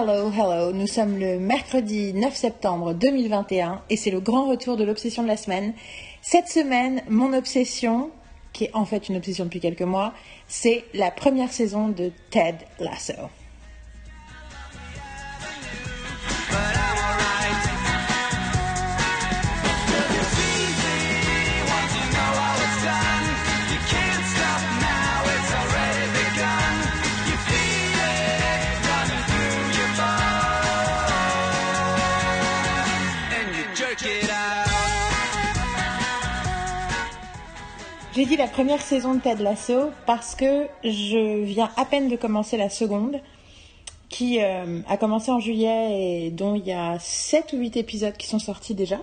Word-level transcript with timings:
Hello, 0.00 0.30
hello. 0.30 0.72
Nous 0.72 0.86
sommes 0.86 1.18
le 1.18 1.40
mercredi 1.40 2.12
9 2.14 2.32
septembre 2.32 2.94
2021 2.94 3.82
et 3.90 3.96
c'est 3.96 4.12
le 4.12 4.20
grand 4.20 4.48
retour 4.48 4.76
de 4.76 4.84
l'obsession 4.84 5.24
de 5.24 5.26
la 5.26 5.36
semaine. 5.36 5.72
Cette 6.22 6.46
semaine, 6.46 7.02
mon 7.08 7.32
obsession, 7.32 8.12
qui 8.52 8.66
est 8.66 8.70
en 8.74 8.84
fait 8.84 9.08
une 9.08 9.16
obsession 9.16 9.44
depuis 9.44 9.58
quelques 9.58 9.82
mois, 9.82 10.14
c'est 10.46 10.84
la 10.94 11.10
première 11.10 11.52
saison 11.52 11.88
de 11.88 12.12
Ted 12.30 12.58
Lasso. 12.78 13.28
J'ai 38.18 38.26
dit 38.26 38.36
la 38.36 38.48
première 38.48 38.82
saison 38.82 39.14
de 39.14 39.20
Ted 39.20 39.40
Lasso 39.40 39.92
parce 40.04 40.34
que 40.34 40.66
je 40.82 41.44
viens 41.44 41.70
à 41.76 41.84
peine 41.84 42.08
de 42.08 42.16
commencer 42.16 42.56
la 42.56 42.68
seconde, 42.68 43.20
qui 44.08 44.42
euh, 44.42 44.80
a 44.88 44.96
commencé 44.96 45.30
en 45.30 45.38
juillet 45.38 46.24
et 46.26 46.30
dont 46.32 46.56
il 46.56 46.66
y 46.66 46.72
a 46.72 46.98
7 46.98 47.52
ou 47.52 47.58
8 47.58 47.76
épisodes 47.76 48.16
qui 48.16 48.26
sont 48.26 48.40
sortis 48.40 48.74
déjà. 48.74 48.96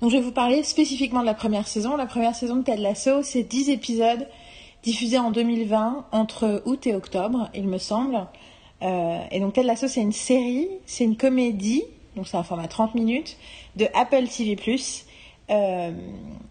Donc 0.00 0.10
je 0.10 0.16
vais 0.16 0.22
vous 0.22 0.32
parler 0.32 0.62
spécifiquement 0.62 1.20
de 1.20 1.26
la 1.26 1.34
première 1.34 1.68
saison. 1.68 1.98
La 1.98 2.06
première 2.06 2.34
saison 2.34 2.56
de 2.56 2.62
Ted 2.62 2.80
Lasso, 2.80 3.22
c'est 3.22 3.42
10 3.42 3.68
épisodes 3.68 4.26
diffusés 4.82 5.18
en 5.18 5.30
2020 5.30 6.06
entre 6.12 6.62
août 6.64 6.86
et 6.86 6.94
octobre, 6.94 7.50
il 7.52 7.68
me 7.68 7.76
semble. 7.76 8.26
Euh, 8.80 9.18
et 9.30 9.38
donc 9.38 9.52
Ted 9.52 9.66
Lasso, 9.66 9.86
c'est 9.86 10.00
une 10.00 10.12
série, 10.12 10.66
c'est 10.86 11.04
une 11.04 11.18
comédie, 11.18 11.84
donc 12.16 12.26
c'est 12.26 12.38
un 12.38 12.42
format 12.42 12.68
30 12.68 12.94
minutes, 12.94 13.36
de 13.76 13.86
Apple 13.92 14.26
TV⁇ 14.28 14.54
euh, 15.50 15.92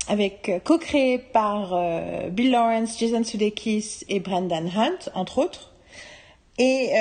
avec 0.07 0.49
euh, 0.49 0.59
co-créé 0.59 1.19
par 1.19 1.73
euh, 1.73 2.29
Bill 2.29 2.51
Lawrence, 2.51 2.99
Jason 2.99 3.23
Sudeikis 3.23 4.03
et 4.09 4.19
Brendan 4.19 4.69
Hunt, 4.75 5.09
entre 5.13 5.37
autres, 5.37 5.73
et 6.57 6.91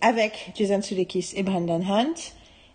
avec 0.00 0.50
Jason 0.56 0.82
Sudeikis 0.82 1.34
et 1.36 1.44
Brendan 1.44 1.84
Hunt. 1.88 2.32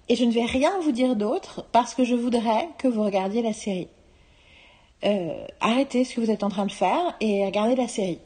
Et 0.08 0.16
je 0.16 0.24
ne 0.24 0.32
vais 0.32 0.46
rien 0.46 0.72
vous 0.80 0.94
dire 0.94 1.18
d'autre 1.18 1.66
parce 1.74 1.94
que 1.94 2.06
je 2.06 2.16
voudrais 2.16 2.70
que 2.78 2.88
vous 2.88 3.04
regardiez 3.04 3.42
la 3.42 3.52
série. 3.52 3.90
arrêtez 5.60 6.06
ce 6.06 6.16
que 6.16 6.22
vous 6.22 6.32
êtes 6.32 6.44
en 6.44 6.50
train 6.50 6.66
de 6.66 6.72
faire 6.72 7.14
et 7.20 7.46
regardez 7.46 7.76
la 7.76 7.90
série. 7.90 8.20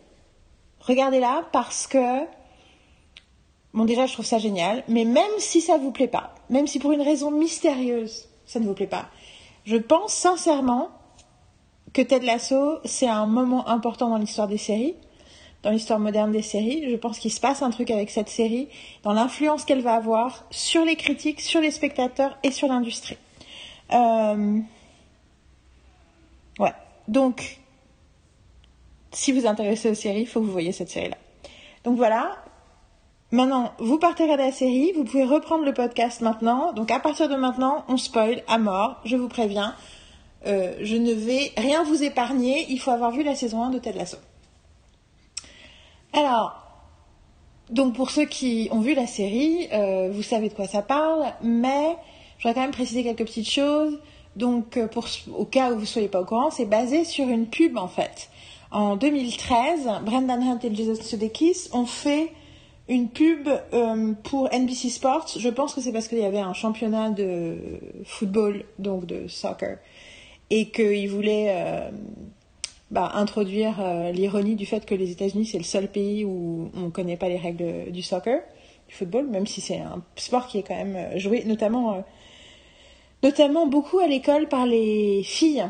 Regardez-la 0.81 1.49
parce 1.51 1.87
que 1.87 2.27
Bon, 3.73 3.85
déjà, 3.85 4.05
je 4.05 4.13
trouve 4.13 4.25
ça 4.25 4.37
génial, 4.37 4.83
mais 4.89 5.05
même 5.05 5.31
si 5.37 5.61
ça 5.61 5.77
ne 5.77 5.83
vous 5.83 5.91
plaît 5.91 6.09
pas, 6.09 6.35
même 6.49 6.67
si 6.67 6.77
pour 6.77 6.91
une 6.91 7.01
raison 7.01 7.31
mystérieuse, 7.31 8.27
ça 8.45 8.59
ne 8.59 8.65
vous 8.65 8.73
plaît 8.73 8.85
pas, 8.85 9.09
je 9.65 9.77
pense 9.77 10.13
sincèrement 10.13 10.89
que 11.93 12.01
Ted 12.01 12.25
Lasso, 12.25 12.79
c'est 12.85 13.07
un 13.07 13.25
moment 13.25 13.67
important 13.67 14.09
dans 14.09 14.17
l'histoire 14.17 14.47
des 14.47 14.57
séries, 14.57 14.95
dans 15.63 15.71
l'histoire 15.71 15.99
moderne 15.99 16.31
des 16.31 16.41
séries. 16.41 16.89
Je 16.89 16.95
pense 16.95 17.19
qu'il 17.19 17.31
se 17.31 17.39
passe 17.39 17.61
un 17.61 17.69
truc 17.69 17.91
avec 17.91 18.09
cette 18.09 18.29
série, 18.29 18.69
dans 19.03 19.13
l'influence 19.13 19.65
qu'elle 19.65 19.81
va 19.81 19.95
avoir 19.95 20.45
sur 20.51 20.85
les 20.85 20.95
critiques, 20.95 21.41
sur 21.41 21.61
les 21.61 21.71
spectateurs 21.71 22.37
et 22.43 22.51
sur 22.51 22.67
l'industrie. 22.67 23.17
Euh, 23.91 24.59
ouais. 26.59 26.73
Donc, 27.07 27.59
si 29.11 29.31
vous 29.31 29.45
intéressez 29.45 29.89
aux 29.91 29.95
séries, 29.95 30.21
il 30.21 30.27
faut 30.27 30.39
que 30.39 30.45
vous 30.45 30.51
voyez 30.51 30.71
cette 30.71 30.89
série-là. 30.89 31.17
Donc 31.83 31.97
voilà, 31.97 32.37
Maintenant, 33.31 33.71
vous 33.79 33.97
partez 33.97 34.23
regarder 34.23 34.43
la 34.43 34.51
série, 34.51 34.91
vous 34.91 35.05
pouvez 35.05 35.23
reprendre 35.23 35.63
le 35.63 35.73
podcast 35.73 36.19
maintenant. 36.19 36.73
Donc 36.73 36.91
à 36.91 36.99
partir 36.99 37.29
de 37.29 37.35
maintenant, 37.35 37.85
on 37.87 37.95
spoil 37.95 38.43
à 38.47 38.57
mort, 38.57 38.99
je 39.05 39.15
vous 39.15 39.29
préviens. 39.29 39.73
Euh, 40.45 40.73
je 40.81 40.97
ne 40.97 41.13
vais 41.13 41.53
rien 41.55 41.83
vous 41.83 42.03
épargner, 42.03 42.65
il 42.69 42.79
faut 42.79 42.91
avoir 42.91 43.11
vu 43.11 43.23
la 43.23 43.35
saison 43.35 43.63
1 43.63 43.69
de 43.69 43.79
Ted 43.79 43.97
Lasso. 43.97 44.17
Alors, 46.11 46.61
donc 47.69 47.95
pour 47.95 48.11
ceux 48.11 48.25
qui 48.25 48.67
ont 48.71 48.81
vu 48.81 48.95
la 48.95 49.07
série, 49.07 49.69
euh, 49.71 50.09
vous 50.11 50.23
savez 50.23 50.49
de 50.49 50.53
quoi 50.53 50.67
ça 50.67 50.81
parle, 50.81 51.25
mais 51.41 51.95
je 52.37 52.43
voudrais 52.43 52.55
quand 52.55 52.61
même 52.61 52.71
préciser 52.71 53.03
quelques 53.03 53.25
petites 53.25 53.49
choses. 53.49 53.97
Donc, 54.35 54.75
euh, 54.75 54.87
au 55.37 55.45
cas 55.45 55.71
où 55.71 55.75
vous 55.75 55.81
ne 55.81 55.85
soyez 55.85 56.07
pas 56.09 56.19
au 56.19 56.25
courant, 56.25 56.51
c'est 56.51 56.65
basé 56.65 57.05
sur 57.05 57.29
une 57.29 57.47
pub 57.47 57.77
en 57.77 57.87
fait. 57.87 58.29
En 58.71 58.97
2013, 58.97 59.89
Brendan 60.03 60.41
Hunt 60.41 60.59
et 60.63 60.75
Jason 60.75 61.01
Sudeikis 61.01 61.69
ont 61.71 61.85
fait 61.85 62.33
une 62.87 63.09
pub 63.09 63.47
euh, 63.47 64.13
pour 64.23 64.49
NBC 64.53 64.89
Sports. 64.89 65.27
Je 65.37 65.49
pense 65.49 65.73
que 65.73 65.81
c'est 65.81 65.91
parce 65.91 66.07
qu'il 66.07 66.19
y 66.19 66.25
avait 66.25 66.39
un 66.39 66.53
championnat 66.53 67.09
de 67.09 67.57
football, 68.05 68.65
donc 68.79 69.05
de 69.05 69.27
soccer, 69.27 69.77
et 70.49 70.69
qu'ils 70.69 71.09
voulaient 71.09 71.47
euh, 71.49 71.89
bah, 72.89 73.11
introduire 73.15 73.79
euh, 73.79 74.11
l'ironie 74.11 74.55
du 74.55 74.65
fait 74.65 74.85
que 74.85 74.95
les 74.95 75.11
États-Unis, 75.11 75.45
c'est 75.45 75.57
le 75.57 75.63
seul 75.63 75.87
pays 75.87 76.25
où 76.25 76.69
on 76.75 76.81
ne 76.81 76.89
connaît 76.89 77.17
pas 77.17 77.29
les 77.29 77.37
règles 77.37 77.91
du 77.91 78.01
soccer, 78.01 78.41
du 78.89 78.95
football, 78.95 79.27
même 79.27 79.47
si 79.47 79.61
c'est 79.61 79.79
un 79.79 80.03
sport 80.15 80.47
qui 80.47 80.57
est 80.57 80.63
quand 80.63 80.75
même 80.75 81.17
joué, 81.17 81.43
notamment, 81.45 82.03
notamment 83.23 83.67
beaucoup 83.67 83.99
à 83.99 84.07
l'école 84.07 84.49
par 84.49 84.65
les 84.65 85.23
filles. 85.23 85.65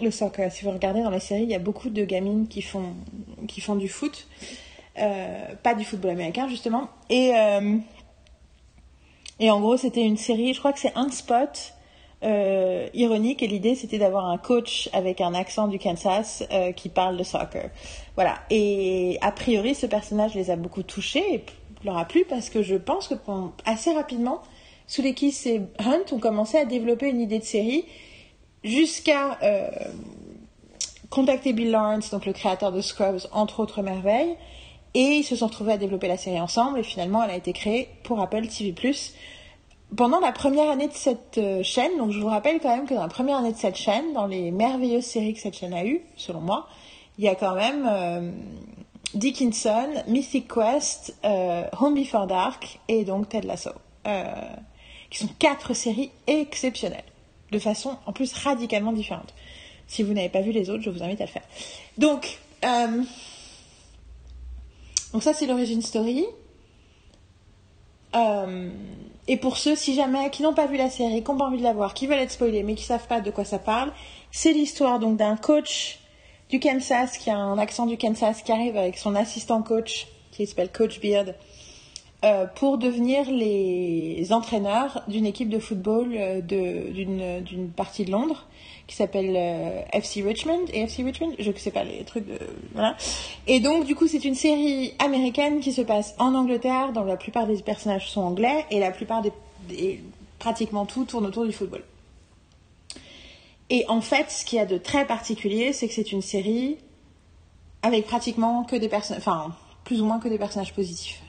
Le 0.00 0.10
soccer, 0.10 0.52
si 0.52 0.64
vous 0.64 0.70
regardez 0.70 1.02
dans 1.02 1.10
la 1.10 1.20
série, 1.20 1.42
il 1.42 1.50
y 1.50 1.54
a 1.54 1.58
beaucoup 1.58 1.88
de 1.88 2.04
gamines 2.04 2.46
qui 2.46 2.62
font, 2.62 2.94
qui 3.48 3.60
font 3.60 3.74
du 3.74 3.88
foot. 3.88 4.28
Euh, 4.98 5.54
pas 5.62 5.74
du 5.74 5.84
football 5.84 6.12
américain 6.12 6.48
justement. 6.48 6.88
Et, 7.10 7.32
euh, 7.34 7.76
et 9.40 9.50
en 9.50 9.60
gros, 9.60 9.76
c'était 9.76 10.02
une 10.02 10.16
série, 10.16 10.54
je 10.54 10.58
crois 10.58 10.72
que 10.72 10.80
c'est 10.80 10.94
un 10.96 11.10
spot 11.10 11.74
euh, 12.24 12.88
ironique 12.94 13.42
et 13.42 13.46
l'idée 13.46 13.76
c'était 13.76 13.98
d'avoir 13.98 14.26
un 14.26 14.38
coach 14.38 14.88
avec 14.92 15.20
un 15.20 15.34
accent 15.34 15.68
du 15.68 15.78
Kansas 15.78 16.42
qui 16.76 16.88
parle 16.88 17.16
de 17.16 17.22
soccer. 17.22 17.70
Voilà. 18.16 18.34
Et 18.50 19.18
a 19.20 19.30
priori, 19.30 19.74
ce 19.74 19.86
personnage 19.86 20.34
les 20.34 20.50
a 20.50 20.56
beaucoup 20.56 20.82
touchés 20.82 21.34
et 21.34 21.44
leur 21.84 21.96
a 21.96 22.04
plu 22.04 22.24
parce 22.28 22.50
que 22.50 22.62
je 22.62 22.74
pense 22.74 23.08
que 23.08 23.14
assez 23.64 23.92
rapidement, 23.92 24.42
Soulekis 24.88 25.42
et 25.46 25.60
Hunt 25.78 26.12
ont 26.12 26.18
commencé 26.18 26.58
à 26.58 26.64
développer 26.64 27.08
une 27.08 27.20
idée 27.20 27.38
de 27.38 27.44
série 27.44 27.84
jusqu'à 28.64 29.38
contacter 31.10 31.52
Bill 31.52 31.70
Lawrence, 31.70 32.10
donc 32.10 32.26
le 32.26 32.32
créateur 32.32 32.72
de 32.72 32.80
Scrubs, 32.80 33.20
entre 33.32 33.60
autres 33.60 33.82
merveilles, 33.82 34.36
et 34.94 35.18
ils 35.18 35.24
se 35.24 35.36
sont 35.36 35.46
retrouvés 35.46 35.72
à 35.72 35.76
développer 35.76 36.08
la 36.08 36.16
série 36.16 36.40
ensemble 36.40 36.78
et 36.78 36.82
finalement 36.82 37.22
elle 37.22 37.30
a 37.30 37.36
été 37.36 37.52
créée 37.52 37.88
pour 38.02 38.20
Apple 38.20 38.46
TV+. 38.46 38.74
Pendant 39.96 40.20
la 40.20 40.32
première 40.32 40.70
année 40.70 40.88
de 40.88 40.92
cette 40.92 41.38
euh, 41.38 41.62
chaîne, 41.62 41.96
donc 41.96 42.10
je 42.10 42.20
vous 42.20 42.26
rappelle 42.26 42.60
quand 42.60 42.74
même 42.74 42.86
que 42.86 42.92
dans 42.92 43.02
la 43.02 43.08
première 43.08 43.38
année 43.38 43.52
de 43.52 43.56
cette 43.56 43.76
chaîne, 43.76 44.12
dans 44.12 44.26
les 44.26 44.50
merveilleuses 44.50 45.04
séries 45.04 45.32
que 45.32 45.40
cette 45.40 45.56
chaîne 45.56 45.72
a 45.72 45.84
eues, 45.84 46.02
selon 46.16 46.40
moi, 46.40 46.68
il 47.16 47.24
y 47.24 47.28
a 47.28 47.34
quand 47.34 47.54
même 47.54 47.88
euh, 47.90 48.30
Dickinson, 49.14 49.88
Mythic 50.06 50.52
Quest, 50.52 51.16
euh, 51.24 51.64
Home 51.80 51.94
Before 51.94 52.26
Dark 52.26 52.80
et 52.88 53.04
donc 53.04 53.30
Ted 53.30 53.46
Lasso, 53.46 53.70
qui 55.10 55.18
sont 55.18 55.28
quatre 55.38 55.72
séries 55.72 56.10
exceptionnelles, 56.26 57.04
de 57.50 57.58
façon 57.58 57.96
en 58.04 58.12
plus 58.12 58.34
radicalement 58.34 58.92
différente. 58.92 59.32
Si 59.86 60.02
vous 60.02 60.12
n'avez 60.12 60.28
pas 60.28 60.42
vu 60.42 60.52
les 60.52 60.68
autres, 60.68 60.82
je 60.82 60.90
vous 60.90 61.02
invite 61.02 61.22
à 61.22 61.24
le 61.24 61.30
faire. 61.30 61.42
Donc, 61.96 62.38
donc 65.12 65.22
ça, 65.22 65.32
c'est 65.32 65.46
l'origine 65.46 65.82
story. 65.82 66.24
Euh, 68.14 68.70
et 69.26 69.36
pour 69.36 69.56
ceux, 69.58 69.76
si 69.76 69.94
jamais, 69.94 70.30
qui 70.30 70.42
n'ont 70.42 70.54
pas 70.54 70.66
vu 70.66 70.76
la 70.76 70.90
série, 70.90 71.22
qui 71.22 71.30
n'ont 71.30 71.38
pas 71.38 71.46
envie 71.46 71.58
de 71.58 71.62
la 71.62 71.72
voir, 71.72 71.94
qui 71.94 72.06
veulent 72.06 72.18
être 72.18 72.32
spoilés, 72.32 72.62
mais 72.62 72.74
qui 72.74 72.84
savent 72.84 73.06
pas 73.06 73.20
de 73.20 73.30
quoi 73.30 73.44
ça 73.44 73.58
parle, 73.58 73.92
c'est 74.30 74.52
l'histoire 74.52 74.98
donc 74.98 75.16
d'un 75.16 75.36
coach 75.36 76.00
du 76.48 76.60
Kansas 76.60 77.18
qui 77.18 77.30
a 77.30 77.36
un 77.36 77.58
accent 77.58 77.86
du 77.86 77.98
Kansas 77.98 78.42
qui 78.42 78.52
arrive 78.52 78.76
avec 78.76 78.96
son 78.96 79.14
assistant 79.14 79.62
coach 79.62 80.08
qui 80.32 80.46
s'appelle 80.46 80.70
Coach 80.70 81.00
Beard 81.00 81.34
euh, 82.24 82.46
pour 82.46 82.78
devenir 82.78 83.30
les 83.30 84.32
entraîneurs 84.32 85.02
d'une 85.08 85.26
équipe 85.26 85.50
de 85.50 85.58
football 85.58 86.14
euh, 86.16 86.40
d'une 86.40 87.70
partie 87.70 88.04
de 88.04 88.10
Londres 88.10 88.46
qui 88.88 88.96
s'appelle 88.96 89.34
euh, 89.36 89.82
FC 89.92 90.22
Richmond 90.22 90.64
et 90.72 90.80
FC 90.80 91.04
Richmond, 91.04 91.34
je 91.38 91.50
ne 91.50 91.56
sais 91.56 91.70
pas 91.70 91.84
les 91.84 92.04
trucs 92.04 92.26
de 92.26 92.38
voilà. 92.72 92.96
Et 93.46 93.60
donc 93.60 93.84
du 93.84 93.94
coup 93.94 94.08
c'est 94.08 94.24
une 94.24 94.34
série 94.34 94.94
américaine 94.98 95.60
qui 95.60 95.72
se 95.72 95.82
passe 95.82 96.14
en 96.18 96.34
Angleterre, 96.34 96.92
dont 96.92 97.04
la 97.04 97.18
plupart 97.18 97.46
des 97.46 97.62
personnages 97.62 98.10
sont 98.10 98.22
anglais 98.22 98.64
et 98.70 98.80
la 98.80 98.90
plupart 98.90 99.22
des, 99.22 100.00
pratiquement 100.38 100.86
tout 100.86 101.04
tourne 101.04 101.26
autour 101.26 101.44
du 101.44 101.52
football. 101.52 101.84
Et 103.70 103.84
en 103.88 104.00
fait, 104.00 104.30
ce 104.30 104.46
qu'il 104.46 104.56
y 104.56 104.62
a 104.62 104.66
de 104.66 104.78
très 104.78 105.06
particulier, 105.06 105.74
c'est 105.74 105.88
que 105.88 105.92
c'est 105.92 106.10
une 106.10 106.22
série 106.22 106.78
avec 107.82 108.06
pratiquement 108.06 108.64
que 108.64 108.76
des 108.76 108.88
personnages, 108.88 109.20
enfin 109.20 109.54
plus 109.84 110.00
ou 110.00 110.06
moins 110.06 110.18
que 110.18 110.28
des 110.28 110.38
personnages 110.38 110.72
positifs. 110.72 111.20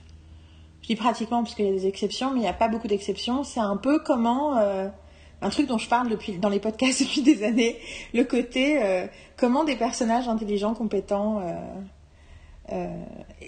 Je 0.82 0.88
dis 0.88 0.96
pratiquement 0.96 1.44
parce 1.44 1.56
qu'il 1.56 1.66
y 1.66 1.70
a 1.70 1.74
des 1.74 1.88
exceptions, 1.88 2.32
mais 2.32 2.38
il 2.38 2.44
n'y 2.44 2.48
a 2.48 2.54
pas 2.54 2.70
beaucoup 2.70 2.88
d'exceptions. 2.88 3.44
C'est 3.44 3.60
un 3.60 3.76
peu 3.76 4.00
comment 4.00 4.58
euh, 4.58 4.88
un 5.42 5.50
truc 5.50 5.68
dont 5.68 5.78
je 5.78 5.88
parle 5.88 6.10
depuis, 6.10 6.38
dans 6.38 6.50
les 6.50 6.60
podcasts 6.60 7.02
depuis 7.04 7.22
des 7.22 7.44
années, 7.44 7.78
le 8.14 8.24
côté 8.24 8.84
euh, 8.84 9.08
comment 9.38 9.64
des 9.64 9.76
personnages 9.76 10.28
intelligents, 10.28 10.74
compétents, 10.74 11.42
euh, 12.72 12.88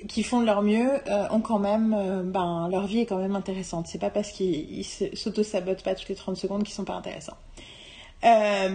qui 0.07 0.23
font 0.23 0.41
de 0.41 0.45
leur 0.47 0.63
mieux 0.63 0.89
ont 1.29 1.41
quand 1.41 1.59
même, 1.59 2.23
ben, 2.31 2.67
leur 2.71 2.87
vie 2.87 3.01
est 3.01 3.05
quand 3.05 3.19
même 3.19 3.35
intéressante. 3.35 3.85
C'est 3.87 3.99
pas 3.99 4.09
parce 4.09 4.31
qu'ils 4.31 4.83
s'auto-sabotent 4.83 5.83
pas 5.83 5.93
toutes 5.93 6.09
les 6.09 6.15
30 6.15 6.35
secondes 6.37 6.63
qu'ils 6.63 6.73
sont 6.73 6.85
pas 6.85 6.95
intéressants. 6.95 7.37
je 8.23 8.71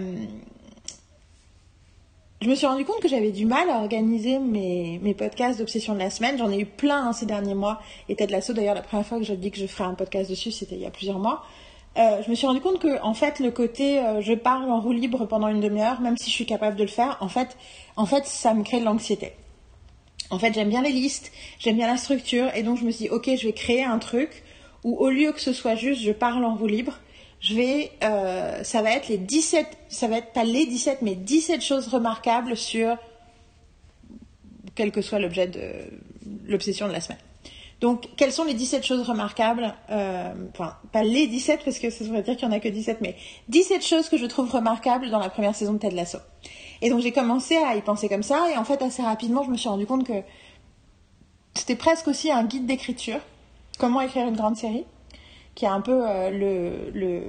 me 2.47 2.55
suis 2.55 2.65
rendu 2.65 2.85
compte 2.85 3.01
que 3.01 3.09
j'avais 3.09 3.33
du 3.33 3.45
mal 3.45 3.69
à 3.69 3.79
organiser 3.79 4.39
mes, 4.39 5.01
mes 5.03 5.13
podcasts 5.13 5.59
d'obsession 5.59 5.93
de 5.95 5.99
la 5.99 6.09
semaine. 6.09 6.37
J'en 6.37 6.49
ai 6.49 6.59
eu 6.59 6.65
plein 6.65 7.09
hein, 7.09 7.11
ces 7.11 7.25
derniers 7.25 7.55
mois. 7.55 7.81
Et 8.07 8.15
Ted 8.15 8.31
Lasso, 8.31 8.53
d'ailleurs, 8.53 8.75
la 8.75 8.83
première 8.83 9.05
fois 9.05 9.17
que 9.17 9.25
je 9.25 9.33
dis 9.33 9.51
que 9.51 9.57
je 9.57 9.67
ferai 9.67 9.83
un 9.83 9.95
podcast 9.95 10.29
dessus, 10.29 10.51
c'était 10.51 10.75
il 10.75 10.81
y 10.81 10.85
a 10.85 10.91
plusieurs 10.91 11.19
mois. 11.19 11.43
Euh, 11.97 12.21
je 12.23 12.29
me 12.29 12.35
suis 12.35 12.45
rendu 12.45 12.61
compte 12.61 12.79
que 12.79 13.01
en 13.01 13.15
fait 13.15 13.39
le 13.39 13.49
côté 13.49 13.99
euh, 13.99 14.21
je 14.21 14.33
parle 14.33 14.69
en 14.69 14.79
roue 14.79 14.91
libre 14.91 15.25
pendant 15.25 15.47
une 15.47 15.59
demi-heure, 15.59 15.99
même 15.99 16.15
si 16.15 16.29
je 16.29 16.35
suis 16.35 16.45
capable 16.45 16.75
de 16.75 16.83
le 16.83 16.89
faire, 16.89 17.17
en 17.21 17.29
fait, 17.29 17.57
en 17.95 18.05
fait 18.05 18.25
ça 18.27 18.53
me 18.53 18.63
crée 18.63 18.79
de 18.79 18.85
l'anxiété. 18.85 19.33
En 20.29 20.39
fait, 20.39 20.53
j'aime 20.53 20.69
bien 20.69 20.81
les 20.81 20.91
listes, 20.91 21.31
j'aime 21.57 21.77
bien 21.77 21.87
la 21.87 21.97
structure, 21.97 22.53
et 22.53 22.61
donc 22.61 22.77
je 22.77 22.83
me 22.83 22.91
suis 22.91 23.05
dit 23.05 23.09
ok, 23.09 23.29
je 23.35 23.47
vais 23.47 23.53
créer 23.53 23.83
un 23.83 23.97
truc 23.97 24.43
où 24.83 24.97
au 24.97 25.09
lieu 25.09 25.31
que 25.31 25.41
ce 25.41 25.53
soit 25.53 25.75
juste 25.75 26.01
je 26.01 26.11
parle 26.11 26.45
en 26.45 26.55
roue 26.55 26.67
libre, 26.67 26.99
je 27.39 27.55
vais, 27.55 27.91
euh, 28.03 28.63
ça 28.63 28.81
va 28.83 28.91
être 28.91 29.07
les 29.07 29.17
17, 29.17 29.65
ça 29.89 30.07
va 30.07 30.17
être 30.17 30.33
pas 30.33 30.43
les 30.43 30.67
17, 30.67 31.01
mais 31.01 31.15
17 31.15 31.61
choses 31.61 31.87
remarquables 31.87 32.55
sur 32.55 32.95
quel 34.75 34.91
que 34.91 35.01
soit 35.01 35.19
l'objet 35.19 35.47
de 35.47 35.61
l'obsession 36.45 36.87
de 36.87 36.93
la 36.93 37.01
semaine. 37.01 37.19
Donc, 37.79 38.07
quelles 38.17 38.31
sont 38.31 38.43
les 38.43 38.55
17 38.55 38.83
choses 38.83 39.07
remarquables 39.07 39.75
euh, 39.91 40.33
Enfin, 40.51 40.77
pas 40.91 41.03
les 41.03 41.27
17 41.27 41.61
parce 41.63 41.77
que 41.77 41.89
ça 41.89 42.03
voudrait 42.03 42.23
dire 42.23 42.35
qu'il 42.35 42.47
n'y 42.47 42.53
en 42.53 42.57
a 42.57 42.59
que 42.59 42.69
17, 42.69 43.01
mais 43.01 43.15
17 43.49 43.85
choses 43.85 44.09
que 44.09 44.17
je 44.17 44.25
trouve 44.25 44.49
remarquables 44.49 45.11
dans 45.11 45.19
la 45.19 45.29
première 45.29 45.53
saison 45.55 45.73
de 45.73 45.77
Ted 45.77 45.95
Lasso. 45.95 46.17
Et 46.81 46.89
donc, 46.89 47.01
j'ai 47.01 47.11
commencé 47.11 47.55
à 47.55 47.75
y 47.75 47.81
penser 47.81 48.09
comme 48.09 48.23
ça, 48.23 48.49
et 48.51 48.57
en 48.57 48.63
fait, 48.63 48.81
assez 48.81 49.03
rapidement, 49.03 49.43
je 49.43 49.51
me 49.51 49.57
suis 49.57 49.69
rendu 49.69 49.85
compte 49.85 50.05
que 50.05 50.23
c'était 51.53 51.75
presque 51.75 52.07
aussi 52.07 52.31
un 52.31 52.43
guide 52.43 52.65
d'écriture. 52.65 53.19
Comment 53.77 54.01
écrire 54.01 54.27
une 54.27 54.35
grande 54.35 54.57
série 54.57 54.85
qui 55.53 55.65
est 55.65 55.69
un 55.69 55.81
peu 55.81 56.07
euh, 56.07 56.29
le, 56.29 56.91
le, 56.93 57.21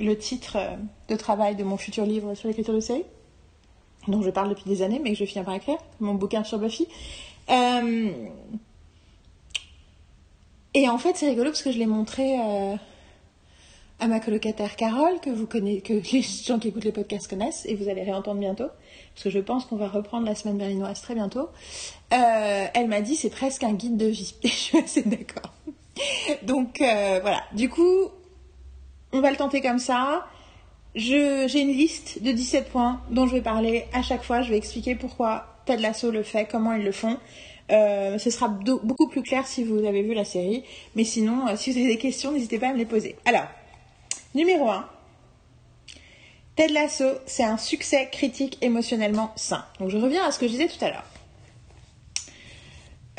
le, 0.00 0.18
titre 0.18 0.56
euh, 0.56 0.76
de 1.08 1.14
travail 1.14 1.54
de 1.54 1.62
mon 1.62 1.76
futur 1.76 2.04
livre 2.04 2.34
sur 2.34 2.48
l'écriture 2.48 2.74
de 2.74 2.80
série, 2.80 3.04
dont 4.08 4.20
je 4.20 4.30
parle 4.30 4.48
depuis 4.48 4.64
des 4.64 4.82
années, 4.82 5.00
mais 5.00 5.12
que 5.12 5.16
je 5.16 5.24
finis 5.24 5.44
par 5.44 5.54
écrire, 5.54 5.78
mon 6.00 6.14
bouquin 6.14 6.42
sur 6.42 6.58
Buffy. 6.58 6.88
Et 10.78 10.88
en 10.88 10.98
fait, 10.98 11.16
c'est 11.16 11.28
rigolo 11.28 11.50
parce 11.50 11.62
que 11.62 11.72
je 11.72 11.78
l'ai 11.78 11.86
montré 11.86 12.38
euh, 12.38 12.76
à 13.98 14.06
ma 14.06 14.20
colocataire 14.20 14.76
Carole, 14.76 15.18
que 15.20 15.30
vous 15.30 15.46
connaissez, 15.46 15.80
que 15.80 15.92
les 16.12 16.22
gens 16.22 16.58
qui 16.58 16.68
écoutent 16.68 16.84
les 16.84 16.92
podcasts 16.92 17.28
connaissent, 17.28 17.66
et 17.66 17.74
vous 17.74 17.88
allez 17.88 18.02
réentendre 18.02 18.38
bientôt, 18.38 18.68
parce 19.14 19.24
que 19.24 19.30
je 19.30 19.40
pense 19.40 19.64
qu'on 19.64 19.76
va 19.76 19.88
reprendre 19.88 20.26
la 20.26 20.34
semaine 20.34 20.56
berlinoise 20.56 21.00
très 21.02 21.14
bientôt. 21.14 21.48
Euh, 22.12 22.66
elle 22.72 22.86
m'a 22.86 23.00
dit 23.00 23.16
c'est 23.16 23.30
presque 23.30 23.64
un 23.64 23.72
guide 23.72 23.96
de 23.96 24.06
vie. 24.06 24.34
Et 24.42 24.48
je 24.48 24.54
suis 24.54 24.78
assez 24.78 25.02
d'accord. 25.02 25.52
Donc 26.44 26.80
euh, 26.80 27.18
voilà. 27.20 27.42
Du 27.54 27.68
coup, 27.68 28.08
on 29.12 29.20
va 29.20 29.30
le 29.30 29.36
tenter 29.36 29.60
comme 29.60 29.80
ça. 29.80 30.26
J'ai 30.94 31.60
une 31.60 31.72
liste 31.72 32.22
de 32.22 32.32
17 32.32 32.70
points 32.70 33.00
dont 33.10 33.26
je 33.26 33.34
vais 33.34 33.42
parler 33.42 33.84
à 33.92 34.02
chaque 34.02 34.22
fois. 34.22 34.42
Je 34.42 34.50
vais 34.50 34.56
expliquer 34.56 34.94
pourquoi 34.94 35.58
Ted 35.66 35.82
Lasso 35.82 36.10
le 36.10 36.22
fait, 36.22 36.46
comment 36.50 36.72
ils 36.72 36.84
le 36.84 36.92
font. 36.92 37.18
Euh, 37.70 38.18
ce 38.18 38.30
sera 38.30 38.48
beaucoup 38.48 39.08
plus 39.08 39.22
clair 39.22 39.46
si 39.46 39.62
vous 39.62 39.84
avez 39.84 40.02
vu 40.02 40.14
la 40.14 40.24
série. 40.24 40.64
Mais 40.96 41.04
sinon, 41.04 41.48
euh, 41.48 41.56
si 41.56 41.70
vous 41.70 41.78
avez 41.78 41.88
des 41.88 41.98
questions, 41.98 42.32
n'hésitez 42.32 42.58
pas 42.58 42.68
à 42.68 42.72
me 42.72 42.78
les 42.78 42.86
poser. 42.86 43.16
Alors, 43.24 43.46
numéro 44.34 44.68
1. 44.70 44.88
Ted 46.56 46.72
Lasso, 46.72 47.04
c'est 47.26 47.44
un 47.44 47.56
succès 47.56 48.08
critique 48.10 48.58
émotionnellement 48.62 49.30
sain. 49.36 49.64
Donc 49.78 49.90
je 49.90 49.98
reviens 49.98 50.24
à 50.24 50.32
ce 50.32 50.40
que 50.40 50.46
je 50.46 50.52
disais 50.52 50.66
tout 50.66 50.84
à 50.84 50.90
l'heure. 50.90 51.04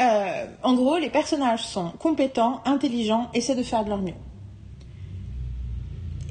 Euh, 0.02 0.46
en 0.64 0.74
gros, 0.74 0.98
les 0.98 1.10
personnages 1.10 1.64
sont 1.64 1.92
compétents, 2.00 2.62
intelligents, 2.66 3.30
essaient 3.34 3.56
de 3.56 3.64
faire 3.64 3.84
de 3.84 3.90
leur 3.90 4.02
mieux. 4.02 4.14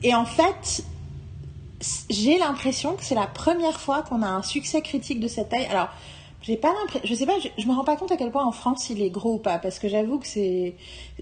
Et 0.02 0.14
en 0.14 0.24
fait, 0.24 0.84
j'ai 2.10 2.38
l'impression 2.38 2.94
que 2.94 3.04
c'est 3.04 3.14
la 3.14 3.26
première 3.26 3.80
fois 3.80 4.02
qu'on 4.02 4.22
a 4.22 4.28
un 4.28 4.42
succès 4.42 4.80
critique 4.82 5.20
de 5.20 5.28
cette 5.28 5.48
taille. 5.48 5.66
Alors, 5.66 5.88
j'ai 6.40 6.56
pas 6.56 6.72
l'impression, 6.72 7.00
je 7.04 7.14
sais 7.14 7.26
pas, 7.26 7.34
je, 7.40 7.66
me 7.66 7.72
rends 7.72 7.84
pas 7.84 7.96
compte 7.96 8.12
à 8.12 8.16
quel 8.16 8.30
point 8.30 8.44
en 8.44 8.52
France 8.52 8.90
il 8.90 9.02
est 9.02 9.10
gros 9.10 9.34
ou 9.34 9.38
pas, 9.38 9.58
parce 9.58 9.80
que 9.80 9.88
j'avoue 9.88 10.18
que 10.18 10.26
ces 10.26 10.76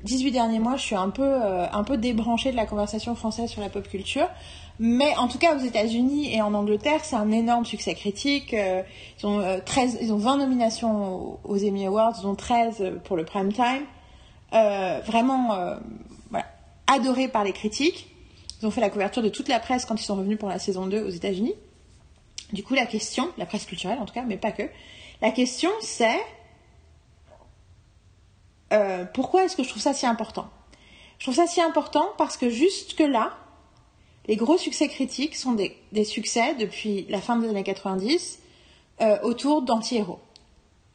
18 0.04 0.30
derniers 0.30 0.58
mois, 0.58 0.76
je 0.76 0.82
suis 0.82 0.94
un 0.94 1.08
peu, 1.08 1.22
euh, 1.22 1.66
un 1.72 1.84
peu 1.84 1.96
débranchée 1.96 2.50
de 2.50 2.56
la 2.56 2.66
conversation 2.66 3.14
française 3.14 3.48
sur 3.48 3.62
la 3.62 3.70
pop 3.70 3.88
culture. 3.88 4.28
Mais 4.78 5.16
en 5.16 5.26
tout 5.26 5.38
cas, 5.38 5.56
aux 5.56 5.60
États-Unis 5.60 6.34
et 6.34 6.42
en 6.42 6.52
Angleterre, 6.52 7.02
c'est 7.02 7.16
un 7.16 7.32
énorme 7.32 7.64
succès 7.64 7.94
critique. 7.94 8.52
Euh, 8.52 8.82
ils, 9.18 9.26
ont, 9.26 9.60
13, 9.64 9.94
euh, 9.94 9.98
ils 10.02 10.12
ont 10.12 10.18
20 10.18 10.36
nominations 10.36 11.38
aux, 11.44 11.64
Emmy 11.64 11.86
Awards, 11.86 12.12
ils 12.20 12.26
ont 12.26 12.34
13 12.34 13.00
pour 13.04 13.16
le 13.16 13.24
prime 13.24 13.54
time. 13.54 13.86
vraiment 14.52 15.78
voilà, 16.30 16.44
adoré 16.86 17.28
par 17.28 17.42
les 17.42 17.52
critiques. 17.52 18.10
Ils 18.60 18.66
ont 18.66 18.70
fait 18.70 18.82
la 18.82 18.90
couverture 18.90 19.22
de 19.22 19.30
toute 19.30 19.48
la 19.48 19.60
presse 19.60 19.86
quand 19.86 19.98
ils 19.98 20.04
sont 20.04 20.16
revenus 20.16 20.38
pour 20.38 20.50
la 20.50 20.58
saison 20.58 20.86
2 20.86 21.04
aux 21.04 21.10
États-Unis. 21.10 21.54
Du 22.52 22.62
coup, 22.62 22.74
la 22.74 22.86
question, 22.86 23.30
la 23.38 23.46
presse 23.46 23.64
culturelle 23.64 23.98
en 23.98 24.04
tout 24.04 24.14
cas, 24.14 24.24
mais 24.26 24.36
pas 24.36 24.52
que, 24.52 24.62
la 25.22 25.30
question, 25.30 25.70
c'est 25.80 26.20
euh, 28.72 29.04
pourquoi 29.04 29.44
est-ce 29.44 29.56
que 29.56 29.62
je 29.62 29.68
trouve 29.68 29.82
ça 29.82 29.94
si 29.94 30.06
important? 30.06 30.48
Je 31.18 31.24
trouve 31.24 31.34
ça 31.34 31.46
si 31.46 31.60
important 31.60 32.08
parce 32.18 32.36
que 32.36 32.50
jusque-là, 32.50 33.36
les 34.26 34.36
gros 34.36 34.58
succès 34.58 34.88
critiques 34.88 35.36
sont 35.36 35.52
des, 35.52 36.04
succès 36.04 36.54
depuis 36.56 37.06
la 37.08 37.20
fin 37.20 37.36
des 37.36 37.48
années 37.48 37.62
90 37.62 38.40
euh, 39.00 39.18
autour 39.22 39.62
d'anti-héros. 39.62 40.18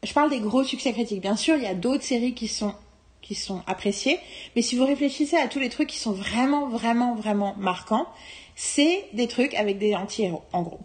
Je 0.03 0.13
parle 0.13 0.29
des 0.29 0.39
gros 0.39 0.63
succès 0.63 0.91
critiques. 0.93 1.21
Bien 1.21 1.35
sûr, 1.35 1.55
il 1.55 1.63
y 1.63 1.67
a 1.67 1.75
d'autres 1.75 2.03
séries 2.03 2.33
qui 2.33 2.47
sont, 2.47 2.73
qui 3.21 3.35
sont 3.35 3.61
appréciées, 3.67 4.19
mais 4.55 4.61
si 4.61 4.75
vous 4.75 4.85
réfléchissez 4.85 5.37
à 5.37 5.47
tous 5.47 5.59
les 5.59 5.69
trucs 5.69 5.87
qui 5.87 5.99
sont 5.99 6.11
vraiment, 6.11 6.67
vraiment, 6.67 7.15
vraiment 7.15 7.55
marquants, 7.57 8.07
c'est 8.55 9.05
des 9.13 9.27
trucs 9.27 9.53
avec 9.53 9.77
des 9.77 9.95
anti-héros, 9.95 10.43
en 10.51 10.63
gros. 10.63 10.79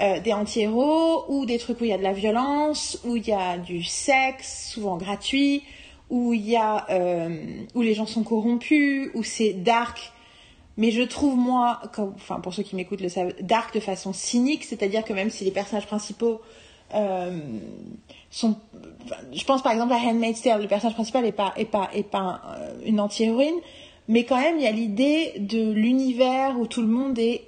Euh, 0.00 0.20
des 0.20 0.32
anti-héros 0.32 1.26
ou 1.28 1.44
des 1.44 1.58
trucs 1.58 1.78
où 1.82 1.84
il 1.84 1.90
y 1.90 1.92
a 1.92 1.98
de 1.98 2.02
la 2.02 2.14
violence, 2.14 2.98
où 3.04 3.14
il 3.16 3.28
y 3.28 3.32
a 3.32 3.58
du 3.58 3.84
sexe, 3.84 4.70
souvent 4.72 4.96
gratuit, 4.96 5.62
où 6.08 6.32
il 6.32 6.48
y 6.48 6.56
a 6.56 6.86
euh, 6.88 7.58
où 7.74 7.82
les 7.82 7.92
gens 7.92 8.06
sont 8.06 8.22
corrompus, 8.22 9.10
où 9.12 9.22
c'est 9.22 9.52
dark. 9.52 10.12
Mais 10.78 10.92
je 10.92 11.02
trouve 11.02 11.36
moi, 11.36 11.82
enfin 11.98 12.40
pour 12.40 12.54
ceux 12.54 12.62
qui 12.62 12.74
m'écoutent 12.74 13.02
le 13.02 13.10
savent, 13.10 13.34
dark 13.42 13.74
de 13.74 13.80
façon 13.80 14.14
cynique, 14.14 14.64
c'est-à-dire 14.64 15.04
que 15.04 15.12
même 15.12 15.28
si 15.28 15.44
les 15.44 15.50
personnages 15.50 15.86
principaux 15.86 16.40
euh, 16.94 17.38
sont, 18.30 18.56
je 19.30 19.44
pense 19.44 19.62
par 19.62 19.72
exemple 19.72 19.92
à 19.92 19.98
Handmaid's 19.98 20.40
Tale, 20.40 20.62
le 20.62 20.68
personnage 20.68 20.94
principal 20.94 21.26
est 21.26 21.32
pas 21.32 21.52
est 21.58 21.66
pas 21.66 21.90
est 21.92 22.02
pas 22.02 22.40
une 22.86 22.98
anti-héroïne, 22.98 23.60
mais 24.08 24.24
quand 24.24 24.40
même 24.40 24.56
il 24.56 24.64
y 24.64 24.66
a 24.66 24.72
l'idée 24.72 25.34
de 25.38 25.70
l'univers 25.70 26.58
où 26.58 26.66
tout 26.66 26.80
le 26.80 26.88
monde 26.88 27.18
est 27.18 27.42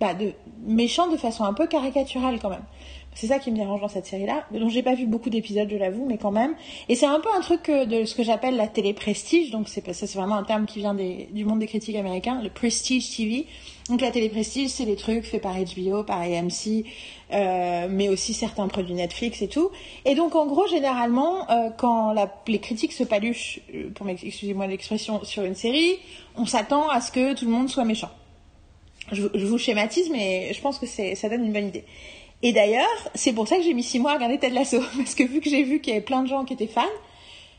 bah, 0.00 0.14
de 0.14 0.32
méchant 0.64 1.08
de 1.08 1.16
façon 1.16 1.44
un 1.44 1.52
peu 1.52 1.66
caricaturale 1.66 2.38
quand 2.40 2.50
même. 2.50 2.64
C'est 3.14 3.28
ça 3.28 3.38
qui 3.38 3.52
me 3.52 3.56
dérange 3.56 3.80
dans 3.80 3.88
cette 3.88 4.06
série-là, 4.06 4.44
dont 4.50 4.68
j'ai 4.68 4.82
pas 4.82 4.94
vu 4.94 5.06
beaucoup 5.06 5.30
d'épisodes, 5.30 5.68
je 5.70 5.76
l'avoue, 5.76 6.04
mais 6.04 6.18
quand 6.18 6.32
même. 6.32 6.54
Et 6.88 6.96
c'est 6.96 7.06
un 7.06 7.20
peu 7.20 7.28
un 7.36 7.40
truc 7.40 7.68
euh, 7.68 7.86
de 7.86 8.04
ce 8.04 8.14
que 8.14 8.24
j'appelle 8.24 8.56
la 8.56 8.66
télé 8.66 8.92
prestige. 8.92 9.50
Donc 9.52 9.68
c'est 9.68 9.86
ça, 9.92 10.06
c'est 10.06 10.18
vraiment 10.18 10.34
un 10.34 10.42
terme 10.42 10.66
qui 10.66 10.80
vient 10.80 10.94
du 10.94 11.44
monde 11.44 11.60
des 11.60 11.68
critiques 11.68 11.94
américains, 11.94 12.40
le 12.42 12.50
prestige 12.50 13.16
TV. 13.16 13.46
Donc 13.88 14.00
la 14.00 14.10
télé 14.10 14.28
prestige, 14.28 14.70
c'est 14.70 14.84
les 14.84 14.96
trucs 14.96 15.24
faits 15.24 15.42
par 15.42 15.54
HBO, 15.54 16.02
par 16.02 16.22
AMC, 16.22 16.84
euh, 17.32 17.86
mais 17.88 18.08
aussi 18.08 18.34
certains 18.34 18.66
produits 18.66 18.94
Netflix 18.94 19.42
et 19.42 19.48
tout. 19.48 19.70
Et 20.04 20.16
donc 20.16 20.34
en 20.34 20.46
gros, 20.46 20.66
généralement, 20.66 21.48
euh, 21.50 21.70
quand 21.76 22.14
les 22.48 22.58
critiques 22.58 22.92
se 22.92 23.04
paluchent, 23.04 23.60
pour 23.94 24.08
excusez-moi 24.08 24.66
l'expression, 24.66 25.22
sur 25.22 25.44
une 25.44 25.54
série, 25.54 25.98
on 26.36 26.46
s'attend 26.46 26.88
à 26.88 27.00
ce 27.00 27.12
que 27.12 27.34
tout 27.34 27.44
le 27.44 27.52
monde 27.52 27.68
soit 27.68 27.84
méchant 27.84 28.10
je, 29.12 29.22
vous 29.22 29.58
schématise, 29.58 30.10
mais 30.10 30.52
je 30.52 30.60
pense 30.60 30.78
que 30.78 30.86
ça 30.86 31.28
donne 31.28 31.44
une 31.44 31.52
bonne 31.52 31.68
idée. 31.68 31.84
Et 32.42 32.52
d'ailleurs, 32.52 33.08
c'est 33.14 33.32
pour 33.32 33.48
ça 33.48 33.56
que 33.56 33.62
j'ai 33.62 33.74
mis 33.74 33.82
six 33.82 33.98
mois 33.98 34.12
à 34.12 34.14
regarder 34.14 34.38
Ted 34.38 34.54
Lasso, 34.54 34.80
parce 34.96 35.14
que 35.14 35.24
vu 35.24 35.40
que 35.40 35.48
j'ai 35.48 35.62
vu 35.62 35.80
qu'il 35.80 35.92
y 35.92 35.96
avait 35.96 36.04
plein 36.04 36.22
de 36.22 36.28
gens 36.28 36.44
qui 36.44 36.54
étaient 36.54 36.66
fans, 36.66 36.82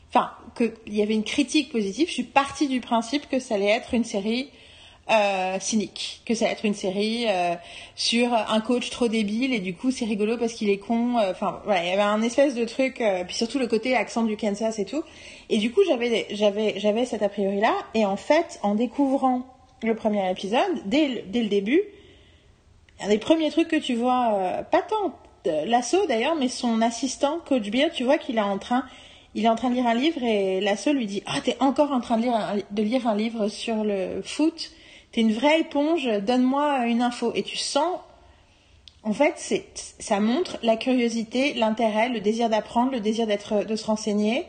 enfin, 0.08 0.30
qu'il 0.56 0.94
y 0.94 1.02
avait 1.02 1.14
une 1.14 1.24
critique 1.24 1.70
positive, 1.70 2.08
je 2.08 2.12
suis 2.12 2.22
partie 2.22 2.68
du 2.68 2.80
principe 2.80 3.28
que 3.28 3.38
ça 3.38 3.56
allait 3.56 3.66
être 3.66 3.94
une 3.94 4.04
série 4.04 4.48
euh, 5.08 5.58
cynique, 5.60 6.22
que 6.26 6.34
ça 6.34 6.46
allait 6.46 6.54
être 6.54 6.64
une 6.64 6.74
série 6.74 7.26
euh, 7.28 7.54
sur 7.94 8.32
un 8.32 8.60
coach 8.60 8.90
trop 8.90 9.06
débile 9.06 9.54
et 9.54 9.60
du 9.60 9.72
coup 9.72 9.92
c'est 9.92 10.04
rigolo 10.04 10.36
parce 10.36 10.52
qu'il 10.52 10.68
est 10.68 10.78
con. 10.78 11.16
Euh, 11.18 11.30
enfin 11.30 11.60
voilà, 11.64 11.84
il 11.84 11.88
y 11.88 11.92
avait 11.92 12.02
un 12.02 12.22
espèce 12.22 12.56
de 12.56 12.64
truc, 12.64 13.00
puis 13.28 13.36
surtout 13.36 13.60
le 13.60 13.68
côté 13.68 13.94
accent 13.94 14.24
du 14.24 14.36
Kansas 14.36 14.80
et 14.80 14.84
tout. 14.84 15.04
Et 15.48 15.58
du 15.58 15.70
coup 15.70 15.80
j'avais 15.86 16.26
j'avais 16.30 16.80
j'avais 16.80 17.06
cet 17.06 17.22
a 17.22 17.28
priori 17.28 17.60
là. 17.60 17.72
Et 17.94 18.04
en 18.04 18.16
fait, 18.16 18.58
en 18.62 18.74
découvrant 18.74 19.42
le 19.82 19.94
premier 19.94 20.30
épisode, 20.30 20.82
dès, 20.86 21.24
dès 21.28 21.42
le 21.42 21.48
début, 21.48 21.82
un 23.00 23.08
des 23.08 23.18
premiers 23.18 23.50
trucs 23.50 23.68
que 23.68 23.76
tu 23.76 23.94
vois, 23.94 24.34
euh, 24.34 24.62
pas 24.62 24.82
tant 24.82 25.14
l'assaut 25.66 26.06
d'ailleurs, 26.06 26.34
mais 26.34 26.48
son 26.48 26.82
assistant, 26.82 27.38
Coach 27.46 27.70
Beard, 27.70 27.92
tu 27.92 28.04
vois 28.04 28.18
qu'il 28.18 28.36
est 28.38 28.40
en 28.40 28.58
train, 28.58 28.84
il 29.34 29.44
est 29.44 29.48
en 29.48 29.56
train 29.56 29.70
de 29.70 29.74
lire 29.74 29.86
un 29.86 29.94
livre 29.94 30.22
et 30.22 30.60
l'assaut 30.60 30.92
lui 30.92 31.06
dit 31.06 31.22
Ah, 31.26 31.40
t'es 31.42 31.56
encore 31.60 31.92
en 31.92 32.00
train 32.00 32.16
de 32.16 32.22
lire, 32.82 33.06
un, 33.06 33.14
livre 33.14 33.48
sur 33.48 33.84
le 33.84 34.22
foot, 34.24 34.72
t'es 35.12 35.20
une 35.20 35.32
vraie 35.32 35.60
éponge, 35.60 36.08
donne-moi 36.22 36.86
une 36.86 37.02
info. 37.02 37.32
Et 37.34 37.42
tu 37.42 37.56
sens, 37.56 37.98
en 39.02 39.12
fait, 39.12 39.34
c'est, 39.36 39.66
ça 39.98 40.20
montre 40.20 40.58
la 40.62 40.76
curiosité, 40.76 41.54
l'intérêt, 41.54 42.08
le 42.08 42.20
désir 42.20 42.48
d'apprendre, 42.48 42.92
le 42.92 43.00
désir 43.00 43.26
d'être, 43.26 43.64
de 43.64 43.76
se 43.76 43.86
renseigner. 43.86 44.46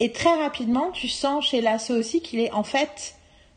Et 0.00 0.12
très 0.12 0.34
rapidement, 0.34 0.90
tu 0.90 1.08
sens 1.08 1.46
chez 1.46 1.62
Lasso 1.62 1.94
aussi 1.94 2.20
qu'il 2.20 2.40
est 2.40 2.52
en 2.52 2.64
fait 2.64 3.15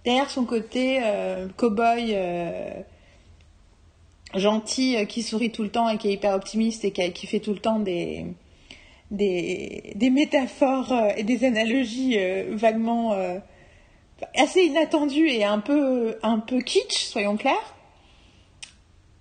derrière 0.10 0.32
son 0.32 0.44
côté 0.44 1.02
euh, 1.04 1.48
cow-boy 1.56 2.14
euh, 2.16 2.82
gentil 4.34 4.98
euh, 4.98 5.06
qui 5.06 5.22
sourit 5.22 5.52
tout 5.52 5.62
le 5.62 5.70
temps 5.70 5.88
et 5.88 6.00
qui 6.00 6.08
est 6.08 6.14
hyper 6.14 6.34
optimiste 6.34 6.84
et 6.84 6.92
qui, 6.92 7.28
fait 7.28 7.40
tout 7.40 7.54
le 7.54 7.60
temps 7.60 7.78
des, 7.78 8.26
des, 9.12 10.10
métaphores 10.12 10.92
et 11.16 11.22
des 11.22 11.46
analogies 11.46 12.18
vaguement 12.50 13.16
assez 14.36 14.64
inattendues 14.64 15.30
et 15.30 15.46
un 15.46 15.60
peu, 15.60 16.18
un 16.24 16.40
peu 16.40 16.60
kitsch, 16.62 17.06
soyons 17.06 17.38
clairs, 17.38 17.76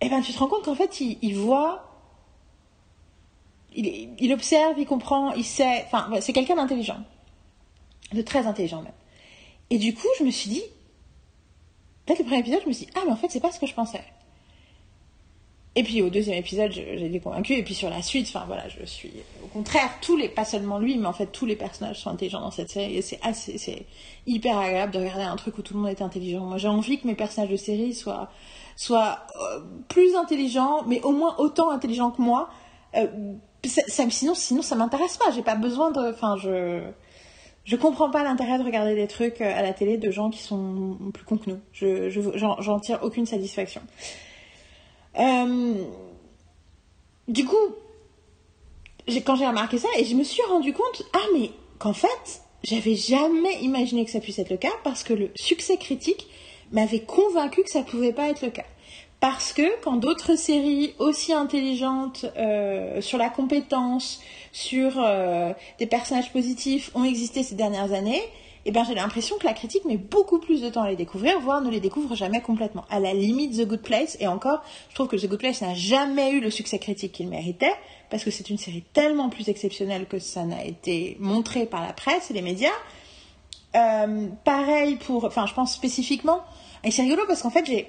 eh 0.01 0.09
ben 0.09 0.23
tu 0.23 0.33
te 0.33 0.39
rends 0.39 0.49
compte 0.49 0.65
qu'en 0.65 0.75
fait 0.75 1.03
il, 1.03 1.35
voit 1.35 1.85
il, 3.75 4.33
observe, 4.33 4.79
il 4.79 4.87
comprend, 4.87 5.35
il 5.35 5.45
sait. 5.45 5.85
Enfin, 5.85 6.09
c'est 6.23 6.33
quelqu'un 6.33 6.57
d'intelligent. 6.57 7.01
De 8.15 8.23
très 8.23 8.47
intelligent 8.47 8.81
même. 8.81 8.93
Et 9.69 9.77
du 9.77 9.95
coup, 9.95 10.09
je 10.19 10.25
me 10.25 10.31
suis 10.31 10.49
dit. 10.49 10.63
Peut-être 12.09 12.21
le 12.21 12.25
premier 12.25 12.41
épisode, 12.41 12.61
je 12.63 12.69
me 12.69 12.73
suis 12.73 12.87
dit, 12.87 12.93
ah, 12.97 13.01
mais 13.05 13.13
en 13.13 13.17
fait, 13.17 13.29
c'est 13.29 13.39
pas 13.39 13.53
ce 13.53 13.61
que 13.61 13.67
je 13.67 13.75
pensais. 13.75 14.03
Et 15.75 15.83
puis 15.83 16.01
au 16.01 16.09
deuxième 16.09 16.39
épisode, 16.39 16.73
j'ai 16.73 17.05
été 17.05 17.21
convaincue. 17.21 17.53
Et 17.53 17.63
puis 17.63 17.75
sur 17.75 17.91
la 17.91 18.01
suite, 18.01 18.27
enfin 18.29 18.45
voilà, 18.47 18.67
je 18.71 18.85
suis 18.87 19.13
au 19.45 19.47
contraire 19.47 19.91
tous 20.01 20.17
les, 20.17 20.31
pas 20.31 20.47
seulement 20.47 20.79
lui, 20.79 20.97
mais 20.97 21.07
en 21.07 21.13
fait 21.13 21.27
tous 21.27 21.45
les 21.45 21.55
personnages 21.55 22.01
sont 22.01 22.09
intelligents 22.09 22.41
dans 22.41 22.51
cette 22.51 22.71
série. 22.71 22.97
Et 22.97 23.03
c'est 23.03 23.21
assez, 23.23 23.59
c'est 23.59 23.85
hyper 24.27 24.59
agréable 24.59 24.93
de 24.93 24.99
regarder 24.99 25.23
un 25.23 25.37
truc 25.37 25.59
où 25.59 25.63
tout 25.63 25.75
le 25.75 25.81
monde 25.81 25.91
est 25.91 26.01
intelligent. 26.01 26.41
Moi, 26.41 26.57
j'ai 26.57 26.67
envie 26.67 26.99
que 26.99 27.07
mes 27.07 27.15
personnages 27.15 27.51
de 27.51 27.57
série 27.57 27.93
soient, 27.93 28.31
soient 28.75 29.19
euh, 29.41 29.61
plus 29.89 30.17
intelligents, 30.17 30.85
mais 30.87 31.03
au 31.03 31.13
moins 31.13 31.37
autant 31.37 31.71
intelligents 31.71 32.11
que 32.11 32.23
moi. 32.23 32.49
Euh, 32.97 33.07
ça, 33.67 33.83
ça, 33.87 34.09
sinon, 34.09 34.35
sinon, 34.35 34.63
ça 34.63 34.75
m'intéresse 34.77 35.19
pas. 35.19 35.31
J'ai 35.31 35.43
pas 35.43 35.57
besoin 35.57 35.91
de, 35.91 36.11
enfin, 36.11 36.37
je, 36.39 36.81
je 37.69 37.77
comprends 37.77 38.09
pas 38.09 38.25
l'intérêt 38.25 38.59
de 38.59 38.65
regarder 38.65 38.95
des 38.95 39.07
trucs 39.07 39.43
à 39.43 39.61
la 39.61 39.75
télé 39.75 39.99
de 39.99 40.11
gens 40.11 40.31
qui 40.31 40.39
sont 40.39 40.97
plus 41.13 41.25
cons 41.25 41.37
que 41.37 41.51
nous. 41.51 41.61
Je, 41.73 42.09
je, 42.09 42.21
j'en 42.35 42.81
tire 42.81 43.01
aucune 43.03 43.27
satisfaction. 43.27 43.83
Euh, 45.19 45.75
du 47.29 47.45
coup, 47.45 47.57
quand 49.27 49.37
j'ai 49.37 49.47
remarqué 49.47 49.77
ça, 49.77 49.89
et 49.99 50.07
je 50.07 50.15
me 50.15 50.25
suis 50.25 50.43
rendu 50.45 50.73
compte, 50.73 51.03
ah 51.13 51.27
mais 51.35 51.51
qu'en 51.79 51.93
fait, 51.93 52.41
j'avais 52.65 52.95
jamais 52.95 53.61
imaginé 53.61 54.07
que 54.07 54.11
ça 54.11 54.21
puisse 54.21 54.39
être 54.39 54.51
le 54.51 54.57
cas 54.57 54.73
parce 54.83 55.05
que 55.05 55.13
le 55.13 55.31
succès 55.37 55.77
critique 55.77 56.27
m'avait 56.73 57.01
convaincu 57.01 57.63
que 57.65 57.71
ça 57.71 57.83
pouvait 57.83 58.15
pas 58.15 58.31
être 58.31 58.41
le 58.47 58.51
cas. 58.51 58.65
Parce 59.21 59.53
que 59.53 59.81
quand 59.83 59.97
d'autres 59.97 60.37
séries 60.37 60.95
aussi 60.99 61.33
intelligentes 61.33 62.25
euh, 62.37 63.01
sur 63.01 63.19
la 63.19 63.29
compétence, 63.31 64.21
sur 64.53 64.93
euh, 64.99 65.53
des 65.79 65.87
personnages 65.87 66.33
positifs 66.33 66.93
ont 66.95 67.03
existé 67.05 67.43
ces 67.43 67.57
dernières 67.57 67.93
années, 67.93 68.23
eh 68.65 68.71
ben, 68.71 68.85
j'ai 68.85 68.95
l'impression 68.95 69.37
que 69.39 69.47
la 69.47 69.55
critique 69.55 69.85
met 69.87 69.97
beaucoup 69.97 70.39
plus 70.39 70.61
de 70.61 70.69
temps 70.69 70.83
à 70.83 70.91
les 70.91 70.97
découvrir, 70.97 71.41
voire 71.41 71.63
ne 71.63 71.71
les 71.71 71.81
découvre 71.81 72.15
jamais 72.15 72.43
complètement. 72.43 72.85
À 72.91 73.01
la 73.01 73.15
limite, 73.15 73.57
The 73.57 73.67
Good 73.67 73.83
Place, 73.83 74.17
et 74.21 74.27
encore, 74.27 74.63
je 74.91 74.95
trouve 74.95 75.09
que 75.09 75.17
The 75.17 75.27
Good 75.27 75.39
Place 75.39 75.63
n'a 75.63 75.75
jamais 75.75 76.33
eu 76.33 76.41
le 76.41 76.51
succès 76.51 76.79
critique 76.79 77.13
qu'il 77.13 77.29
méritait, 77.29 77.73
parce 78.11 78.25
que 78.25 78.31
c'est 78.31 78.51
une 78.51 78.59
série 78.59 78.85
tellement 78.93 79.31
plus 79.31 79.49
exceptionnelle 79.49 80.07
que 80.07 80.19
ça 80.19 80.45
n'a 80.45 80.65
été 80.65 81.17
montré 81.19 81.67
par 81.67 81.83
la 81.83 81.93
presse 81.93 82.31
et 82.31 82.35
les 82.35 82.43
médias. 82.43 82.69
Euh, 83.75 84.29
pareil 84.45 84.97
pour, 84.97 85.25
enfin, 85.25 85.47
je 85.47 85.55
pense 85.55 85.73
spécifiquement, 85.73 86.41
et 86.85 86.91
c'est 86.91 87.03
rigolo 87.03 87.23
parce 87.27 87.43
qu'en 87.43 87.51
fait, 87.51 87.65
j'ai, 87.65 87.89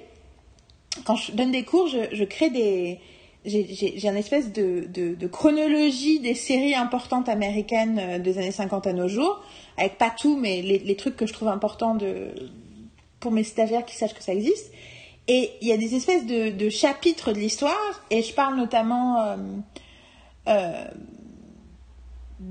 quand 1.04 1.16
je 1.16 1.32
donne 1.32 1.52
des 1.52 1.64
cours, 1.64 1.88
je, 1.88 1.98
je 2.12 2.24
crée 2.24 2.50
des, 2.50 3.00
j'ai 3.44 4.06
une 4.06 4.16
espèce 4.16 4.52
de, 4.52 4.86
de, 4.92 5.14
de, 5.14 5.26
chronologie 5.26 6.20
des 6.20 6.34
séries 6.34 6.74
importantes 6.74 7.28
américaines 7.28 7.98
euh, 7.98 8.18
des 8.18 8.38
années 8.38 8.52
50 8.52 8.86
à 8.86 8.92
nos 8.92 9.08
jours, 9.08 9.42
avec 9.78 9.96
pas 9.98 10.10
tout, 10.10 10.36
mais 10.36 10.62
les, 10.62 10.78
les 10.78 10.96
trucs 10.96 11.16
que 11.16 11.26
je 11.26 11.32
trouve 11.32 11.48
importants 11.48 11.94
de, 11.94 12.28
pour 13.18 13.32
mes 13.32 13.44
stagiaires 13.44 13.84
qui 13.84 13.96
sachent 13.96 14.14
que 14.14 14.22
ça 14.22 14.34
existe. 14.34 14.72
Et 15.28 15.50
il 15.60 15.68
y 15.68 15.72
a 15.72 15.76
des 15.76 15.94
espèces 15.94 16.26
de, 16.26 16.50
de 16.50 16.68
chapitres 16.68 17.32
de 17.32 17.38
l'histoire, 17.38 18.02
et 18.10 18.22
je 18.22 18.34
parle 18.34 18.56
notamment 18.56 19.20
euh, 19.22 19.36
euh, 20.48 20.84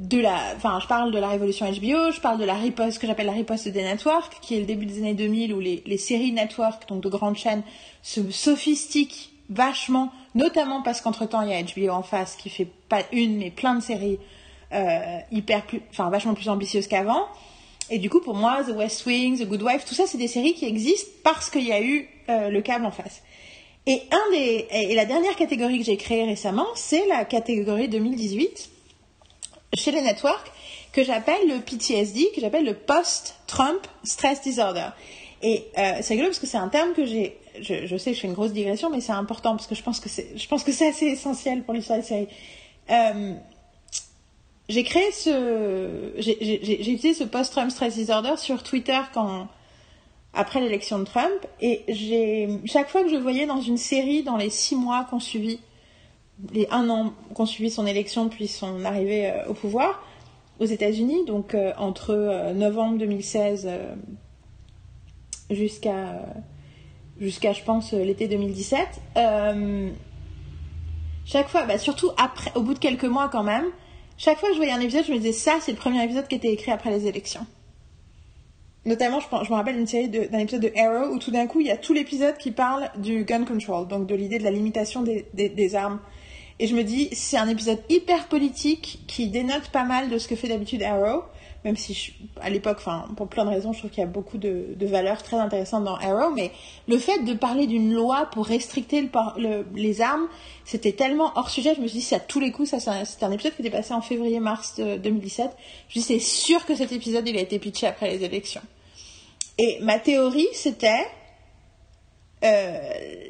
de 0.09 0.17
la, 0.19 0.53
enfin, 0.55 0.79
je 0.81 0.87
parle 0.87 1.11
de 1.11 1.19
la 1.19 1.29
révolution 1.29 1.67
HBO, 1.67 2.11
je 2.11 2.19
parle 2.19 2.39
de 2.39 2.45
la 2.45 2.55
riposte, 2.55 2.93
ce 2.93 2.99
que 2.99 3.05
j'appelle 3.05 3.27
la 3.27 3.33
riposte 3.33 3.67
des 3.67 3.83
networks, 3.83 4.39
qui 4.41 4.55
est 4.55 4.59
le 4.59 4.65
début 4.65 4.87
des 4.87 4.97
années 4.97 5.13
2000 5.13 5.53
où 5.53 5.59
les, 5.59 5.83
les 5.85 5.97
séries 5.99 6.31
network, 6.31 6.87
donc 6.89 7.03
de 7.03 7.09
grandes 7.09 7.37
chaînes, 7.37 7.61
se 8.01 8.31
sophistiquent 8.31 9.31
vachement, 9.49 10.11
notamment 10.33 10.81
parce 10.81 11.01
qu'entre-temps, 11.01 11.43
il 11.43 11.49
y 11.49 11.53
a 11.53 11.61
HBO 11.61 11.93
en 11.93 12.01
face 12.01 12.35
qui 12.35 12.49
fait 12.49 12.67
pas 12.87 13.03
une, 13.11 13.37
mais 13.37 13.51
plein 13.51 13.75
de 13.75 13.81
séries 13.81 14.17
euh, 14.73 15.19
hyper 15.31 15.63
enfin, 15.91 16.09
vachement 16.09 16.33
plus 16.33 16.49
ambitieuses 16.49 16.87
qu'avant. 16.87 17.25
Et 17.91 17.99
du 17.99 18.09
coup, 18.09 18.19
pour 18.19 18.35
moi, 18.35 18.63
The 18.63 18.75
West 18.75 19.05
Wing, 19.05 19.39
The 19.39 19.47
Good 19.47 19.61
Wife, 19.61 19.85
tout 19.85 19.95
ça, 19.95 20.07
c'est 20.07 20.17
des 20.17 20.27
séries 20.27 20.53
qui 20.53 20.65
existent 20.65 21.11
parce 21.23 21.51
qu'il 21.51 21.65
y 21.67 21.71
a 21.71 21.81
eu 21.81 22.07
euh, 22.29 22.49
le 22.49 22.61
câble 22.61 22.85
en 22.85 22.91
face. 22.91 23.21
Et, 23.85 24.01
un 24.11 24.31
des, 24.31 24.67
et 24.71 24.95
la 24.95 25.05
dernière 25.05 25.35
catégorie 25.35 25.77
que 25.77 25.85
j'ai 25.85 25.97
créée 25.97 26.23
récemment, 26.23 26.67
c'est 26.73 27.07
la 27.07 27.25
catégorie 27.25 27.89
2018 27.89 28.71
chez 29.73 29.91
les 29.91 30.01
networks 30.01 30.51
que 30.91 31.03
j'appelle 31.03 31.47
le 31.47 31.59
PTSD, 31.59 32.31
que 32.33 32.41
j'appelle 32.41 32.65
le 32.65 32.73
Post-Trump 32.73 33.79
Stress 34.03 34.41
Disorder. 34.41 34.87
Et 35.41 35.65
euh, 35.77 35.93
c'est 36.01 36.15
rigolo 36.15 36.29
parce 36.29 36.39
que 36.39 36.47
c'est 36.47 36.57
un 36.57 36.67
terme 36.69 36.93
que 36.93 37.05
j'ai 37.05 37.37
je, 37.61 37.85
je, 37.85 37.97
sais 37.97 38.11
que 38.11 38.15
je 38.15 38.21
fais 38.21 38.27
une 38.27 38.33
grosse 38.33 38.53
digression, 38.53 38.89
mais 38.89 39.01
c'est 39.01 39.11
important 39.11 39.51
parce 39.51 39.67
que 39.67 39.75
je 39.75 39.83
pense 39.83 39.99
que 39.99 40.09
c'est, 40.09 40.37
je 40.37 40.47
pense 40.47 40.63
que 40.63 40.71
c'est 40.71 40.87
assez 40.87 41.07
essentiel 41.07 41.63
pour 41.63 41.73
l'histoire 41.73 41.99
des 41.99 42.05
séries. 42.05 42.27
Euh, 42.89 43.33
j'ai 44.67 44.83
créé 44.83 45.11
ce, 45.11 46.13
j'ai 46.17 46.91
utilisé 46.91 47.13
ce 47.13 47.23
post-Trump 47.23 47.71
stress 47.71 47.95
disorder 47.95 48.37
sur 48.37 48.63
Twitter 48.63 48.99
quand, 49.13 49.47
après 50.33 50.61
l'élection 50.61 50.99
de 50.99 51.05
Trump, 51.05 51.45
et 51.59 51.83
j'ai, 51.87 52.47
chaque 52.65 52.89
fois 52.89 53.03
que 53.03 53.09
je 53.09 53.15
voyais 53.15 53.47
dans 53.47 53.61
une 53.61 53.77
série, 53.77 54.23
dans 54.23 54.37
les 54.37 54.49
six 54.49 54.75
mois 54.75 55.05
qu'on 55.09 55.19
suivit, 55.19 55.59
les 56.53 56.67
un 56.71 56.89
an 56.89 57.13
qu'on 57.33 57.45
suivit 57.45 57.69
son 57.69 57.85
élection 57.85 58.29
puis 58.29 58.47
son 58.47 58.85
arrivée 58.85 59.27
euh, 59.27 59.49
au 59.49 59.53
pouvoir 59.53 60.01
aux 60.59 60.65
États-Unis, 60.65 61.25
donc 61.25 61.55
euh, 61.55 61.71
entre 61.77 62.11
euh, 62.11 62.53
novembre 62.53 62.97
2016 62.97 63.65
euh, 63.67 63.95
jusqu'à 65.49 66.21
jusqu'à, 67.19 67.51
je 67.51 67.63
pense, 67.63 67.91
l'été 67.91 68.27
2017. 68.27 68.79
Euh, 69.17 69.89
chaque 71.25 71.49
fois, 71.49 71.65
bah, 71.65 71.77
surtout 71.77 72.11
après, 72.17 72.51
au 72.55 72.61
bout 72.61 72.73
de 72.73 72.79
quelques 72.79 73.03
mois 73.03 73.27
quand 73.27 73.43
même, 73.43 73.65
chaque 74.17 74.37
fois 74.37 74.49
que 74.49 74.55
je 74.55 74.59
voyais 74.59 74.71
un 74.71 74.79
épisode, 74.79 75.03
je 75.05 75.11
me 75.11 75.17
disais 75.17 75.33
ça, 75.33 75.57
c'est 75.59 75.71
le 75.71 75.77
premier 75.77 76.01
épisode 76.03 76.27
qui 76.27 76.35
était 76.35 76.51
écrit 76.51 76.71
après 76.71 76.91
les 76.91 77.07
élections. 77.07 77.45
Notamment, 78.85 79.19
je, 79.19 79.27
me 79.49 79.55
rappelle 79.55 79.85
série 79.85 80.07
d'un 80.07 80.39
épisode 80.39 80.61
de 80.61 80.71
Arrow 80.77 81.13
où 81.13 81.19
tout 81.19 81.31
d'un 81.31 81.45
coup, 81.45 81.59
il 81.59 81.67
y 81.67 81.71
a 81.71 81.77
tout 81.77 81.93
l'épisode 81.93 82.37
qui 82.37 82.51
parle 82.51 82.89
du 82.97 83.25
gun 83.25 83.43
control, 83.43 83.87
donc 83.87 84.07
de 84.07 84.15
l'idée 84.15 84.39
de 84.39 84.43
la 84.45 84.51
limitation 84.51 85.03
des, 85.03 85.25
des 85.33 85.75
armes. 85.75 85.99
Et 86.59 86.67
je 86.67 86.75
me 86.75 86.83
dis, 86.83 87.09
c'est 87.13 87.37
un 87.37 87.47
épisode 87.47 87.79
hyper 87.89 88.27
politique 88.27 88.99
qui 89.07 89.27
dénote 89.27 89.69
pas 89.71 89.85
mal 89.85 90.09
de 90.09 90.17
ce 90.17 90.27
que 90.27 90.35
fait 90.35 90.49
d'habitude 90.49 90.83
Arrow 90.83 91.23
même 91.65 91.75
si 91.75 91.93
je, 91.93 92.11
à 92.41 92.49
l'époque, 92.49 92.77
enfin, 92.79 93.07
pour 93.17 93.27
plein 93.27 93.43
de 93.43 93.49
raisons, 93.49 93.73
je 93.73 93.79
trouve 93.79 93.91
qu'il 93.91 93.99
y 93.99 94.05
a 94.05 94.09
beaucoup 94.09 94.37
de, 94.37 94.75
valeurs 94.79 95.23
très 95.23 95.37
intéressantes 95.37 95.83
dans 95.83 95.95
Arrow, 95.95 96.31
mais 96.33 96.51
le 96.87 96.97
fait 96.97 97.19
de 97.19 97.33
parler 97.33 97.67
d'une 97.67 97.93
loi 97.93 98.29
pour 98.31 98.45
restricter 98.45 99.01
le, 99.01 99.09
le, 99.37 99.65
les 99.75 100.01
armes, 100.01 100.27
c'était 100.63 100.93
tellement 100.93 101.31
hors 101.35 101.49
sujet, 101.49 101.75
je 101.75 101.81
me 101.81 101.87
suis 101.87 101.99
dit, 101.99 102.05
c'est 102.05 102.15
à 102.15 102.19
tous 102.19 102.39
les 102.39 102.51
coups, 102.51 102.69
c'était 102.69 103.25
un, 103.25 103.31
épisode 103.31 103.55
qui 103.55 103.61
était 103.61 103.69
passé 103.69 103.93
en 103.93 104.01
février-mars 104.01 104.79
2017, 104.79 105.51
je 105.89 105.99
me 105.99 106.03
suis 106.03 106.13
c'est 106.13 106.19
sûr 106.19 106.65
que 106.65 106.75
cet 106.75 106.91
épisode, 106.91 107.27
il 107.27 107.37
a 107.37 107.41
été 107.41 107.59
pitché 107.59 107.87
après 107.87 108.09
les 108.09 108.23
élections. 108.23 108.61
Et 109.57 109.79
ma 109.81 109.99
théorie, 109.99 110.47
c'était, 110.53 111.05
euh, 112.45 112.79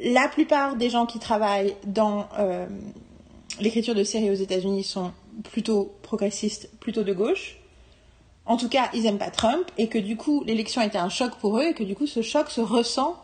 la 0.03 0.27
plupart 0.27 0.75
des 0.75 0.91
gens 0.91 1.07
qui 1.07 1.17
travaillent 1.17 1.75
dans 1.87 2.29
euh, 2.37 2.67
l'écriture 3.59 3.95
de 3.95 4.03
séries 4.03 4.29
aux 4.29 4.35
États-Unis 4.35 4.83
sont 4.83 5.11
plutôt 5.43 5.93
progressistes, 6.03 6.69
plutôt 6.79 7.03
de 7.03 7.13
gauche 7.13 7.59
en 8.49 8.57
tout 8.57 8.67
cas, 8.67 8.89
ils 8.95 9.03
n'aiment 9.03 9.19
pas 9.19 9.29
Trump 9.29 9.69
et 9.77 9.89
que 9.89 9.99
du 9.99 10.17
coup, 10.17 10.43
l'élection 10.43 10.81
a 10.81 10.85
été 10.87 10.97
un 10.97 11.09
choc 11.09 11.35
pour 11.35 11.59
eux 11.59 11.65
et 11.65 11.73
que 11.75 11.83
du 11.83 11.95
coup, 11.95 12.07
ce 12.07 12.23
choc 12.23 12.49
se 12.49 12.61
ressent 12.61 13.15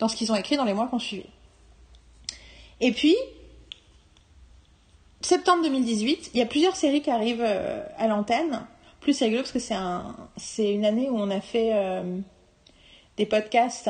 dans 0.00 0.08
ce 0.08 0.16
qu'ils 0.16 0.32
ont 0.32 0.34
écrit 0.34 0.56
dans 0.56 0.64
les 0.64 0.74
mois 0.74 0.88
qui 0.88 0.94
ont 0.94 0.98
suivi. 0.98 1.26
Et 2.80 2.90
puis, 2.90 3.14
septembre 5.20 5.62
2018, 5.62 6.32
il 6.34 6.40
y 6.40 6.42
a 6.42 6.46
plusieurs 6.46 6.74
séries 6.74 7.00
qui 7.00 7.12
arrivent 7.12 7.44
euh, 7.46 7.80
à 7.96 8.08
l'antenne. 8.08 8.66
Plus 8.98 9.12
c'est 9.14 9.30
parce 9.30 9.52
que 9.52 9.60
c'est 9.60 9.74
un, 9.74 10.16
c'est 10.36 10.72
une 10.72 10.84
année 10.84 11.08
où 11.08 11.16
on 11.16 11.30
a 11.30 11.40
fait 11.40 11.70
euh, 11.74 12.18
des 13.16 13.26
podcasts, 13.26 13.88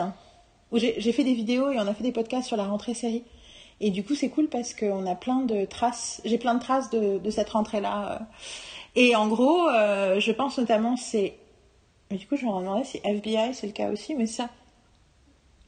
où 0.73 0.79
j'ai 0.79 1.13
fait 1.13 1.25
des 1.25 1.35
vidéos 1.35 1.71
et 1.71 1.79
on 1.79 1.87
a 1.87 1.95
fait 1.95 2.05
des 2.05 2.13
podcasts 2.13 2.49
sur 2.49 2.59
la 2.59 2.65
rentrée 2.65 2.93
série. 2.93 3.25
Et 3.83 3.91
du 3.91 4.05
coup, 4.05 4.15
c'est 4.15 4.29
cool 4.29 4.49
parce 4.49 4.75
qu'on 4.75 5.07
a 5.07 5.17
plein 5.17 5.41
de 5.41 5.65
traces, 5.65 6.23
j'ai 6.25 6.39
plein 6.39 6.55
de 6.55 6.61
traces 6.61 6.89
de, 6.91 7.19
de 7.19 7.31
cette 7.31 7.51
rentrée-là. 7.51 8.13
Euh, 8.13 8.25
et 8.95 9.17
en 9.17 9.27
gros, 9.27 9.69
euh, 9.69 10.21
je 10.21 10.31
pense 10.31 10.57
notamment, 10.57 10.97
c'est. 10.97 11.35
Mais 12.11 12.17
du 12.17 12.29
coup, 12.29 12.37
je 12.37 12.47
me 12.47 12.61
demandais 12.61 12.85
si 12.85 13.01
FBI 13.03 13.55
c'est 13.55 13.67
le 13.67 13.73
cas 13.73 13.91
aussi, 13.91 14.15
mais 14.15 14.27
ça. 14.27 14.49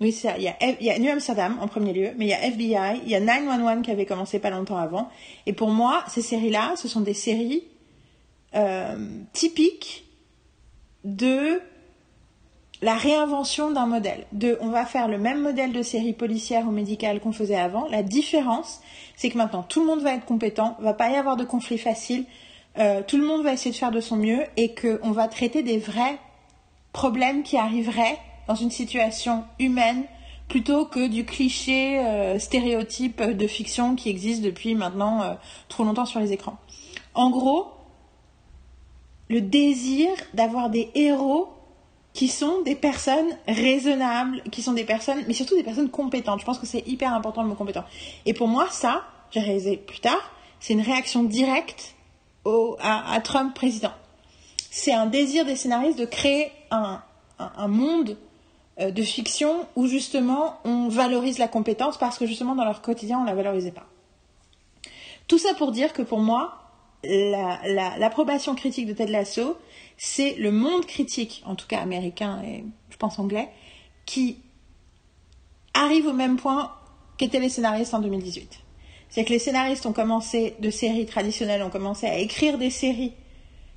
Oui, 0.00 0.12
ça. 0.12 0.38
Il 0.38 0.44
y, 0.44 0.48
a, 0.48 0.54
il 0.60 0.86
y 0.86 0.90
a 0.90 0.98
New 1.00 1.10
Amsterdam 1.10 1.58
en 1.60 1.66
premier 1.66 1.92
lieu, 1.92 2.10
mais 2.16 2.26
il 2.26 2.28
y 2.28 2.32
a 2.32 2.42
FBI, 2.46 3.00
il 3.04 3.10
y 3.10 3.16
a 3.16 3.20
911 3.20 3.82
qui 3.82 3.90
avait 3.90 4.06
commencé 4.06 4.38
pas 4.38 4.50
longtemps 4.50 4.78
avant. 4.78 5.08
Et 5.46 5.52
pour 5.52 5.70
moi, 5.70 6.04
ces 6.06 6.22
séries-là, 6.22 6.74
ce 6.76 6.86
sont 6.86 7.00
des 7.00 7.14
séries 7.14 7.64
euh, 8.54 8.96
typiques 9.32 10.04
de 11.02 11.60
la 12.84 12.96
réinvention 12.96 13.70
d'un 13.70 13.86
modèle. 13.86 14.26
On 14.60 14.68
va 14.68 14.84
faire 14.84 15.08
le 15.08 15.16
même 15.16 15.40
modèle 15.40 15.72
de 15.72 15.80
série 15.80 16.12
policière 16.12 16.68
ou 16.68 16.70
médicale 16.70 17.18
qu'on 17.18 17.32
faisait 17.32 17.56
avant. 17.56 17.88
La 17.88 18.02
différence, 18.02 18.82
c'est 19.16 19.30
que 19.30 19.38
maintenant 19.38 19.62
tout 19.62 19.80
le 19.80 19.86
monde 19.86 20.02
va 20.02 20.12
être 20.12 20.26
compétent, 20.26 20.76
va 20.80 20.92
pas 20.92 21.08
y 21.08 21.16
avoir 21.16 21.38
de 21.38 21.44
conflit 21.44 21.78
facile, 21.78 22.26
euh, 22.78 23.00
tout 23.06 23.16
le 23.16 23.24
monde 23.24 23.42
va 23.42 23.54
essayer 23.54 23.70
de 23.70 23.76
faire 23.76 23.90
de 23.90 24.00
son 24.00 24.16
mieux 24.16 24.44
et 24.58 24.74
qu'on 24.74 25.12
va 25.12 25.28
traiter 25.28 25.62
des 25.62 25.78
vrais 25.78 26.18
problèmes 26.92 27.42
qui 27.42 27.56
arriveraient 27.56 28.18
dans 28.48 28.54
une 28.54 28.70
situation 28.70 29.44
humaine 29.58 30.04
plutôt 30.48 30.84
que 30.84 31.08
du 31.08 31.24
cliché 31.24 32.00
euh, 32.00 32.38
stéréotype 32.38 33.22
de 33.22 33.46
fiction 33.46 33.94
qui 33.94 34.10
existe 34.10 34.42
depuis 34.42 34.74
maintenant 34.74 35.22
euh, 35.22 35.34
trop 35.70 35.84
longtemps 35.84 36.04
sur 36.04 36.20
les 36.20 36.32
écrans. 36.32 36.58
En 37.14 37.30
gros, 37.30 37.68
le 39.30 39.40
désir 39.40 40.10
d'avoir 40.34 40.68
des 40.68 40.90
héros 40.94 41.48
qui 42.14 42.28
sont 42.28 42.62
des 42.62 42.76
personnes 42.76 43.36
raisonnables, 43.48 44.40
qui 44.52 44.62
sont 44.62 44.72
des 44.72 44.84
personnes, 44.84 45.24
mais 45.26 45.34
surtout 45.34 45.56
des 45.56 45.64
personnes 45.64 45.90
compétentes. 45.90 46.40
Je 46.40 46.44
pense 46.46 46.58
que 46.58 46.66
c'est 46.66 46.86
hyper 46.86 47.12
important 47.12 47.42
le 47.42 47.48
mot 47.48 47.56
compétent. 47.56 47.84
Et 48.24 48.32
pour 48.32 48.46
moi, 48.46 48.68
ça, 48.70 49.04
j'ai 49.32 49.40
réalisé 49.40 49.76
plus 49.76 49.98
tard, 49.98 50.30
c'est 50.60 50.72
une 50.72 50.80
réaction 50.80 51.24
directe 51.24 51.94
à, 52.80 53.20
Trump 53.22 53.52
président. 53.54 53.92
C'est 54.70 54.92
un 54.92 55.06
désir 55.06 55.44
des 55.44 55.56
scénaristes 55.56 55.98
de 55.98 56.04
créer 56.04 56.52
un, 56.70 57.02
monde 57.66 58.16
euh, 58.78 58.90
de 58.90 59.02
fiction 59.02 59.66
où 59.76 59.86
justement 59.86 60.58
on 60.64 60.88
valorise 60.88 61.38
la 61.38 61.48
compétence 61.48 61.96
parce 61.96 62.18
que 62.18 62.26
justement 62.26 62.54
dans 62.54 62.64
leur 62.64 62.80
quotidien 62.80 63.18
on 63.18 63.22
ne 63.22 63.26
la 63.26 63.34
valorisait 63.34 63.72
pas. 63.72 63.86
Tout 65.26 65.38
ça 65.38 65.54
pour 65.54 65.72
dire 65.72 65.92
que 65.92 66.02
pour 66.02 66.20
moi, 66.20 66.58
l'approbation 67.02 68.52
la, 68.52 68.58
critique 68.58 68.86
de 68.86 68.92
Ted 68.92 69.10
Lasso, 69.10 69.56
c'est 69.96 70.34
le 70.34 70.50
monde 70.50 70.86
critique, 70.86 71.42
en 71.46 71.54
tout 71.54 71.66
cas 71.66 71.80
américain 71.80 72.42
et 72.44 72.64
je 72.90 72.96
pense 72.96 73.18
anglais, 73.18 73.48
qui 74.06 74.38
arrive 75.72 76.06
au 76.06 76.12
même 76.12 76.36
point 76.36 76.72
qu'étaient 77.16 77.40
les 77.40 77.48
scénaristes 77.48 77.94
en 77.94 78.00
2018. 78.00 78.60
C'est 79.08 79.24
que 79.24 79.30
les 79.30 79.38
scénaristes 79.38 79.86
ont 79.86 79.92
commencé 79.92 80.54
de 80.60 80.70
séries 80.70 81.06
traditionnelles, 81.06 81.62
ont 81.62 81.70
commencé 81.70 82.06
à 82.06 82.18
écrire 82.18 82.58
des 82.58 82.70
séries 82.70 83.12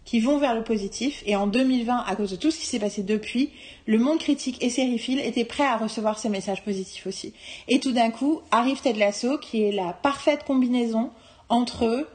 qui 0.08 0.20
vont 0.20 0.38
vers 0.38 0.56
le 0.56 0.64
positif. 0.64 1.22
Et 1.26 1.36
en 1.36 1.48
2020, 1.48 2.06
à 2.08 2.16
cause 2.16 2.32
de 2.32 2.38
tout 2.38 2.50
ce 2.50 2.58
qui 2.58 2.66
s'est 2.66 2.80
passé 2.80 3.04
depuis, 3.04 3.52
le 3.86 4.00
monde 4.00 4.20
critique 4.20 4.64
et 4.64 4.70
sériephile 4.70 5.20
étaient 5.20 5.46
prêts 5.46 5.66
à 5.66 5.78
recevoir 5.78 6.18
ces 6.18 6.30
messages 6.30 6.64
positifs 6.64 7.06
aussi. 7.06 7.34
Et 7.68 7.80
tout 7.80 7.92
d'un 7.92 8.10
coup, 8.10 8.42
arrive 8.50 8.82
Ted 8.82 8.98
Lasso, 8.98 9.38
qui 9.38 9.64
est 9.64 9.72
la 9.72 9.94
parfaite 9.94 10.44
combinaison 10.46 11.12
entre 11.50 12.08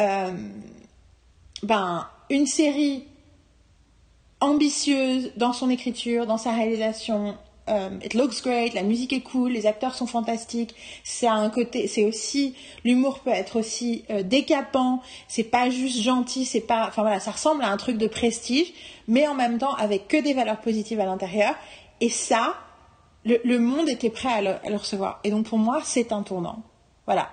euh, 0.00 0.30
ben, 1.62 2.06
une 2.30 2.46
série 2.46 3.04
ambitieuse 4.40 5.32
dans 5.36 5.52
son 5.52 5.70
écriture, 5.70 6.26
dans 6.26 6.38
sa 6.38 6.52
réalisation, 6.52 7.36
euh, 7.68 7.90
it 8.02 8.14
looks 8.14 8.42
great, 8.42 8.72
la 8.74 8.82
musique 8.82 9.12
est 9.12 9.20
cool, 9.20 9.52
les 9.52 9.66
acteurs 9.66 9.94
sont 9.94 10.06
fantastiques. 10.06 10.74
C'est 11.04 11.26
un 11.26 11.50
côté, 11.50 11.86
c'est 11.86 12.04
aussi 12.04 12.54
l'humour 12.84 13.20
peut 13.20 13.30
être 13.30 13.58
aussi 13.58 14.04
euh, 14.10 14.22
décapant. 14.22 15.02
C'est 15.28 15.44
pas 15.44 15.70
juste 15.70 16.00
gentil, 16.00 16.44
c'est 16.44 16.60
pas, 16.60 16.86
enfin 16.88 17.02
voilà, 17.02 17.20
ça 17.20 17.32
ressemble 17.32 17.62
à 17.62 17.70
un 17.70 17.76
truc 17.76 17.98
de 17.98 18.06
prestige, 18.06 18.72
mais 19.06 19.26
en 19.26 19.34
même 19.34 19.58
temps 19.58 19.74
avec 19.74 20.08
que 20.08 20.16
des 20.16 20.34
valeurs 20.34 20.60
positives 20.60 21.00
à 21.00 21.04
l'intérieur. 21.04 21.54
Et 22.00 22.10
ça, 22.10 22.54
le, 23.24 23.58
monde 23.58 23.88
était 23.88 24.10
prêt 24.10 24.28
à 24.28 24.40
le, 24.70 24.76
recevoir. 24.76 25.20
Et 25.24 25.30
donc 25.30 25.46
pour 25.46 25.58
moi, 25.58 25.80
c'est 25.84 26.12
un 26.12 26.22
tournant. 26.22 26.62
Voilà, 27.06 27.30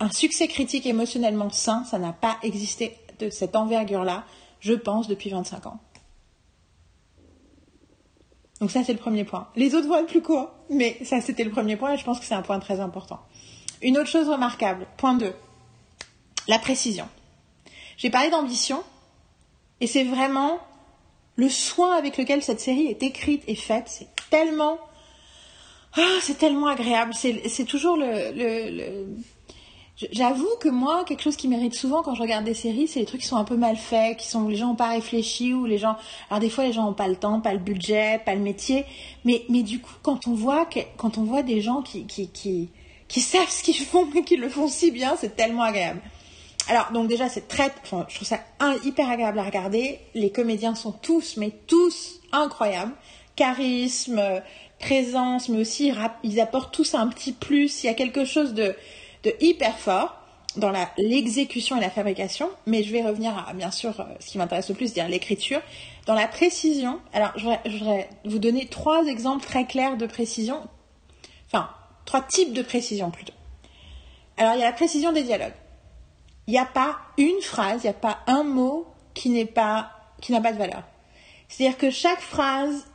un 0.00 0.10
succès 0.10 0.48
critique 0.48 0.86
émotionnellement 0.86 1.50
sain, 1.50 1.84
ça 1.84 1.98
n'a 1.98 2.12
pas 2.12 2.36
existé 2.42 2.96
de 3.18 3.30
cette 3.30 3.56
envergure-là, 3.56 4.24
je 4.60 4.74
pense, 4.74 5.08
depuis 5.08 5.30
25 5.30 5.66
ans. 5.66 5.80
Donc 8.64 8.70
ça, 8.70 8.82
c'est 8.82 8.94
le 8.94 8.98
premier 8.98 9.24
point. 9.24 9.46
Les 9.56 9.74
autres 9.74 9.88
vont 9.88 9.96
être 9.96 10.06
plus 10.06 10.22
courts, 10.22 10.50
mais 10.70 10.96
ça, 11.04 11.20
c'était 11.20 11.44
le 11.44 11.50
premier 11.50 11.76
point 11.76 11.92
et 11.92 11.98
je 11.98 12.04
pense 12.04 12.18
que 12.18 12.24
c'est 12.24 12.34
un 12.34 12.40
point 12.40 12.58
très 12.60 12.80
important. 12.80 13.20
Une 13.82 13.98
autre 13.98 14.08
chose 14.08 14.26
remarquable, 14.26 14.86
point 14.96 15.12
2, 15.12 15.34
la 16.48 16.58
précision. 16.58 17.06
J'ai 17.98 18.08
parlé 18.08 18.30
d'ambition 18.30 18.82
et 19.82 19.86
c'est 19.86 20.04
vraiment 20.04 20.60
le 21.36 21.50
soin 21.50 21.94
avec 21.94 22.16
lequel 22.16 22.42
cette 22.42 22.58
série 22.58 22.86
est 22.86 23.02
écrite 23.02 23.42
et 23.48 23.54
faite. 23.54 23.84
C'est 23.88 24.08
tellement... 24.30 24.78
Ah, 25.98 26.16
c'est 26.22 26.38
tellement 26.38 26.68
agréable. 26.68 27.12
C'est 27.12 27.66
toujours 27.66 27.98
le 27.98 29.04
J'avoue 30.10 30.56
que 30.58 30.68
moi, 30.68 31.04
quelque 31.04 31.22
chose 31.22 31.36
qui 31.36 31.46
mérite 31.46 31.74
souvent 31.74 32.02
quand 32.02 32.16
je 32.16 32.22
regarde 32.22 32.44
des 32.44 32.54
séries, 32.54 32.88
c'est 32.88 32.98
les 32.98 33.06
trucs 33.06 33.20
qui 33.20 33.28
sont 33.28 33.36
un 33.36 33.44
peu 33.44 33.56
mal 33.56 33.76
faits, 33.76 34.16
qui 34.16 34.26
sont 34.26 34.42
où 34.42 34.48
les 34.48 34.56
gens 34.56 34.68
n'ont 34.68 34.74
pas 34.74 34.88
réfléchi, 34.88 35.54
ou 35.54 35.66
les 35.66 35.78
gens. 35.78 35.96
Alors 36.30 36.40
des 36.40 36.50
fois, 36.50 36.64
les 36.64 36.72
gens 36.72 36.84
n'ont 36.84 36.94
pas 36.94 37.06
le 37.06 37.14
temps, 37.14 37.40
pas 37.40 37.52
le 37.52 37.60
budget, 37.60 38.20
pas 38.24 38.34
le 38.34 38.40
métier. 38.40 38.86
Mais, 39.24 39.44
mais 39.48 39.62
du 39.62 39.80
coup, 39.80 39.94
quand 40.02 40.26
on 40.26 40.34
voit 40.34 40.66
que, 40.66 40.80
quand 40.96 41.16
on 41.16 41.22
voit 41.22 41.44
des 41.44 41.60
gens 41.60 41.80
qui, 41.80 42.06
qui, 42.06 42.28
qui, 42.28 42.70
qui 43.06 43.20
savent 43.20 43.48
ce 43.48 43.62
qu'ils 43.62 43.76
font, 43.76 44.06
mais 44.12 44.24
qui 44.24 44.36
le 44.36 44.48
font 44.48 44.66
si 44.66 44.90
bien, 44.90 45.14
c'est 45.16 45.36
tellement 45.36 45.62
agréable. 45.62 46.00
Alors 46.68 46.90
donc 46.92 47.08
déjà, 47.08 47.28
c'est 47.28 47.46
très, 47.46 47.72
enfin, 47.84 48.06
je 48.08 48.16
trouve 48.16 48.26
ça 48.26 48.40
hyper 48.84 49.08
agréable 49.08 49.38
à 49.38 49.44
regarder. 49.44 50.00
Les 50.14 50.30
comédiens 50.30 50.74
sont 50.74 50.92
tous, 50.92 51.36
mais 51.36 51.52
tous 51.68 52.20
incroyables. 52.32 52.94
Charisme, 53.36 54.20
présence, 54.80 55.48
mais 55.48 55.58
aussi 55.58 55.92
ils 56.24 56.40
apportent 56.40 56.74
tous 56.74 56.94
un 56.94 57.06
petit 57.08 57.32
plus. 57.32 57.84
Il 57.84 57.86
y 57.86 57.90
a 57.90 57.94
quelque 57.94 58.24
chose 58.24 58.54
de 58.54 58.74
de 59.24 59.34
hyper 59.40 59.78
fort 59.78 60.16
dans 60.56 60.72
l'exécution 60.98 61.76
et 61.76 61.80
la 61.80 61.90
fabrication, 61.90 62.48
mais 62.66 62.84
je 62.84 62.92
vais 62.92 63.02
revenir 63.02 63.36
à, 63.36 63.52
bien 63.54 63.72
sûr, 63.72 63.98
euh, 63.98 64.04
ce 64.20 64.30
qui 64.30 64.38
m'intéresse 64.38 64.68
le 64.68 64.76
plus, 64.76 64.86
c'est-à-dire 64.86 65.10
l'écriture. 65.10 65.60
Dans 66.06 66.14
la 66.14 66.28
précision, 66.28 67.00
alors 67.12 67.32
je 67.36 67.44
voudrais, 67.78 68.08
vous 68.24 68.38
donner 68.38 68.66
trois 68.66 69.04
exemples 69.06 69.44
très 69.44 69.66
clairs 69.66 69.96
de 69.96 70.06
précision, 70.06 70.60
enfin, 71.46 71.70
trois 72.04 72.20
types 72.20 72.52
de 72.52 72.62
précision 72.62 73.10
plutôt. 73.10 73.32
Alors, 74.36 74.54
il 74.54 74.60
y 74.60 74.62
a 74.62 74.66
la 74.66 74.72
précision 74.72 75.12
des 75.12 75.22
dialogues. 75.22 75.54
Il 76.46 76.52
n'y 76.52 76.58
a 76.58 76.66
pas 76.66 76.98
une 77.18 77.40
phrase, 77.40 77.80
il 77.82 77.86
n'y 77.86 77.90
a 77.90 77.94
pas 77.94 78.18
un 78.26 78.44
mot 78.44 78.86
qui 79.14 79.30
n'est 79.30 79.46
pas, 79.46 79.90
qui 80.20 80.32
n'a 80.32 80.40
pas 80.40 80.52
de 80.52 80.58
valeur. 80.58 80.82
C'est-à-dire 81.48 81.78
que 81.78 81.90
chaque 81.90 82.20
phrase 82.20 82.86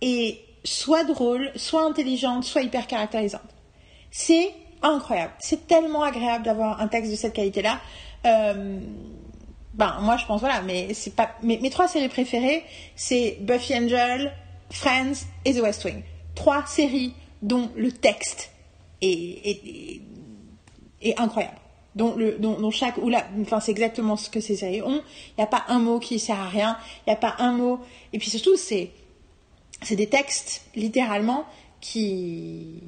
est 0.00 0.40
soit 0.64 1.04
drôle, 1.04 1.52
soit 1.54 1.84
intelligente, 1.84 2.44
soit 2.44 2.62
hyper 2.62 2.86
caractérisante. 2.86 3.42
C'est 4.10 4.52
incroyable. 4.82 5.32
C'est 5.38 5.66
tellement 5.66 6.02
agréable 6.02 6.44
d'avoir 6.44 6.80
un 6.80 6.88
texte 6.88 7.10
de 7.10 7.16
cette 7.16 7.32
qualité-là. 7.32 7.80
Euh, 8.26 8.80
ben, 9.74 9.98
moi, 10.00 10.16
je 10.16 10.24
pense, 10.24 10.40
voilà, 10.40 10.62
mais 10.62 10.94
c'est 10.94 11.14
pas. 11.14 11.30
Mes, 11.42 11.70
trois 11.70 11.86
séries 11.86 12.08
préférées, 12.08 12.64
c'est 12.94 13.36
Buffy 13.40 13.74
Angel, 13.74 14.32
Friends 14.70 15.26
et 15.44 15.54
The 15.54 15.60
West 15.60 15.84
Wing. 15.84 16.02
Trois 16.34 16.64
séries 16.66 17.12
dont 17.42 17.70
le 17.76 17.92
texte 17.92 18.52
est, 19.02 20.00
est, 21.02 21.20
incroyable. 21.20 21.58
Dont, 21.94 22.14
le, 22.16 22.32
dont, 22.38 22.70
chaque. 22.70 22.96
Ou 22.98 23.10
là, 23.10 23.26
enfin, 23.42 23.60
c'est 23.60 23.70
exactement 23.72 24.16
ce 24.16 24.30
que 24.30 24.40
ces 24.40 24.56
séries 24.56 24.82
ont. 24.82 25.02
Il 25.30 25.40
n'y 25.40 25.44
a 25.44 25.46
pas 25.46 25.64
un 25.68 25.78
mot 25.78 25.98
qui 25.98 26.18
sert 26.18 26.40
à 26.40 26.48
rien. 26.48 26.78
Il 27.06 27.10
n'y 27.10 27.12
a 27.12 27.16
pas 27.16 27.36
un 27.38 27.52
mot. 27.52 27.80
Et 28.12 28.18
puis 28.18 28.30
surtout, 28.30 28.56
c'est. 28.56 28.90
C'est 29.82 29.96
des 29.96 30.06
textes, 30.06 30.62
littéralement, 30.74 31.44
qui, 31.82 32.82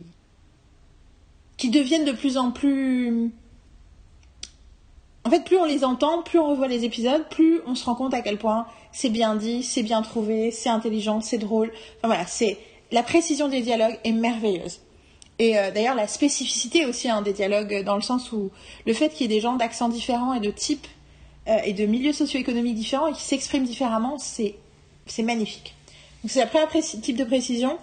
qui 1.59 1.69
deviennent 1.69 2.07
de 2.07 2.13
plus 2.13 2.39
en 2.39 2.51
plus... 2.51 3.31
En 5.25 5.31
fait, 5.31 5.45
plus 5.45 5.59
on 5.59 5.67
les 5.67 5.85
entend, 5.85 6.23
plus 6.23 6.39
on 6.39 6.49
revoit 6.49 6.69
les 6.69 6.85
épisodes, 6.85 7.29
plus 7.29 7.61
on 7.67 7.75
se 7.75 7.85
rend 7.85 7.95
compte 7.95 8.15
à 8.15 8.23
quel 8.23 8.39
point 8.39 8.67
c'est 8.93 9.11
bien 9.11 9.35
dit, 9.35 9.63
c'est 9.63 9.83
bien 9.83 10.01
trouvé, 10.01 10.51
c'est 10.51 10.71
intelligent, 10.71 11.21
c'est 11.21 11.37
drôle. 11.37 11.71
Enfin 11.99 12.09
voilà, 12.09 12.27
c'est 12.27 12.57
la 12.93 13.03
précision 13.03 13.49
des 13.49 13.61
dialogues 13.61 13.99
est 14.05 14.13
merveilleuse. 14.13 14.81
Et 15.39 15.59
euh, 15.59 15.71
d'ailleurs, 15.71 15.95
la 15.95 16.09
spécificité 16.09 16.87
aussi 16.87 17.11
hein, 17.11 17.21
des 17.21 17.35
dialogues, 17.35 17.85
dans 17.85 17.97
le 17.97 18.03
sens 18.03 18.33
où 18.33 18.51
le 18.87 18.95
fait 18.95 19.11
qu'il 19.11 19.23
y 19.23 19.25
ait 19.25 19.37
des 19.37 19.41
gens 19.41 19.57
d'accents 19.57 19.89
différents 19.89 20.33
et 20.35 20.41
de 20.41 20.51
types 20.51 20.87
euh, 21.49 21.59
et 21.65 21.75
de 21.75 21.85
milieux 21.85 22.13
socio-économiques 22.13 22.75
différents 22.75 23.09
et 23.09 23.13
qui 23.13 23.23
s'expriment 23.23 23.65
différemment, 23.65 24.17
c'est 24.19 24.57
magnifique. 25.19 25.75
Donc 26.23 26.31
c'est 26.31 26.43
le 26.43 26.49
premier 26.49 26.83
type 26.83 27.17
de 27.17 27.25
précision. 27.25 27.79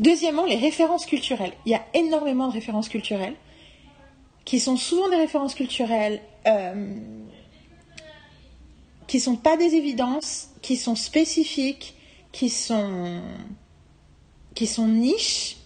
Deuxièmement, 0.00 0.46
les 0.46 0.56
références 0.56 1.04
culturelles. 1.04 1.52
Il 1.66 1.72
y 1.72 1.74
a 1.74 1.84
énormément 1.92 2.48
de 2.48 2.54
références 2.54 2.88
culturelles 2.88 3.36
qui 4.46 4.58
sont 4.58 4.78
souvent 4.78 5.10
des 5.10 5.16
références 5.16 5.54
culturelles 5.54 6.22
euh, 6.46 6.96
qui 9.06 9.18
ne 9.18 9.22
sont 9.22 9.36
pas 9.36 9.58
des 9.58 9.74
évidences, 9.74 10.48
qui 10.62 10.76
sont 10.76 10.94
spécifiques, 10.94 11.94
qui 12.32 12.48
sont 12.48 13.20
qui 14.54 14.66
sont 14.66 14.88
niches 14.88 15.58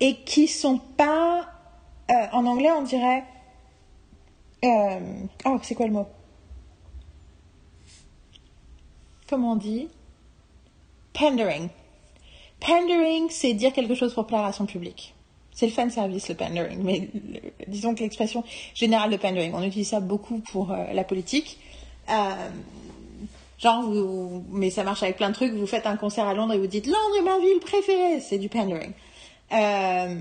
et 0.00 0.16
qui 0.22 0.48
sont 0.48 0.78
pas 0.78 1.46
euh, 2.10 2.26
en 2.32 2.46
anglais 2.46 2.70
on 2.70 2.82
dirait 2.82 3.24
euh, 4.64 5.26
oh 5.44 5.58
c'est 5.62 5.74
quoi 5.74 5.86
le 5.86 5.92
mot? 5.92 6.08
Comment 9.28 9.52
on 9.52 9.56
dit? 9.56 9.88
Pandering 11.12 11.68
pandering, 12.66 13.28
c'est 13.30 13.54
dire 13.54 13.72
quelque 13.72 13.94
chose 13.94 14.14
pour 14.14 14.26
plaire 14.26 14.44
à 14.44 14.52
son 14.52 14.66
public. 14.66 15.14
C'est 15.52 15.66
le 15.66 15.72
fan 15.72 15.90
service, 15.90 16.28
le 16.28 16.34
pandering. 16.34 16.82
Mais 16.82 17.08
disons 17.68 17.94
que 17.94 18.00
l'expression 18.00 18.42
générale 18.74 19.10
de 19.10 19.16
pandering, 19.16 19.52
on 19.54 19.62
utilise 19.62 19.88
ça 19.88 20.00
beaucoup 20.00 20.40
pour 20.40 20.72
euh, 20.72 20.84
la 20.92 21.04
politique. 21.04 21.58
Euh, 22.10 22.50
genre, 23.58 23.84
mais 24.50 24.70
ça 24.70 24.82
marche 24.82 25.02
avec 25.02 25.16
plein 25.16 25.28
de 25.28 25.34
trucs. 25.34 25.52
Vous 25.52 25.66
faites 25.66 25.86
un 25.86 25.96
concert 25.96 26.26
à 26.26 26.34
Londres 26.34 26.54
et 26.54 26.58
vous 26.58 26.66
dites 26.66 26.86
Londres 26.86 27.16
est 27.18 27.22
ma 27.22 27.38
ville 27.38 27.60
préférée. 27.60 28.20
C'est 28.20 28.38
du 28.38 28.48
pandering. 28.48 28.92
Euh, 29.52 30.16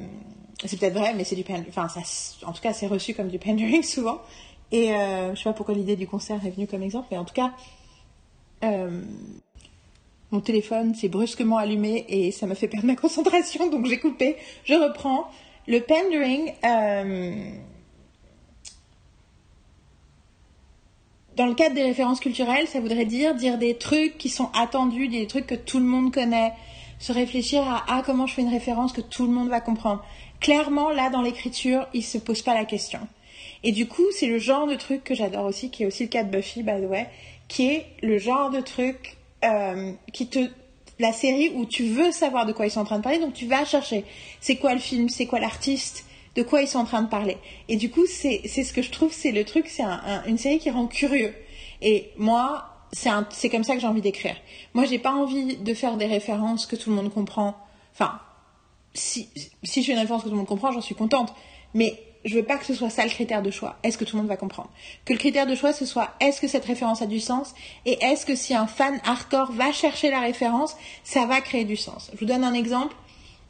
c'est 0.65 0.79
peut-être 0.79 0.93
vrai, 0.93 1.13
mais 1.15 1.23
c'est 1.23 1.35
du 1.35 1.43
pandering. 1.43 1.69
Enfin, 1.69 1.87
en 2.45 2.51
tout 2.51 2.61
cas, 2.61 2.73
c'est 2.73 2.87
reçu 2.87 3.13
comme 3.15 3.29
du 3.29 3.39
pandering 3.39 3.83
souvent. 3.83 4.21
Et 4.71 4.87
je 4.87 5.35
sais 5.35 5.43
pas 5.43 5.53
pourquoi 5.53 5.75
l'idée 5.75 5.95
du 5.95 6.07
concert 6.07 6.43
est 6.43 6.49
venue 6.49 6.65
comme 6.65 6.81
exemple, 6.81 7.07
mais 7.11 7.17
en 7.17 7.25
tout 7.25 7.35
cas, 7.35 7.51
mon 10.33 10.41
téléphone 10.41 10.95
s'est 10.95 11.09
brusquement 11.09 11.57
allumé 11.57 12.05
et 12.09 12.31
ça 12.31 12.47
m'a 12.47 12.55
fait 12.55 12.67
perdre 12.67 12.87
ma 12.87 12.95
concentration, 12.95 13.69
donc 13.69 13.85
j'ai 13.85 13.99
coupé. 13.99 14.35
Je 14.65 14.73
reprends. 14.73 15.27
Le 15.67 15.79
pandering, 15.79 16.51
euh, 16.65 17.51
dans 21.37 21.45
le 21.45 21.53
cadre 21.53 21.75
des 21.75 21.83
références 21.83 22.19
culturelles, 22.19 22.67
ça 22.67 22.79
voudrait 22.79 23.05
dire 23.05 23.35
dire 23.35 23.59
des 23.59 23.77
trucs 23.77 24.17
qui 24.17 24.29
sont 24.29 24.49
attendus, 24.59 25.07
des 25.07 25.27
trucs 25.27 25.45
que 25.45 25.55
tout 25.55 25.77
le 25.77 25.85
monde 25.85 26.11
connaît, 26.11 26.51
se 26.97 27.13
réfléchir 27.13 27.61
à 27.61 27.85
ah 27.87 28.03
comment 28.03 28.25
je 28.25 28.33
fais 28.33 28.41
une 28.41 28.49
référence 28.49 28.91
que 28.91 29.01
tout 29.01 29.27
le 29.27 29.31
monde 29.31 29.49
va 29.49 29.61
comprendre. 29.61 30.03
Clairement, 30.41 30.89
là 30.89 31.11
dans 31.11 31.21
l'écriture, 31.21 31.87
il 31.93 32.03
se 32.03 32.17
pose 32.17 32.41
pas 32.41 32.55
la 32.55 32.65
question. 32.65 32.99
Et 33.63 33.71
du 33.71 33.87
coup, 33.87 34.05
c'est 34.11 34.27
le 34.27 34.39
genre 34.39 34.67
de 34.67 34.75
truc 34.75 35.03
que 35.03 35.13
j'adore 35.13 35.45
aussi, 35.45 35.69
qui 35.69 35.83
est 35.83 35.85
aussi 35.85 36.03
le 36.03 36.09
cas 36.09 36.23
de 36.23 36.35
Buffy, 36.35 36.63
by 36.63 36.81
the 36.81 36.89
way, 36.89 37.07
qui 37.47 37.67
est 37.67 37.85
le 38.01 38.17
genre 38.17 38.49
de 38.49 38.59
truc 38.59 39.17
euh, 39.43 39.93
qui 40.11 40.27
te 40.27 40.49
la 40.99 41.11
série 41.11 41.51
où 41.55 41.65
tu 41.65 41.85
veux 41.85 42.11
savoir 42.11 42.45
de 42.45 42.53
quoi 42.53 42.65
ils 42.67 42.71
sont 42.71 42.81
en 42.81 42.85
train 42.85 42.97
de 42.97 43.03
parler, 43.03 43.19
donc 43.19 43.33
tu 43.33 43.45
vas 43.45 43.65
chercher 43.65 44.05
c'est 44.39 44.57
quoi 44.57 44.73
le 44.73 44.79
film, 44.79 45.09
c'est 45.09 45.25
quoi 45.25 45.39
l'artiste, 45.39 46.05
de 46.35 46.43
quoi 46.43 46.61
ils 46.61 46.67
sont 46.67 46.79
en 46.79 46.85
train 46.85 47.01
de 47.01 47.09
parler? 47.09 47.37
Et 47.67 47.75
du 47.75 47.89
coup, 47.89 48.05
c'est 48.07 48.47
ce 48.47 48.73
que 48.73 48.81
je 48.81 48.91
trouve, 48.91 49.11
c'est 49.11 49.31
le 49.31 49.43
truc, 49.43 49.67
c'est 49.67 49.83
une 50.27 50.37
série 50.37 50.59
qui 50.59 50.69
rend 50.69 50.87
curieux. 50.87 51.33
Et 51.81 52.11
moi, 52.17 52.69
c'est 52.91 53.49
comme 53.49 53.63
ça 53.63 53.75
que 53.75 53.81
j'ai 53.81 53.87
envie 53.87 54.01
d'écrire. 54.01 54.35
Moi, 54.73 54.85
j'ai 54.85 54.99
pas 54.99 55.11
envie 55.11 55.57
de 55.57 55.73
faire 55.73 55.97
des 55.97 56.05
références 56.05 56.65
que 56.65 56.75
tout 56.75 56.89
le 56.89 56.95
monde 56.95 57.11
comprend. 57.11 57.55
Enfin, 57.93 58.19
si, 58.93 59.29
si 59.63 59.81
je 59.81 59.87
fais 59.87 59.93
une 59.93 59.99
référence 59.99 60.21
que 60.21 60.27
tout 60.27 60.33
le 60.33 60.37
monde 60.37 60.47
comprend, 60.47 60.71
j'en 60.71 60.81
suis 60.81 60.95
contente. 60.95 61.33
Mais 61.73 61.99
je 62.25 62.35
veux 62.35 62.43
pas 62.43 62.57
que 62.57 62.65
ce 62.65 62.73
soit 62.73 62.89
ça 62.89 63.03
le 63.03 63.09
critère 63.09 63.41
de 63.41 63.51
choix. 63.51 63.77
Est-ce 63.83 63.97
que 63.97 64.05
tout 64.05 64.15
le 64.15 64.21
monde 64.21 64.29
va 64.29 64.37
comprendre? 64.37 64.69
Que 65.05 65.13
le 65.13 65.19
critère 65.19 65.45
de 65.45 65.55
choix, 65.55 65.73
ce 65.73 65.85
soit 65.85 66.11
est-ce 66.19 66.39
que 66.39 66.47
cette 66.47 66.65
référence 66.65 67.01
a 67.01 67.05
du 67.05 67.19
sens? 67.19 67.53
Et 67.85 68.03
est-ce 68.03 68.25
que 68.25 68.35
si 68.35 68.53
un 68.53 68.67
fan 68.67 68.99
hardcore 69.03 69.51
va 69.51 69.71
chercher 69.71 70.09
la 70.09 70.19
référence, 70.19 70.75
ça 71.03 71.25
va 71.25 71.41
créer 71.41 71.65
du 71.65 71.75
sens? 71.75 72.09
Je 72.13 72.19
vous 72.19 72.25
donne 72.25 72.43
un 72.43 72.53
exemple. 72.53 72.95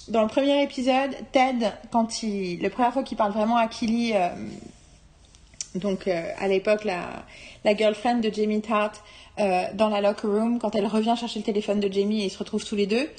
Dans 0.07 0.21
le 0.21 0.27
premier 0.27 0.61
épisode, 0.63 1.11
Ted, 1.31 1.71
quand 1.91 2.23
il, 2.23 2.61
la 2.61 2.69
première 2.69 2.91
fois 2.91 3.03
qu'il 3.03 3.17
parle 3.17 3.31
vraiment 3.31 3.57
à 3.57 3.67
Killy, 3.67 4.13
euh, 4.13 4.29
donc 5.75 6.07
euh, 6.07 6.29
à 6.39 6.47
l'époque 6.47 6.83
la, 6.83 7.23
la 7.63 7.75
girlfriend 7.75 8.19
de 8.19 8.33
Jamie 8.33 8.61
Tart, 8.61 8.91
euh, 9.39 9.63
dans 9.73 9.89
la 9.89 10.01
locker 10.01 10.27
room, 10.27 10.59
quand 10.59 10.75
elle 10.75 10.87
revient 10.87 11.15
chercher 11.17 11.39
le 11.39 11.45
téléphone 11.45 11.79
de 11.79 11.91
Jamie 11.91 12.21
et 12.21 12.25
ils 12.25 12.29
se 12.29 12.37
retrouvent 12.37 12.65
tous 12.65 12.75
les 12.75 12.85
deux, 12.85 13.09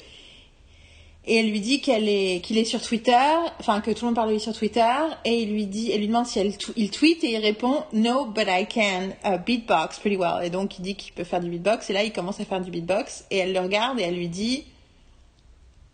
et 1.27 1.37
elle 1.37 1.49
lui 1.49 1.59
dit 1.59 1.81
qu'il 1.81 2.07
est 2.07 2.65
sur 2.65 2.81
Twitter, 2.81 3.27
enfin 3.59 3.81
que 3.81 3.91
tout 3.91 4.01
le 4.01 4.07
monde 4.07 4.15
parle 4.15 4.29
de 4.29 4.33
lui 4.33 4.39
sur 4.39 4.53
Twitter, 4.53 4.95
et 5.23 5.41
il 5.41 5.51
lui 5.51 5.65
dit, 5.65 5.91
elle 5.91 5.99
lui 5.99 6.07
demande 6.07 6.25
si 6.25 6.39
elle 6.39 6.53
il 6.75 6.91
tweet 6.91 7.23
et 7.23 7.31
il 7.31 7.37
répond 7.37 7.83
no, 7.93 8.25
but 8.25 8.47
I 8.47 8.67
can 8.67 9.37
beatbox 9.45 9.99
pretty 9.99 10.17
well. 10.17 10.43
Et 10.43 10.49
donc 10.49 10.77
il 10.77 10.81
dit 10.83 10.95
qu'il 10.95 11.13
peut 11.13 11.23
faire 11.23 11.39
du 11.39 11.49
beatbox 11.49 11.89
et 11.89 11.93
là 11.93 12.03
il 12.03 12.13
commence 12.13 12.39
à 12.39 12.45
faire 12.45 12.61
du 12.61 12.71
beatbox 12.71 13.25
et 13.31 13.37
elle 13.37 13.53
le 13.53 13.59
regarde 13.59 13.99
et 13.99 14.03
elle 14.03 14.15
lui 14.15 14.29
dit 14.29 14.65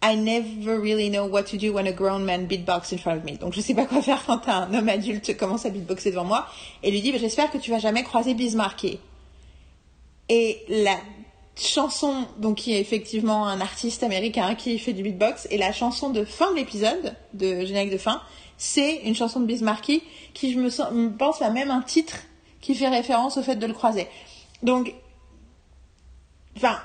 I 0.03 0.15
never 0.15 0.77
really 0.77 1.09
know 1.09 1.27
what 1.27 1.43
to 1.43 1.57
do 1.57 1.73
when 1.73 1.85
a 1.85 1.91
grown 1.91 2.25
man 2.25 2.47
beatbox 2.47 2.91
in 2.91 2.97
front 2.97 3.17
of 3.17 3.23
me. 3.23 3.37
Donc 3.37 3.53
je 3.53 3.61
sais 3.61 3.75
pas 3.75 3.85
quoi 3.85 4.01
faire 4.01 4.23
quand 4.25 4.47
un 4.47 4.73
homme 4.73 4.89
adulte 4.89 5.37
commence 5.37 5.65
à 5.67 5.69
beatboxer 5.69 6.09
devant 6.09 6.25
moi. 6.25 6.47
Et 6.81 6.89
lui 6.89 7.01
dit, 7.01 7.11
bah, 7.11 7.19
j'espère 7.21 7.51
que 7.51 7.59
tu 7.59 7.69
vas 7.69 7.77
jamais 7.77 8.01
croiser 8.01 8.33
Bismarck. 8.33 8.97
Et 10.27 10.63
la 10.67 10.97
chanson, 11.55 12.25
donc 12.37 12.57
qui 12.57 12.73
est 12.73 12.79
effectivement 12.79 13.47
un 13.47 13.61
artiste 13.61 14.03
américain 14.03 14.55
qui 14.55 14.77
fait 14.79 14.93
du 14.93 15.03
beatbox, 15.03 15.47
et 15.51 15.57
la 15.57 15.71
chanson 15.71 16.09
de 16.09 16.23
fin 16.23 16.51
de 16.51 16.57
l'épisode, 16.57 17.15
de 17.33 17.65
générique 17.65 17.91
de 17.91 17.97
fin, 17.97 18.21
c'est 18.57 18.97
une 19.03 19.15
chanson 19.15 19.39
de 19.39 19.45
Bismarcky 19.45 20.03
qui, 20.33 20.53
je 20.53 20.59
me, 20.59 20.69
sens, 20.69 20.91
me 20.91 21.09
pense, 21.09 21.41
a 21.41 21.49
même 21.49 21.71
un 21.71 21.81
titre 21.81 22.17
qui 22.61 22.75
fait 22.75 22.87
référence 22.87 23.37
au 23.37 23.41
fait 23.41 23.55
de 23.55 23.65
le 23.65 23.73
croiser. 23.73 24.07
Donc, 24.61 24.93
enfin, 26.55 26.79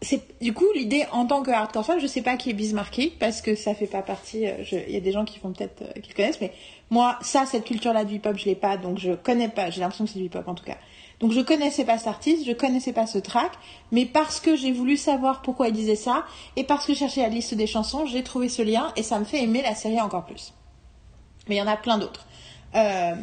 c'est 0.00 0.40
du 0.40 0.54
coup 0.54 0.66
l'idée 0.74 1.04
en 1.12 1.26
tant 1.26 1.42
que 1.42 1.50
hardcore 1.50 1.84
fan, 1.84 2.00
je 2.00 2.06
sais 2.06 2.22
pas 2.22 2.36
qui 2.36 2.50
est 2.50 2.52
Bismarcky 2.54 3.12
parce 3.18 3.42
que 3.42 3.54
ça 3.54 3.74
fait 3.74 3.86
pas 3.86 4.02
partie. 4.02 4.46
Euh, 4.46 4.64
il 4.70 4.94
y 4.94 4.96
a 4.96 5.00
des 5.00 5.12
gens 5.12 5.24
qui 5.24 5.38
font 5.38 5.52
peut-être 5.52 5.82
euh, 5.82 6.00
qui 6.00 6.10
le 6.10 6.14
connaissent, 6.14 6.40
mais 6.40 6.52
moi, 6.90 7.18
ça, 7.20 7.44
cette 7.46 7.64
culture-là 7.64 8.04
du 8.04 8.14
hip-hop, 8.14 8.36
je 8.38 8.46
l'ai 8.46 8.54
pas, 8.54 8.76
donc 8.76 8.98
je 8.98 9.12
connais 9.12 9.48
pas. 9.48 9.70
J'ai 9.70 9.80
l'impression 9.80 10.04
que 10.04 10.10
c'est 10.10 10.18
du 10.18 10.26
hip-hop 10.26 10.46
en 10.46 10.54
tout 10.54 10.64
cas. 10.64 10.78
Donc 11.20 11.32
je 11.32 11.40
connaissais 11.40 11.84
pas 11.84 11.98
cet 11.98 12.06
artiste, 12.06 12.46
je 12.46 12.52
connaissais 12.52 12.92
pas 12.92 13.06
ce 13.06 13.18
track, 13.18 13.50
mais 13.90 14.06
parce 14.06 14.38
que 14.38 14.54
j'ai 14.54 14.72
voulu 14.72 14.96
savoir 14.96 15.42
pourquoi 15.42 15.68
il 15.68 15.74
disait 15.74 15.96
ça, 15.96 16.24
et 16.56 16.64
parce 16.64 16.86
que 16.86 16.94
je 16.94 16.98
cherchais 16.98 17.22
la 17.22 17.28
liste 17.28 17.54
des 17.54 17.66
chansons, 17.66 18.06
j'ai 18.06 18.22
trouvé 18.22 18.48
ce 18.48 18.62
lien, 18.62 18.92
et 18.96 19.02
ça 19.02 19.18
me 19.18 19.24
fait 19.24 19.42
aimer 19.42 19.62
la 19.62 19.74
série 19.74 20.00
encore 20.00 20.24
plus. 20.26 20.52
Mais 21.48 21.56
il 21.56 21.58
y 21.58 21.62
en 21.62 21.66
a 21.66 21.76
plein 21.76 21.98
d'autres. 21.98 22.26
Euh, 22.76 23.14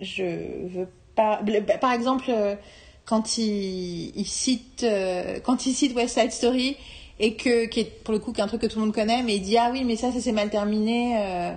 je 0.00 0.66
veux 0.66 0.88
pas... 1.14 1.40
Bah, 1.42 1.78
par 1.78 1.92
exemple, 1.92 2.24
euh, 2.30 2.56
quand 3.04 3.38
il, 3.38 4.26
cite, 4.26 4.82
euh, 4.82 5.38
quand 5.44 5.66
il 5.66 5.72
cite 5.72 5.94
West 5.94 6.18
Side 6.18 6.32
Story, 6.32 6.76
et 7.20 7.36
que, 7.36 7.66
qui 7.66 7.80
est 7.80 8.02
pour 8.02 8.12
le 8.12 8.18
coup 8.18 8.32
qu'un 8.32 8.48
truc 8.48 8.62
que 8.62 8.66
tout 8.66 8.80
le 8.80 8.86
monde 8.86 8.94
connaît, 8.94 9.22
mais 9.22 9.36
il 9.36 9.42
dit, 9.42 9.56
ah 9.56 9.68
oui, 9.70 9.84
mais 9.84 9.94
ça, 9.94 10.10
ça 10.10 10.20
s'est 10.20 10.32
mal 10.32 10.50
terminé 10.50 11.54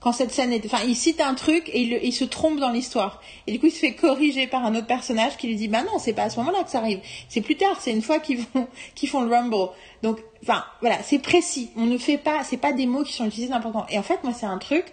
quand 0.00 0.12
cette 0.12 0.30
scène 0.30 0.52
est... 0.52 0.64
Enfin, 0.66 0.84
il 0.86 0.94
cite 0.94 1.20
un 1.20 1.34
truc 1.34 1.70
et 1.72 1.80
il, 1.80 2.12
se 2.12 2.24
trompe 2.24 2.60
dans 2.60 2.70
l'histoire. 2.70 3.20
Et 3.46 3.52
du 3.52 3.58
coup, 3.58 3.66
il 3.66 3.72
se 3.72 3.78
fait 3.78 3.94
corriger 3.94 4.46
par 4.46 4.64
un 4.64 4.74
autre 4.74 4.86
personnage 4.86 5.36
qui 5.36 5.46
lui 5.46 5.56
dit, 5.56 5.68
bah 5.68 5.82
non, 5.82 5.98
c'est 5.98 6.12
pas 6.12 6.24
à 6.24 6.30
ce 6.30 6.38
moment-là 6.40 6.62
que 6.64 6.70
ça 6.70 6.78
arrive. 6.78 7.00
C'est 7.28 7.40
plus 7.40 7.56
tard, 7.56 7.78
c'est 7.80 7.92
une 7.92 8.02
fois 8.02 8.18
qu'ils 8.18 8.38
vont, 8.38 8.68
qu'ils 8.94 9.08
font 9.08 9.22
le 9.22 9.34
rumble. 9.34 9.56
Donc, 10.02 10.18
enfin, 10.42 10.64
voilà, 10.80 11.02
c'est 11.02 11.18
précis. 11.18 11.70
On 11.76 11.86
ne 11.86 11.96
fait 11.96 12.18
pas, 12.18 12.44
c'est 12.44 12.58
pas 12.58 12.72
des 12.72 12.86
mots 12.86 13.04
qui 13.04 13.14
sont 13.14 13.24
utilisés 13.24 13.50
n'importe 13.50 13.90
Et 13.90 13.98
en 13.98 14.02
fait, 14.02 14.22
moi, 14.22 14.34
c'est 14.34 14.46
un 14.46 14.58
truc, 14.58 14.84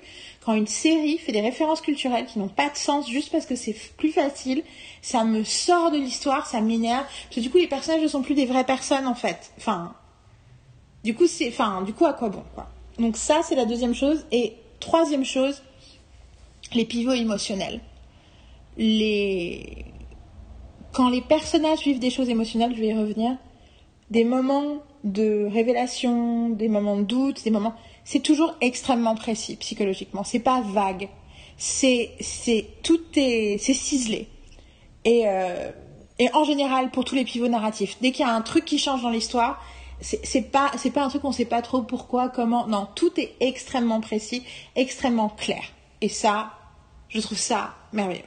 quand 0.46 0.54
une 0.54 0.68
série 0.68 1.18
fait 1.18 1.34
des 1.34 1.42
références 1.42 1.82
culturelles 1.82 2.26
qui 2.26 2.39
n'ont 2.39 2.48
pas 2.48 2.70
de 2.70 2.78
sens 2.78 3.10
juste 3.10 3.32
parce 3.32 3.46
que 3.46 3.56
c'est 3.56 3.76
plus 3.98 4.12
facile, 4.12 4.63
ça 5.02 5.26
me 5.26 5.44
sort 5.44 5.92
de 5.92 5.98
l'histoire, 5.98 6.48
ça 6.48 6.62
m'énerve. 6.62 7.04
Parce 7.04 7.36
que 7.36 7.42
du 7.42 7.50
coup, 7.50 7.58
les 7.58 7.68
personnages 7.68 8.02
ne 8.02 8.08
sont 8.08 8.22
plus 8.22 8.36
des 8.36 8.46
vraies 8.46 8.66
personnes, 8.66 9.06
en 9.06 9.16
fait. 9.16 9.52
Enfin, 9.58 9.94
du 11.04 11.13
coup, 11.13 11.28
c'est, 11.28 11.50
enfin, 11.50 11.82
du 11.82 11.94
coup, 11.94 12.06
à 12.06 12.13
quoi 12.13 12.30
bon, 12.30 12.44
quoi. 12.56 12.70
Donc 13.00 13.18
ça, 13.18 13.42
c'est 13.44 13.56
la 13.56 13.66
deuxième 13.66 13.96
chose. 13.96 14.26
Et 14.32 14.54
Troisième 14.84 15.24
chose, 15.24 15.63
les 16.74 16.84
pivots 16.84 17.13
émotionnels. 17.13 17.80
Les... 18.76 19.86
Quand 20.91 21.08
les 21.08 21.22
personnages 21.22 21.84
vivent 21.84 22.00
des 22.00 22.10
choses 22.10 22.28
émotionnelles, 22.28 22.76
je 22.76 22.82
vais 22.82 22.88
y 22.88 22.93
revenir, 22.93 23.38
des 24.12 24.26
moments 24.26 24.84
de 25.06 25.48
révélation, 25.50 26.50
des 26.50 26.67
moments 26.67 26.98
de 26.98 27.04
doute, 27.04 27.41
des 27.46 27.50
moments, 27.50 27.76
c'est 28.04 28.19
toujours 28.19 28.56
extrêmement 28.60 29.15
précis 29.15 29.56
psychologiquement. 29.56 30.26
C'est 30.26 30.39
pas 30.39 30.60
vague. 30.60 31.08
C'est, 31.56 32.17
tout 32.84 33.00
est, 33.15 33.58
c'est 33.60 33.74
ciselé. 33.74 34.28
Et 35.06 35.24
euh, 35.28 35.72
et 36.19 36.30
en 36.34 36.43
général 36.43 36.91
pour 36.91 37.06
tous 37.06 37.15
les 37.15 37.24
pivots 37.24 37.48
narratifs, 37.48 37.98
dès 38.02 38.12
qu'il 38.12 38.26
y 38.26 38.30
a 38.30 38.34
un 38.34 38.41
truc 38.41 38.65
qui 38.65 38.78
change 38.78 39.02
dans 39.02 39.10
l'histoire, 39.10 39.63
c'est 40.01 40.51
pas 40.51 40.71
c'est 40.77 40.91
pas 40.91 41.03
un 41.03 41.10
truc 41.10 41.21
qu'on 41.21 41.32
sait 41.32 41.45
pas 41.45 41.62
trop 41.62 41.82
pourquoi 41.82 42.29
comment. 42.29 42.67
Non 42.67 42.88
tout 42.95 43.19
est 43.19 43.36
extrêmement 43.39 44.01
précis 44.01 44.43
extrêmement 44.75 45.29
clair. 45.29 45.63
Et 46.01 46.10
ça 46.10 46.51
je 47.10 47.19
trouve 47.19 47.38
ça 47.38 47.75
merveilleux. 47.91 48.23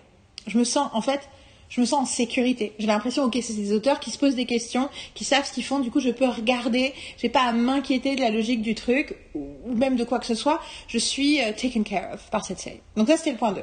Je 0.46 0.58
me 0.58 0.64
sens 0.64 0.88
en 0.92 1.00
fait 1.00 1.28
je 1.68 1.80
me 1.80 1.86
sens 1.86 2.02
en 2.02 2.06
sécurité. 2.06 2.74
J'ai 2.78 2.86
l'impression 2.86 3.24
ok 3.24 3.38
c'est 3.42 3.54
des 3.54 3.72
auteurs 3.72 4.00
qui 4.00 4.10
se 4.10 4.18
posent 4.18 4.36
des 4.36 4.46
questions 4.46 4.88
qui 5.14 5.24
savent 5.24 5.44
ce 5.44 5.52
qu'ils 5.52 5.64
font. 5.64 5.80
Du 5.80 5.90
coup 5.90 6.00
je 6.00 6.10
peux 6.10 6.28
regarder. 6.28 6.94
J'ai 7.18 7.28
pas 7.28 7.42
à 7.42 7.52
m'inquiéter 7.52 8.16
de 8.16 8.20
la 8.20 8.30
logique 8.30 8.62
du 8.62 8.74
truc 8.74 9.16
ou 9.34 9.74
même 9.74 9.96
de 9.96 10.04
quoi 10.04 10.18
que 10.18 10.26
ce 10.26 10.34
soit. 10.34 10.60
Je 10.88 10.98
suis 10.98 11.42
euh, 11.42 11.52
taken 11.52 11.84
care 11.84 12.14
of 12.14 12.30
par 12.30 12.44
cette 12.44 12.60
série. 12.60 12.80
Donc 12.96 13.08
ça 13.08 13.16
c'était 13.16 13.32
le 13.32 13.38
point 13.38 13.52
2 13.52 13.62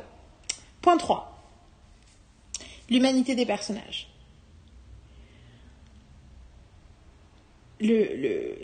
point 0.81 0.97
3 0.97 1.29
l'humanité 2.89 3.35
des 3.35 3.45
personnages 3.45 4.12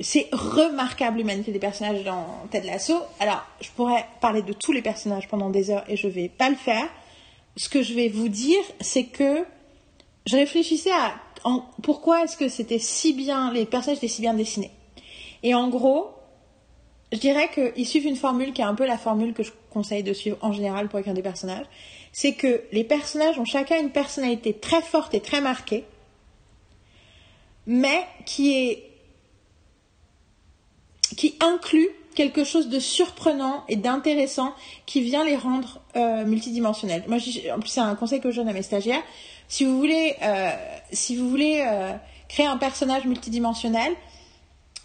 c'est 0.01 0.27
remarquable 0.31 1.17
l'humanité 1.17 1.51
des 1.51 1.59
personnages 1.59 2.03
dans 2.03 2.25
Ted 2.51 2.65
Lasso. 2.65 3.01
Alors, 3.19 3.43
je 3.61 3.69
pourrais 3.71 4.05
parler 4.21 4.41
de 4.41 4.53
tous 4.53 4.71
les 4.71 4.81
personnages 4.81 5.27
pendant 5.27 5.49
des 5.49 5.71
heures 5.71 5.83
et 5.89 5.97
je 5.97 6.07
vais 6.07 6.29
pas 6.29 6.49
le 6.49 6.55
faire. 6.55 6.87
Ce 7.57 7.67
que 7.67 7.81
je 7.81 7.93
vais 7.93 8.07
vous 8.07 8.29
dire, 8.29 8.61
c'est 8.79 9.05
que 9.05 9.43
je 10.25 10.35
réfléchissais 10.35 10.91
à 10.91 11.15
pourquoi 11.83 12.23
est-ce 12.23 12.37
que 12.37 12.49
c'était 12.49 12.79
si 12.79 13.13
bien, 13.13 13.51
les 13.51 13.65
personnages 13.65 13.97
étaient 13.97 14.07
si 14.07 14.21
bien 14.21 14.33
dessinés. 14.33 14.71
Et 15.43 15.53
en 15.53 15.69
gros, 15.69 16.11
je 17.11 17.17
dirais 17.17 17.49
qu'ils 17.53 17.87
suivent 17.87 18.05
une 18.05 18.15
formule 18.15 18.53
qui 18.53 18.61
est 18.61 18.65
un 18.65 18.75
peu 18.75 18.85
la 18.85 18.97
formule 18.97 19.33
que 19.33 19.43
je 19.43 19.51
conseille 19.69 20.03
de 20.03 20.13
suivre 20.13 20.37
en 20.41 20.51
général 20.51 20.89
pour 20.89 20.99
écrire 20.99 21.13
des 21.13 21.21
personnages. 21.21 21.65
C'est 22.11 22.33
que 22.33 22.63
les 22.71 22.83
personnages 22.83 23.39
ont 23.39 23.45
chacun 23.45 23.79
une 23.79 23.91
personnalité 23.91 24.53
très 24.53 24.81
forte 24.81 25.13
et 25.13 25.19
très 25.19 25.41
marquée, 25.41 25.85
mais 27.65 28.05
qui 28.25 28.53
est 28.53 28.88
qui 31.15 31.35
inclut 31.39 31.89
quelque 32.15 32.43
chose 32.43 32.69
de 32.69 32.79
surprenant 32.79 33.63
et 33.69 33.75
d'intéressant 33.75 34.53
qui 34.85 35.01
vient 35.01 35.23
les 35.23 35.35
rendre 35.35 35.79
euh, 35.95 36.25
multidimensionnels. 36.25 37.03
Moi, 37.07 37.17
en 37.55 37.59
plus, 37.59 37.69
c'est 37.69 37.79
un 37.79 37.95
conseil 37.95 38.19
que 38.19 38.31
je 38.31 38.37
donne 38.37 38.49
à 38.49 38.53
mes 38.53 38.61
stagiaires. 38.61 39.01
Si 39.47 39.63
vous 39.65 39.77
voulez, 39.77 40.15
euh, 40.21 40.49
si 40.91 41.15
vous 41.15 41.29
voulez 41.29 41.63
euh, 41.65 41.93
créer 42.27 42.45
un 42.45 42.57
personnage 42.57 43.05
multidimensionnel, 43.05 43.93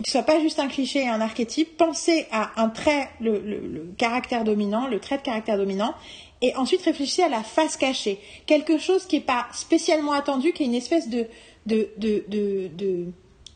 qui 0.02 0.10
soit 0.10 0.22
pas 0.22 0.40
juste 0.40 0.58
un 0.58 0.68
cliché 0.68 1.00
et 1.00 1.08
un 1.08 1.20
archétype, 1.20 1.76
pensez 1.76 2.26
à 2.32 2.50
un 2.60 2.68
trait, 2.68 3.08
le, 3.20 3.38
le, 3.38 3.92
caractère 3.96 4.44
dominant, 4.44 4.86
le 4.88 4.98
trait 4.98 5.18
de 5.18 5.22
caractère 5.22 5.56
dominant, 5.56 5.94
et 6.42 6.54
ensuite 6.56 6.82
réfléchissez 6.82 7.22
à 7.22 7.28
la 7.28 7.42
face 7.42 7.76
cachée, 7.76 8.18
quelque 8.46 8.78
chose 8.78 9.06
qui 9.06 9.16
n'est 9.16 9.22
pas 9.24 9.46
spécialement 9.52 10.12
attendu, 10.12 10.52
qui 10.52 10.64
est 10.64 10.66
une 10.66 10.74
espèce 10.74 11.08
de 11.08 11.26
de 11.66 11.90
de 11.96 12.24
de, 12.28 12.70
de, 12.76 13.06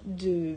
de 0.07 0.57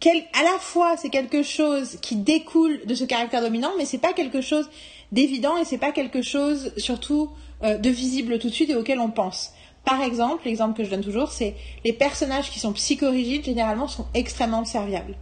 quel, 0.00 0.24
à 0.32 0.42
la 0.42 0.58
fois 0.58 0.96
c'est 0.96 1.10
quelque 1.10 1.42
chose 1.42 1.98
qui 2.00 2.16
découle 2.16 2.80
de 2.86 2.94
ce 2.94 3.04
caractère 3.04 3.42
dominant, 3.42 3.70
mais 3.78 3.84
c'est 3.84 3.98
pas 3.98 4.12
quelque 4.12 4.40
chose 4.40 4.68
d'évident 5.12 5.56
et 5.56 5.64
c'est 5.64 5.78
pas 5.78 5.92
quelque 5.92 6.22
chose 6.22 6.72
surtout 6.76 7.30
euh, 7.62 7.76
de 7.76 7.90
visible 7.90 8.38
tout 8.38 8.48
de 8.48 8.54
suite 8.54 8.70
et 8.70 8.74
auquel 8.74 8.98
on 8.98 9.10
pense. 9.10 9.52
Par 9.84 10.02
exemple, 10.02 10.42
l'exemple 10.44 10.76
que 10.76 10.84
je 10.84 10.90
donne 10.90 11.02
toujours, 11.02 11.32
c'est 11.32 11.54
les 11.84 11.92
personnages 11.92 12.50
qui 12.50 12.58
sont 12.58 12.72
psychorigides 12.72 13.44
généralement 13.44 13.88
sont 13.88 14.06
extrêmement 14.14 14.64
serviables. 14.64 15.16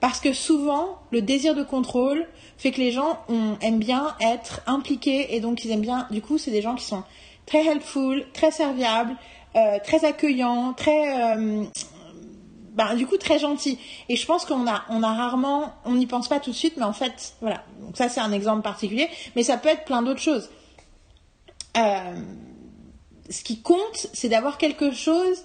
Parce 0.00 0.20
que 0.20 0.32
souvent, 0.32 0.98
le 1.10 1.22
désir 1.22 1.54
de 1.54 1.62
contrôle 1.62 2.26
fait 2.58 2.70
que 2.70 2.80
les 2.80 2.92
gens 2.92 3.18
aiment 3.60 3.78
bien 3.78 4.14
être 4.20 4.60
impliqués 4.66 5.34
et 5.34 5.40
donc 5.40 5.64
ils 5.64 5.70
aiment 5.70 5.80
bien. 5.80 6.06
Du 6.10 6.20
coup, 6.20 6.36
c'est 6.36 6.50
des 6.50 6.62
gens 6.62 6.74
qui 6.74 6.84
sont 6.84 7.02
très 7.46 7.64
helpful, 7.64 8.26
très 8.32 8.50
serviables, 8.50 9.16
euh, 9.54 9.78
très 9.82 10.04
accueillants, 10.04 10.74
très 10.74 11.36
euh, 11.36 11.64
ben, 12.76 12.94
du 12.94 13.06
coup 13.06 13.16
très 13.16 13.38
gentil. 13.38 13.78
Et 14.08 14.16
je 14.16 14.26
pense 14.26 14.44
qu'on 14.44 14.68
a, 14.68 14.84
on 14.90 15.02
a 15.02 15.12
rarement, 15.12 15.72
on 15.84 15.94
n'y 15.94 16.06
pense 16.06 16.28
pas 16.28 16.38
tout 16.38 16.50
de 16.50 16.56
suite, 16.56 16.74
mais 16.76 16.84
en 16.84 16.92
fait, 16.92 17.34
voilà. 17.40 17.64
Donc 17.80 17.96
ça 17.96 18.08
c'est 18.08 18.20
un 18.20 18.32
exemple 18.32 18.62
particulier, 18.62 19.08
mais 19.34 19.42
ça 19.42 19.56
peut 19.56 19.70
être 19.70 19.84
plein 19.84 20.02
d'autres 20.02 20.20
choses. 20.20 20.50
Euh, 21.76 22.14
ce 23.28 23.42
qui 23.42 23.60
compte, 23.60 24.06
c'est 24.12 24.28
d'avoir 24.28 24.58
quelque 24.58 24.92
chose 24.92 25.44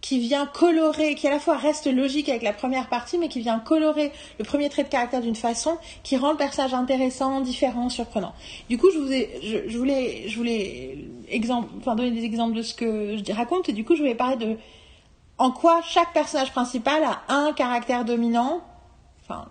qui 0.00 0.18
vient 0.18 0.46
colorer, 0.46 1.14
qui 1.14 1.26
à 1.26 1.30
la 1.30 1.40
fois 1.40 1.56
reste 1.56 1.86
logique 1.86 2.28
avec 2.28 2.42
la 2.42 2.52
première 2.52 2.88
partie, 2.90 3.16
mais 3.16 3.28
qui 3.28 3.40
vient 3.40 3.58
colorer 3.58 4.12
le 4.38 4.44
premier 4.44 4.68
trait 4.68 4.84
de 4.84 4.88
caractère 4.88 5.22
d'une 5.22 5.34
façon 5.34 5.78
qui 6.02 6.18
rend 6.18 6.32
le 6.32 6.36
personnage 6.36 6.74
intéressant, 6.74 7.40
différent, 7.40 7.88
surprenant. 7.88 8.34
Du 8.68 8.76
coup, 8.76 8.90
je, 8.92 8.98
vous 8.98 9.10
ai, 9.10 9.40
je, 9.42 9.78
voulais, 10.36 10.98
exemple, 11.30 11.68
donner 11.96 12.10
des 12.10 12.24
exemples 12.24 12.54
de 12.54 12.60
ce 12.60 12.74
que 12.74 13.16
je 13.16 13.32
raconte, 13.32 13.70
et 13.70 13.72
du 13.72 13.82
coup, 13.82 13.94
je 13.94 14.02
voulais 14.02 14.14
parler 14.14 14.36
de 14.36 14.58
en 15.38 15.50
quoi 15.50 15.80
chaque 15.82 16.12
personnage 16.12 16.52
principal 16.52 17.02
a 17.02 17.22
un 17.28 17.52
caractère 17.52 18.04
dominant? 18.04 18.62
Enfin, 19.22 19.46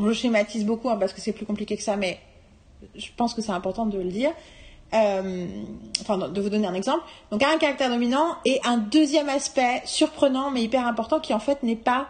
je, 0.00 0.12
schématise 0.12 0.64
beaucoup 0.64 0.88
hein, 0.88 0.96
parce 0.96 1.12
que 1.12 1.20
c'est 1.20 1.32
plus 1.32 1.46
compliqué 1.46 1.76
que 1.76 1.82
ça, 1.82 1.96
mais 1.96 2.18
je 2.94 3.08
pense 3.16 3.34
que 3.34 3.42
c'est 3.42 3.52
important 3.52 3.86
de 3.86 3.98
le 3.98 4.10
dire. 4.10 4.30
Euh, 4.94 5.46
enfin, 6.00 6.16
de 6.16 6.40
vous 6.40 6.48
donner 6.48 6.66
un 6.66 6.72
exemple. 6.72 7.02
Donc, 7.30 7.42
un 7.42 7.58
caractère 7.58 7.90
dominant 7.90 8.36
et 8.46 8.58
un 8.64 8.78
deuxième 8.78 9.28
aspect 9.28 9.82
surprenant 9.84 10.50
mais 10.50 10.62
hyper 10.62 10.86
important 10.86 11.20
qui 11.20 11.34
en 11.34 11.38
fait 11.38 11.62
n'est 11.62 11.76
pas 11.76 12.08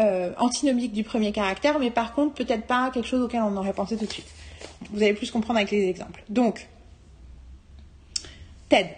euh, 0.00 0.32
antinomique 0.38 0.92
du 0.92 1.02
premier 1.02 1.32
caractère, 1.32 1.78
mais 1.78 1.90
par 1.90 2.12
contre 2.12 2.34
peut-être 2.34 2.66
pas 2.66 2.90
quelque 2.90 3.06
chose 3.06 3.22
auquel 3.22 3.40
on 3.40 3.56
aurait 3.56 3.72
pensé 3.72 3.96
tout 3.96 4.04
de 4.04 4.12
suite. 4.12 4.26
Vous 4.90 5.02
allez 5.02 5.14
plus 5.14 5.30
comprendre 5.30 5.58
avec 5.58 5.70
les 5.70 5.88
exemples. 5.88 6.22
Donc, 6.28 6.68
Ted. 8.68 8.90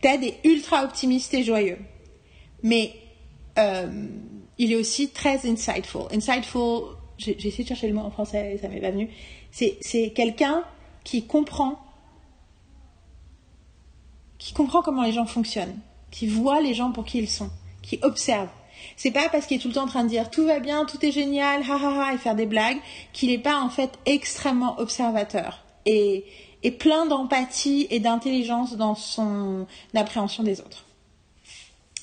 Ted 0.00 0.26
est 0.26 0.48
ultra 0.48 0.84
optimiste 0.84 1.34
et 1.34 1.42
joyeux 1.42 1.78
mais 2.66 2.94
euh, 3.58 4.08
il 4.58 4.72
est 4.72 4.76
aussi 4.76 5.10
très 5.10 5.48
insightful. 5.48 6.08
Insightful, 6.12 6.96
j'ai 7.16 7.30
essayé 7.46 7.62
de 7.62 7.68
chercher 7.68 7.86
le 7.86 7.94
mot 7.94 8.00
en 8.00 8.10
français 8.10 8.54
et 8.54 8.58
ça 8.58 8.68
m'est 8.68 8.80
pas 8.80 8.90
venu. 8.90 9.08
C'est 9.52 10.10
quelqu'un 10.10 10.64
qui 11.04 11.26
comprend, 11.26 11.78
qui 14.38 14.52
comprend 14.52 14.82
comment 14.82 15.04
les 15.04 15.12
gens 15.12 15.26
fonctionnent, 15.26 15.78
qui 16.10 16.26
voit 16.26 16.60
les 16.60 16.74
gens 16.74 16.90
pour 16.90 17.04
qui 17.04 17.18
ils 17.18 17.30
sont, 17.30 17.50
qui 17.82 18.00
observe. 18.02 18.48
C'est 18.96 19.12
pas 19.12 19.28
parce 19.28 19.46
qu'il 19.46 19.58
est 19.58 19.60
tout 19.60 19.68
le 19.68 19.74
temps 19.74 19.84
en 19.84 19.88
train 19.88 20.02
de 20.02 20.08
dire 20.08 20.28
tout 20.28 20.44
va 20.44 20.58
bien, 20.58 20.86
tout 20.86 21.02
est 21.06 21.12
génial, 21.12 21.62
ha 21.62 21.76
ha 21.76 22.08
ha, 22.08 22.14
et 22.14 22.18
faire 22.18 22.34
des 22.34 22.46
blagues, 22.46 22.78
qu'il 23.12 23.30
n'est 23.30 23.38
pas 23.38 23.60
en 23.60 23.70
fait 23.70 23.92
extrêmement 24.06 24.80
observateur 24.80 25.62
et, 25.86 26.24
et 26.64 26.72
plein 26.72 27.06
d'empathie 27.06 27.86
et 27.90 28.00
d'intelligence 28.00 28.76
dans 28.76 28.96
son 28.96 29.66
appréhension 29.94 30.42
des 30.42 30.60
autres. 30.60 30.85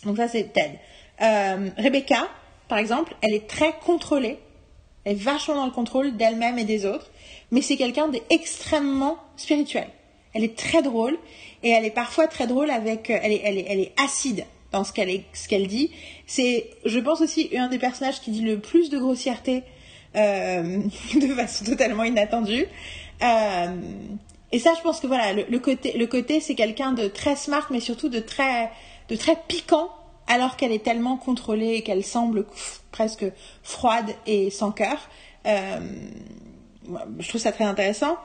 Donc 0.06 0.18
ça, 0.18 0.28
c'est 0.28 0.52
Ted. 0.54 0.80
Euh, 1.22 1.70
Rebecca, 1.78 2.28
par 2.68 2.78
exemple, 2.78 3.16
elle 3.22 3.34
est 3.34 3.48
très 3.48 3.74
contrôlée. 3.86 4.40
Elle 5.06 5.14
est 5.14 5.16
vachement 5.16 5.56
dans 5.56 5.66
le 5.66 5.72
contrôle 5.72 6.16
d'elle-même 6.16 6.58
et 6.58 6.64
des 6.64 6.86
autres. 6.86 7.12
Mais 7.52 7.62
c'est 7.62 7.76
quelqu'un 7.76 8.08
d'extrêmement 8.08 9.18
spirituel. 9.38 9.88
Elle 10.34 10.44
est 10.44 10.58
très 10.58 10.82
drôle. 10.82 11.18
Et 11.62 11.70
elle 11.70 11.86
est 11.86 11.92
parfois 11.92 12.28
très 12.28 12.48
drôle 12.48 12.72
avec... 12.72 13.10
Euh, 13.10 13.20
elle 13.22 13.32
est, 13.32 13.42
elle 13.44 13.58
est, 13.58 13.66
elle 13.70 13.80
est 13.80 13.94
acide 14.04 14.46
dans 14.72 14.84
ce 14.84 14.92
qu'elle 14.92 15.22
ce 15.34 15.48
qu'elle 15.48 15.68
dit. 15.68 15.92
C'est, 16.26 16.70
je 16.84 17.00
pense 17.00 17.22
aussi, 17.22 17.50
un 17.56 17.68
des 17.70 17.78
personnages 17.78 18.20
qui 18.20 18.32
dit 18.32 18.42
le 18.42 18.60
plus 18.60 18.90
de 18.90 18.98
grossièreté 18.98 19.64
euh, 20.16 20.80
de 21.16 21.28
façon 21.36 21.66
totalement 21.66 22.04
inattendue. 22.04 22.66
Euh, 23.22 23.76
et 24.52 24.60
ça, 24.60 24.74
je 24.78 24.82
pense 24.82 25.00
que 25.00 25.08
voilà, 25.08 25.34
le, 25.34 25.46
le 25.50 25.60
côté, 25.60 25.98
le 25.98 26.06
côté, 26.08 26.40
c'est 26.40 26.56
quelqu'un 26.56 26.92
de 26.92 27.08
très 27.08 27.36
smart, 27.36 27.66
mais 27.72 27.80
surtout 27.80 28.10
de 28.10 28.20
très 28.20 28.70
de 29.10 29.16
très 29.16 29.38
piquant 29.48 29.90
alors 30.28 30.56
qu'elle 30.56 30.72
est 30.72 30.84
tellement 30.84 31.18
contrôlée 31.18 31.76
et 31.76 31.82
qu'elle 31.82 32.04
semble 32.04 32.46
presque 32.92 33.26
froide 33.62 34.14
et 34.26 34.50
sans 34.50 34.72
cœur. 34.72 34.98
Euh, 35.46 35.80
je 37.20 37.30
trouve 37.30 37.42
ça 37.42 37.52
très 37.52 37.66
intéressant. 37.66 38.18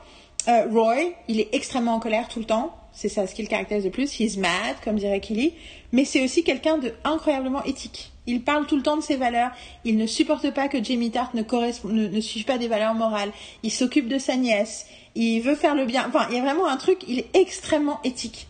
Euh, 0.47 0.67
Roy, 0.71 1.13
il 1.27 1.39
est 1.39 1.49
extrêmement 1.53 1.95
en 1.95 1.99
colère 1.99 2.27
tout 2.29 2.39
le 2.39 2.45
temps. 2.45 2.75
C'est 2.91 3.09
ça 3.09 3.27
ce 3.27 3.35
qui 3.35 3.41
le 3.41 3.47
caractérise 3.47 3.85
le 3.85 3.91
plus. 3.91 4.19
He's 4.19 4.37
mad, 4.37 4.75
comme 4.83 4.95
dirait 4.95 5.19
Kelly. 5.19 5.53
Mais 5.91 6.05
c'est 6.05 6.23
aussi 6.23 6.43
quelqu'un 6.43 6.77
de 6.77 6.93
incroyablement 7.03 7.63
éthique. 7.63 8.11
Il 8.25 8.43
parle 8.43 8.65
tout 8.65 8.75
le 8.75 8.83
temps 8.83 8.97
de 8.97 9.01
ses 9.01 9.15
valeurs. 9.15 9.51
Il 9.85 9.97
ne 9.97 10.07
supporte 10.07 10.51
pas 10.51 10.67
que 10.67 10.83
Jamie 10.83 11.11
Tart 11.11 11.31
ne, 11.33 11.41
ne, 11.43 12.07
ne 12.07 12.21
suive 12.21 12.45
pas 12.45 12.57
des 12.57 12.67
valeurs 12.67 12.93
morales. 12.93 13.31
Il 13.63 13.71
s'occupe 13.71 14.07
de 14.07 14.17
sa 14.17 14.35
nièce. 14.35 14.87
Il 15.15 15.41
veut 15.41 15.55
faire 15.55 15.75
le 15.75 15.85
bien. 15.85 16.05
Enfin, 16.07 16.27
il 16.29 16.37
y 16.37 16.39
a 16.39 16.43
vraiment 16.43 16.67
un 16.67 16.77
truc. 16.77 16.99
Il 17.07 17.19
est 17.19 17.35
extrêmement 17.35 17.99
éthique. 18.03 18.47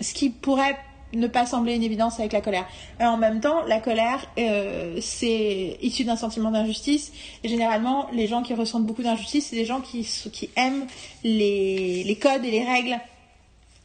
Ce 0.00 0.14
qui 0.14 0.30
pourrait 0.30 0.76
ne 1.12 1.26
pas 1.26 1.46
sembler 1.46 1.74
une 1.74 1.82
évidence 1.82 2.18
avec 2.18 2.32
la 2.32 2.40
colère. 2.40 2.66
Euh, 3.00 3.04
en 3.04 3.16
même 3.16 3.40
temps, 3.40 3.62
la 3.66 3.80
colère, 3.80 4.26
euh, 4.38 4.98
c'est 5.00 5.78
issu 5.82 6.04
d'un 6.04 6.16
sentiment 6.16 6.50
d'injustice. 6.50 7.12
Et 7.44 7.48
généralement, 7.48 8.08
les 8.12 8.26
gens 8.26 8.42
qui 8.42 8.54
ressentent 8.54 8.86
beaucoup 8.86 9.02
d'injustice, 9.02 9.46
c'est 9.46 9.56
des 9.56 9.64
gens 9.64 9.80
qui, 9.80 10.06
qui 10.32 10.50
aiment 10.56 10.86
les, 11.24 12.04
les 12.04 12.16
codes 12.16 12.44
et 12.44 12.50
les 12.50 12.64
règles 12.64 12.98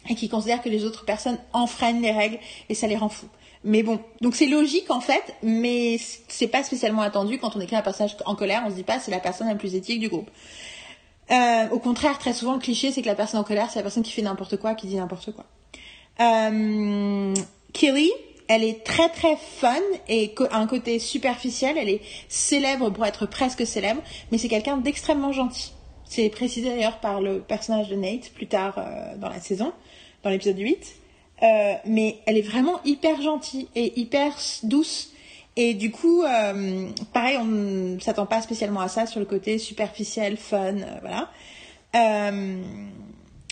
et 0.09 0.15
qui 0.15 0.29
considèrent 0.29 0.61
que 0.61 0.69
les 0.69 0.83
autres 0.83 1.05
personnes 1.05 1.37
enfreignent 1.53 2.01
les 2.01 2.11
règles 2.11 2.39
et 2.69 2.75
ça 2.75 2.87
les 2.87 2.97
rend 2.97 3.09
fous. 3.09 3.29
Mais 3.63 3.81
bon, 3.81 3.99
donc 4.19 4.35
c'est 4.35 4.47
logique 4.47 4.91
en 4.91 4.99
fait, 4.99 5.35
mais 5.41 5.97
c'est 6.27 6.47
pas 6.47 6.63
spécialement 6.63 7.01
attendu 7.01 7.39
quand 7.39 7.55
on 7.55 7.61
écrit 7.61 7.77
un 7.77 7.81
personnage 7.81 8.17
en 8.25 8.35
colère, 8.35 8.63
on 8.65 8.69
se 8.69 8.75
dit 8.75 8.83
pas 8.83 8.99
c'est 8.99 9.11
la 9.11 9.21
personne 9.21 9.47
la 9.47 9.55
plus 9.55 9.75
éthique 9.75 10.01
du 10.01 10.09
groupe. 10.09 10.29
Euh, 11.31 11.69
au 11.69 11.79
contraire, 11.79 12.19
très 12.19 12.33
souvent 12.33 12.53
le 12.53 12.59
cliché 12.59 12.91
c'est 12.91 13.01
que 13.01 13.07
la 13.07 13.15
personne 13.15 13.39
en 13.39 13.45
colère 13.45 13.69
c'est 13.71 13.79
la 13.79 13.83
personne 13.83 14.03
qui 14.03 14.11
fait 14.11 14.21
n'importe 14.21 14.57
quoi, 14.57 14.75
qui 14.75 14.87
dit 14.87 14.97
n'importe 14.97 15.31
quoi. 15.31 15.45
Euh, 16.19 17.33
Kelly, 17.73 18.11
elle 18.47 18.63
est 18.63 18.83
très 18.83 19.09
très 19.09 19.35
fun 19.35 19.75
et 20.07 20.33
un 20.51 20.67
côté 20.67 20.99
superficiel. 20.99 21.77
Elle 21.77 21.89
est 21.89 22.01
célèbre 22.29 22.89
pour 22.89 23.05
être 23.05 23.25
presque 23.25 23.65
célèbre, 23.65 24.01
mais 24.31 24.37
c'est 24.37 24.49
quelqu'un 24.49 24.77
d'extrêmement 24.77 25.31
gentil. 25.31 25.73
C'est 26.05 26.29
précisé 26.29 26.69
d'ailleurs 26.69 26.99
par 26.99 27.21
le 27.21 27.39
personnage 27.39 27.89
de 27.89 27.95
Nate 27.95 28.31
plus 28.35 28.47
tard 28.47 28.75
euh, 28.77 29.15
dans 29.17 29.29
la 29.29 29.39
saison, 29.39 29.73
dans 30.21 30.29
l'épisode 30.29 30.59
8. 30.59 30.95
Euh, 31.41 31.73
mais 31.85 32.19
elle 32.25 32.37
est 32.37 32.43
vraiment 32.43 32.79
hyper 32.85 33.21
gentille 33.21 33.67
et 33.75 33.99
hyper 33.99 34.37
douce. 34.63 35.11
Et 35.55 35.73
du 35.73 35.91
coup, 35.91 36.23
euh, 36.23 36.89
pareil, 37.13 37.37
on 37.37 37.45
ne 37.45 37.99
s'attend 37.99 38.25
pas 38.25 38.41
spécialement 38.41 38.81
à 38.81 38.87
ça 38.87 39.05
sur 39.05 39.19
le 39.19 39.25
côté 39.25 39.57
superficiel, 39.57 40.37
fun, 40.37 40.75
voilà. 41.01 41.29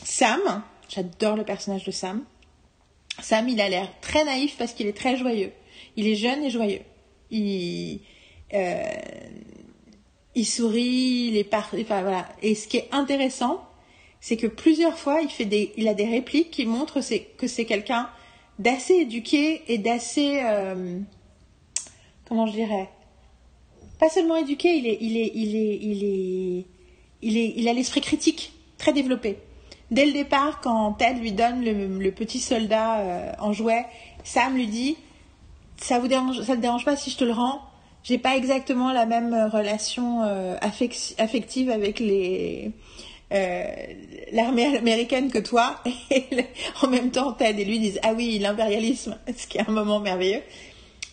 Sam, 0.04 0.63
j'adore 0.89 1.36
le 1.36 1.43
personnage 1.43 1.84
de 1.84 1.91
Sam. 1.91 2.24
Sam, 3.21 3.47
il 3.49 3.62
a 3.62 3.69
l'air 3.69 3.88
très 4.01 4.23
naïf 4.25 4.55
parce 4.57 4.73
qu'il 4.73 4.88
est 4.88 4.97
très 4.97 5.17
joyeux. 5.17 5.51
Il 5.95 6.07
est 6.07 6.15
jeune 6.15 6.43
et 6.43 6.49
joyeux. 6.49 6.81
Il, 7.29 7.99
euh, 8.53 8.84
il 10.36 10.45
sourit, 10.45 11.29
il 11.29 11.38
est 11.38 11.43
par... 11.43 11.69
enfin, 11.73 12.01
voilà. 12.01 12.27
Et 12.41 12.55
ce 12.55 12.67
qui 12.67 12.77
est 12.77 12.89
intéressant, 12.91 13.62
c'est 14.19 14.38
que 14.38 14.47
plusieurs 14.47 14.97
fois, 14.97 15.21
il, 15.21 15.29
fait 15.29 15.45
des, 15.45 15.73
il 15.77 15.88
a 15.88 15.93
des 15.93 16.05
répliques 16.05 16.51
qui 16.51 16.65
montrent 16.65 16.99
que 17.38 17.47
c'est 17.47 17.65
quelqu'un 17.65 18.10
d'assez 18.60 18.95
éduqué 18.95 19.62
et 19.67 19.77
d'assez... 19.77 20.41
Euh, 20.43 20.99
comment 22.27 22.47
je 22.47 22.53
dirais 22.53 22.89
Pas 23.99 24.10
seulement 24.10 24.38
éduqué, 24.38 24.75
il 24.75 24.88
est, 24.88 24.97
il 25.01 25.17
est, 25.17 25.31
il 25.34 25.55
est, 25.55 25.79
il 25.81 26.03
est, 26.03 26.65
il 27.21 27.38
est, 27.38 27.53
il 27.57 27.67
a 27.67 27.73
l'esprit 27.73 28.01
critique 28.01 28.53
très 28.77 28.93
développé. 28.93 29.38
Dès 29.91 30.06
le 30.06 30.13
départ, 30.13 30.62
quand 30.62 30.93
Ted 30.93 31.19
lui 31.19 31.34
donne 31.34 31.63
le, 31.63 32.12
petit 32.12 32.39
soldat 32.39 32.99
euh, 32.99 33.32
en 33.39 33.51
jouet, 33.51 33.86
Sam 34.23 34.56
lui 34.56 34.67
dit 34.67 34.95
ça 35.75 35.99
vous 35.99 36.08
dérange, 36.08 36.41
ça 36.43 36.56
te 36.56 36.62
dérange 36.62 36.86
pas 36.86 36.95
si 36.95 37.10
je 37.10 37.17
te 37.17 37.25
le 37.25 37.34
rends? 37.34 37.62
J'ai 38.04 38.17
pas 38.17 38.38
exactement 38.38 38.93
la 38.93 39.06
même 39.06 39.34
relation 39.51 40.23
euh, 40.23 40.56
affective 41.17 41.69
avec 41.69 42.01
euh, 42.01 42.69
l'armée 44.32 44.77
américaine 44.77 45.30
que 45.30 45.39
toi 45.39 45.75
en 46.84 46.88
même 46.88 47.12
temps 47.12 47.34
Ted 47.34 47.62
et 47.62 47.65
lui 47.65 47.80
disent 47.80 47.99
ah 48.04 48.13
oui 48.13 48.39
l'impérialisme 48.39 49.17
ce 49.38 49.45
qui 49.45 49.58
est 49.58 49.67
un 49.67 49.71
moment 49.71 49.99
merveilleux. 49.99 50.41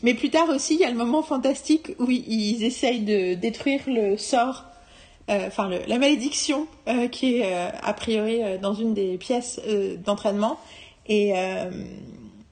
Mais 0.02 0.14
plus 0.14 0.30
tard 0.30 0.48
aussi 0.50 0.74
il 0.74 0.80
y 0.80 0.84
a 0.84 0.90
le 0.90 0.96
moment 0.96 1.22
fantastique 1.22 1.90
où 1.98 2.08
ils 2.10 2.62
essayent 2.62 3.00
de 3.00 3.34
détruire 3.34 3.80
le 3.88 4.16
sort 4.16 4.64
euh, 5.28 5.46
enfin 5.46 5.70
la 5.86 5.98
malédiction 5.98 6.66
euh, 6.88 7.08
qui 7.08 7.38
est 7.38 7.52
a 7.52 7.92
priori 7.92 8.40
dans 8.60 8.74
une 8.74 8.94
des 8.94 9.18
pièces 9.18 9.60
d'entraînement. 10.04 10.58
Et 11.06 11.32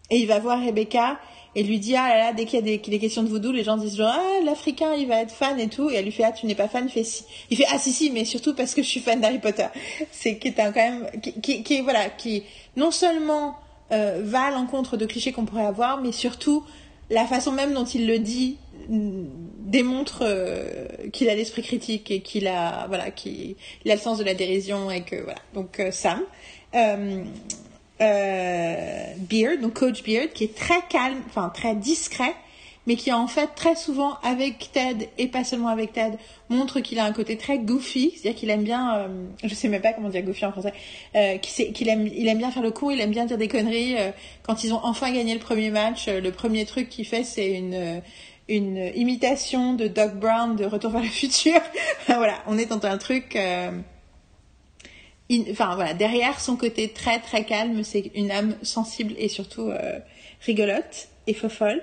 et 0.09 0.19
il 0.19 0.27
va 0.27 0.39
voir 0.39 0.65
Rebecca 0.65 1.19
et 1.57 1.62
lui 1.62 1.79
dit 1.79 1.97
ah 1.97 2.09
là 2.09 2.19
là 2.19 2.33
dès 2.33 2.45
qu'il 2.45 2.61
y 2.61 2.62
a 2.62 2.65
des, 2.65 2.79
des, 2.79 2.99
questions 2.99 3.23
de 3.23 3.29
voodoo 3.29 3.51
les 3.51 3.65
gens 3.65 3.77
disent 3.77 3.97
genre 3.97 4.12
ah 4.15 4.45
l'africain 4.45 4.95
il 4.95 5.09
va 5.09 5.23
être 5.23 5.33
fan 5.33 5.59
et 5.59 5.69
tout 5.69 5.91
et 5.91 5.95
elle 5.95 6.05
lui 6.05 6.12
fait 6.12 6.23
ah 6.23 6.33
tu 6.33 6.47
n'es 6.47 6.55
pas 6.55 6.69
fan 6.69 6.85
il 6.87 6.93
fait 6.93 7.03
si 7.03 7.25
il 7.51 7.57
fait 7.57 7.65
ah 7.71 7.79
si 7.79 7.93
si 7.93 8.11
mais 8.11 8.25
surtout 8.25 8.55
parce 8.55 8.75
que 8.75 8.83
je 8.83 8.89
suis 8.89 9.01
fan 9.01 9.21
d'Harry 9.21 9.39
Potter 9.39 9.67
c'est 10.12 10.39
qui 10.39 10.49
est 10.49 10.61
un 10.61 10.71
quand 10.71 10.81
même 10.81 11.11
qui, 11.43 11.62
qui, 11.62 11.81
voilà 11.81 12.11
qui 12.11 12.45
non 12.77 12.91
seulement 12.91 13.57
euh, 13.91 14.21
va 14.23 14.45
à 14.45 14.51
l'encontre 14.51 14.97
de 14.97 15.07
clichés 15.07 15.33
qu'on 15.33 15.47
pourrait 15.47 15.67
avoir 15.67 16.01
mais 16.01 16.12
surtout 16.12 16.62
la 17.11 17.25
façon 17.25 17.53
même 17.53 17.73
dont 17.73 17.85
il 17.85 18.07
le 18.07 18.19
dit 18.19 18.59
démontre 18.88 20.20
euh, 20.22 20.87
qu'il 21.12 21.29
a 21.29 21.35
l'esprit 21.35 21.62
critique 21.62 22.11
et 22.11 22.20
qu'il 22.20 22.46
a 22.46 22.87
voilà 22.88 23.11
qu'il 23.11 23.57
a 23.87 23.94
le 23.94 24.01
sens 24.01 24.18
de 24.18 24.25
la 24.25 24.35
dérision 24.35 24.90
et 24.90 25.03
que 25.03 25.16
voilà 25.16 25.40
donc 25.55 25.81
euh, 25.81 25.90
Sam 25.90 26.20
euh, 26.75 27.25
euh, 28.01 29.05
Beard, 29.18 29.61
donc 29.61 29.75
Coach 29.75 30.03
Beard, 30.05 30.29
qui 30.35 30.44
est 30.44 30.55
très 30.55 30.83
calme, 30.90 31.16
enfin 31.29 31.49
très 31.49 31.75
discret, 31.75 32.35
mais 32.87 32.96
qui 32.96 33.11
en 33.11 33.27
fait 33.27 33.49
très 33.57 33.75
souvent 33.75 34.18
avec 34.22 34.70
Ted 34.72 35.09
et 35.16 35.29
pas 35.29 35.44
seulement 35.44 35.68
avec 35.68 35.94
Ted 35.94 36.18
montre 36.51 36.81
qu'il 36.81 36.99
a 36.99 37.05
un 37.07 37.12
côté 37.12 37.38
très 37.38 37.59
goofy, 37.59 38.12
c'est-à-dire 38.12 38.38
qu'il 38.38 38.51
aime 38.51 38.64
bien, 38.64 39.09
je 39.42 39.55
sais 39.55 39.68
même 39.68 39.81
pas 39.81 39.94
comment 39.94 40.11
dire 40.11 40.22
goofy 40.22 40.44
en 40.44 40.53
français, 40.53 40.75
qu'il 41.40 41.88
aime, 41.88 42.07
il 42.07 42.29
aime 42.29 42.38
bien 42.38 42.51
faire 42.51 42.62
le 42.62 42.70
coup, 42.70 42.90
il 42.90 43.01
aime 43.01 43.11
bien 43.11 43.25
dire 43.25 43.38
des 43.38 43.49
conneries. 43.49 43.96
Quand 44.42 44.62
ils 44.62 44.75
ont 44.75 44.81
enfin 44.85 45.11
gagné 45.11 45.33
le 45.33 45.40
premier 45.40 45.70
match, 45.70 46.07
le 46.07 46.31
premier 46.31 46.66
truc 46.66 46.90
qu'il 46.90 47.07
fait 47.07 47.25
c'est 47.25 47.51
une 47.51 48.03
une 48.49 48.91
imitation 48.95 49.75
de 49.75 49.89
Doc 49.89 50.15
Brown 50.15 50.57
de 50.57 50.65
Retour 50.65 50.93
vers 50.93 51.03
le 51.03 51.09
futur. 51.09 51.61
voilà, 52.07 52.43
on 52.47 52.59
est 52.59 52.67
dans 52.67 52.85
un 52.85 52.99
truc 52.99 53.37
enfin 55.51 55.75
voilà, 55.75 55.95
derrière 55.95 56.41
son 56.41 56.57
côté 56.57 56.89
très 56.89 57.19
très 57.19 57.45
calme, 57.45 57.83
c'est 57.83 58.11
une 58.15 58.31
âme 58.31 58.57
sensible 58.63 59.15
et 59.19 59.29
surtout 59.29 59.71
euh, 59.71 59.99
rigolote 60.45 61.09
et 61.27 61.35
fofolle. 61.35 61.83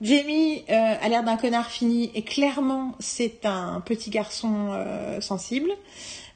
Jamie 0.00 0.64
euh, 0.70 0.94
a 1.00 1.08
l'air 1.08 1.24
d'un 1.24 1.36
connard 1.36 1.70
fini 1.70 2.10
et 2.14 2.22
clairement 2.22 2.94
c'est 2.98 3.46
un 3.46 3.80
petit 3.80 4.10
garçon 4.10 4.70
euh, 4.72 5.20
sensible. 5.20 5.70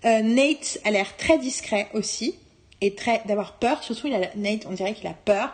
Nate 0.04 0.78
a 0.84 0.92
l'air 0.92 1.16
très 1.16 1.38
discret 1.38 1.88
aussi 1.92 2.36
et 2.80 2.94
très 2.94 3.20
d'avoir 3.26 3.54
peur. 3.54 3.82
Surtout, 3.82 4.08
Nate, 4.36 4.64
on 4.68 4.72
dirait 4.72 4.94
qu'il 4.94 5.08
a 5.08 5.12
peur 5.12 5.52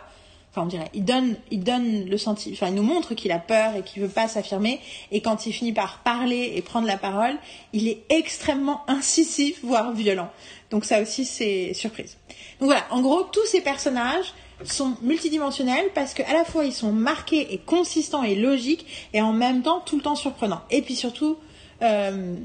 enfin 0.55 0.65
on 0.65 0.69
dirait, 0.69 0.89
il 0.93 1.03
donne, 1.03 1.35
il 1.51 1.63
donne 1.63 2.05
le 2.05 2.17
sentiment, 2.17 2.55
enfin 2.55 2.67
il 2.69 2.75
nous 2.75 2.83
montre 2.83 3.13
qu'il 3.13 3.31
a 3.31 3.39
peur 3.39 3.75
et 3.75 3.81
qu'il 3.81 4.01
veut 4.01 4.09
pas 4.09 4.27
s'affirmer. 4.27 4.79
Et 5.11 5.21
quand 5.21 5.45
il 5.45 5.51
finit 5.51 5.73
par 5.73 5.99
parler 5.99 6.53
et 6.55 6.61
prendre 6.61 6.87
la 6.87 6.97
parole, 6.97 7.35
il 7.73 7.89
est 7.89 8.03
extrêmement 8.09 8.81
incisif, 8.87 9.59
voire 9.63 9.91
violent. 9.91 10.29
Donc 10.71 10.85
ça 10.85 11.01
aussi 11.01 11.25
c'est 11.25 11.73
surprise. 11.73 12.17
Donc 12.59 12.67
voilà, 12.67 12.85
en 12.89 13.01
gros 13.01 13.23
tous 13.23 13.45
ces 13.45 13.61
personnages 13.61 14.33
sont 14.63 14.95
multidimensionnels 15.01 15.89
parce 15.93 16.13
qu'à 16.13 16.31
la 16.31 16.45
fois 16.45 16.63
ils 16.63 16.73
sont 16.73 16.93
marqués 16.93 17.53
et 17.53 17.57
consistants 17.57 18.23
et 18.23 18.35
logiques 18.35 19.09
et 19.13 19.21
en 19.21 19.33
même 19.33 19.61
temps 19.61 19.81
tout 19.81 19.97
le 19.97 20.01
temps 20.01 20.15
surprenants. 20.15 20.61
Et 20.71 20.81
puis 20.81 20.95
surtout 20.95 21.37
euh, 21.81 22.35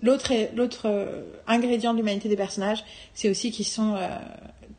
l'autre 0.00 0.32
l'autre 0.54 0.82
euh, 0.84 1.22
ingrédient 1.48 1.92
de 1.92 1.98
l'humanité 1.98 2.28
des 2.28 2.36
personnages, 2.36 2.84
c'est 3.14 3.28
aussi 3.28 3.50
qu'ils 3.50 3.66
sont 3.66 3.96
euh, 3.96 4.08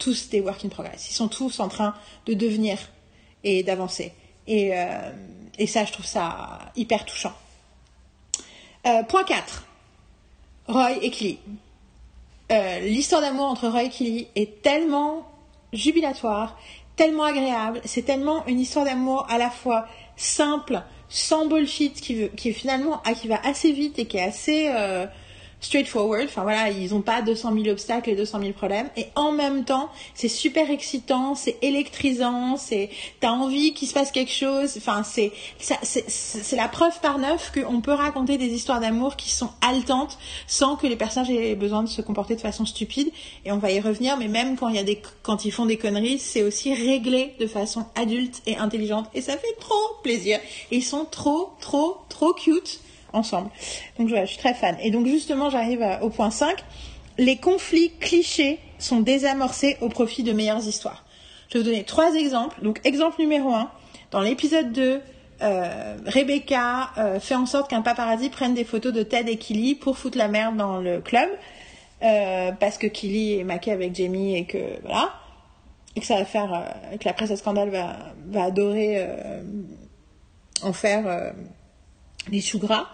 tous 0.01 0.29
des 0.29 0.41
work 0.41 0.65
in 0.65 0.69
progress. 0.69 1.09
Ils 1.09 1.13
sont 1.13 1.27
tous 1.27 1.59
en 1.59 1.69
train 1.69 1.93
de 2.25 2.33
devenir 2.33 2.77
et 3.43 3.63
d'avancer. 3.63 4.11
Et, 4.47 4.71
euh, 4.73 5.11
ça, 5.67 5.85
je 5.85 5.91
trouve 5.91 6.05
ça 6.05 6.71
hyper 6.75 7.05
touchant. 7.05 7.33
Euh, 8.87 9.03
point 9.03 9.23
4. 9.23 9.63
Roy 10.67 10.91
et 11.03 11.11
Killy. 11.11 11.37
Euh, 12.51 12.79
l'histoire 12.79 13.21
d'amour 13.21 13.45
entre 13.45 13.67
Roy 13.67 13.83
et 13.83 13.89
Killy 13.89 14.27
est 14.35 14.63
tellement 14.63 15.27
jubilatoire, 15.71 16.57
tellement 16.95 17.25
agréable. 17.25 17.79
C'est 17.85 18.01
tellement 18.01 18.45
une 18.47 18.59
histoire 18.59 18.85
d'amour 18.85 19.27
à 19.29 19.37
la 19.37 19.51
fois 19.51 19.85
simple, 20.17 20.81
sans 21.09 21.45
bullshit, 21.45 22.01
qui, 22.01 22.29
qui 22.29 22.53
finalement 22.53 23.01
qui 23.21 23.27
va 23.27 23.39
assez 23.45 23.71
vite 23.71 23.99
et 23.99 24.05
qui 24.05 24.17
est 24.17 24.23
assez 24.23 24.67
straightforward. 25.61 26.25
Enfin 26.25 26.41
voilà, 26.41 26.69
ils 26.69 26.91
n'ont 26.91 27.01
pas 27.01 27.21
200 27.21 27.53
000 27.53 27.67
obstacles 27.67 28.09
et 28.09 28.15
200 28.15 28.39
000 28.39 28.51
problèmes. 28.53 28.89
Et 28.97 29.07
en 29.15 29.31
même 29.31 29.63
temps, 29.63 29.89
c'est 30.13 30.27
super 30.27 30.69
excitant, 30.69 31.35
c'est 31.35 31.57
électrisant, 31.61 32.57
c'est 32.57 32.89
t'as 33.19 33.29
envie 33.29 33.73
qu'il 33.73 33.87
se 33.87 33.93
passe 33.93 34.11
quelque 34.11 34.31
chose. 34.31 34.73
Enfin 34.77 35.03
c'est 35.03 35.31
c'est 35.59 36.55
la 36.55 36.67
preuve 36.67 36.99
par 37.01 37.19
neuf 37.19 37.51
qu'on 37.53 37.81
peut 37.81 37.93
raconter 37.93 38.37
des 38.37 38.47
histoires 38.47 38.79
d'amour 38.79 39.15
qui 39.15 39.29
sont 39.29 39.49
haletantes 39.61 40.17
sans 40.47 40.75
que 40.75 40.87
les 40.87 40.95
personnages 40.95 41.29
aient 41.29 41.55
besoin 41.55 41.83
de 41.83 41.89
se 41.89 42.01
comporter 42.01 42.35
de 42.35 42.41
façon 42.41 42.65
stupide. 42.65 43.09
Et 43.45 43.51
on 43.51 43.57
va 43.57 43.71
y 43.71 43.79
revenir. 43.79 44.17
Mais 44.17 44.27
même 44.27 44.57
quand 44.57 44.67
il 44.69 44.75
y 44.75 44.79
a 44.79 44.83
des 44.83 45.01
quand 45.21 45.45
ils 45.45 45.51
font 45.51 45.67
des 45.67 45.77
conneries, 45.77 46.19
c'est 46.19 46.43
aussi 46.43 46.73
réglé 46.73 47.35
de 47.39 47.45
façon 47.45 47.85
adulte 47.95 48.41
et 48.47 48.57
intelligente. 48.57 49.05
Et 49.13 49.21
ça 49.21 49.37
fait 49.37 49.55
trop 49.59 49.75
plaisir. 50.01 50.39
Et 50.71 50.77
ils 50.77 50.83
sont 50.83 51.05
trop 51.05 51.51
trop 51.59 51.97
trop 52.09 52.33
cute 52.33 52.79
ensemble. 53.13 53.49
Donc 53.97 54.09
voilà, 54.09 54.25
je 54.25 54.31
suis 54.31 54.39
très 54.39 54.53
fan. 54.53 54.75
Et 54.81 54.91
donc 54.91 55.07
justement, 55.07 55.49
j'arrive 55.49 55.85
au 56.01 56.09
point 56.09 56.31
5. 56.31 56.63
Les 57.17 57.37
conflits 57.37 57.91
clichés 57.99 58.59
sont 58.79 58.99
désamorcés 58.99 59.77
au 59.81 59.89
profit 59.89 60.23
de 60.23 60.31
meilleures 60.31 60.65
histoires. 60.65 61.05
Je 61.49 61.57
vais 61.57 61.63
vous 61.63 61.69
donner 61.69 61.83
trois 61.83 62.15
exemples. 62.15 62.61
Donc 62.63 62.79
exemple 62.85 63.19
numéro 63.19 63.51
1, 63.53 63.69
dans 64.11 64.21
l'épisode 64.21 64.71
2, 64.71 65.01
euh, 65.41 65.97
Rebecca 66.05 66.91
euh, 66.97 67.19
fait 67.19 67.35
en 67.35 67.45
sorte 67.45 67.69
qu'un 67.69 67.81
paparazzi 67.81 68.29
prenne 68.29 68.53
des 68.53 68.63
photos 68.63 68.93
de 68.93 69.01
Ted 69.01 69.31
et 69.31 69.37
Killy 69.37 69.75
pour 69.75 69.97
foutre 69.97 70.17
la 70.17 70.27
merde 70.27 70.55
dans 70.55 70.79
le 70.79 71.01
club. 71.01 71.29
Euh, 72.03 72.51
parce 72.53 72.77
que 72.77 72.87
Killy 72.87 73.39
est 73.39 73.43
maquée 73.43 73.71
avec 73.71 73.95
Jamie 73.95 74.35
et 74.35 74.45
que 74.45 74.57
voilà 74.83 75.13
et 75.95 75.99
que 75.99 76.05
ça 76.05 76.15
va 76.15 76.25
faire 76.25 76.73
que 76.99 77.05
la 77.05 77.13
presse 77.13 77.31
à 77.31 77.35
scandale 77.35 77.69
va, 77.69 78.43
adorer 78.43 79.05
en 80.63 80.71
faire 80.73 81.33
les 82.29 82.41
choux 82.41 82.59
gras. 82.59 82.87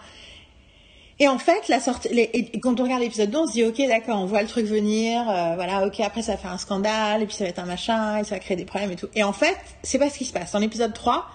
Et 1.20 1.26
en 1.26 1.38
fait, 1.38 1.66
la 1.68 1.80
sortie, 1.80 2.08
et 2.08 2.60
quand 2.60 2.78
on 2.78 2.84
regarde 2.84 3.02
l'épisode 3.02 3.30
2, 3.30 3.38
on 3.38 3.46
se 3.46 3.52
dit, 3.52 3.64
ok, 3.64 3.76
d'accord, 3.88 4.20
on 4.20 4.26
voit 4.26 4.40
le 4.40 4.46
truc 4.46 4.66
venir, 4.66 5.28
euh, 5.28 5.56
voilà, 5.56 5.84
ok, 5.84 5.98
après 6.00 6.22
ça 6.22 6.32
va 6.32 6.38
faire 6.38 6.52
un 6.52 6.58
scandale, 6.58 7.22
et 7.22 7.26
puis 7.26 7.34
ça 7.34 7.42
va 7.42 7.50
être 7.50 7.58
un 7.58 7.64
machin, 7.64 8.18
et 8.18 8.24
ça 8.24 8.36
va 8.36 8.38
créer 8.38 8.56
des 8.56 8.64
problèmes 8.64 8.92
et 8.92 8.96
tout. 8.96 9.08
Et 9.16 9.24
en 9.24 9.32
fait, 9.32 9.56
c'est 9.82 9.98
pas 9.98 10.10
ce 10.10 10.18
qui 10.18 10.24
se 10.24 10.32
passe. 10.32 10.52
Dans 10.52 10.60
l'épisode 10.60 10.94
3, 10.94 11.26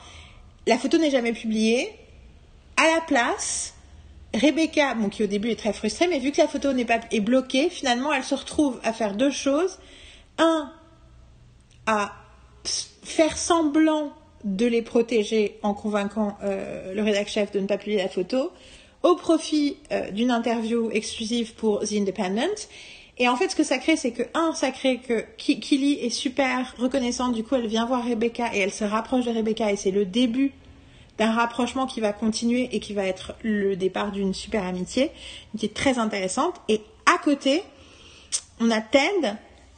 la 0.67 0.77
photo 0.77 0.97
n'est 0.97 1.11
jamais 1.11 1.33
publiée. 1.33 1.93
À 2.77 2.83
la 2.95 3.01
place, 3.01 3.73
Rebecca, 4.33 4.95
bon, 4.95 5.09
qui 5.09 5.21
au 5.21 5.27
début 5.27 5.49
est 5.49 5.59
très 5.59 5.73
frustrée, 5.73 6.07
mais 6.07 6.19
vu 6.19 6.31
que 6.31 6.41
la 6.41 6.47
photo 6.47 6.71
n'est 6.71 6.85
pas, 6.85 7.01
est 7.11 7.19
bloquée, 7.19 7.69
finalement, 7.69 8.13
elle 8.13 8.23
se 8.23 8.35
retrouve 8.35 8.79
à 8.83 8.93
faire 8.93 9.15
deux 9.15 9.31
choses. 9.31 9.79
Un, 10.37 10.71
à 11.85 12.13
faire 13.03 13.37
semblant 13.37 14.13
de 14.43 14.65
les 14.65 14.81
protéger 14.81 15.57
en 15.63 15.73
convainquant 15.73 16.37
euh, 16.43 16.93
le 16.93 17.01
rédacteur 17.01 17.33
chef 17.33 17.51
de 17.51 17.59
ne 17.59 17.67
pas 17.67 17.77
publier 17.77 17.97
la 17.97 18.09
photo, 18.09 18.51
au 19.01 19.15
profit 19.15 19.77
euh, 19.91 20.11
d'une 20.11 20.31
interview 20.31 20.89
exclusive 20.91 21.53
pour 21.53 21.81
The 21.81 21.93
Independent. 21.93 22.67
Et 23.19 23.27
en 23.27 23.35
fait, 23.35 23.49
ce 23.49 23.55
que 23.55 23.63
ça 23.63 23.77
crée, 23.77 23.95
c'est 23.95 24.11
que, 24.11 24.23
un, 24.33 24.53
ça 24.53 24.71
crée 24.71 24.97
que 24.97 25.23
Killy 25.37 25.93
est 25.93 26.09
super 26.09 26.73
reconnaissante, 26.79 27.33
du 27.33 27.43
coup, 27.43 27.55
elle 27.55 27.67
vient 27.67 27.85
voir 27.85 28.03
Rebecca 28.03 28.49
et 28.53 28.59
elle 28.59 28.71
se 28.71 28.83
rapproche 28.83 29.25
de 29.25 29.31
Rebecca 29.31 29.71
et 29.71 29.75
c'est 29.75 29.91
le 29.91 30.05
début 30.05 30.51
d'un 31.19 31.31
rapprochement 31.31 31.85
qui 31.85 32.01
va 32.01 32.11
continuer 32.11 32.69
et 32.71 32.79
qui 32.79 32.93
va 32.93 33.05
être 33.05 33.35
le 33.43 33.75
départ 33.75 34.11
d'une 34.11 34.33
super 34.33 34.63
amitié, 34.63 35.03
une 35.03 35.59
amitié 35.59 35.69
très 35.69 35.99
intéressante. 35.99 36.55
Et 36.69 36.81
à 37.05 37.19
côté, 37.19 37.61
on 38.59 38.71
a 38.71 38.81
Ted, 38.81 39.35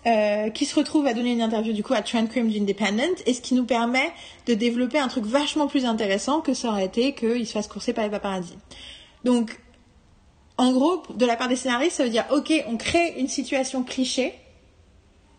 euh, 0.07 0.49
qui 0.51 0.65
se 0.65 0.75
retrouve 0.75 1.07
à 1.07 1.13
donner 1.13 1.31
une 1.31 1.41
interview 1.41 1.73
du 1.73 1.81
coup 1.81 1.95
à 1.95 2.01
Trend 2.03 2.27
Cream 2.27 2.47
Independent 2.47 3.21
et 3.25 3.33
ce 3.33 3.41
qui 3.41 3.55
nous 3.55 3.65
permet 3.65 4.11
de 4.45 4.53
développer 4.53 4.99
un 4.99 5.07
truc 5.07 5.25
vachement 5.25 5.65
plus 5.65 5.85
intéressant 5.85 6.41
que 6.41 6.53
ça 6.53 6.69
aurait 6.69 6.85
été 6.85 7.13
qu'il 7.13 7.47
se 7.47 7.53
fasse 7.53 7.67
courser 7.67 7.91
par 7.91 8.03
les 8.03 8.11
paparazzi. 8.11 8.53
Donc, 9.23 9.59
en 10.57 10.71
gros, 10.71 11.01
de 11.15 11.25
la 11.25 11.35
part 11.35 11.47
des 11.47 11.55
scénaristes, 11.55 11.97
ça 11.97 12.03
veut 12.03 12.11
dire 12.11 12.25
ok, 12.31 12.53
on 12.67 12.77
crée 12.77 13.15
une 13.17 13.27
situation 13.27 13.83
cliché, 13.83 14.35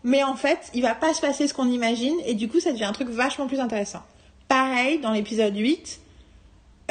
mais 0.03 0.23
en 0.23 0.35
fait, 0.35 0.59
il 0.73 0.81
va 0.81 0.95
pas 0.95 1.13
se 1.13 1.21
passer 1.21 1.47
ce 1.47 1.53
qu'on 1.53 1.69
imagine 1.69 2.15
et 2.25 2.33
du 2.33 2.49
coup, 2.49 2.59
ça 2.59 2.73
devient 2.73 2.83
un 2.83 2.93
truc 2.93 3.07
vachement 3.07 3.47
plus 3.47 3.61
intéressant. 3.61 4.01
Pareil, 4.49 4.99
dans 4.99 5.11
l'épisode 5.11 5.55
8, 5.55 6.01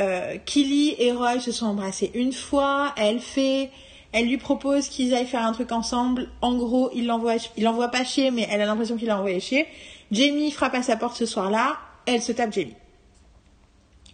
euh, 0.00 0.38
Killy 0.44 0.94
et 0.98 1.12
Roy 1.12 1.40
se 1.40 1.52
sont 1.52 1.66
embrassés 1.66 2.10
une 2.14 2.32
fois, 2.32 2.94
elle 2.96 3.20
fait 3.20 3.70
elle 4.12 4.26
lui 4.26 4.38
propose 4.38 4.88
qu'ils 4.88 5.14
aillent 5.14 5.26
faire 5.26 5.44
un 5.44 5.52
truc 5.52 5.72
ensemble. 5.72 6.28
En 6.40 6.56
gros, 6.56 6.90
il 6.94 7.06
l'envoie, 7.06 7.34
il 7.56 7.64
l'envoie 7.64 7.88
pas 7.88 8.04
chier, 8.04 8.30
mais 8.30 8.46
elle 8.50 8.62
a 8.62 8.66
l'impression 8.66 8.96
qu'il 8.96 9.08
l'a 9.08 9.18
envoyé 9.18 9.40
chier. 9.40 9.66
Jamie 10.10 10.50
frappe 10.50 10.74
à 10.74 10.82
sa 10.82 10.96
porte 10.96 11.16
ce 11.16 11.26
soir-là. 11.26 11.76
Elle 12.06 12.22
se 12.22 12.32
tape 12.32 12.52
Jamie. 12.52 12.74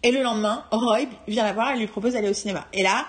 Et 0.01 0.11
le 0.11 0.21
lendemain, 0.21 0.65
Roy 0.71 1.05
vient 1.27 1.43
la 1.43 1.53
voir 1.53 1.73
et 1.73 1.79
lui 1.79 1.87
propose 1.87 2.13
d'aller 2.13 2.29
au 2.29 2.33
cinéma. 2.33 2.65
Et 2.73 2.83
là, 2.83 3.05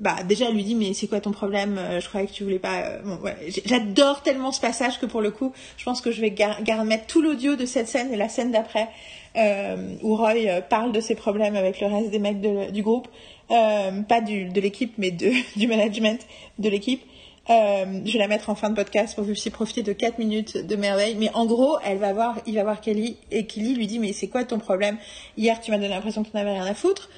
bah 0.00 0.16
déjà 0.26 0.46
elle 0.48 0.54
lui 0.54 0.64
dit 0.64 0.74
mais 0.74 0.94
c'est 0.94 1.06
quoi 1.06 1.20
ton 1.20 1.30
problème? 1.30 1.76
Euh, 1.78 2.00
je 2.00 2.08
croyais 2.08 2.26
que 2.26 2.32
tu 2.32 2.42
voulais 2.42 2.58
pas 2.58 2.80
euh, 2.80 3.02
bon 3.04 3.18
j'adore 3.66 4.22
tellement 4.22 4.50
ce 4.50 4.60
passage 4.60 4.98
que 4.98 5.04
pour 5.04 5.20
le 5.20 5.30
coup 5.30 5.52
je 5.76 5.84
pense 5.84 6.00
que 6.00 6.10
je 6.10 6.22
vais 6.22 6.30
gar 6.30 6.84
mettre 6.84 7.06
tout 7.06 7.20
l'audio 7.20 7.54
de 7.54 7.66
cette 7.66 7.86
scène 7.86 8.10
et 8.12 8.16
la 8.16 8.30
scène 8.30 8.50
d'après 8.50 8.88
euh, 9.36 9.94
où 10.02 10.16
Roy 10.16 10.62
parle 10.68 10.92
de 10.92 11.00
ses 11.00 11.14
problèmes 11.14 11.54
avec 11.54 11.80
le 11.80 11.86
reste 11.86 12.10
des 12.10 12.18
mecs 12.18 12.40
du 12.40 12.82
groupe 12.82 13.08
euh, 13.50 14.02
pas 14.02 14.20
du, 14.20 14.46
de 14.46 14.60
l'équipe 14.60 14.92
mais 14.98 15.10
de, 15.10 15.30
du 15.58 15.66
management 15.66 16.20
de 16.58 16.68
l'équipe 16.68 17.02
je 17.48 18.12
vais 18.12 18.18
la 18.20 18.28
mettre 18.28 18.48
en 18.48 18.54
fin 18.54 18.70
de 18.70 18.76
podcast 18.76 19.16
pour 19.16 19.28
aussi 19.28 19.50
profiter 19.50 19.82
de 19.82 19.92
4 19.92 20.18
minutes 20.18 20.56
de 20.56 20.76
merveille 20.76 21.16
mais 21.18 21.30
en 21.34 21.46
gros 21.46 21.78
elle 21.84 21.98
va 21.98 22.12
voir 22.12 22.38
il 22.46 22.54
va 22.54 22.62
voir 22.62 22.80
Kelly 22.80 23.16
et 23.32 23.46
Kelly 23.46 23.74
lui 23.74 23.88
dit 23.88 23.98
mais 23.98 24.12
c'est 24.12 24.28
quoi 24.28 24.44
ton 24.44 24.58
problème? 24.58 24.98
Hier 25.36 25.60
tu 25.60 25.72
m'as 25.72 25.78
donné 25.78 25.88
l'impression 25.88 26.22
que 26.22 26.30
tu 26.30 26.36
n'avais 26.36 26.52
rien 26.52 26.66
à 26.66 26.74
foutre 26.74 27.08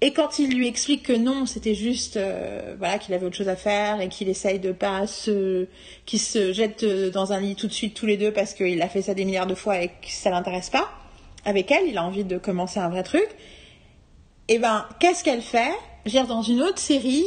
et 0.00 0.12
quand 0.12 0.38
il 0.38 0.56
lui 0.56 0.68
explique 0.68 1.02
que 1.02 1.12
non, 1.12 1.44
c'était 1.44 1.74
juste, 1.74 2.16
euh, 2.16 2.76
voilà, 2.78 2.98
qu'il 2.98 3.14
avait 3.14 3.26
autre 3.26 3.36
chose 3.36 3.48
à 3.48 3.56
faire 3.56 4.00
et 4.00 4.08
qu'il 4.08 4.28
essaye 4.28 4.60
de 4.60 4.70
pas 4.70 5.08
se, 5.08 5.66
qu'il 6.06 6.20
se 6.20 6.52
jette 6.52 6.84
euh, 6.84 7.10
dans 7.10 7.32
un 7.32 7.40
lit 7.40 7.56
tout 7.56 7.66
de 7.66 7.72
suite 7.72 7.94
tous 7.94 8.06
les 8.06 8.16
deux 8.16 8.30
parce 8.30 8.54
qu'il 8.54 8.80
a 8.80 8.88
fait 8.88 9.02
ça 9.02 9.14
des 9.14 9.24
milliards 9.24 9.48
de 9.48 9.56
fois 9.56 9.82
et 9.82 9.88
que 9.88 10.08
ça 10.08 10.30
l'intéresse 10.30 10.70
pas. 10.70 10.88
Avec 11.44 11.72
elle, 11.72 11.88
il 11.88 11.98
a 11.98 12.04
envie 12.04 12.22
de 12.22 12.38
commencer 12.38 12.78
un 12.78 12.88
vrai 12.90 13.02
truc. 13.02 13.26
Et 14.48 14.54
eh 14.54 14.58
ben, 14.58 14.86
qu'est-ce 14.98 15.22
qu'elle 15.22 15.42
fait? 15.42 15.72
Dire, 16.06 16.26
dans 16.26 16.40
une 16.40 16.62
autre 16.62 16.78
série, 16.78 17.24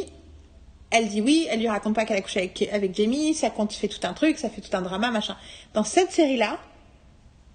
elle 0.89 1.07
dit 1.07 1.21
oui, 1.21 1.47
elle 1.49 1.59
lui 1.59 1.69
raconte 1.69 1.93
pas 1.93 2.05
qu'elle 2.05 2.17
a 2.17 2.21
couché 2.21 2.51
avec, 2.71 2.95
Jamie, 2.95 3.35
ça 3.35 3.49
compte, 3.51 3.73
fait 3.73 3.87
tout 3.87 4.05
un 4.07 4.13
truc, 4.13 4.39
ça 4.39 4.49
fait 4.49 4.61
tout 4.61 4.75
un 4.75 4.81
drama, 4.81 5.11
machin. 5.11 5.37
Dans 5.73 5.83
cette 5.83 6.11
série-là, 6.11 6.57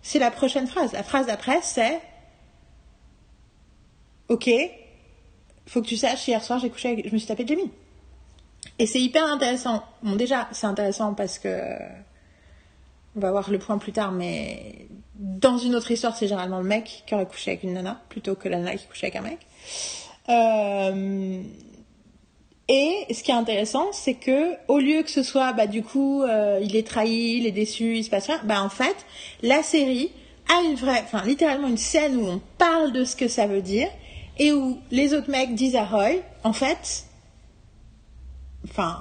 c'est 0.02 0.20
la 0.20 0.30
prochaine 0.30 0.68
phrase. 0.68 0.92
La 0.92 1.02
phrase 1.02 1.26
d'après, 1.26 1.58
c'est 1.62 2.00
Ok, 4.28 4.50
faut 5.66 5.82
que 5.82 5.86
tu 5.86 5.96
saches, 5.96 6.26
hier 6.26 6.42
soir, 6.42 6.58
j'ai 6.58 6.68
couché 6.68 6.90
avec, 6.90 7.08
je 7.08 7.12
me 7.12 7.18
suis 7.18 7.28
tapé 7.28 7.46
Jamie. 7.46 7.70
Et 8.78 8.86
c'est 8.86 9.00
hyper 9.00 9.24
intéressant. 9.26 9.84
Bon, 10.02 10.16
déjà, 10.16 10.48
c'est 10.52 10.66
intéressant 10.66 11.14
parce 11.14 11.38
que, 11.38 11.60
on 13.16 13.20
va 13.20 13.30
voir 13.30 13.50
le 13.50 13.58
point 13.58 13.78
plus 13.78 13.92
tard, 13.92 14.10
mais 14.10 14.88
dans 15.14 15.58
une 15.58 15.74
autre 15.76 15.90
histoire, 15.90 16.16
c'est 16.16 16.26
généralement 16.26 16.58
le 16.58 16.66
mec 16.66 17.04
qui 17.06 17.14
aurait 17.14 17.26
couché 17.26 17.52
avec 17.52 17.62
une 17.62 17.74
nana, 17.74 18.02
plutôt 18.08 18.34
que 18.34 18.48
la 18.48 18.58
nana 18.58 18.76
qui 18.76 18.86
couche 18.86 19.04
avec 19.04 19.16
un 19.16 19.22
mec. 19.22 19.38
Euh, 20.28 21.42
et 22.68 23.14
ce 23.14 23.22
qui 23.22 23.30
est 23.30 23.34
intéressant, 23.34 23.92
c'est 23.92 24.14
que 24.14 24.54
au 24.66 24.78
lieu 24.78 25.02
que 25.02 25.10
ce 25.10 25.22
soit, 25.22 25.52
bah 25.52 25.66
du 25.66 25.82
coup, 25.82 26.22
euh, 26.22 26.58
il 26.62 26.74
est 26.74 26.86
trahi, 26.86 27.36
il 27.38 27.46
est 27.46 27.52
déçu, 27.52 27.96
il 27.96 28.04
se 28.04 28.10
passe 28.10 28.26
rien, 28.26 28.40
bah 28.44 28.60
en 28.62 28.68
fait, 28.68 28.96
la 29.42 29.62
série 29.62 30.10
a 30.48 30.62
une 30.62 30.74
vraie, 30.74 31.02
enfin 31.04 31.22
littéralement 31.24 31.68
une 31.68 31.76
scène 31.76 32.16
où 32.16 32.26
on 32.26 32.40
parle 32.58 32.92
de 32.92 33.04
ce 33.04 33.14
que 33.14 33.28
ça 33.28 33.46
veut 33.46 33.62
dire 33.62 33.88
et 34.38 34.52
où 34.52 34.78
les 34.90 35.14
autres 35.14 35.30
mecs 35.30 35.54
disent 35.54 35.76
à 35.76 35.84
Roy, 35.84 36.22
en 36.42 36.52
fait, 36.52 37.06
enfin, 38.68 38.98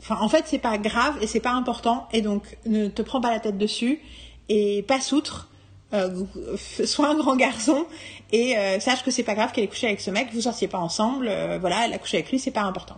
enfin, 0.00 0.18
en 0.20 0.28
fait, 0.28 0.44
c'est 0.46 0.58
pas 0.58 0.76
grave 0.76 1.16
et 1.22 1.26
c'est 1.26 1.40
pas 1.40 1.52
important, 1.52 2.06
et 2.12 2.20
donc 2.20 2.58
ne 2.66 2.88
te 2.88 3.00
prends 3.00 3.20
pas 3.20 3.30
la 3.30 3.40
tête 3.40 3.58
dessus 3.58 4.00
et 4.48 4.84
pas 4.86 4.98
outre. 5.12 5.48
Euh, 5.92 6.24
sois 6.56 7.08
un 7.08 7.14
grand 7.14 7.36
garçon 7.36 7.86
et 8.34 8.58
euh, 8.58 8.80
sache 8.80 9.04
que 9.04 9.12
c'est 9.12 9.22
pas 9.22 9.36
grave 9.36 9.52
qu'elle 9.52 9.62
ait 9.62 9.68
couché 9.68 9.86
avec 9.86 10.00
ce 10.00 10.10
mec, 10.10 10.26
vous 10.32 10.40
sortiez 10.40 10.66
pas 10.66 10.78
ensemble, 10.78 11.28
euh, 11.28 11.56
voilà, 11.60 11.84
elle 11.84 11.92
a 11.92 11.98
couché 11.98 12.16
avec 12.16 12.32
lui, 12.32 12.40
c'est 12.40 12.50
pas 12.50 12.62
important. 12.62 12.96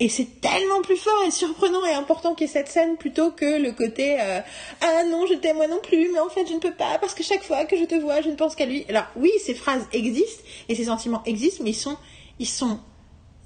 Et 0.00 0.08
c'est 0.08 0.40
tellement 0.40 0.80
plus 0.82 0.96
fort 0.96 1.22
et 1.26 1.30
surprenant 1.30 1.84
et 1.84 1.92
important 1.92 2.34
qu'est 2.34 2.46
cette 2.46 2.68
scène 2.68 2.96
plutôt 2.96 3.30
que 3.32 3.60
le 3.60 3.72
côté 3.72 4.16
euh, 4.18 4.40
ah 4.80 5.04
non 5.10 5.26
je 5.26 5.34
t'aime 5.34 5.56
moi 5.56 5.68
non 5.68 5.80
plus 5.82 6.10
mais 6.12 6.18
en 6.20 6.28
fait 6.28 6.46
je 6.46 6.52
ne 6.52 6.58
peux 6.58 6.72
pas 6.72 6.98
parce 6.98 7.14
que 7.14 7.22
chaque 7.22 7.42
fois 7.42 7.64
que 7.64 7.78
je 7.78 7.84
te 7.84 7.94
vois 7.94 8.20
je 8.20 8.28
ne 8.28 8.34
pense 8.34 8.54
qu'à 8.54 8.66
lui. 8.66 8.84
Alors 8.90 9.04
oui 9.16 9.30
ces 9.42 9.54
phrases 9.54 9.86
existent 9.92 10.42
et 10.68 10.74
ces 10.74 10.84
sentiments 10.84 11.22
existent 11.24 11.64
mais 11.64 11.70
ils 11.70 11.74
sont 11.74 11.96
ils 12.38 12.48
sont 12.48 12.78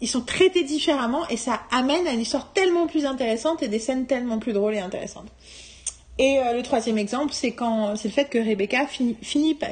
ils 0.00 0.08
sont 0.08 0.22
traités 0.22 0.64
différemment 0.64 1.26
et 1.28 1.36
ça 1.36 1.60
amène 1.70 2.08
à 2.08 2.12
une 2.12 2.20
histoire 2.20 2.52
tellement 2.52 2.88
plus 2.88 3.06
intéressante 3.06 3.62
et 3.62 3.68
des 3.68 3.78
scènes 3.78 4.06
tellement 4.06 4.40
plus 4.40 4.52
drôles 4.52 4.74
et 4.74 4.80
intéressantes. 4.80 5.28
Et 6.20 6.38
euh, 6.38 6.52
le 6.52 6.62
troisième 6.62 6.98
exemple, 6.98 7.32
c'est 7.32 7.52
quand 7.52 7.96
c'est 7.96 8.08
le 8.08 8.12
fait 8.12 8.26
que 8.26 8.36
Rebecca 8.36 8.86
finit, 8.86 9.16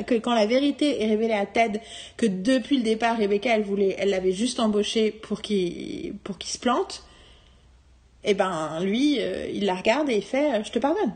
que 0.06 0.14
quand 0.14 0.32
la 0.32 0.46
vérité 0.46 1.02
est 1.02 1.06
révélée 1.06 1.34
à 1.34 1.44
Ted 1.44 1.78
que 2.16 2.24
depuis 2.24 2.78
le 2.78 2.82
départ 2.82 3.18
Rebecca 3.18 3.54
elle 3.54 3.64
voulait 3.64 3.94
elle 3.98 4.08
l'avait 4.08 4.32
juste 4.32 4.58
embauché 4.58 5.10
pour 5.10 5.42
qu'il 5.42 6.14
pour 6.24 6.38
qu'il 6.38 6.50
se 6.50 6.58
plante. 6.58 7.04
Et 8.24 8.30
eh 8.30 8.34
ben 8.34 8.80
lui 8.80 9.20
euh, 9.20 9.46
il 9.52 9.66
la 9.66 9.74
regarde 9.74 10.08
et 10.08 10.16
il 10.16 10.22
fait 10.22 10.54
euh, 10.54 10.64
je 10.64 10.72
te 10.72 10.78
pardonne. 10.78 11.12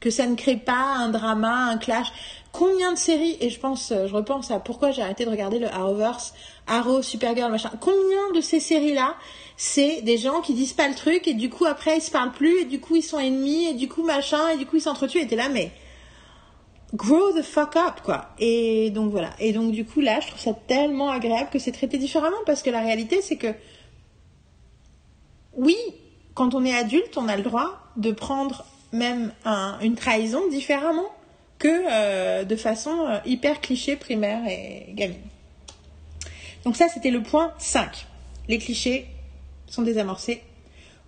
Que 0.00 0.10
ça 0.10 0.26
ne 0.26 0.34
crée 0.34 0.58
pas 0.58 0.96
un 0.98 1.08
drama, 1.08 1.70
un 1.70 1.78
clash. 1.78 2.12
Combien 2.54 2.92
de 2.92 2.98
séries 2.98 3.36
et 3.40 3.50
je 3.50 3.58
pense 3.58 3.88
je 3.92 4.14
repense 4.14 4.52
à 4.52 4.60
pourquoi 4.60 4.92
j'ai 4.92 5.02
arrêté 5.02 5.24
de 5.24 5.30
regarder 5.30 5.58
le 5.58 5.66
Arrowverse, 5.66 6.34
Arrow, 6.68 7.02
Supergirl 7.02 7.50
machin. 7.50 7.72
Combien 7.80 8.30
de 8.32 8.40
ces 8.40 8.60
séries 8.60 8.94
là 8.94 9.16
c'est 9.56 10.02
des 10.02 10.18
gens 10.18 10.40
qui 10.40 10.54
disent 10.54 10.72
pas 10.72 10.86
le 10.86 10.94
truc 10.94 11.26
et 11.26 11.34
du 11.34 11.50
coup 11.50 11.64
après 11.64 11.96
ils 11.96 12.00
se 12.00 12.12
parlent 12.12 12.30
plus 12.30 12.60
et 12.60 12.64
du 12.64 12.78
coup 12.78 12.94
ils 12.94 13.02
sont 13.02 13.18
ennemis 13.18 13.66
et 13.66 13.74
du 13.74 13.88
coup 13.88 14.04
machin 14.04 14.50
et 14.50 14.56
du 14.56 14.66
coup 14.66 14.76
ils 14.76 14.82
s'entretuent 14.82 15.18
et 15.18 15.26
t'es 15.26 15.34
là 15.34 15.48
mais 15.48 15.72
grow 16.94 17.32
the 17.32 17.42
fuck 17.42 17.74
up 17.74 18.02
quoi. 18.04 18.28
Et 18.38 18.90
donc 18.90 19.10
voilà. 19.10 19.30
Et 19.40 19.52
donc 19.52 19.72
du 19.72 19.84
coup 19.84 20.00
là 20.00 20.20
je 20.20 20.28
trouve 20.28 20.40
ça 20.40 20.54
tellement 20.54 21.10
agréable 21.10 21.50
que 21.50 21.58
c'est 21.58 21.72
traité 21.72 21.98
différemment 21.98 22.36
parce 22.46 22.62
que 22.62 22.70
la 22.70 22.82
réalité 22.82 23.20
c'est 23.20 23.36
que 23.36 23.52
oui 25.56 25.76
quand 26.34 26.54
on 26.54 26.64
est 26.64 26.76
adulte 26.76 27.18
on 27.18 27.26
a 27.26 27.36
le 27.36 27.42
droit 27.42 27.80
de 27.96 28.12
prendre 28.12 28.64
même 28.92 29.32
une 29.82 29.96
trahison 29.96 30.46
différemment 30.50 31.10
euh, 31.68 32.44
de 32.44 32.56
façon 32.56 33.06
euh, 33.06 33.18
hyper 33.24 33.60
cliché 33.60 33.96
primaire 33.96 34.46
et 34.48 34.86
gamine 34.90 35.16
donc 36.64 36.76
ça 36.76 36.88
c'était 36.88 37.10
le 37.10 37.22
point 37.22 37.52
5 37.58 38.06
les 38.48 38.58
clichés 38.58 39.06
sont 39.66 39.82
désamorcés 39.82 40.42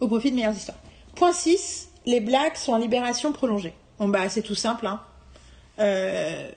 au 0.00 0.08
profit 0.08 0.30
de 0.30 0.36
meilleures 0.36 0.54
histoires. 0.54 0.78
Point 1.14 1.32
6, 1.32 1.88
les 2.04 2.20
blagues 2.20 2.56
sont 2.56 2.72
en 2.72 2.78
libération 2.78 3.32
prolongée. 3.32 3.72
Bon 3.98 4.08
bah 4.08 4.28
c'est 4.28 4.42
tout 4.42 4.54
simple. 4.54 4.86
Hein. 4.86 5.00
Euh, 5.78 6.50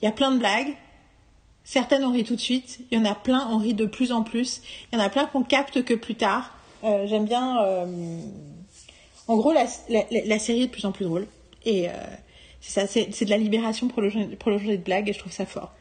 il 0.00 0.04
y 0.04 0.08
a 0.08 0.12
plein 0.12 0.30
de 0.30 0.38
blagues. 0.38 0.74
Certaines 1.64 2.04
on 2.04 2.12
rit 2.12 2.24
tout 2.24 2.36
de 2.36 2.40
suite. 2.40 2.80
Il 2.90 2.98
y 2.98 3.00
en 3.00 3.04
a 3.04 3.14
plein 3.14 3.48
on 3.50 3.58
rit 3.58 3.74
de 3.74 3.86
plus 3.86 4.12
en 4.12 4.22
plus. 4.22 4.62
Il 4.90 4.98
y 4.98 5.00
en 5.00 5.04
a 5.04 5.10
plein 5.10 5.26
qu'on 5.26 5.42
capte 5.42 5.82
que 5.84 5.94
plus 5.94 6.14
tard. 6.14 6.54
J'aime 6.82 7.24
bien. 7.24 7.58
En 9.26 9.36
gros, 9.36 9.52
la, 9.52 9.66
série 9.66 10.62
est 10.62 10.66
de 10.66 10.70
plus 10.70 10.86
en 10.86 10.92
plus 10.92 11.04
drôle. 11.04 11.26
Et 11.66 11.88
c'est 12.60 12.86
ça, 12.86 12.86
c'est 12.86 13.24
de 13.24 13.30
la 13.30 13.38
libération 13.38 13.88
prolongée, 13.88 14.26
prolongée, 14.36 14.76
de 14.76 14.82
blagues 14.82 15.08
et 15.08 15.12
je 15.12 15.18
trouve 15.18 15.32
ça 15.32 15.46
fort. 15.46 15.72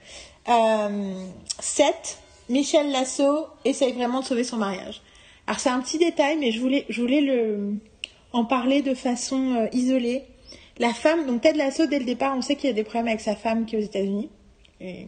7. 1.59 2.19
Michel 2.49 2.91
Lasso 2.91 3.47
essaye 3.65 3.93
vraiment 3.93 4.21
de 4.21 4.25
sauver 4.25 4.43
son 4.43 4.57
mariage. 4.57 5.01
Alors 5.47 5.59
c'est 5.59 5.69
un 5.69 5.81
petit 5.81 5.97
détail, 5.97 6.37
mais 6.37 6.51
je 6.51 6.59
voulais, 6.59 6.85
je 6.89 7.01
voulais 7.01 7.21
le, 7.21 7.73
en 8.33 8.45
parler 8.45 8.81
de 8.81 8.93
façon 8.93 9.55
euh, 9.55 9.67
isolée. 9.71 10.23
La 10.77 10.93
femme, 10.93 11.25
donc 11.25 11.41
Ted 11.41 11.57
Lasso, 11.57 11.87
dès 11.87 11.99
le 11.99 12.05
départ, 12.05 12.35
on 12.37 12.41
sait 12.41 12.55
qu'il 12.55 12.67
y 12.67 12.73
a 12.73 12.75
des 12.75 12.83
problèmes 12.83 13.07
avec 13.07 13.21
sa 13.21 13.35
femme 13.35 13.65
qui 13.65 13.75
est 13.75 13.79
aux 13.79 13.81
États-Unis, 13.81 14.29
et 14.79 15.07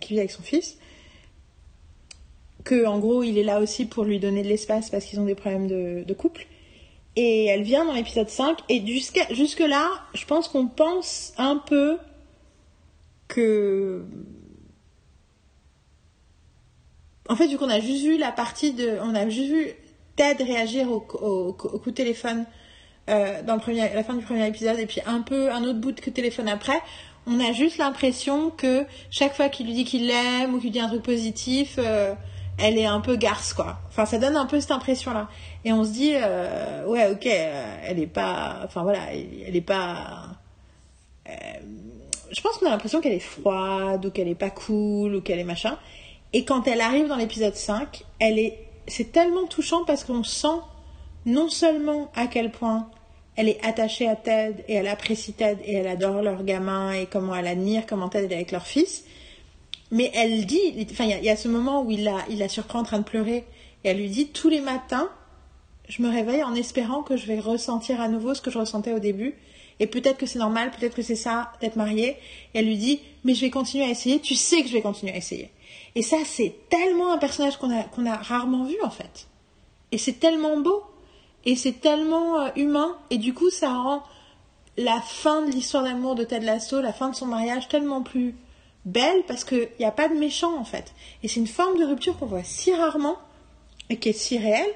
qui 0.00 0.14
vit 0.14 0.20
avec 0.20 0.30
son 0.30 0.42
fils. 0.42 0.78
Que, 2.64 2.86
en 2.86 2.98
gros, 2.98 3.22
il 3.22 3.38
est 3.38 3.42
là 3.42 3.60
aussi 3.60 3.84
pour 3.84 4.04
lui 4.04 4.18
donner 4.18 4.42
de 4.42 4.48
l'espace 4.48 4.90
parce 4.90 5.04
qu'ils 5.04 5.20
ont 5.20 5.26
des 5.26 5.34
problèmes 5.34 5.66
de, 5.66 6.14
couple. 6.14 6.46
Et 7.16 7.46
elle 7.46 7.62
vient 7.62 7.84
dans 7.84 7.92
l'épisode 7.92 8.28
5, 8.28 8.58
et 8.68 8.86
jusqu'à, 8.86 9.32
jusque-là, 9.32 9.88
je 10.14 10.24
pense 10.26 10.48
qu'on 10.48 10.68
pense 10.68 11.32
un 11.36 11.56
peu 11.56 11.98
que 13.28 14.04
en 17.30 17.36
fait, 17.36 17.46
vu 17.46 17.56
qu'on 17.56 17.68
a 17.70 17.78
juste 17.78 18.04
vu 18.04 18.18
la 18.18 18.32
partie 18.32 18.72
de. 18.72 18.98
On 19.02 19.14
a 19.14 19.28
juste 19.28 19.50
vu 19.50 19.68
Ted 20.16 20.42
réagir 20.42 20.90
au, 20.90 21.00
coup 21.00 21.90
de 21.90 21.94
téléphone 21.94 22.44
euh, 23.08 23.42
dans 23.42 23.54
le 23.54 23.60
premier, 23.60 23.88
la 23.94 24.02
fin 24.02 24.14
du 24.14 24.24
premier 24.24 24.46
épisode 24.48 24.78
et 24.78 24.86
puis 24.86 25.00
un 25.06 25.22
peu 25.22 25.50
un 25.52 25.62
autre 25.62 25.78
bout 25.78 25.92
de 25.92 26.00
téléphone 26.00 26.48
après, 26.48 26.80
on 27.28 27.38
a 27.38 27.52
juste 27.52 27.78
l'impression 27.78 28.50
que 28.50 28.84
chaque 29.10 29.34
fois 29.34 29.48
qu'il 29.48 29.66
lui 29.66 29.74
dit 29.74 29.84
qu'il 29.84 30.08
l'aime 30.08 30.54
ou 30.54 30.60
qu'il 30.60 30.72
dit 30.72 30.80
un 30.80 30.88
truc 30.88 31.02
positif, 31.02 31.76
euh, 31.78 32.14
elle 32.62 32.78
est 32.78 32.86
un 32.86 33.00
peu 33.00 33.16
garce 33.16 33.52
quoi. 33.52 33.78
Enfin, 33.88 34.06
ça 34.06 34.18
donne 34.18 34.36
un 34.36 34.46
peu 34.46 34.60
cette 34.60 34.70
impression-là. 34.70 35.28
Et 35.64 35.72
on 35.72 35.84
se 35.84 35.90
dit, 35.90 36.12
euh, 36.14 36.86
ouais, 36.86 37.10
ok, 37.10 37.26
elle 37.26 37.98
est 37.98 38.06
pas. 38.06 38.60
Enfin 38.64 38.82
voilà, 38.82 39.12
elle 39.12 39.56
est 39.56 39.60
pas. 39.60 40.28
je 41.26 42.40
pense 42.40 42.58
qu'on 42.58 42.66
a 42.66 42.70
l'impression 42.70 43.00
qu'elle 43.00 43.12
est 43.12 43.18
froide 43.18 44.04
ou 44.06 44.10
qu'elle 44.10 44.28
est 44.28 44.34
pas 44.34 44.50
cool 44.50 45.16
ou 45.16 45.20
qu'elle 45.20 45.38
est 45.38 45.44
machin. 45.44 45.76
Et 46.32 46.44
quand 46.44 46.68
elle 46.68 46.80
arrive 46.80 47.08
dans 47.08 47.16
l'épisode 47.16 47.56
5, 47.56 48.04
elle 48.20 48.38
est, 48.38 48.58
c'est 48.86 49.12
tellement 49.12 49.46
touchant 49.46 49.84
parce 49.84 50.04
qu'on 50.04 50.22
sent 50.22 50.46
non 51.26 51.48
seulement 51.48 52.10
à 52.14 52.26
quel 52.26 52.50
point 52.50 52.88
elle 53.36 53.48
est 53.48 53.64
attachée 53.64 54.08
à 54.08 54.16
Ted 54.16 54.64
et 54.68 54.74
elle 54.74 54.88
apprécie 54.88 55.32
Ted 55.32 55.60
et 55.64 55.74
elle 55.74 55.86
adore 55.86 56.22
leur 56.22 56.44
gamin 56.44 56.92
et 56.92 57.06
comment 57.06 57.34
elle 57.34 57.46
admire 57.46 57.86
comment 57.86 58.08
Ted 58.08 58.30
est 58.30 58.34
avec 58.34 58.52
leur 58.52 58.66
fils. 58.66 59.04
Mais 59.90 60.10
elle 60.14 60.46
dit, 60.46 60.86
enfin, 60.90 61.04
il 61.04 61.24
y, 61.24 61.30
a 61.30 61.36
ce 61.36 61.48
moment 61.48 61.82
où 61.82 61.90
il 61.90 62.04
la, 62.04 62.18
il 62.28 62.38
la 62.38 62.48
surprend 62.48 62.80
en 62.80 62.84
train 62.84 62.98
de 62.98 63.04
pleurer 63.04 63.44
et 63.84 63.88
elle 63.88 63.98
lui 63.98 64.08
dit 64.08 64.28
tous 64.28 64.48
les 64.48 64.60
matins, 64.60 65.08
je 65.88 66.02
me 66.02 66.08
réveille 66.08 66.44
en 66.44 66.54
espérant 66.54 67.02
que 67.02 67.16
je 67.16 67.26
vais 67.26 67.40
ressentir 67.40 68.00
à 68.00 68.08
nouveau 68.08 68.34
ce 68.34 68.40
que 68.40 68.50
je 68.50 68.58
ressentais 68.58 68.92
au 68.92 69.00
début 69.00 69.34
et 69.80 69.86
peut-être 69.86 70.18
que 70.18 70.26
c'est 70.26 70.38
normal, 70.38 70.70
peut-être 70.70 70.94
que 70.94 71.02
c'est 71.02 71.16
ça 71.16 71.52
d'être 71.60 71.76
mariée. 71.76 72.16
Et 72.54 72.58
elle 72.58 72.66
lui 72.66 72.76
dit, 72.76 73.00
mais 73.24 73.34
je 73.34 73.40
vais 73.40 73.50
continuer 73.50 73.84
à 73.84 73.88
essayer, 73.88 74.20
tu 74.20 74.34
sais 74.34 74.62
que 74.62 74.68
je 74.68 74.74
vais 74.74 74.82
continuer 74.82 75.12
à 75.12 75.16
essayer. 75.16 75.50
Et 75.94 76.02
ça, 76.02 76.18
c'est 76.24 76.54
tellement 76.68 77.12
un 77.12 77.18
personnage 77.18 77.56
qu'on 77.56 77.76
a, 77.76 77.82
qu'on 77.84 78.06
a 78.06 78.16
rarement 78.16 78.64
vu 78.64 78.76
en 78.84 78.90
fait. 78.90 79.26
Et 79.90 79.98
c'est 79.98 80.20
tellement 80.20 80.58
beau, 80.58 80.84
et 81.46 81.56
c'est 81.56 81.80
tellement 81.80 82.40
euh, 82.40 82.48
humain, 82.56 82.96
et 83.08 83.18
du 83.18 83.34
coup, 83.34 83.50
ça 83.50 83.72
rend 83.72 84.02
la 84.76 85.00
fin 85.00 85.46
de 85.46 85.50
l'histoire 85.50 85.82
d'amour 85.82 86.14
de 86.14 86.24
Ted 86.24 86.44
Lasso, 86.44 86.80
la 86.80 86.92
fin 86.92 87.08
de 87.08 87.16
son 87.16 87.26
mariage, 87.26 87.66
tellement 87.68 88.02
plus 88.02 88.36
belle 88.84 89.22
parce 89.26 89.44
qu'il 89.44 89.68
n'y 89.78 89.84
a 89.84 89.90
pas 89.90 90.08
de 90.08 90.14
méchant 90.14 90.58
en 90.58 90.64
fait. 90.64 90.92
Et 91.22 91.28
c'est 91.28 91.40
une 91.40 91.46
forme 91.46 91.78
de 91.78 91.84
rupture 91.84 92.18
qu'on 92.18 92.26
voit 92.26 92.44
si 92.44 92.74
rarement 92.74 93.16
et 93.88 93.96
qui 93.96 94.10
est 94.10 94.14
si 94.14 94.38
réelle. 94.38 94.70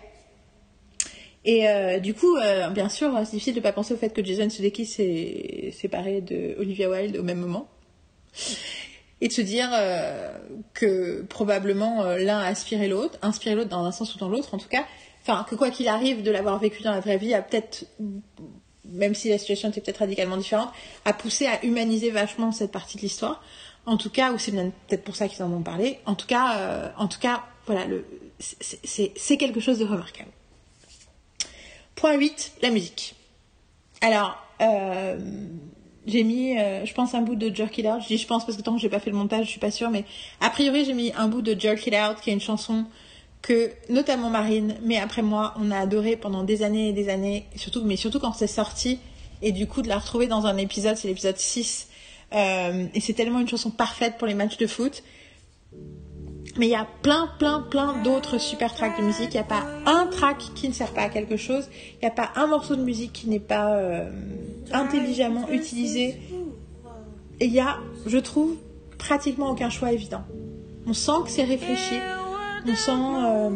Et 1.44 1.68
euh, 1.68 1.98
du 1.98 2.14
coup, 2.14 2.36
euh, 2.36 2.68
bien 2.70 2.88
sûr, 2.88 3.12
c'est 3.24 3.32
difficile 3.32 3.54
de 3.54 3.58
ne 3.58 3.62
pas 3.62 3.72
penser 3.72 3.92
au 3.92 3.96
fait 3.96 4.10
que 4.10 4.24
Jason 4.24 4.48
Sudeikis 4.48 4.86
s'est 4.86 5.74
séparé 5.78 6.20
de 6.22 6.56
Olivia 6.58 6.88
Wilde 6.88 7.16
au 7.18 7.22
même 7.22 7.38
moment. 7.38 7.68
Et 9.20 9.28
de 9.28 9.32
se 9.32 9.42
dire 9.42 9.68
euh, 9.72 10.36
que 10.72 11.22
probablement 11.22 12.04
l'un 12.16 12.38
a 12.38 12.48
inspiré 12.48 12.88
l'autre, 12.88 13.18
inspiré 13.22 13.54
l'autre 13.54 13.70
dans 13.70 13.84
un 13.84 13.92
sens 13.92 14.14
ou 14.14 14.18
dans 14.18 14.28
l'autre 14.28 14.54
en 14.54 14.58
tout 14.58 14.68
cas. 14.68 14.84
Enfin, 15.22 15.46
que 15.48 15.54
quoi 15.54 15.70
qu'il 15.70 15.88
arrive 15.88 16.22
de 16.22 16.30
l'avoir 16.30 16.58
vécu 16.58 16.82
dans 16.82 16.90
la 16.90 17.00
vraie 17.00 17.16
vie 17.16 17.32
a 17.32 17.40
peut-être 17.40 17.86
même 18.84 19.14
si 19.14 19.28
la 19.28 19.38
situation 19.38 19.68
était 19.70 19.80
peut-être 19.80 19.98
radicalement 19.98 20.36
différente, 20.36 20.70
a 21.04 21.12
poussé 21.12 21.46
à 21.46 21.64
humaniser 21.64 22.10
vachement 22.10 22.52
cette 22.52 22.70
partie 22.70 22.96
de 22.96 23.02
l'histoire. 23.02 23.42
En 23.86 23.96
tout 23.96 24.10
cas, 24.10 24.32
ou 24.32 24.38
c'est 24.38 24.52
peut-être 24.52 25.04
pour 25.04 25.16
ça 25.16 25.28
qu'ils 25.28 25.42
en 25.42 25.52
ont 25.52 25.62
parlé. 25.62 25.98
En 26.06 26.14
tout 26.14 26.26
cas, 26.26 26.56
euh, 26.56 26.88
en 26.96 27.06
tout 27.06 27.20
cas, 27.20 27.42
voilà, 27.66 27.84
c'est 28.38 29.36
quelque 29.36 29.60
chose 29.60 29.78
de 29.78 29.84
remarquable. 29.84 30.30
Point 31.94 32.14
8, 32.14 32.54
la 32.62 32.70
musique. 32.70 33.14
Alors, 34.00 34.36
euh, 34.60 35.18
j'ai 36.06 36.24
mis, 36.24 36.58
euh, 36.58 36.84
je 36.84 36.92
pense, 36.92 37.14
un 37.14 37.22
bout 37.22 37.36
de 37.36 37.54
Jerk 37.54 37.76
It 37.78 37.86
Out. 37.86 38.02
Je 38.02 38.08
dis 38.08 38.18
je 38.18 38.26
pense 38.26 38.44
parce 38.44 38.56
que 38.56 38.62
tant 38.62 38.74
que 38.74 38.80
j'ai 38.80 38.88
pas 38.88 39.00
fait 39.00 39.10
le 39.10 39.16
montage, 39.16 39.46
je 39.46 39.50
suis 39.50 39.60
pas 39.60 39.70
sûre, 39.70 39.90
mais 39.90 40.04
a 40.40 40.50
priori, 40.50 40.84
j'ai 40.84 40.94
mis 40.94 41.12
un 41.16 41.28
bout 41.28 41.42
de 41.42 41.58
Jerk 41.58 41.86
It 41.86 41.94
Out, 41.94 42.20
qui 42.20 42.30
est 42.30 42.32
une 42.32 42.40
chanson 42.40 42.84
que 43.42 43.70
notamment 43.90 44.30
Marine, 44.30 44.76
mais 44.82 44.98
après 44.98 45.22
moi, 45.22 45.54
on 45.58 45.70
a 45.70 45.78
adoré 45.78 46.16
pendant 46.16 46.44
des 46.44 46.62
années 46.62 46.88
et 46.88 46.92
des 46.92 47.10
années, 47.10 47.46
surtout, 47.56 47.82
mais 47.84 47.96
surtout 47.96 48.18
quand 48.18 48.32
c'est 48.32 48.46
sorti, 48.46 48.98
et 49.42 49.52
du 49.52 49.66
coup 49.66 49.82
de 49.82 49.88
la 49.88 49.98
retrouver 49.98 50.26
dans 50.26 50.46
un 50.46 50.56
épisode, 50.56 50.96
c'est 50.96 51.08
l'épisode 51.08 51.36
6, 51.36 51.88
euh, 52.34 52.86
et 52.94 53.00
c'est 53.00 53.12
tellement 53.12 53.40
une 53.40 53.48
chanson 53.48 53.70
parfaite 53.70 54.18
pour 54.18 54.26
les 54.26 54.34
matchs 54.34 54.56
de 54.56 54.66
foot. 54.66 55.02
Mais 56.56 56.66
il 56.66 56.70
y 56.70 56.76
a 56.76 56.86
plein, 57.02 57.28
plein, 57.38 57.60
plein 57.60 57.94
d'autres 58.02 58.38
super 58.38 58.74
tracks 58.74 58.98
de 58.98 59.04
musique. 59.04 59.30
Il 59.30 59.36
n'y 59.36 59.38
a 59.38 59.44
pas 59.44 59.64
un 59.86 60.06
track 60.06 60.38
qui 60.54 60.68
ne 60.68 60.72
sert 60.72 60.92
pas 60.92 61.02
à 61.02 61.08
quelque 61.08 61.36
chose. 61.36 61.68
Il 61.94 61.98
n'y 62.02 62.08
a 62.08 62.12
pas 62.12 62.30
un 62.36 62.46
morceau 62.46 62.76
de 62.76 62.82
musique 62.82 63.12
qui 63.12 63.28
n'est 63.28 63.40
pas 63.40 63.74
euh, 63.74 64.10
intelligemment 64.72 65.48
utilisé. 65.50 66.20
Et 67.40 67.46
il 67.46 67.52
y 67.52 67.60
a, 67.60 67.78
je 68.06 68.18
trouve, 68.18 68.56
pratiquement 68.98 69.50
aucun 69.50 69.70
choix 69.70 69.92
évident. 69.92 70.22
On 70.86 70.92
sent 70.92 71.24
que 71.24 71.30
c'est 71.30 71.44
réfléchi 71.44 71.96
on 72.66 72.74
sent, 72.74 72.92
euh, 72.92 73.50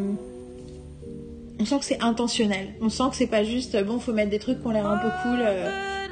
on 1.60 1.64
sent 1.64 1.78
que 1.78 1.84
c'est 1.84 2.02
intentionnel. 2.02 2.74
On 2.80 2.88
sent 2.88 3.04
que 3.10 3.16
c'est 3.16 3.26
pas 3.26 3.44
juste 3.44 3.82
bon, 3.84 3.98
faut 4.00 4.12
mettre 4.12 4.30
des 4.30 4.38
trucs 4.38 4.60
qui 4.60 4.66
ont 4.66 4.70
l'air 4.70 4.86
un 4.86 4.98
peu 4.98 5.08
cool 5.22 5.38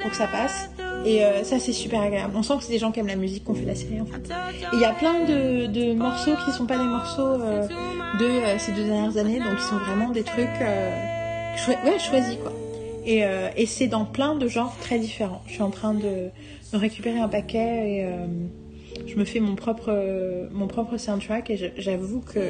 pour 0.01 0.11
que 0.11 0.17
ça 0.17 0.27
passe. 0.27 0.69
Et 1.07 1.23
euh, 1.23 1.45
ça, 1.45 1.57
c'est 1.57 1.71
super 1.71 2.01
agréable. 2.01 2.33
On 2.35 2.43
sent 2.43 2.57
que 2.57 2.63
c'est 2.65 2.73
des 2.73 2.79
gens 2.79 2.91
qui 2.91 2.99
aiment 2.99 3.07
la 3.07 3.15
musique 3.15 3.45
qu'on 3.45 3.53
fait 3.53 3.63
la 3.63 3.75
série 3.75 4.01
en 4.01 4.05
fait. 4.05 4.29
il 4.73 4.79
y 4.79 4.83
a 4.83 4.91
plein 4.91 5.23
de, 5.23 5.93
morceaux 5.93 6.33
qui 6.43 6.51
sont 6.51 6.65
pas 6.65 6.77
des 6.77 6.83
morceaux 6.83 7.37
de 7.37 8.59
ces 8.59 8.73
deux 8.73 8.83
dernières 8.83 9.15
années, 9.15 9.39
donc 9.39 9.55
qui 9.55 9.63
sont 9.63 9.77
vraiment 9.77 10.09
des 10.09 10.23
trucs 10.23 10.49
choisis 11.99 12.35
quoi. 12.41 12.51
Et, 13.05 13.65
c'est 13.67 13.87
dans 13.87 14.03
plein 14.03 14.35
de 14.35 14.49
genres 14.49 14.75
très 14.81 14.99
différents. 14.99 15.41
Je 15.47 15.53
suis 15.53 15.61
en 15.61 15.69
train 15.69 15.93
de, 15.93 16.29
de 16.73 16.77
récupérer 16.77 17.19
un 17.19 17.29
paquet 17.29 18.01
et 18.01 18.05
je 19.07 19.15
me 19.15 19.23
fais 19.23 19.39
mon 19.39 19.55
propre, 19.55 20.49
mon 20.51 20.67
propre 20.67 20.97
soundtrack 20.97 21.49
et 21.51 21.71
j'avoue 21.77 22.19
que 22.19 22.41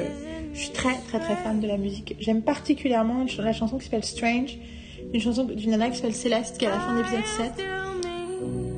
je 0.54 0.60
suis 0.60 0.72
très 0.72 0.96
très 1.08 1.20
très 1.20 1.36
fan 1.36 1.60
de 1.60 1.68
la 1.68 1.78
musique. 1.78 2.16
J'aime 2.20 2.42
particulièrement 2.42 3.24
la 3.38 3.54
chanson 3.54 3.78
qui 3.78 3.84
s'appelle 3.84 4.04
Strange, 4.04 4.58
une 5.14 5.22
chanson 5.22 5.44
d'une 5.44 5.70
nana 5.70 5.92
qui 5.92 5.98
s'appelle 5.98 6.16
Céleste 6.16 6.58
qui 6.58 6.66
est 6.66 6.70
à 6.70 6.72
la 6.72 6.80
fin 6.80 6.94
de 6.94 6.98
l'épisode 6.98 7.54
7. 7.56 7.87
you. 8.40 8.77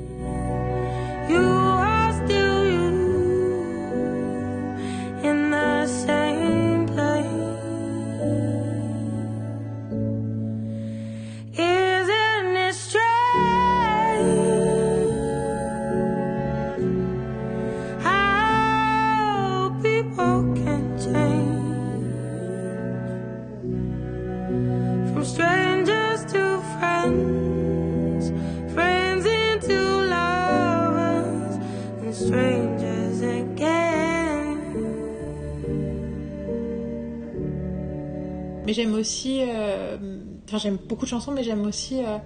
J'aime 38.73 38.93
aussi. 38.93 39.41
Euh, 39.41 39.97
enfin, 40.45 40.57
j'aime 40.57 40.77
beaucoup 40.77 41.05
de 41.05 41.09
chansons, 41.09 41.31
mais 41.31 41.43
j'aime 41.43 41.65
aussi. 41.65 42.03
Euh, 42.03 42.17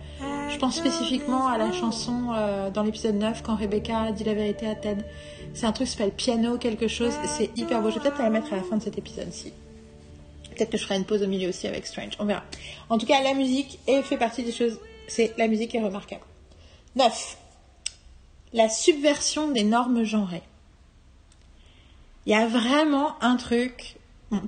je 0.49 0.57
pense 0.57 0.77
spécifiquement 0.77 1.47
à 1.47 1.57
la 1.57 1.71
chanson 1.71 2.29
euh, 2.33 2.69
dans 2.69 2.83
l'épisode 2.83 3.15
9 3.15 3.41
quand 3.43 3.55
Rebecca 3.55 4.11
dit 4.11 4.23
la 4.23 4.33
vérité 4.33 4.67
à 4.67 4.75
Ted. 4.75 5.03
C'est 5.53 5.65
un 5.65 5.71
truc 5.71 5.87
qui 5.87 5.93
s'appelle 5.93 6.13
Piano 6.13 6.57
quelque 6.57 6.87
chose. 6.87 7.13
C'est 7.37 7.55
hyper 7.57 7.81
beau. 7.81 7.89
Je 7.89 7.95
vais 7.95 8.01
peut-être 8.01 8.21
la 8.21 8.29
mettre 8.29 8.53
à 8.53 8.57
la 8.57 8.63
fin 8.63 8.77
de 8.77 8.83
cet 8.83 8.97
épisode-ci. 8.97 9.53
Peut-être 10.55 10.69
que 10.69 10.77
je 10.77 10.83
ferai 10.83 10.95
une 10.95 11.05
pause 11.05 11.23
au 11.23 11.27
milieu 11.27 11.49
aussi 11.49 11.67
avec 11.67 11.85
Strange. 11.85 12.13
On 12.19 12.25
verra. 12.25 12.43
En 12.89 12.97
tout 12.97 13.05
cas, 13.05 13.21
la 13.21 13.33
musique 13.33 13.79
fait 14.03 14.17
partie 14.17 14.43
des 14.43 14.51
choses. 14.51 14.79
C'est 15.07 15.33
la 15.37 15.47
musique 15.47 15.75
est 15.75 15.83
remarquable. 15.83 16.23
9. 16.95 17.37
La 18.53 18.69
subversion 18.69 19.51
des 19.51 19.63
normes 19.63 20.03
genrées. 20.03 20.43
Il 22.25 22.31
y 22.31 22.35
a 22.35 22.47
vraiment 22.47 23.21
un 23.21 23.35
truc 23.35 23.97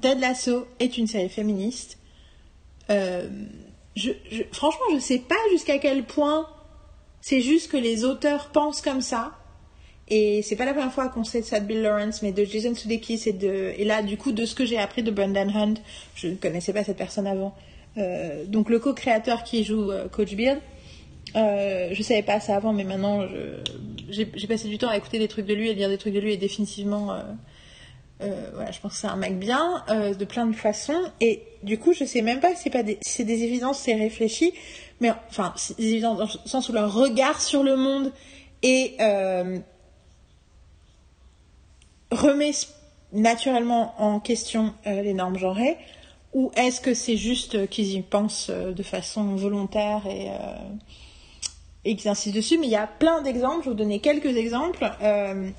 Ted 0.01 0.19
Lasso 0.19 0.67
est 0.79 0.97
une 0.97 1.07
série 1.07 1.29
féministe. 1.29 1.97
Euh, 2.89 3.27
je, 3.95 4.11
je, 4.31 4.43
franchement, 4.51 4.85
je 4.93 4.99
sais 4.99 5.19
pas 5.19 5.35
jusqu'à 5.51 5.79
quel 5.79 6.03
point 6.03 6.47
c'est 7.21 7.41
juste 7.41 7.71
que 7.71 7.77
les 7.77 8.03
auteurs 8.03 8.49
pensent 8.49 8.81
comme 8.81 9.01
ça. 9.01 9.31
Et 10.07 10.43
c'est 10.43 10.55
pas 10.55 10.65
la 10.65 10.73
première 10.73 10.93
fois 10.93 11.09
qu'on 11.09 11.23
sait 11.23 11.41
ça 11.41 11.59
de 11.59 11.65
Bill 11.65 11.81
Lawrence, 11.81 12.21
mais 12.21 12.31
de 12.31 12.45
Jason 12.45 12.75
Sudeikis 12.75 13.23
et 13.25 13.33
de 13.33 13.73
là 13.83 14.03
du 14.03 14.17
coup 14.17 14.31
de 14.31 14.45
ce 14.45 14.53
que 14.53 14.63
j'ai 14.65 14.77
appris 14.77 15.01
de 15.01 15.09
Brendan 15.09 15.49
Hunt, 15.49 15.73
je 16.13 16.27
ne 16.27 16.35
connaissais 16.35 16.73
pas 16.73 16.83
cette 16.83 16.97
personne 16.97 17.25
avant. 17.25 17.55
Euh, 17.97 18.45
donc 18.45 18.69
le 18.69 18.77
co-créateur 18.77 19.43
qui 19.43 19.63
joue 19.63 19.91
euh, 19.91 20.07
Coach 20.07 20.35
Bill, 20.35 20.59
euh, 21.35 21.89
je 21.91 22.03
savais 22.03 22.21
pas 22.21 22.39
ça 22.39 22.55
avant, 22.55 22.73
mais 22.73 22.83
maintenant 22.83 23.25
j'ai 24.09 24.47
passé 24.47 24.67
du 24.67 24.77
temps 24.77 24.89
à 24.89 24.97
écouter 24.97 25.17
des 25.17 25.27
trucs 25.27 25.47
de 25.47 25.55
lui 25.55 25.69
et 25.69 25.73
lire 25.73 25.89
des 25.89 25.97
trucs 25.97 26.13
de 26.13 26.19
lui 26.19 26.33
et 26.33 26.37
définitivement 26.37 27.17
euh, 28.21 28.71
je 28.71 28.79
pense 28.79 28.93
que 28.93 28.99
c'est 28.99 29.07
un 29.07 29.17
mec 29.17 29.37
bien, 29.37 29.83
euh, 29.89 30.13
de 30.13 30.25
plein 30.25 30.45
de 30.45 30.55
façons. 30.55 31.01
Et 31.19 31.43
du 31.63 31.77
coup, 31.77 31.93
je 31.93 32.05
sais 32.05 32.21
même 32.21 32.39
pas 32.39 32.55
si 32.55 32.69
c'est 32.71 32.83
des, 32.83 32.97
c'est 33.01 33.25
des 33.25 33.43
évidences, 33.43 33.79
c'est 33.79 33.95
réfléchi, 33.95 34.53
mais 35.01 35.11
enfin, 35.29 35.53
c'est 35.57 35.77
des 35.77 35.93
évidences 35.93 36.17
dans 36.17 36.25
le 36.25 36.49
sens 36.49 36.69
où 36.69 36.73
leur 36.73 36.93
regard 36.93 37.41
sur 37.41 37.63
le 37.63 37.75
monde 37.75 38.13
euh, 38.65 39.59
remet 42.11 42.51
naturellement 43.11 43.93
en 44.01 44.19
question 44.19 44.73
les 44.85 45.13
normes 45.13 45.37
genrées, 45.37 45.77
ou 46.33 46.51
est-ce 46.55 46.81
que 46.81 46.93
c'est 46.93 47.17
juste 47.17 47.69
qu'ils 47.69 47.93
y 47.93 48.01
pensent 48.01 48.49
de 48.49 48.83
façon 48.83 49.35
volontaire 49.35 50.01
et, 50.07 50.31
et 51.85 51.95
qu'ils 51.95 52.09
insistent 52.09 52.35
dessus 52.35 52.57
Mais 52.57 52.67
il 52.67 52.71
y 52.71 52.75
a 52.75 52.87
plein 52.87 53.21
d'exemples. 53.21 53.59
Je 53.59 53.65
vais 53.65 53.71
vous 53.71 53.77
donner 53.77 53.99
quelques 53.99 54.35
exemples. 54.35 54.89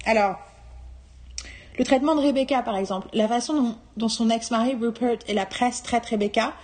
alors 0.05 0.37
le 1.79 1.85
traitement 1.85 2.15
de 2.15 2.21
Rebecca, 2.21 2.63
par 2.63 2.77
exemple, 2.77 3.09
la 3.13 3.29
façon 3.29 3.77
dont, 3.97 4.09
son 4.09 4.31
ex-mari 4.31 4.75
Rupert 4.81 5.19
et 5.29 5.35
la 5.35 5.47
presse 5.47 5.83
traitent 5.83 6.07
Rebecca, 6.07 6.55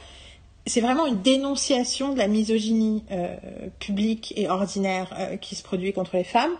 c'est 0.66 0.80
vraiment 0.80 1.06
une 1.06 1.20
dénonciation 1.20 2.12
de 2.12 2.18
la 2.18 2.28
misogynie 2.28 3.02
euh, 3.10 3.36
publique 3.80 4.32
et 4.36 4.48
ordinaire 4.48 5.12
euh, 5.18 5.36
qui 5.36 5.56
se 5.56 5.62
produit 5.62 5.92
contre 5.92 6.16
les 6.16 6.24
femmes. 6.24 6.52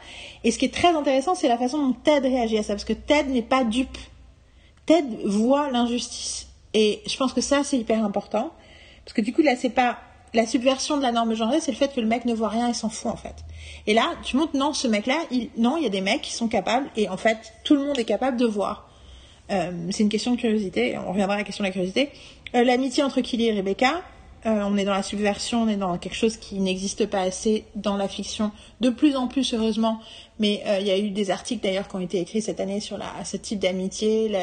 Et 0.43 0.51
ce 0.51 0.59
qui 0.59 0.65
est 0.65 0.75
très 0.75 0.89
intéressant, 0.89 1.35
c'est 1.35 1.49
la 1.49 1.57
façon 1.57 1.79
dont 1.79 1.93
Ted 1.93 2.27
réagit 2.29 2.59
à 2.59 2.63
ça, 2.63 2.75
parce 2.75 2.85
que 2.85 2.93
Ted 2.93 3.31
n'est 3.31 3.43
pas 3.43 3.65
dupe. 3.65 3.97
Ted 4.87 5.07
voit 5.25 5.71
l'injustice. 5.71 6.49
Et 6.75 7.01
je 7.07 7.17
pense 7.17 7.33
que 7.33 7.41
ça, 7.41 7.63
c'est 7.63 7.79
hyper 7.79 8.05
important. 8.05 8.51
Parce 9.05 9.15
que 9.15 9.21
du 9.21 9.33
coup, 9.33 9.43
là, 9.43 9.55
c'est 9.57 9.71
pas 9.71 9.99
la 10.35 10.47
subversion 10.47 10.97
de 10.97 11.03
la 11.03 11.13
norme 11.13 11.35
genrée, 11.35 11.61
c'est 11.61 11.73
le 11.73 11.77
fait 11.77 11.95
que 11.95 12.01
le 12.01 12.07
mec 12.07 12.25
ne 12.25 12.35
voit 12.35 12.49
rien 12.49 12.69
et 12.69 12.75
s'en 12.75 12.89
fout 12.89 13.11
en 13.11 13.17
fait. 13.17 13.35
Et 13.87 13.95
là, 13.95 14.15
tu 14.23 14.37
montres 14.37 14.57
non, 14.57 14.73
ce 14.73 14.89
mec-là, 14.89 15.17
il... 15.31 15.51
non, 15.57 15.77
il 15.77 15.83
y 15.83 15.87
a 15.87 15.91
des 15.91 16.01
mecs 16.01 16.23
qui 16.23 16.33
sont 16.33 16.49
capables 16.49 16.89
et 16.97 17.09
en 17.09 17.17
fait, 17.17 17.53
tout 17.65 17.75
le 17.75 17.85
monde 17.85 17.99
est 17.99 18.05
capable 18.05 18.37
de 18.37 18.47
voir. 18.47 18.89
Euh, 19.51 19.71
c'est 19.91 20.03
une 20.03 20.09
question 20.09 20.33
de 20.35 20.41
curiosité. 20.41 20.97
On 20.99 21.11
reviendra 21.11 21.35
à 21.35 21.39
la 21.39 21.45
question 21.45 21.63
de 21.63 21.69
la 21.69 21.73
curiosité. 21.73 22.11
Euh, 22.55 22.65
l'amitié 22.65 23.03
entre 23.03 23.21
Killy 23.21 23.47
et 23.47 23.53
Rebecca, 23.53 24.03
Euh, 24.45 24.63
on 24.65 24.77
est 24.77 24.85
dans 24.85 24.93
la 24.93 25.05
subversion, 25.05 25.63
on 25.63 25.69
est 25.69 25.77
dans 25.77 25.97
quelque 25.99 26.17
chose 26.17 26.37
qui 26.37 26.59
n'existe 26.59 27.07
pas 27.07 27.21
assez 27.21 27.65
dans 27.77 27.97
la 27.97 28.09
fiction, 28.09 28.51
de 28.81 28.91
plus 28.91 29.15
en 29.15 29.29
plus 29.29 29.55
heureusement. 29.55 30.01
Mais 30.41 30.63
euh, 30.67 30.79
il 30.81 30.87
y 30.87 30.91
a 30.91 30.99
eu 30.99 31.11
des 31.11 31.31
articles 31.31 31.63
d'ailleurs 31.63 31.87
qui 31.87 31.95
ont 31.95 32.01
été 32.01 32.19
écrits 32.19 32.43
cette 32.43 32.59
année 32.59 32.81
sur 32.81 32.99
la, 32.99 33.07
ce 33.25 33.37
type 33.37 33.61
d'amitié. 33.61 34.37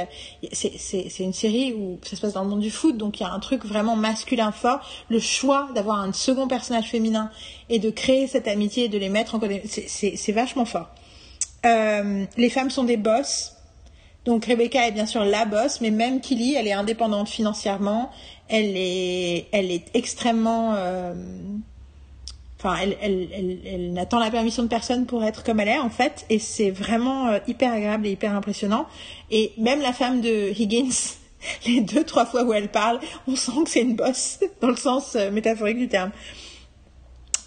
C'est 0.54 1.20
une 1.20 1.34
série 1.34 1.74
où 1.74 2.00
ça 2.04 2.16
se 2.16 2.22
passe 2.22 2.34
dans 2.34 2.44
le 2.44 2.50
monde 2.50 2.62
du 2.62 2.72
foot, 2.72 2.96
donc 2.96 3.20
il 3.20 3.24
y 3.24 3.26
a 3.26 3.32
un 3.32 3.40
truc 3.40 3.66
vraiment 3.66 3.98
masculin 3.98 4.54
fort. 4.54 4.80
Le 5.10 5.20
choix 5.20 5.68
d'avoir 5.76 6.00
un 6.00 6.14
second 6.14 6.48
personnage 6.48 6.90
féminin 6.90 7.30
et 7.70 7.80
de 7.80 7.90
créer 7.90 8.28
cette 8.28 8.48
amitié, 8.48 8.88
de 8.88 8.98
les 8.98 9.10
mettre 9.10 9.36
en 9.36 9.42
c'est 9.66 10.32
vachement 10.32 10.66
fort. 10.66 10.88
Euh, 11.66 12.26
les 12.38 12.50
femmes 12.50 12.70
sont 12.70 12.86
des 12.86 12.98
boss. 12.98 13.59
Donc 14.30 14.46
Rebecca 14.46 14.88
est 14.88 14.92
bien 14.92 15.06
sûr 15.06 15.26
la 15.26 15.44
boss, 15.46 15.82
mais 15.82 15.92
même 15.92 16.22
Killy, 16.22 16.56
elle 16.56 16.68
est 16.68 16.74
indépendante 16.74 17.28
financièrement 17.28 18.10
elle 18.50 18.76
est, 18.76 19.48
elle 19.52 19.72
est 19.72 19.86
extrêmement. 19.94 20.74
Euh, 20.76 21.14
enfin, 22.60 22.76
elle, 22.82 22.98
elle, 23.02 23.30
elle, 23.32 23.60
elle 23.66 23.94
n'attend 23.94 24.20
la 24.20 24.32
permission 24.32 24.64
de 24.64 24.68
personne 24.68 25.06
pour 25.06 25.24
être 25.24 25.44
comme 25.44 25.60
elle 25.60 25.70
est, 25.70 25.80
en 25.80 25.90
fait. 25.90 26.26
Et 26.30 26.40
c'est 26.40 26.72
vraiment 26.72 27.28
euh, 27.28 27.40
hyper 27.48 27.72
agréable 27.72 28.08
et 28.08 28.12
hyper 28.12 28.34
impressionnant. 28.34 28.88
Et 29.32 29.54
même 29.58 29.82
la 29.82 29.94
femme 29.94 30.22
de 30.22 30.50
Higgins, 30.50 30.90
les 31.68 31.82
deux, 31.82 32.04
trois 32.04 32.26
fois 32.26 32.44
où 32.44 32.52
elle 32.52 32.70
parle, 32.70 33.00
on 33.28 33.36
sent 33.36 33.64
que 33.64 33.70
c'est 33.70 33.82
une 33.82 33.96
bosse, 33.96 34.40
dans 34.62 34.70
le 34.70 34.76
sens 34.76 35.16
euh, 35.16 35.32
métaphorique 35.32 35.78
du 35.78 35.88
terme. 35.88 36.12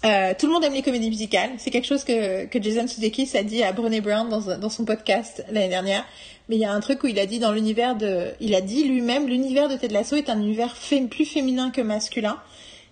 Euh, 0.05 0.33
tout 0.37 0.47
le 0.47 0.53
monde 0.53 0.65
aime 0.65 0.73
les 0.73 0.81
comédies 0.81 1.09
musicales. 1.09 1.51
C'est 1.57 1.71
quelque 1.71 1.87
chose 1.87 2.03
que, 2.03 2.45
que 2.45 2.61
Jason 2.61 2.87
Sudeikis 2.87 3.37
a 3.37 3.43
dit 3.43 3.63
à 3.63 3.71
Brené 3.71 4.01
Brown 4.01 4.27
dans, 4.27 4.57
dans 4.57 4.69
son 4.69 4.83
podcast 4.83 5.45
l'année 5.49 5.69
dernière. 5.69 6.05
Mais 6.49 6.57
il 6.57 6.59
y 6.59 6.65
a 6.65 6.73
un 6.73 6.79
truc 6.81 7.03
où 7.03 7.07
il 7.07 7.17
a 7.19 7.25
dit 7.25 7.39
dans 7.39 7.53
l'univers 7.53 7.95
de, 7.95 8.31
il 8.41 8.53
a 8.53 8.59
dit 8.59 8.83
lui-même, 8.83 9.27
l'univers 9.27 9.69
de 9.69 9.77
Ted 9.77 9.93
Lasso 9.93 10.17
est 10.17 10.29
un 10.29 10.39
univers 10.39 10.75
plus 11.09 11.25
féminin 11.25 11.71
que 11.71 11.79
masculin. 11.79 12.37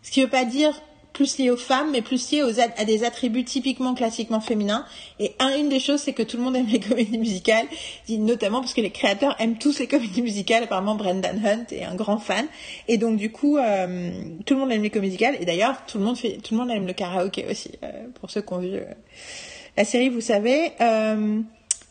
Ce 0.03 0.11
qui 0.11 0.21
veut 0.21 0.29
pas 0.29 0.45
dire 0.45 0.73
plus 1.13 1.37
lié 1.37 1.49
aux 1.49 1.57
femmes, 1.57 1.91
mais 1.91 2.01
plus 2.01 2.31
lié 2.31 2.43
aux, 2.43 2.59
à 2.59 2.85
des 2.85 3.03
attributs 3.03 3.43
typiquement 3.43 3.93
classiquement 3.93 4.39
féminins. 4.39 4.85
Et 5.19 5.33
un, 5.39 5.57
une 5.57 5.69
des 5.69 5.79
choses, 5.79 6.01
c'est 6.01 6.13
que 6.13 6.23
tout 6.23 6.37
le 6.37 6.43
monde 6.43 6.55
aime 6.55 6.67
les 6.67 6.79
comédies 6.89 7.17
musicales, 7.17 7.67
notamment 8.09 8.61
parce 8.61 8.73
que 8.73 8.81
les 8.81 8.91
créateurs 8.91 9.35
aiment 9.39 9.57
tous 9.57 9.79
les 9.79 9.87
comédies 9.87 10.21
musicales. 10.21 10.63
Apparemment, 10.63 10.95
Brendan 10.95 11.41
Hunt 11.45 11.65
est 11.71 11.83
un 11.83 11.95
grand 11.95 12.17
fan. 12.17 12.45
Et 12.87 12.97
donc, 12.97 13.17
du 13.17 13.31
coup, 13.31 13.57
euh, 13.57 14.11
tout 14.45 14.53
le 14.53 14.59
monde 14.59 14.71
aime 14.71 14.83
les 14.83 14.89
comédies 14.89 15.11
musicales. 15.11 15.37
Et 15.39 15.45
d'ailleurs, 15.45 15.85
tout 15.85 15.97
le 15.97 16.03
monde 16.05 16.17
fait, 16.17 16.37
tout 16.37 16.53
le 16.53 16.59
monde 16.59 16.71
aime 16.71 16.87
le 16.87 16.93
karaoké 16.93 17.45
aussi. 17.49 17.71
Euh, 17.83 18.07
pour 18.19 18.31
ceux 18.31 18.41
qui 18.41 18.53
ont 18.53 18.59
vu 18.59 18.73
euh, 18.73 18.85
la 19.77 19.85
série, 19.85 20.09
vous 20.09 20.21
savez. 20.21 20.71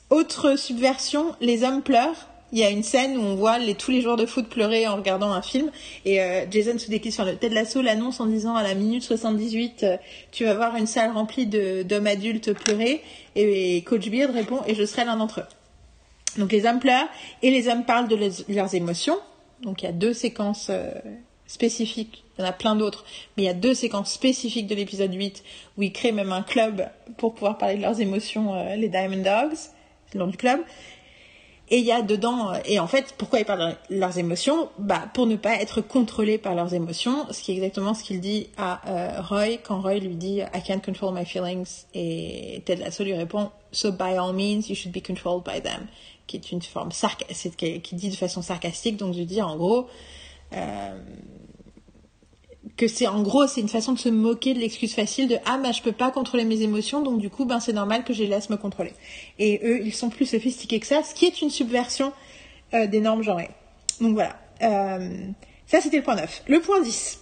autre 0.08 0.56
subversion, 0.56 1.34
les 1.40 1.62
hommes 1.62 1.82
pleurent 1.82 2.29
il 2.52 2.58
y 2.58 2.64
a 2.64 2.70
une 2.70 2.82
scène 2.82 3.16
où 3.16 3.20
on 3.20 3.34
voit 3.34 3.58
les, 3.58 3.74
tous 3.74 3.90
les 3.90 4.00
joueurs 4.00 4.16
de 4.16 4.26
foot 4.26 4.48
pleurer 4.48 4.86
en 4.86 4.96
regardant 4.96 5.32
un 5.32 5.42
film 5.42 5.70
et 6.04 6.20
euh, 6.20 6.44
Jason 6.50 6.78
Sudeikis 6.78 7.12
sur 7.12 7.24
le 7.24 7.36
Ted 7.36 7.54
Lasso 7.54 7.80
l'annonce 7.80 8.20
en 8.20 8.26
disant 8.26 8.56
à 8.56 8.62
la 8.62 8.74
minute 8.74 9.02
78 9.02 9.82
euh, 9.82 9.96
tu 10.32 10.44
vas 10.44 10.54
voir 10.54 10.76
une 10.76 10.86
salle 10.86 11.12
remplie 11.12 11.46
d'hommes 11.46 12.06
adultes 12.06 12.52
pleurer 12.52 13.02
et, 13.36 13.82
Coach 13.82 14.08
Beard 14.10 14.32
répond 14.32 14.60
et 14.66 14.74
je 14.74 14.84
serai 14.84 15.04
l'un 15.04 15.16
d'entre 15.16 15.40
eux. 15.40 16.38
Donc 16.38 16.52
les 16.52 16.66
hommes 16.66 16.80
pleurent 16.80 17.08
et 17.42 17.50
les 17.50 17.68
hommes 17.68 17.84
parlent 17.84 18.08
de, 18.08 18.16
leurs 18.48 18.74
émotions. 18.74 19.18
Donc 19.62 19.82
il 19.82 19.86
y 19.86 19.88
a 19.88 19.92
deux 19.92 20.12
séquences 20.12 20.68
euh, 20.70 20.90
spécifiques, 21.46 22.24
il 22.38 22.42
y 22.42 22.44
en 22.44 22.48
a 22.48 22.52
plein 22.52 22.76
d'autres, 22.76 23.04
mais 23.36 23.44
il 23.44 23.46
y 23.46 23.50
a 23.50 23.54
deux 23.54 23.74
séquences 23.74 24.12
spécifiques 24.12 24.66
de 24.66 24.74
l'épisode 24.74 25.12
8 25.12 25.44
où 25.76 25.82
ils 25.82 25.92
créent 25.92 26.12
même 26.12 26.32
un 26.32 26.42
club 26.42 26.88
pour 27.16 27.34
pouvoir 27.34 27.58
parler 27.58 27.76
de 27.76 27.82
leurs 27.82 28.00
émotions, 28.00 28.74
les 28.76 28.88
Diamond 28.88 29.22
Dogs, 29.22 29.58
le 30.14 30.20
nom 30.20 30.26
du 30.26 30.36
club. 30.36 30.60
Et 31.72 31.78
il 31.78 31.84
y 31.84 31.92
a 31.92 32.02
dedans, 32.02 32.52
euh, 32.52 32.58
et 32.64 32.80
en 32.80 32.88
fait, 32.88 33.14
pourquoi 33.16 33.38
ils 33.38 33.44
parlent 33.44 33.76
de 33.90 33.96
leurs 33.96 34.18
émotions 34.18 34.68
Bah, 34.78 35.04
pour 35.14 35.26
ne 35.26 35.36
pas 35.36 35.54
être 35.54 35.80
contrôlés 35.80 36.36
par 36.36 36.56
leurs 36.56 36.74
émotions, 36.74 37.26
ce 37.30 37.42
qui 37.42 37.52
est 37.52 37.54
exactement 37.54 37.94
ce 37.94 38.02
qu'il 38.02 38.20
dit 38.20 38.48
à 38.56 38.80
euh, 38.88 39.20
Roy 39.22 39.58
quand 39.62 39.80
Roy 39.80 39.98
lui 39.98 40.16
dit 40.16 40.40
I 40.40 40.62
can't 40.66 40.80
control 40.80 41.14
my 41.14 41.24
feelings, 41.24 41.84
et 41.94 42.62
Ted 42.64 42.82
Lasso 42.82 43.04
lui 43.04 43.14
répond 43.14 43.50
So 43.70 43.92
by 43.92 44.16
all 44.18 44.32
means, 44.32 44.68
you 44.68 44.74
should 44.74 44.92
be 44.92 45.00
controlled 45.00 45.44
by 45.44 45.62
them, 45.62 45.86
qui 46.26 46.38
est 46.38 46.50
une 46.50 46.60
forme 46.60 46.90
sarcastique, 46.90 47.82
qui 47.82 47.94
dit 47.94 48.10
de 48.10 48.16
façon 48.16 48.42
sarcastique, 48.42 48.96
donc 48.96 49.14
je 49.14 49.22
dis 49.22 49.40
en 49.40 49.56
gros. 49.56 49.86
Euh, 50.52 50.98
que 52.80 52.88
c'est 52.88 53.06
en 53.06 53.20
gros 53.20 53.46
c'est 53.46 53.60
une 53.60 53.68
façon 53.68 53.92
de 53.92 53.98
se 53.98 54.08
moquer 54.08 54.54
de 54.54 54.58
l'excuse 54.58 54.94
facile 54.94 55.28
de 55.28 55.36
ah 55.44 55.58
bah 55.62 55.70
je 55.70 55.82
peux 55.82 55.92
pas 55.92 56.10
contrôler 56.10 56.46
mes 56.46 56.62
émotions 56.62 57.02
donc 57.02 57.20
du 57.20 57.28
coup 57.28 57.44
ben 57.44 57.60
c'est 57.60 57.74
normal 57.74 58.04
que 58.04 58.14
je 58.14 58.22
les 58.22 58.28
laisse 58.28 58.48
me 58.48 58.56
contrôler. 58.56 58.94
Et 59.38 59.60
eux 59.62 59.82
ils 59.84 59.92
sont 59.92 60.08
plus 60.08 60.24
sophistiqués 60.24 60.80
que 60.80 60.86
ça 60.86 61.02
ce 61.02 61.14
qui 61.14 61.26
est 61.26 61.42
une 61.42 61.50
subversion 61.50 62.14
euh, 62.72 62.86
des 62.86 63.00
normes 63.00 63.22
genrées 63.22 63.50
donc 64.00 64.14
voilà. 64.14 64.40
Euh, 64.62 65.10
ça 65.66 65.82
c'était 65.82 65.98
le 65.98 66.02
point 66.02 66.16
9 66.16 66.44
le 66.46 66.60
point 66.60 66.80
10 66.80 67.20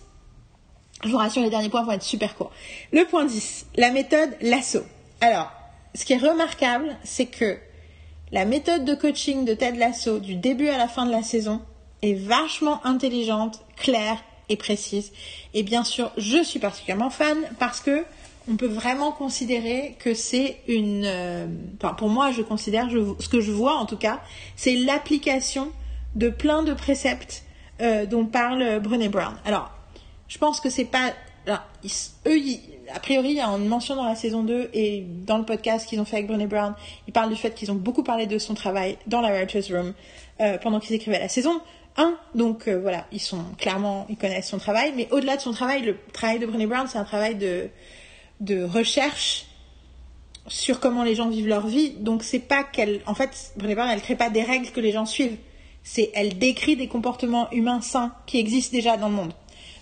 je 1.02 1.08
vous 1.08 1.16
rassure 1.16 1.42
les 1.42 1.50
derniers 1.50 1.70
points 1.70 1.82
vont 1.82 1.92
être 1.92 2.04
super 2.04 2.36
courts. 2.36 2.52
Le 2.92 3.04
point 3.06 3.24
10 3.24 3.66
la 3.74 3.90
méthode 3.90 4.36
lasso. 4.40 4.82
Alors 5.20 5.50
ce 5.92 6.04
qui 6.04 6.12
est 6.12 6.18
remarquable 6.18 6.96
c'est 7.02 7.26
que 7.26 7.58
la 8.30 8.44
méthode 8.44 8.84
de 8.84 8.94
coaching 8.94 9.44
de 9.44 9.54
Ted 9.54 9.76
Lasso 9.76 10.20
du 10.20 10.36
début 10.36 10.68
à 10.68 10.78
la 10.78 10.86
fin 10.86 11.04
de 11.04 11.10
la 11.10 11.24
saison 11.24 11.62
est 12.02 12.14
vachement 12.14 12.80
intelligente, 12.86 13.64
claire 13.74 14.22
et 14.48 14.56
précise. 14.56 15.12
Et 15.54 15.62
bien 15.62 15.84
sûr, 15.84 16.10
je 16.16 16.42
suis 16.42 16.58
particulièrement 16.58 17.10
fan 17.10 17.36
parce 17.58 17.80
que 17.80 18.04
on 18.50 18.56
peut 18.56 18.66
vraiment 18.66 19.12
considérer 19.12 19.96
que 19.98 20.14
c'est 20.14 20.60
une. 20.68 21.04
Euh, 21.04 21.46
enfin, 21.80 21.94
pour 21.94 22.08
moi, 22.08 22.30
je 22.32 22.42
considère, 22.42 22.88
ce 22.90 23.28
que 23.28 23.40
je 23.40 23.52
vois 23.52 23.74
en 23.74 23.84
tout 23.84 23.98
cas, 23.98 24.20
c'est 24.56 24.74
l'application 24.74 25.70
de 26.14 26.30
plein 26.30 26.62
de 26.62 26.72
préceptes 26.72 27.44
euh, 27.82 28.06
dont 28.06 28.24
parle 28.24 28.80
Brené 28.80 29.08
Brown. 29.08 29.34
Alors, 29.44 29.70
je 30.28 30.38
pense 30.38 30.60
que 30.60 30.70
c'est 30.70 30.86
pas. 30.86 31.12
eux, 32.26 32.38
a 32.94 33.00
priori, 33.00 33.30
il 33.30 33.36
y 33.36 33.40
a 33.40 33.48
une 33.48 33.68
mention 33.68 33.96
dans 33.96 34.04
la 34.04 34.14
saison 34.14 34.42
2 34.42 34.70
et 34.72 35.04
dans 35.26 35.38
le 35.38 35.44
podcast 35.44 35.86
qu'ils 35.86 36.00
ont 36.00 36.04
fait 36.04 36.16
avec 36.16 36.28
Brené 36.28 36.46
Brown, 36.46 36.74
ils 37.06 37.12
parlent 37.12 37.30
du 37.30 37.36
fait 37.36 37.54
qu'ils 37.54 37.70
ont 37.70 37.76
beaucoup 37.76 38.02
parlé 38.02 38.26
de 38.26 38.38
son 38.38 38.54
travail 38.54 38.98
dans 39.06 39.20
la 39.20 39.30
Writer's 39.30 39.70
Room 39.70 39.94
euh, 40.40 40.58
pendant 40.58 40.80
qu'ils 40.80 40.94
écrivaient 40.94 41.18
la 41.18 41.28
saison. 41.28 41.60
Donc 42.34 42.68
euh, 42.68 42.78
voilà, 42.78 43.06
ils 43.10 43.20
sont 43.20 43.42
clairement, 43.58 44.06
ils 44.08 44.16
connaissent 44.16 44.48
son 44.48 44.58
travail, 44.58 44.92
mais 44.94 45.08
au-delà 45.10 45.36
de 45.36 45.40
son 45.40 45.52
travail, 45.52 45.82
le 45.82 45.96
travail 46.12 46.38
de 46.38 46.46
Brené 46.46 46.66
Brown, 46.66 46.86
c'est 46.86 46.98
un 46.98 47.04
travail 47.04 47.34
de, 47.34 47.68
de 48.40 48.62
recherche 48.62 49.46
sur 50.46 50.80
comment 50.80 51.02
les 51.02 51.14
gens 51.14 51.28
vivent 51.28 51.48
leur 51.48 51.66
vie. 51.66 51.90
Donc 51.90 52.22
c'est 52.22 52.38
pas 52.38 52.64
qu'elle, 52.64 53.00
en 53.06 53.14
fait, 53.14 53.52
Brené 53.56 53.74
Brown, 53.74 53.88
elle 53.90 54.00
crée 54.00 54.16
pas 54.16 54.30
des 54.30 54.42
règles 54.42 54.70
que 54.70 54.80
les 54.80 54.92
gens 54.92 55.06
suivent. 55.06 55.36
C'est, 55.82 56.10
elle 56.14 56.38
décrit 56.38 56.76
des 56.76 56.86
comportements 56.86 57.50
humains 57.50 57.80
sains 57.80 58.14
qui 58.26 58.38
existent 58.38 58.76
déjà 58.76 58.96
dans 58.96 59.08
le 59.08 59.14
monde. 59.14 59.32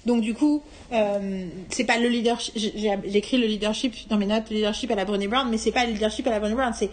Donc 0.07 0.21
du 0.21 0.35
coup, 0.35 0.63
euh, 0.93 1.47
c'est 1.69 1.85
pas 1.85 1.99
le 1.99 2.09
leadership. 2.09 2.55
J'ai 2.57 3.17
écrit 3.17 3.39
le 3.39 3.47
leadership 3.47 4.09
dans 4.09 4.17
mes 4.17 4.27
notes, 4.27 4.45
le 4.51 4.57
leadership 4.57 4.91
à 4.93 4.95
la 4.95 5.05
Brené 5.05 5.27
Brown, 5.27 5.49
mais 5.51 5.59
c'est 5.59 5.73
pas 5.73 5.85
le 5.85 5.93
leadership 5.93 6.27
à 6.29 6.31
la 6.31 6.39
Brené 6.39 6.55
Brown, 6.55 6.73
c'est 6.73 6.91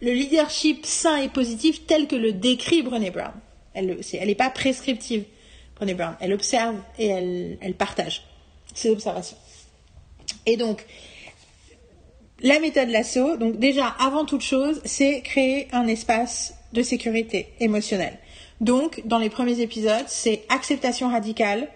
le 0.00 0.12
leadership 0.12 0.86
sain 0.86 1.16
et 1.16 1.28
positif 1.28 1.86
tel 1.86 2.06
que 2.06 2.16
le 2.16 2.32
décrit 2.32 2.82
Brené 2.82 3.10
Brown. 3.10 3.32
Elle 3.74 3.98
n'est 4.10 4.34
pas 4.34 4.50
prescriptive, 4.50 5.24
Brené 5.76 5.94
Brown. 5.94 6.16
Elle 6.20 6.32
observe 6.32 6.76
et 6.98 7.08
elle, 7.08 7.58
elle 7.60 7.74
partage 7.74 8.22
ses 8.74 8.90
observations. 8.90 9.36
Et 10.46 10.56
donc, 10.56 10.84
la 12.40 12.60
méthode 12.60 12.88
LASSO, 12.88 13.36
donc 13.36 13.58
déjà, 13.58 13.86
avant 13.86 14.24
toute 14.24 14.42
chose, 14.42 14.80
c'est 14.84 15.22
créer 15.22 15.68
un 15.72 15.86
espace 15.86 16.54
de 16.72 16.82
sécurité 16.82 17.48
émotionnelle. 17.60 18.18
Donc, 18.60 19.02
dans 19.06 19.18
les 19.18 19.30
premiers 19.30 19.60
épisodes, 19.60 20.04
c'est 20.06 20.44
acceptation 20.48 21.08
radicale 21.08 21.68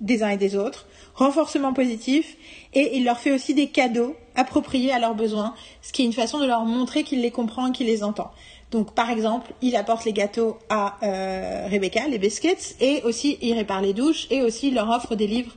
des 0.00 0.22
uns 0.22 0.28
et 0.28 0.36
des 0.36 0.56
autres, 0.56 0.86
renforcement 1.14 1.72
positif, 1.72 2.36
et 2.74 2.96
il 2.96 3.04
leur 3.04 3.18
fait 3.18 3.32
aussi 3.32 3.54
des 3.54 3.68
cadeaux 3.68 4.14
appropriés 4.34 4.92
à 4.92 4.98
leurs 4.98 5.14
besoins, 5.14 5.54
ce 5.80 5.92
qui 5.92 6.02
est 6.02 6.04
une 6.04 6.12
façon 6.12 6.38
de 6.38 6.46
leur 6.46 6.64
montrer 6.64 7.02
qu'il 7.02 7.22
les 7.22 7.30
comprend 7.30 7.68
et 7.68 7.72
qu'il 7.72 7.86
les 7.86 8.04
entend. 8.04 8.30
Donc, 8.70 8.94
par 8.94 9.10
exemple, 9.10 9.52
il 9.62 9.76
apporte 9.76 10.04
les 10.04 10.12
gâteaux 10.12 10.58
à 10.68 10.96
euh, 11.02 11.68
Rebecca, 11.70 12.08
les 12.08 12.18
biscuits, 12.18 12.74
et 12.80 13.02
aussi 13.04 13.38
il 13.40 13.54
répare 13.54 13.80
les 13.80 13.92
douches, 13.92 14.26
et 14.30 14.42
aussi 14.42 14.68
il 14.68 14.74
leur 14.74 14.90
offre 14.90 15.14
des 15.14 15.26
livres 15.26 15.52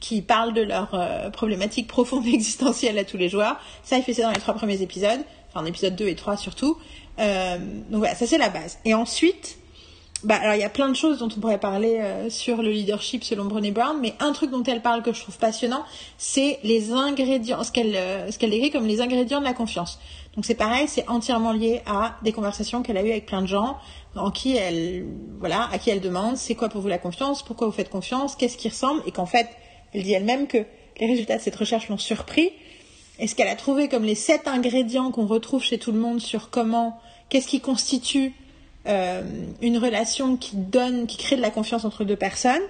qui 0.00 0.22
parlent 0.22 0.54
de 0.54 0.62
leurs 0.62 0.94
euh, 0.94 1.30
problématiques 1.30 1.86
profondes 1.86 2.26
et 2.26 2.32
existentielles 2.32 2.98
à 2.98 3.04
tous 3.04 3.16
les 3.16 3.28
joueurs. 3.28 3.58
Ça, 3.82 3.96
il 3.96 4.02
fait 4.02 4.14
ça 4.14 4.22
dans 4.22 4.30
les 4.30 4.40
trois 4.40 4.54
premiers 4.54 4.80
épisodes, 4.82 5.20
enfin, 5.52 5.64
épisode 5.66 5.94
2 5.96 6.08
et 6.08 6.14
3 6.14 6.36
surtout. 6.36 6.78
Euh, 7.18 7.58
donc 7.58 8.00
voilà, 8.00 8.14
ça 8.14 8.26
c'est 8.26 8.38
la 8.38 8.48
base. 8.48 8.78
Et 8.84 8.94
ensuite, 8.94 9.58
bah, 10.24 10.36
alors 10.36 10.54
il 10.54 10.60
y 10.60 10.64
a 10.64 10.70
plein 10.70 10.88
de 10.88 10.96
choses 10.96 11.18
dont 11.18 11.26
on 11.26 11.40
pourrait 11.40 11.60
parler 11.60 11.98
euh, 12.00 12.30
sur 12.30 12.62
le 12.62 12.70
leadership 12.70 13.24
selon 13.24 13.44
Brené 13.44 13.70
Brown, 13.70 13.98
mais 14.00 14.14
un 14.20 14.32
truc 14.32 14.50
dont 14.50 14.62
elle 14.62 14.80
parle 14.80 15.02
que 15.02 15.12
je 15.12 15.20
trouve 15.20 15.36
passionnant, 15.36 15.84
c'est 16.16 16.58
les 16.64 16.92
ingrédients, 16.92 17.62
ce 17.62 17.70
qu'elle 17.70 17.94
euh, 17.94 18.30
ce 18.30 18.38
qu'elle 18.38 18.50
décrit 18.50 18.70
comme 18.70 18.86
les 18.86 19.00
ingrédients 19.00 19.40
de 19.40 19.44
la 19.44 19.52
confiance. 19.52 19.98
Donc 20.34 20.46
c'est 20.46 20.54
pareil, 20.54 20.88
c'est 20.88 21.06
entièrement 21.08 21.52
lié 21.52 21.82
à 21.86 22.16
des 22.22 22.32
conversations 22.32 22.82
qu'elle 22.82 22.96
a 22.96 23.02
eues 23.02 23.10
avec 23.10 23.26
plein 23.26 23.42
de 23.42 23.46
gens, 23.46 23.76
en 24.16 24.30
qui 24.30 24.56
elle 24.56 25.04
voilà, 25.38 25.68
à 25.70 25.78
qui 25.78 25.90
elle 25.90 26.00
demande 26.00 26.36
c'est 26.36 26.54
quoi 26.54 26.68
pour 26.68 26.80
vous 26.80 26.88
la 26.88 26.98
confiance, 26.98 27.42
pourquoi 27.42 27.66
vous 27.66 27.72
faites 27.72 27.90
confiance, 27.90 28.34
qu'est-ce 28.34 28.56
qui 28.56 28.68
ressemble, 28.68 29.02
et 29.06 29.12
qu'en 29.12 29.26
fait 29.26 29.48
elle 29.92 30.02
dit 30.02 30.12
elle-même 30.12 30.46
que 30.46 30.64
les 30.98 31.06
résultats 31.06 31.36
de 31.36 31.42
cette 31.42 31.56
recherche 31.56 31.88
l'ont 31.88 31.98
surpris. 31.98 32.50
Et 33.18 33.28
ce 33.28 33.34
qu'elle 33.34 33.48
a 33.48 33.56
trouvé 33.56 33.88
comme 33.88 34.04
les 34.04 34.16
sept 34.16 34.48
ingrédients 34.48 35.10
qu'on 35.10 35.26
retrouve 35.26 35.62
chez 35.62 35.78
tout 35.78 35.92
le 35.92 35.98
monde 35.98 36.20
sur 36.20 36.50
comment, 36.50 36.98
qu'est-ce 37.28 37.46
qui 37.46 37.60
constitue 37.60 38.32
euh, 38.86 39.22
une 39.62 39.78
relation 39.78 40.36
qui 40.36 40.56
donne, 40.56 41.06
qui 41.06 41.16
crée 41.16 41.36
de 41.36 41.42
la 41.42 41.50
confiance 41.50 41.84
entre 41.84 42.04
deux 42.04 42.16
personnes, 42.16 42.62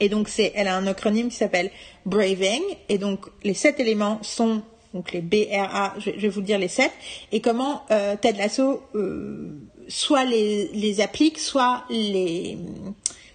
Et 0.00 0.08
donc, 0.08 0.28
c'est, 0.28 0.52
elle 0.56 0.68
a 0.68 0.76
un 0.76 0.86
acronyme 0.86 1.28
qui 1.28 1.36
s'appelle 1.36 1.70
Braving. 2.06 2.62
Et 2.88 2.98
donc, 2.98 3.26
les 3.44 3.54
sept 3.54 3.78
éléments 3.78 4.18
sont 4.22 4.62
donc 4.94 5.12
les 5.12 5.20
BRA, 5.20 5.94
je, 5.98 6.10
vais 6.10 6.28
vous 6.28 6.42
dire 6.42 6.58
les 6.58 6.68
sept, 6.68 6.92
et 7.30 7.40
comment 7.40 7.82
euh, 7.90 8.14
Ted 8.20 8.36
Lasso 8.36 8.82
euh, 8.94 9.58
soit 9.88 10.24
les, 10.24 10.68
les 10.74 11.00
applique, 11.00 11.38
soit 11.38 11.84
les 11.88 12.58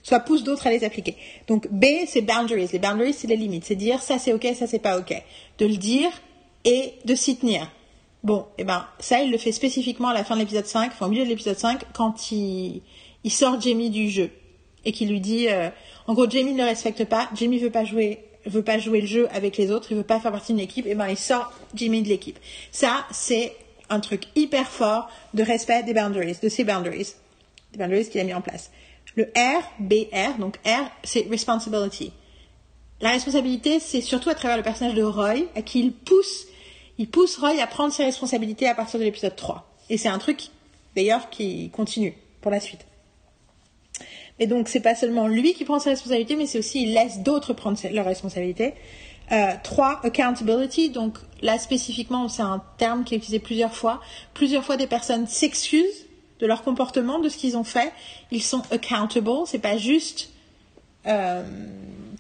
soit 0.04 0.20
pousse 0.22 0.44
d'autres 0.44 0.68
à 0.68 0.70
les 0.70 0.86
appliquer. 0.86 1.18
Donc 1.48 1.68
B, 1.70 1.86
c'est 2.08 2.22
boundaries. 2.22 2.70
Les 2.72 2.80
boundaries, 2.80 3.14
c'est 3.14 3.28
les 3.28 3.36
limites. 3.36 3.66
C'est 3.66 3.76
dire 3.76 4.02
ça 4.02 4.20
c'est 4.20 4.32
ok, 4.32 4.48
ça 4.58 4.68
c'est 4.68 4.80
pas 4.80 4.98
ok. 4.98 5.14
De 5.58 5.66
le 5.66 5.76
dire 5.76 6.10
et 6.64 6.94
de 7.04 7.14
s'y 7.14 7.38
tenir. 7.38 7.70
Bon, 8.24 8.46
eh 8.58 8.64
ben 8.64 8.86
ça, 9.00 9.22
il 9.22 9.32
le 9.32 9.38
fait 9.38 9.52
spécifiquement 9.52 10.10
à 10.10 10.14
la 10.14 10.24
fin 10.24 10.36
de 10.36 10.42
l'épisode 10.42 10.66
5, 10.66 10.92
enfin 10.92 11.06
au 11.06 11.10
milieu 11.10 11.24
de 11.24 11.30
l'épisode 11.30 11.58
5, 11.58 11.82
quand 11.94 12.32
il, 12.32 12.82
il 13.24 13.32
sort 13.32 13.62
Jamie 13.62 13.90
du 13.90 14.10
jeu 14.10 14.32
et 14.86 14.92
qu'il 14.92 15.10
lui 15.10 15.20
dit, 15.20 15.50
euh, 15.50 15.70
en 16.08 16.14
gros, 16.14 16.30
Jamie 16.30 16.54
ne 16.54 16.60
le 16.60 16.64
respecte 16.64 17.06
pas, 17.06 17.30
Jamie 17.36 17.60
veut 17.60 17.70
pas 17.70 17.84
jouer 17.84 18.24
veut 18.46 18.64
pas 18.64 18.80
jouer 18.80 19.02
le 19.02 19.08
jeu 19.08 19.28
avec 19.32 19.58
les 19.58 19.72
autres, 19.72 19.92
il 19.92 19.98
veut 19.98 20.04
pas 20.04 20.20
faire 20.20 20.32
partie 20.32 20.54
d'une 20.54 20.64
équipe, 20.64 20.86
et 20.88 20.96
ben 20.96 21.08
il 21.08 21.18
sort 21.18 21.52
Jimmy 21.76 22.02
de 22.02 22.08
l'équipe. 22.08 22.40
Ça, 22.72 23.06
c'est 23.12 23.54
un 23.90 24.00
truc 24.00 24.24
hyper 24.36 24.68
fort 24.68 25.10
de 25.34 25.44
respect 25.44 25.84
des 25.84 25.94
boundaries, 25.94 26.38
de 26.42 26.50
ses 26.50 26.64
boundaries, 26.64 27.14
des 27.74 27.78
boundaries 27.78 28.10
qu'il 28.10 28.22
a 28.22 28.24
mis 28.24 28.34
en 28.34 28.42
place. 28.42 28.72
Le 29.16 29.24
R, 29.36 29.64
BR, 29.80 30.40
donc 30.40 30.58
R, 30.66 30.90
c'est 31.04 31.28
responsibility. 31.30 32.12
La 33.02 33.12
responsabilité, 33.12 33.80
c'est 33.80 34.02
surtout 34.02 34.30
à 34.30 34.36
travers 34.36 34.58
le 34.58 34.64
personnage 34.64 34.96
de 34.96 35.04
Roy, 35.04 35.46
à 35.56 35.62
qui 35.62 35.80
il 35.82 35.94
pousse, 35.94 36.48
il 36.98 37.10
pousse 37.10 37.38
Roy 37.38 37.62
à 37.62 37.68
prendre 37.68 37.94
ses 37.94 38.04
responsabilités 38.04 38.68
à 38.68 38.76
partir 38.76 39.00
de 39.00 39.06
l'épisode 39.06 39.36
3. 39.36 39.68
Et 39.90 39.98
c'est 39.98 40.10
un 40.10 40.18
truc, 40.18 40.50
d'ailleurs, 40.96 41.30
qui 41.30 41.70
continue 41.70 42.14
pour 42.42 42.52
la 42.52 42.60
suite. 42.60 42.86
Et 44.40 44.48
donc, 44.48 44.68
c'est 44.68 44.82
pas 44.82 44.96
seulement 44.96 45.28
lui 45.28 45.54
qui 45.54 45.66
prend 45.66 45.80
ses 45.80 45.92
responsabilités, 45.92 46.36
mais 46.36 46.46
c'est 46.46 46.60
aussi 46.60 46.84
il 46.84 46.94
laisse 46.94 47.20
d'autres 47.20 47.54
prendre 47.54 47.78
leurs 47.92 48.06
responsabilités. 48.06 48.74
Euh, 49.32 49.54
trois, 49.64 50.00
accountability. 50.04 50.90
Donc 50.90 51.18
là, 51.42 51.58
spécifiquement, 51.58 52.30
c'est 52.30 52.44
un 52.44 52.64
terme 52.78 53.04
qui 53.04 53.16
est 53.16 53.18
utilisé 53.18 53.40
plusieurs 53.40 53.74
fois. 53.74 54.00
Plusieurs 54.34 54.64
fois, 54.64 54.78
des 54.78 54.88
personnes 54.88 55.28
s'excusent 55.28 56.06
de 56.40 56.46
leur 56.46 56.64
comportement, 56.64 57.20
de 57.20 57.30
ce 57.30 57.38
qu'ils 57.38 57.58
ont 57.58 57.64
fait. 57.64 57.92
Ils 58.32 58.44
sont 58.44 58.62
accountable. 58.72 59.46
C'est 59.46 59.60
pas 59.60 59.78
juste 59.78 60.30
euh, 61.08 61.44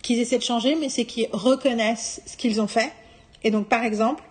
qu'ils 0.01 0.19
essaient 0.19 0.39
de 0.39 0.43
changer, 0.43 0.75
mais 0.75 0.89
c'est 0.89 1.05
qu'ils 1.05 1.30
reconnaissent 1.32 2.21
ce 2.25 2.36
qu'ils 2.36 2.59
ont 2.59 2.67
fait. 2.67 2.91
Et 3.43 3.51
donc, 3.51 3.67
par 3.67 3.84
exemple, 3.84 4.23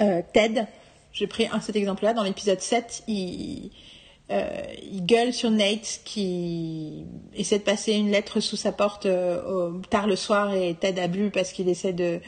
euh, 0.00 0.22
Ted, 0.32 0.66
j'ai 1.12 1.26
pris 1.26 1.46
un, 1.52 1.60
cet 1.60 1.76
exemple-là, 1.76 2.12
dans 2.12 2.22
l'épisode 2.22 2.60
7, 2.60 3.04
il, 3.06 3.70
euh, 4.30 4.62
il 4.90 5.04
gueule 5.04 5.34
sur 5.34 5.50
Nate 5.50 6.00
qui 6.04 7.04
essaie 7.36 7.58
de 7.58 7.64
passer 7.64 7.92
une 7.92 8.10
lettre 8.10 8.40
sous 8.40 8.56
sa 8.56 8.72
porte 8.72 9.04
euh, 9.04 9.72
tard 9.90 10.06
le 10.06 10.16
soir 10.16 10.54
et 10.54 10.74
Ted 10.74 10.98
a 10.98 11.08
bu 11.08 11.30
parce 11.30 11.52
qu'il 11.52 11.68
essaie 11.68 11.92
de, 11.92 12.20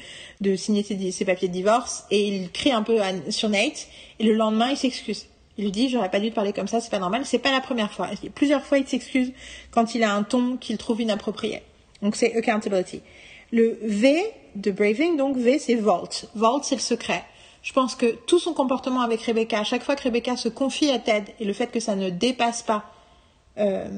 de 0.42 0.56
signer 0.56 0.82
ses, 0.82 1.24
papiers 1.24 1.48
de 1.48 1.54
divorce 1.54 2.04
et 2.10 2.28
il 2.28 2.50
crie 2.50 2.70
un 2.70 2.82
peu 2.82 2.98
sur 3.30 3.48
Nate 3.48 3.88
et 4.18 4.24
le 4.24 4.34
lendemain 4.34 4.68
il 4.70 4.76
s'excuse. 4.76 5.26
Il 5.56 5.64
lui 5.64 5.72
dit 5.72 5.88
j'aurais 5.88 6.10
pas 6.10 6.20
dû 6.20 6.28
te 6.28 6.34
parler 6.34 6.52
comme 6.52 6.68
ça, 6.68 6.82
c'est 6.82 6.90
pas 6.90 6.98
normal. 6.98 7.22
C'est 7.24 7.38
pas 7.38 7.50
la 7.50 7.62
première 7.62 7.90
fois. 7.90 8.10
Plusieurs 8.34 8.62
fois 8.62 8.76
il 8.76 8.86
s'excuse 8.86 9.32
quand 9.70 9.94
il 9.94 10.02
a 10.02 10.12
un 10.12 10.22
ton 10.22 10.58
qu'il 10.58 10.76
trouve 10.76 11.00
inapproprié. 11.00 11.62
Donc 12.02 12.14
c'est 12.14 12.36
accountability. 12.36 13.00
Le 13.52 13.78
V 13.82 14.22
de 14.54 14.70
Braving, 14.70 15.16
donc 15.16 15.38
V 15.38 15.58
c'est 15.58 15.76
Vault. 15.76 16.26
Vault 16.34 16.60
c'est 16.62 16.74
le 16.74 16.82
secret. 16.82 17.24
Je 17.66 17.72
pense 17.72 17.96
que 17.96 18.06
tout 18.06 18.38
son 18.38 18.52
comportement 18.52 19.00
avec 19.00 19.22
Rebecca, 19.22 19.58
à 19.58 19.64
chaque 19.64 19.82
fois 19.82 19.96
que 19.96 20.04
Rebecca 20.04 20.36
se 20.36 20.48
confie 20.48 20.88
à 20.92 21.00
Ted 21.00 21.34
et 21.40 21.44
le 21.44 21.52
fait 21.52 21.66
que 21.66 21.80
ça 21.80 21.96
ne 21.96 22.10
dépasse 22.10 22.62
pas, 22.62 22.84
euh, 23.58 23.88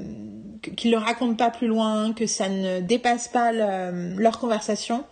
qu'il 0.75 0.91
ne 0.91 0.97
le 0.97 1.03
raconte 1.03 1.37
pas 1.37 1.51
plus 1.51 1.67
loin, 1.67 2.15
que 2.15 2.27
ça 2.27 2.49
ne 2.49 2.81
dépasse 2.81 3.29
pas 3.29 3.53
leur 3.53 4.39
conversation, 4.39 5.05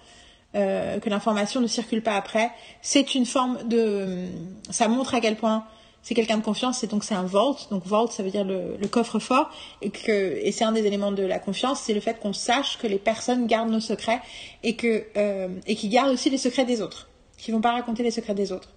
euh, 0.54 0.98
que 1.00 1.10
l'information 1.10 1.60
ne 1.60 1.66
circule 1.66 2.02
pas 2.02 2.14
après, 2.14 2.50
c'est 2.80 3.14
une 3.14 3.26
forme 3.26 3.58
de, 3.68 4.24
ça 4.70 4.88
montre 4.88 5.14
à 5.14 5.20
quel 5.20 5.36
point 5.36 5.66
c'est 6.00 6.14
quelqu'un 6.14 6.38
de 6.38 6.42
confiance 6.42 6.82
et 6.82 6.86
donc 6.86 7.04
c'est 7.04 7.14
un 7.14 7.24
vault. 7.24 7.58
Donc 7.70 7.84
vault, 7.84 8.08
ça 8.08 8.22
veut 8.22 8.30
dire 8.30 8.46
le, 8.46 8.78
coffre-fort 8.88 9.50
et 9.82 9.92
et 10.08 10.52
c'est 10.52 10.64
un 10.64 10.72
des 10.72 10.86
éléments 10.86 11.12
de 11.12 11.24
la 11.24 11.38
confiance, 11.38 11.80
c'est 11.80 11.92
le 11.92 12.00
fait 12.00 12.18
qu'on 12.18 12.32
sache 12.32 12.78
que 12.78 12.86
les 12.86 12.98
personnes 12.98 13.46
gardent 13.48 13.70
nos 13.70 13.80
secrets 13.80 14.22
et 14.62 14.76
que 14.76 15.04
euh, 15.18 15.48
et 15.66 15.76
qu'ils 15.76 15.90
gardent 15.90 16.14
aussi 16.14 16.30
les 16.30 16.38
secrets 16.38 16.64
des 16.64 16.80
autres 16.80 17.08
qui 17.36 17.50
vont 17.52 17.60
pas 17.60 17.72
raconter 17.72 18.02
les 18.02 18.10
secrets 18.10 18.34
des 18.34 18.52
autres. 18.52 18.72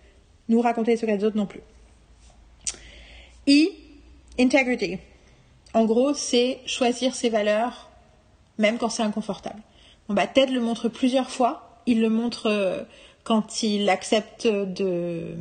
Nous 0.48 0.62
raconter 0.62 0.92
les 0.92 0.98
secrets 0.98 1.18
des 1.18 1.24
autres 1.24 1.38
non 1.38 1.46
plus. 1.46 1.62
I, 3.48 3.70
integrity. 4.40 4.98
En 5.74 5.86
gros, 5.86 6.14
c'est 6.14 6.60
choisir 6.66 7.16
ses 7.16 7.30
valeurs, 7.30 7.90
même 8.58 8.78
quand 8.78 8.90
c'est 8.90 9.04
inconfortable. 9.04 9.62
Bon, 10.08 10.16
bah, 10.16 10.28
Ted 10.28 10.52
le 10.52 10.62
montre 10.62 10.90
plusieurs 10.90 11.30
fois. 11.30 11.82
Il 11.86 12.02
le 12.02 12.10
montre 12.10 12.48
euh, 12.48 12.84
quand 13.24 13.64
il 13.64 13.90
accepte 13.90 14.48
de, 14.48 15.36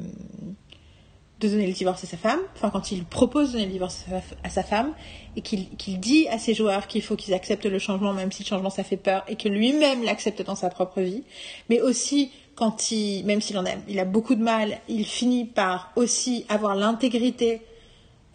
de 1.41 1.49
donner 1.49 1.66
le 1.66 1.73
divorce 1.73 2.03
à 2.05 2.07
sa 2.07 2.16
femme, 2.16 2.41
enfin 2.55 2.71
quand 2.71 2.91
il 2.91 3.05
propose 3.05 3.49
de 3.49 3.53
donner 3.53 3.66
le 3.66 3.73
divorce 3.73 4.07
à 4.43 4.51
sa 4.51 4.62
femme, 4.62 4.93
et 5.37 5.43
qu'il 5.43 6.01
dit 6.01 6.27
à 6.29 6.39
ses 6.39 6.53
joueurs 6.53 6.89
qu'il 6.89 7.03
faut 7.03 7.16
qu'ils 7.16 7.35
acceptent 7.35 7.66
le 7.66 7.79
changement, 7.79 8.12
même 8.12 8.33
si 8.33 8.43
le 8.43 8.49
changement 8.49 8.71
ça 8.71 8.83
fait 8.83 8.97
peur, 8.97 9.25
et 9.29 9.37
que 9.37 9.49
lui-même 9.49 10.03
l'accepte 10.03 10.43
dans 10.43 10.57
sa 10.57 10.69
propre 10.69 11.01
vie, 11.01 11.23
mais 11.69 11.81
aussi 11.81 12.33
quand 12.59 12.91
il, 12.91 13.25
même 13.25 13.41
s'il 13.41 13.57
en 13.57 13.65
a, 13.65 13.71
il 13.87 14.01
a 14.01 14.05
beaucoup 14.05 14.35
de 14.35 14.43
mal, 14.43 14.81
il 14.89 15.07
finit 15.07 15.45
par 15.45 15.93
aussi 15.95 16.45
avoir 16.49 16.75
l'intégrité 16.75 17.63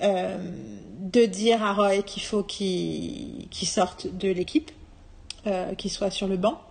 euh, 0.02 0.38
de 0.98 1.26
dire 1.26 1.62
à 1.62 1.74
Roy 1.74 2.04
qu'il 2.04 2.24
faut 2.24 2.42
qu'il 2.42 3.50
sorte 3.52 4.08
de 4.08 4.30
l'équipe, 4.30 4.72
euh, 5.46 5.76
qu'il 5.76 5.92
soit 5.92 6.10
sur 6.10 6.30
le 6.30 6.38
banc 6.38 6.62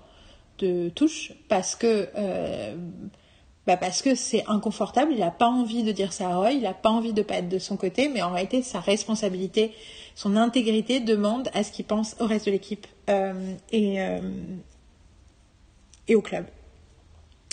de 0.61 0.89
touche, 0.89 1.35
parce 1.51 1.77
que 1.77 2.09
euh, 2.17 2.75
bah 3.67 3.77
parce 3.77 4.01
que 4.01 4.15
c'est 4.15 4.45
inconfortable, 4.49 5.13
il 5.13 5.19
n'a 5.19 5.31
pas 5.31 5.49
envie 5.49 5.83
de 5.83 5.93
dire 5.93 6.15
ça 6.15 6.31
à 6.31 6.37
Roy, 6.37 6.53
il 6.53 6.63
n'a 6.63 6.73
pas 6.73 6.89
envie 6.89 7.13
de 7.13 7.21
pas 7.21 7.35
être 7.35 7.51
de 7.51 7.59
son 7.59 7.77
côté, 7.77 8.09
mais 8.09 8.23
en 8.23 8.31
réalité 8.31 8.63
sa 8.63 8.81
responsabilité, 8.81 9.73
son 10.15 10.37
intégrité 10.37 11.01
demande 11.01 11.51
à 11.53 11.65
ce 11.65 11.71
qu'il 11.71 11.85
pense 11.85 12.17
au 12.19 12.27
reste 12.27 12.47
de 12.47 12.53
l'équipe 12.53 12.87
et, 13.73 13.99
et 16.09 16.15
au 16.15 16.23
club. 16.23 16.47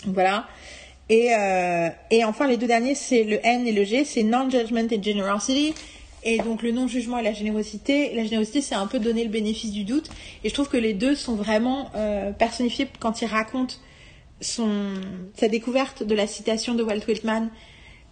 Voilà. 0.06 0.47
Et, 1.10 1.34
euh, 1.34 1.89
et 2.12 2.24
enfin, 2.24 2.47
les 2.47 2.58
deux 2.58 2.68
derniers, 2.68 2.95
c'est 2.95 3.24
le 3.24 3.43
N 3.43 3.68
et 3.68 3.72
le 3.72 3.84
G, 3.84 4.06
c'est 4.06 4.24
non-judgment 4.24 4.88
et 4.91 5.02
generosity. 5.02 5.74
Et 6.24 6.38
donc 6.39 6.64
le 6.64 6.72
non-jugement 6.72 7.18
et 7.18 7.24
la 7.24 7.34
générosité. 7.34 8.14
La 8.14 8.24
générosité, 8.24 8.62
c'est 8.62 8.76
un 8.76 8.88
peu 8.88 9.00
donner 9.00 9.24
le 9.24 9.30
bénéfice 9.30 9.72
du 9.72 9.86
doute. 9.86 10.10
Et 10.43 10.50
je 10.50 10.54
trouve 10.54 10.70
que 10.70 10.78
les 10.78 10.93
deux 10.93 11.16
sont 11.16 11.36
vraiment 11.36 11.89
euh, 11.95 12.32
personnifiés 12.32 12.88
quand 13.00 13.22
il 13.22 13.26
raconte 13.26 13.82
son, 14.41 14.93
sa 15.36 15.47
découverte 15.47 16.04
de 16.04 16.16
la 16.16 16.28
citation 16.28 16.76
de 16.76 16.84
Walt 16.84 17.06
Whitman 17.08 17.50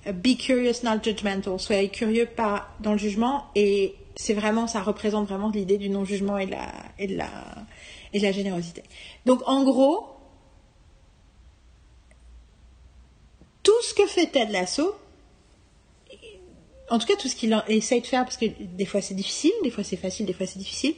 Be 0.05 0.37
curious, 0.37 0.83
not 0.83 1.03
judgmental. 1.03 1.59
Soyez 1.59 1.89
curieux, 1.89 2.25
pas 2.25 2.69
dans 2.79 2.93
le 2.93 2.97
jugement. 2.97 3.43
Et 3.55 3.93
c'est 4.15 4.33
vraiment, 4.33 4.65
ça 4.67 4.81
représente 4.81 5.27
vraiment 5.27 5.49
l'idée 5.49 5.77
du 5.77 5.89
non-jugement 5.89 6.37
et, 6.37 6.45
la, 6.45 6.71
et, 6.97 7.07
de 7.07 7.17
la, 7.17 7.29
et 8.13 8.19
de 8.19 8.23
la 8.23 8.31
générosité. 8.31 8.83
Donc 9.25 9.41
en 9.45 9.65
gros, 9.65 10.07
tout 13.67 13.81
ce 13.83 13.93
que 13.93 14.07
fait 14.07 14.27
Ted 14.27 14.49
Lasso, 14.53 14.95
en 16.89 16.99
tout 16.99 17.05
cas 17.05 17.17
tout 17.17 17.27
ce 17.27 17.35
qu'il 17.35 17.61
essaye 17.67 17.99
de 17.99 18.07
faire, 18.07 18.23
parce 18.23 18.37
que 18.37 18.45
des 18.45 18.85
fois 18.85 19.01
c'est 19.01 19.13
difficile, 19.13 19.51
des 19.61 19.71
fois 19.71 19.83
c'est 19.83 19.97
facile, 19.97 20.25
des 20.25 20.31
fois 20.31 20.45
c'est 20.45 20.57
difficile, 20.57 20.95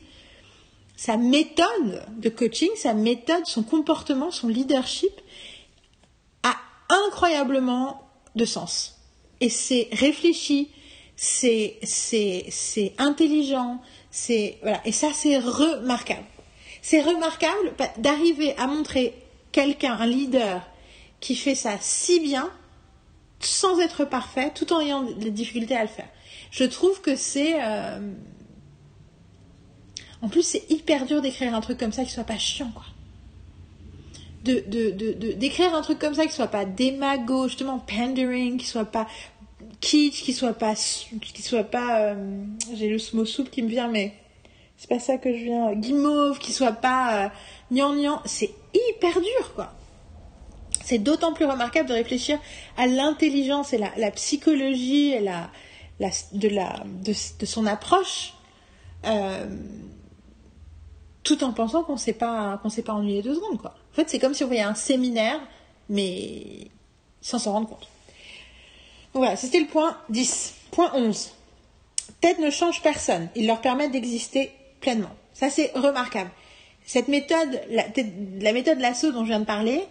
sa 0.95 1.17
méthode 1.17 2.05
de 2.20 2.30
coaching, 2.30 2.70
sa 2.76 2.93
méthode, 2.93 3.43
son 3.47 3.63
comportement, 3.63 4.30
son 4.30 4.49
leadership 4.49 5.09
a 6.43 6.55
incroyablement 7.07 8.07
de 8.36 8.45
sens. 8.45 8.99
Et 9.41 9.49
c'est 9.49 9.88
réfléchi, 9.91 10.70
c'est, 11.15 11.80
intelligent, 12.99 13.82
c'est, 14.11 14.59
voilà. 14.61 14.80
Et 14.86 14.91
ça, 14.91 15.09
c'est 15.11 15.39
remarquable. 15.39 16.26
C'est 16.84 17.01
remarquable 17.01 17.74
d'arriver 17.97 18.55
à 18.57 18.67
montrer 18.67 19.15
quelqu'un, 19.51 19.93
un 19.93 20.05
leader, 20.05 20.61
qui 21.20 21.36
fait 21.36 21.55
ça 21.55 21.78
si 21.80 22.20
bien 22.20 22.51
sans 23.40 23.80
être 23.80 24.06
parfait, 24.06 24.52
tout 24.54 24.72
en 24.74 24.82
ayant 24.82 25.04
des 25.04 25.32
difficultés 25.32 25.76
à 25.76 25.82
le 25.82 25.88
faire. 25.88 26.10
Je 26.52 26.64
trouve 26.64 27.02
que 27.02 27.16
c'est... 27.16 27.62
Euh, 27.62 28.00
en 30.22 30.28
plus, 30.28 30.44
c'est 30.44 30.70
hyper 30.70 31.06
dur 31.06 31.22
d'écrire 31.22 31.56
un 31.56 31.62
truc 31.62 31.78
comme 31.78 31.94
ça 31.94 32.04
qui 32.04 32.12
soit 32.12 32.24
pas 32.24 32.38
chiant, 32.38 32.72
quoi. 32.74 32.86
De, 34.44 34.64
de, 34.68 35.34
d'écrire 35.34 35.76
un 35.76 35.82
truc 35.82 36.00
comme 36.00 36.16
ça 36.16 36.26
qui 36.26 36.32
soit 36.32 36.48
pas 36.48 36.64
démago, 36.66 37.48
justement 37.50 37.78
pandering, 37.78 38.58
qui 38.58 38.66
soit 38.66 38.86
pas 38.86 39.06
kitsch, 39.82 40.24
qui 40.24 40.34
soit 40.34 40.54
pas, 40.54 40.76
qui 40.76 41.42
soit 41.42 41.66
pas, 41.66 42.00
euh, 42.00 42.44
j'ai 42.74 42.90
le 42.90 42.98
mot 43.14 43.26
souple 43.26 43.50
qui 43.50 43.62
me 43.62 43.68
vient, 43.68 43.90
mais 43.90 44.14
c'est 44.78 44.90
pas 44.90 45.00
ça 45.00 45.18
que 45.18 45.32
je 45.32 45.44
viens, 45.44 45.74
guimauve, 45.76 46.40
qui 46.40 46.54
soit 46.54 46.72
pas 46.72 47.26
euh, 47.26 47.30
gnangnan, 47.70 48.22
c'est 48.26 48.50
hyper 48.74 49.20
dur, 49.20 49.54
quoi 49.56 49.74
c'est 50.90 50.98
d'autant 50.98 51.34
plus 51.34 51.46
remarquable 51.46 51.88
de 51.88 51.94
réfléchir 51.94 52.40
à 52.76 52.88
l'intelligence 52.88 53.74
et 53.74 53.78
la, 53.78 54.12
psychologie 54.12 55.12
et 55.12 55.20
la, 55.20 55.52
de, 56.34 56.50
la, 56.50 56.84
de, 57.04 57.14
son 57.46 57.68
approche. 57.68 58.34
Euh, 59.06 59.46
tout 61.22 61.44
en 61.44 61.54
pensant 61.54 61.84
qu'on 61.84 61.94
qu'on 61.94 61.98
s'est 61.98 62.14
pas 62.82 62.94
ennuyé 62.94 63.22
deux 63.22 63.36
secondes 63.36 63.62
quoi. 63.62 63.76
En 63.92 63.96
fait, 63.96 64.10
c'est 64.10 64.18
comme 64.18 64.34
si 64.34 64.44
on 64.44 64.48
voyait 64.48 64.64
un 64.64 64.74
séminaire, 64.74 65.40
mais 65.90 66.72
sans 67.22 67.38
s'en 67.38 67.52
rendre 67.52 67.70
compte. 67.70 67.88
Voilà, 69.14 69.36
c'était 69.36 69.60
le 69.60 69.68
point 69.68 69.96
10. 70.10 70.56
Point 70.72 70.92
11. 70.96 71.34
Ted 72.20 72.42
ne 72.42 72.50
change 72.50 72.82
personne. 72.82 73.30
Il 73.36 73.46
leur 73.46 73.62
permet 73.62 73.90
d'exister 73.90 74.52
pleinement. 74.82 75.16
Ça, 75.34 75.52
c'est 75.52 75.72
remarquable. 75.76 76.32
Cette 76.84 77.10
méthode, 77.10 77.62
la, 77.70 77.84
la 78.40 78.54
méthode 78.54 78.80
lasso 78.80 79.12
dont 79.12 79.24
je 79.24 79.30
viens 79.30 79.40
de 79.40 79.46
parler, 79.46 79.84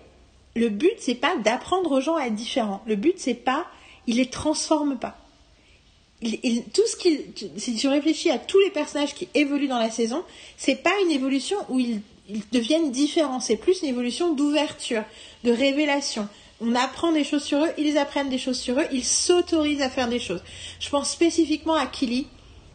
le 0.59 0.69
but, 0.69 0.95
c'est 0.99 1.15
pas 1.15 1.37
d'apprendre 1.37 1.93
aux 1.93 2.01
gens 2.01 2.17
à 2.17 2.27
être 2.27 2.35
différents. 2.35 2.83
Le 2.87 2.97
but, 2.97 3.15
c'est 3.17 3.35
pas, 3.35 3.67
il 4.07 4.17
les 4.17 4.29
transforme 4.29 4.99
pas. 4.99 5.17
Tout 6.21 6.87
ce 6.87 6.97
qu'il, 6.97 7.21
si 7.57 7.77
tu 7.77 7.87
réfléchis 7.87 8.31
à 8.31 8.39
tous 8.39 8.59
les 8.59 8.71
personnages 8.71 9.15
qui 9.15 9.29
évoluent 9.35 9.69
dans 9.69 9.79
la 9.79 9.91
saison, 9.91 10.25
c'est 10.57 10.83
pas 10.83 10.93
une 11.05 11.13
évolution 11.13 11.57
où 11.69 11.79
ils, 11.79 12.01
ils 12.29 12.43
deviennent 12.51 12.91
différents. 12.91 13.41
C'est 13.41 13.57
plus 13.57 13.83
une 13.83 13.89
évolution 13.89 14.35
d'ouverture, 14.35 15.05
de 15.45 15.53
révélation. 15.53 16.29
On 16.61 16.75
apprend 16.75 17.13
des 17.13 17.23
choses 17.23 17.45
sur 17.45 17.65
eux, 17.65 17.71
ils 17.79 17.99
apprennent 17.99 18.31
des 18.31 18.39
choses 18.39 18.59
sur 18.59 18.81
eux, 18.81 18.87
ils 18.91 19.05
s'autorisent 19.05 19.81
à 19.81 19.91
faire 19.91 20.09
des 20.09 20.19
choses. 20.19 20.43
Je 20.81 20.89
pense 20.91 21.11
spécifiquement 21.11 21.75
à 21.75 21.87
Killy. 21.87 22.27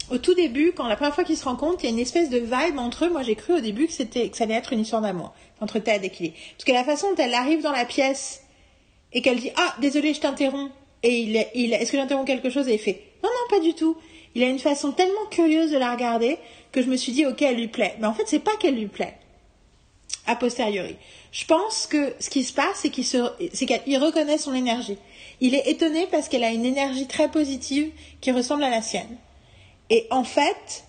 Au 0.10 0.18
tout 0.18 0.34
début, 0.34 0.74
quand 0.74 0.88
la 0.88 0.96
première 0.96 1.16
fois 1.16 1.24
qu'ils 1.24 1.38
se 1.38 1.46
rencontrent, 1.46 1.80
il 1.82 1.86
y 1.86 1.88
a 1.88 1.92
une 1.92 2.00
espèce 2.00 2.30
de 2.30 2.38
vibe 2.38 2.78
entre 2.78 3.06
eux. 3.06 3.10
Moi, 3.10 3.24
j'ai 3.24 3.36
cru 3.36 3.54
au 3.54 3.60
début 3.60 3.88
que 3.88 3.94
c'était 3.94 4.30
que 4.30 4.38
ça 4.38 4.46
allait 4.46 4.54
être 4.54 4.72
une 4.74 4.82
histoire 4.82 5.02
d'amour 5.02 5.34
entre 5.62 5.80
Ted 5.80 6.06
et 6.06 6.10
Killy. 6.10 6.34
Parce 6.56 6.66
que 6.66 6.72
la 6.72 6.84
façon 6.84 7.12
dont 7.12 7.24
elle 7.24 7.34
arrive 7.34 7.62
dans 7.62 7.72
la 7.72 7.86
pièce 7.86 8.44
et 9.12 9.22
qu'elle 9.22 9.40
dit 9.40 9.52
ah 9.56 9.76
désolé 9.80 10.14
je 10.14 10.22
t'interromps 10.22 10.72
et 11.04 11.20
il, 11.20 11.46
il 11.54 11.74
est-ce 11.74 11.92
que 11.92 11.98
j'interromps 11.98 12.28
quelque 12.28 12.50
chose? 12.50 12.68
Et 12.68 12.74
il 12.74 12.80
fait 12.80 13.02
non 13.24 13.30
non 13.30 13.58
pas 13.58 13.60
du 13.60 13.74
tout. 13.74 13.96
Il 14.36 14.44
a 14.44 14.48
une 14.48 14.60
façon 14.60 14.92
tellement 14.92 15.26
curieuse 15.30 15.72
de 15.72 15.78
la 15.78 15.92
regarder 15.92 16.38
que 16.72 16.82
je 16.82 16.88
me 16.88 16.98
suis 16.98 17.12
dit 17.12 17.26
ok 17.26 17.42
elle 17.42 17.58
lui 17.58 17.68
plaît. 17.68 17.96
Mais 18.00 18.08
en 18.08 18.14
fait 18.14 18.28
c'est 18.28 18.40
pas 18.40 18.56
qu'elle 18.58 18.76
lui 18.76 18.88
plaît 18.88 19.16
a 20.26 20.36
posteriori. 20.36 20.96
Je 21.32 21.46
pense 21.46 21.88
que 21.88 22.14
ce 22.20 22.30
qui 22.30 22.44
se 22.44 22.54
passe, 22.54 22.76
c'est 22.76 22.90
qu'il 22.90 23.06
qu'il 23.06 23.98
reconnaît 23.98 24.38
son 24.38 24.54
énergie. 24.54 24.98
Il 25.42 25.56
est 25.56 25.68
étonné 25.68 26.08
parce 26.08 26.30
qu'elle 26.30 26.44
a 26.44 26.52
une 26.52 26.66
énergie 26.66 27.08
très 27.08 27.30
positive 27.30 27.92
qui 28.22 28.32
ressemble 28.32 28.64
à 28.64 28.70
la 28.70 28.82
sienne. 28.82 29.18
Et 29.90 30.08
en 30.12 30.24
fait, 30.24 30.86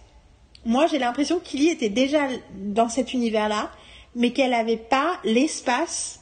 moi 0.64 0.86
j'ai 0.86 0.98
l'impression 0.98 1.40
qu'il 1.40 1.62
y 1.62 1.68
était 1.68 1.88
déjà 1.88 2.28
dans 2.54 2.88
cet 2.88 3.12
univers-là, 3.12 3.70
mais 4.14 4.32
qu'elle 4.32 4.50
n'avait 4.50 4.76
pas 4.76 5.18
l'espace 5.24 6.20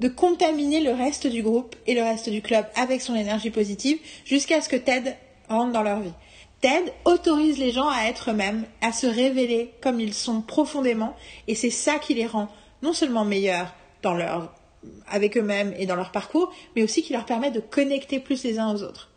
de 0.00 0.08
contaminer 0.08 0.80
le 0.80 0.92
reste 0.92 1.26
du 1.26 1.42
groupe 1.42 1.76
et 1.86 1.94
le 1.94 2.02
reste 2.02 2.28
du 2.28 2.42
club 2.42 2.66
avec 2.74 3.00
son 3.00 3.14
énergie 3.14 3.50
positive 3.50 3.98
jusqu'à 4.24 4.60
ce 4.60 4.68
que 4.68 4.76
Ted 4.76 5.14
rentre 5.48 5.72
dans 5.72 5.82
leur 5.82 6.00
vie. 6.00 6.12
Ted 6.60 6.92
autorise 7.04 7.58
les 7.58 7.72
gens 7.72 7.88
à 7.88 8.04
être 8.04 8.30
eux-mêmes, 8.30 8.64
à 8.80 8.92
se 8.92 9.06
révéler 9.06 9.72
comme 9.80 10.00
ils 10.00 10.14
sont 10.14 10.40
profondément, 10.40 11.16
et 11.48 11.54
c'est 11.54 11.70
ça 11.70 11.98
qui 11.98 12.14
les 12.14 12.26
rend 12.26 12.48
non 12.82 12.92
seulement 12.92 13.24
meilleurs 13.24 13.74
dans 14.02 14.14
leur, 14.14 14.54
avec 15.08 15.36
eux-mêmes 15.36 15.74
et 15.78 15.86
dans 15.86 15.96
leur 15.96 16.12
parcours, 16.12 16.52
mais 16.74 16.82
aussi 16.82 17.02
qui 17.02 17.12
leur 17.12 17.24
permet 17.24 17.50
de 17.50 17.60
connecter 17.60 18.20
plus 18.20 18.44
les 18.44 18.58
uns 18.58 18.72
aux 18.72 18.82
autres. 18.82 19.10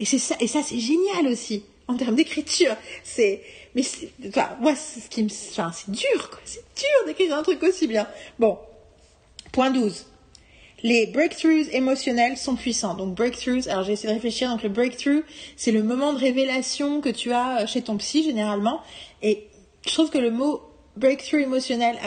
Et 0.00 0.04
c'est 0.04 0.18
ça, 0.18 0.36
et 0.40 0.46
ça 0.46 0.62
c'est 0.62 0.78
génial 0.78 1.26
aussi 1.26 1.64
en 1.88 1.96
termes 1.96 2.14
d'écriture. 2.14 2.76
C'est, 3.02 3.42
mais 3.74 3.82
enfin, 4.28 4.56
moi, 4.60 4.76
c'est 4.76 5.00
ce 5.00 5.08
qui 5.08 5.24
me, 5.24 5.28
enfin, 5.28 5.72
c'est 5.72 5.90
dur, 5.90 6.30
quoi. 6.30 6.40
Dur 6.78 7.06
d'écrire 7.06 7.36
un 7.36 7.42
truc 7.42 7.62
aussi 7.62 7.86
bien. 7.86 8.06
Bon. 8.38 8.58
Point 9.52 9.70
12 9.70 10.06
les 10.84 11.06
breakthroughs 11.06 11.68
émotionnels 11.72 12.36
sont 12.36 12.54
puissants. 12.54 12.94
Donc 12.94 13.14
breakthroughs, 13.14 13.68
alors 13.68 13.82
j'ai 13.82 13.94
essayé 13.94 14.10
de 14.10 14.14
réfléchir. 14.14 14.48
Donc 14.48 14.62
le 14.62 14.68
breakthrough, 14.68 15.24
c'est 15.56 15.72
le 15.72 15.82
moment 15.82 16.12
de 16.12 16.18
révélation 16.18 17.00
que 17.00 17.08
tu 17.08 17.32
as 17.32 17.62
euh, 17.62 17.66
chez 17.66 17.82
ton 17.82 17.96
psy 17.96 18.22
généralement. 18.22 18.80
Et 19.20 19.48
je 19.86 19.92
trouve 19.92 20.10
que 20.10 20.18
le 20.18 20.30
mot 20.30 20.62
breakthrough 20.96 21.40
émotionnel 21.40 21.98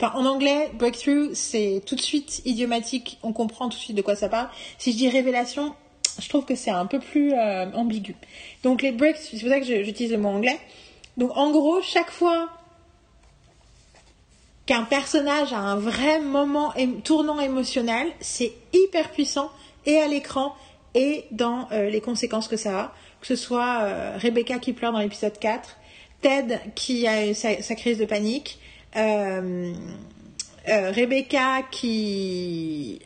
en 0.00 0.24
anglais, 0.24 0.70
breakthrough, 0.74 1.30
c'est 1.34 1.82
tout 1.84 1.96
de 1.96 2.00
suite 2.00 2.42
idiomatique, 2.44 3.18
on 3.22 3.32
comprend 3.32 3.68
tout 3.68 3.76
de 3.76 3.82
suite 3.82 3.96
de 3.96 4.02
quoi 4.02 4.14
ça 4.14 4.28
parle. 4.28 4.48
Si 4.78 4.92
je 4.92 4.96
dis 4.96 5.08
révélation, 5.08 5.74
je 6.20 6.28
trouve 6.28 6.44
que 6.44 6.54
c'est 6.54 6.70
un 6.70 6.86
peu 6.86 7.00
plus 7.00 7.32
euh, 7.32 7.70
ambigu. 7.72 8.14
Donc 8.62 8.82
les 8.82 8.92
breakthroughs, 8.92 9.26
c'est 9.32 9.40
pour 9.40 9.48
ça 9.48 9.60
que 9.60 9.66
j'utilise 9.66 10.12
le 10.12 10.18
mot 10.18 10.28
anglais. 10.28 10.58
Donc 11.16 11.36
en 11.36 11.50
gros, 11.50 11.82
chaque 11.82 12.10
fois 12.10 12.48
qu'un 14.68 14.82
personnage 14.82 15.54
a 15.54 15.60
un 15.60 15.76
vrai 15.76 16.20
moment 16.20 16.74
tournant 17.02 17.40
émotionnel, 17.40 18.06
c'est 18.20 18.52
hyper 18.74 19.10
puissant 19.10 19.50
et 19.86 19.96
à 19.96 20.06
l'écran 20.06 20.54
et 20.94 21.24
dans 21.30 21.68
euh, 21.72 21.88
les 21.88 22.02
conséquences 22.02 22.48
que 22.48 22.58
ça 22.58 22.78
a. 22.78 22.94
Que 23.22 23.26
ce 23.26 23.34
soit 23.34 23.78
euh, 23.80 24.18
Rebecca 24.18 24.58
qui 24.58 24.74
pleure 24.74 24.92
dans 24.92 24.98
l'épisode 24.98 25.38
4, 25.38 25.78
Ted 26.20 26.60
qui 26.74 27.06
a 27.06 27.32
sa, 27.32 27.74
crise 27.76 27.96
de 27.96 28.04
panique, 28.04 28.58
euh, 28.96 29.72
Rebecca 30.66 31.62
qui, 31.70 33.00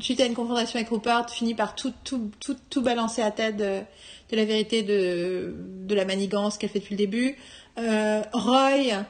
suite 0.00 0.20
à 0.20 0.26
une 0.26 0.34
confrontation 0.34 0.80
avec 0.80 0.90
Rupert, 0.90 1.30
finit 1.30 1.54
par 1.54 1.76
tout, 1.76 1.92
tout, 2.02 2.32
tout, 2.40 2.56
tout 2.70 2.82
balancer 2.82 3.22
à 3.22 3.30
Ted 3.30 3.56
de 3.56 4.36
la 4.36 4.44
vérité 4.44 4.82
de, 4.82 5.54
de 5.86 5.94
la 5.94 6.04
manigance 6.04 6.58
qu'elle 6.58 6.70
fait 6.70 6.80
depuis 6.80 6.94
le 6.94 6.98
début. 6.98 7.36
Roy 7.76 9.04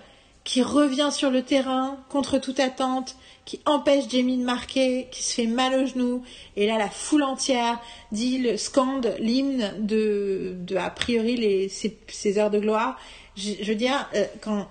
qui 0.45 0.63
revient 0.63 1.09
sur 1.11 1.31
le 1.31 1.43
terrain 1.43 1.99
contre 2.11 2.39
toute 2.39 2.61
attente, 2.61 3.17
qui 3.47 3.61
empêche 3.65 4.09
Jamie 4.09 4.37
de 4.37 4.45
marquer, 4.45 5.09
qui 5.11 5.23
se 5.23 5.35
fait 5.35 5.47
mal 5.47 5.75
au 5.75 5.87
genou, 5.87 6.23
et 6.57 6.67
là 6.67 6.79
la 6.79 6.89
foule 6.89 7.23
entière 7.23 7.81
dit 8.13 8.39
le 8.39 8.57
scande 8.57 9.15
l'hymne 9.19 9.75
de, 9.79 10.55
de 10.59 10.77
a 10.77 10.91
priori 10.91 11.37
les, 11.37 11.69
ces, 11.69 12.39
heures 12.39 12.51
de 12.51 12.59
gloire. 12.59 12.99
Je, 13.37 13.65
veux 13.65 13.75
dire, 13.75 14.09
euh, 14.15 14.25
quand 14.41 14.69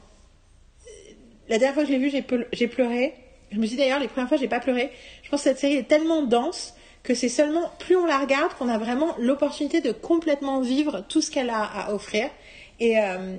la 1.50 1.58
dernière 1.58 1.74
fois 1.74 1.84
que 1.84 1.90
je 1.90 1.94
l'ai 1.94 2.00
vu, 2.00 2.10
j'ai 2.52 2.68
pleuré. 2.68 3.14
Je 3.52 3.58
me 3.60 3.66
suis 3.66 3.76
d'ailleurs, 3.76 4.00
les 4.00 4.08
premières 4.08 4.30
fois, 4.30 4.38
j'ai 4.38 4.48
pas 4.48 4.60
pleuré. 4.60 4.92
Je 5.22 5.30
pense 5.30 5.42
que 5.42 5.50
cette 5.50 5.60
série 5.60 5.76
est 5.76 5.88
tellement 5.88 6.24
dense 6.24 6.74
que 7.04 7.14
c'est 7.14 7.30
seulement 7.30 7.70
plus 7.80 7.98
on 7.98 8.06
la 8.06 8.18
regarde 8.18 8.54
qu'on 8.54 8.70
a 8.70 8.78
vraiment 8.78 9.14
l'opportunité 9.20 9.82
de 9.82 9.92
complètement 9.92 10.62
vivre 10.62 11.04
tout 11.10 11.22
ce 11.22 11.30
qu'elle 11.30 11.50
a 11.50 11.62
à 11.62 11.94
offrir. 11.94 12.30
Et, 12.84 13.00
euh, 13.00 13.38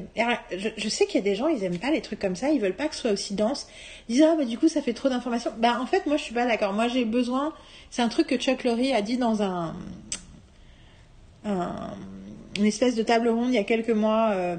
je, 0.57 0.89
sais 0.89 1.05
qu'il 1.05 1.17
y 1.17 1.19
a 1.19 1.23
des 1.23 1.35
gens, 1.35 1.49
ils 1.49 1.63
aiment 1.65 1.79
pas 1.79 1.91
les 1.91 2.01
trucs 2.01 2.19
comme 2.19 2.35
ça, 2.35 2.49
ils 2.49 2.59
veulent 2.59 2.75
pas 2.75 2.89
que 2.89 2.95
ce 2.95 3.03
soit 3.03 3.11
aussi 3.11 3.35
dense. 3.35 3.69
Ils 4.09 4.15
disent 4.15 4.25
ah 4.27 4.37
bah 4.39 4.47
du 4.47 4.57
coup 4.57 4.69
ça 4.69 4.81
fait 4.81 4.95
trop 4.95 5.11
d'informations. 5.11 5.53
Bah 5.59 5.79
en 5.83 5.85
fait 5.85 6.07
moi 6.07 6.17
je 6.17 6.23
suis 6.23 6.33
pas 6.33 6.47
d'accord. 6.47 6.73
Moi 6.73 6.89
j'ai 6.89 7.05
besoin. 7.05 7.53
C'est 7.91 8.01
un 8.01 8.09
truc 8.09 8.27
que 8.27 8.37
Chuck 8.37 8.65
Lorre 8.65 8.95
a 8.95 9.03
dit 9.03 9.19
dans 9.19 9.43
un, 9.43 9.75
une 11.45 12.65
espèce 12.65 12.95
de 12.95 13.03
table 13.03 13.29
ronde 13.29 13.49
il 13.49 13.55
y 13.55 13.59
a 13.59 13.65
quelques 13.65 13.91
mois 13.91 14.31
euh, 14.33 14.57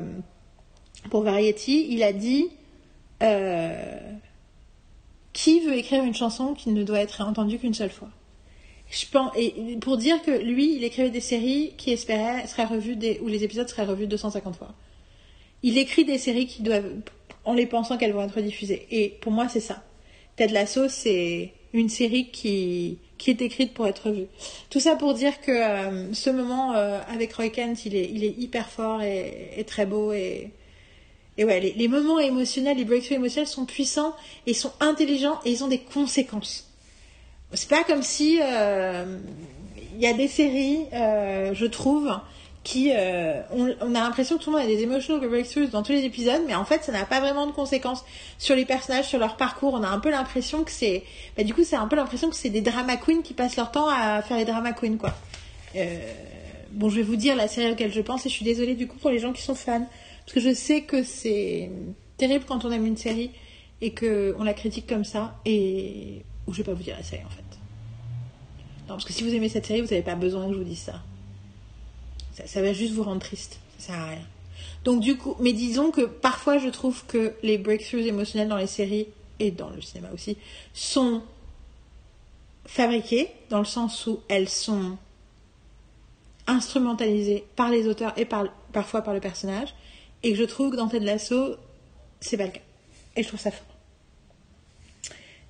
pour 1.10 1.24
Variety. 1.24 1.88
Il 1.90 2.04
a 2.04 2.14
dit 2.14 2.50
euh, 3.24 3.98
qui 5.34 5.62
veut 5.62 5.74
écrire 5.74 6.04
une 6.04 6.14
chanson 6.14 6.54
qui 6.54 6.70
ne 6.70 6.84
doit 6.84 7.00
être 7.00 7.22
entendue 7.22 7.58
qu'une 7.58 7.74
seule 7.74 7.90
fois? 7.90 8.10
Je 8.90 9.06
pense, 9.12 9.32
et 9.36 9.78
pour 9.82 9.98
dire 9.98 10.22
que 10.22 10.32
lui, 10.32 10.76
il 10.76 10.84
écrivait 10.84 11.10
des 11.10 11.20
séries 11.20 11.74
qui 11.78 11.92
espérait 11.92 12.46
seraient 12.48 12.66
revues 12.66 12.96
des, 12.96 13.20
où 13.22 13.28
les 13.28 13.44
épisodes 13.44 13.68
seraient 13.68 13.86
revus 13.86 14.08
250 14.08 14.56
fois. 14.56 14.74
Il 15.64 15.78
écrit 15.78 16.06
des 16.06 16.18
séries 16.18 16.46
qui 16.46 16.62
doivent, 16.62 16.92
en 17.44 17.54
les 17.54 17.66
pensant 17.66 17.98
qu'elles 17.98 18.14
vont 18.14 18.24
être 18.24 18.42
diffusées. 18.42 18.86
Et 18.92 19.10
pour 19.22 19.32
moi, 19.32 19.48
c'est 19.50 19.60
ça. 19.60 19.84
Ted 20.36 20.54
Lasso, 20.54 20.90
c'est 20.90 21.54
une 21.74 21.90
série 21.90 22.30
qui, 22.30 23.00
qui 23.18 23.32
est 23.32 23.42
écrite 23.42 23.74
pour 23.74 23.88
être 23.88 24.12
vue. 24.12 24.28
Tout 24.70 24.80
ça 24.80 24.96
pour 24.96 25.14
dire 25.14 25.42
que 25.42 25.52
euh, 25.52 26.14
ce 26.14 26.30
moment 26.30 26.74
euh, 26.74 27.00
avec 27.08 27.34
Roy 27.34 27.50
Kent, 27.50 27.86
il 27.86 27.96
est, 27.96 28.10
il 28.12 28.24
est 28.24 28.38
hyper 28.38 28.70
fort 28.70 29.02
et, 29.02 29.64
très 29.68 29.86
beau 29.86 30.14
et, 30.14 30.52
et 31.38 31.46
ouais, 31.46 31.60
les, 31.60 31.74
les, 31.74 31.88
moments 31.88 32.20
émotionnels, 32.20 32.78
les 32.78 32.86
breakthroughs 32.86 33.16
émotionnels 33.16 33.48
sont 33.48 33.66
puissants 33.66 34.16
et 34.48 34.54
sont 34.54 34.72
intelligents 34.80 35.40
et 35.46 35.52
ils 35.52 35.64
ont 35.64 35.68
des 35.68 35.80
conséquences. 35.80 36.70
C'est 37.56 37.70
pas 37.70 37.84
comme 37.84 38.04
si 38.04 38.40
euh, 38.42 39.18
il 39.96 40.02
y 40.02 40.08
a 40.08 40.14
des 40.14 40.28
séries, 40.28 40.86
euh, 40.94 41.54
je 41.54 41.66
trouve, 41.66 42.12
qui 42.64 42.92
euh, 42.94 43.42
on, 43.52 43.96
a 43.96 44.00
l'impression 44.00 44.38
que 44.38 44.44
tout 44.44 44.50
le 44.52 44.58
monde 44.58 44.66
a 44.66 44.68
des 44.68 44.84
emotional 44.84 45.28
breakthroughs 45.28 45.70
dans 45.70 45.84
tous 45.84 45.94
les 45.94 46.04
épisodes, 46.04 46.42
mais 46.48 46.56
en 46.56 46.66
fait, 46.66 46.84
ça 46.84 46.92
n'a 46.92 47.06
pas 47.06 47.22
vraiment 47.22 47.48
de 47.48 47.52
conséquences 47.52 48.04
sur 48.38 48.56
les 48.56 48.66
personnages, 48.66 49.06
sur 49.06 49.20
leur 49.20 49.38
parcours. 49.38 49.74
On 49.74 49.84
a 49.84 49.88
un 49.88 50.00
peu 50.00 50.10
l'impression 50.10 50.64
que 50.64 50.72
c'est, 50.72 51.04
bah, 51.38 51.44
du 51.44 51.54
coup, 51.54 51.64
c'est 51.64 51.76
un 51.76 51.88
peu 51.88 51.96
l'impression 51.96 52.30
que 52.30 52.36
c'est 52.36 52.50
des 52.50 52.62
drama 52.62 52.98
queens 52.98 53.22
qui 53.24 53.34
passent 53.34 53.56
leur 53.56 53.72
temps 53.72 53.88
à 53.90 54.22
faire 54.22 54.38
les 54.38 54.46
drama 54.46 54.74
queens, 54.74 54.98
quoi. 54.98 55.14
bon, 56.72 56.90
je 56.90 56.98
vais 56.98 57.04
vous 57.04 57.16
dire 57.16 57.36
la 57.36 57.48
série 57.48 57.70
laquelle 57.70 57.94
je 57.94 58.02
pense, 58.02 58.26
et 58.26 58.30
je 58.30 58.34
suis 58.34 58.46
désolée 58.46 58.76
du 58.76 58.88
coup 58.88 58.98
pour 58.98 59.12
les 59.12 59.20
gens 59.20 59.32
qui 59.32 59.44
sont 59.44 59.56
fans, 59.56 59.88
parce 60.26 60.34
que 60.34 60.40
je 60.42 60.54
sais 60.54 60.82
que 60.82 61.04
c'est 61.04 61.70
terrible 62.18 62.46
quand 62.48 62.66
on 62.66 62.72
aime 62.72 62.86
une 62.86 62.98
série 62.98 63.32
et 63.82 63.92
que 63.92 64.36
on 64.40 64.44
la 64.44 64.54
critique 64.54 64.88
comme 64.88 65.06
ça, 65.06 65.36
et 65.46 66.24
ou 66.48 66.54
je 66.54 66.58
vais 66.58 66.64
pas 66.64 66.74
vous 66.74 66.84
dire 66.84 66.96
la 66.98 67.04
série 67.04 67.24
en 67.24 67.30
fait. 67.30 67.45
Non, 68.88 68.96
parce 68.96 69.06
que 69.06 69.14
si 69.14 69.24
vous 69.24 69.34
aimez 69.34 69.50
cette 69.50 69.66
série, 69.66 69.82
vous 69.82 69.88
n'avez 69.88 70.04
pas 70.04 70.16
besoin 70.16 70.48
que 70.48 70.54
je 70.54 70.58
vous 70.60 70.64
dise 70.64 70.80
ça. 70.80 71.02
ça. 72.46 72.62
va 72.62 72.74
juste 72.74 72.94
vous 72.94 73.04
rendre 73.04 73.22
triste. 73.22 73.60
Ça 73.80 73.88
sert 73.88 74.00
à 74.00 74.10
rien. 74.10 74.28
Donc 74.84 75.02
du 75.02 75.18
coup, 75.18 75.36
mais 75.40 75.54
disons 75.54 75.92
que 75.92 76.02
parfois 76.02 76.60
je 76.60 76.70
trouve 76.70 77.04
que 77.08 77.34
les 77.42 77.58
breakthroughs 77.58 78.06
émotionnels 78.06 78.48
dans 78.48 78.58
les 78.58 78.68
séries 78.68 79.08
et 79.40 79.52
dans 79.52 79.70
le 79.70 79.82
cinéma 79.82 80.10
aussi 80.14 80.38
sont 80.74 81.24
fabriquées 82.66 83.30
dans 83.50 83.60
le 83.60 83.66
sens 83.66 84.06
où 84.08 84.22
elles 84.28 84.48
sont 84.50 84.98
instrumentalisées 86.48 87.44
par 87.56 87.70
les 87.70 87.88
auteurs 87.88 88.14
et 88.18 88.26
par, 88.26 88.46
parfois 88.72 89.02
par 89.02 89.14
le 89.14 89.20
personnage 89.20 89.74
et 90.24 90.32
que 90.32 90.38
je 90.38 90.44
trouve 90.44 90.72
que 90.72 90.76
dans 90.76 90.88
Ted 90.88 91.06
Lasso, 91.06 91.56
c'est 92.20 92.38
pas 92.38 92.46
le 92.46 92.52
cas. 92.52 92.62
Et 93.16 93.24
je 93.24 93.28
trouve 93.28 93.40
ça 93.40 93.52
fort. 93.52 93.66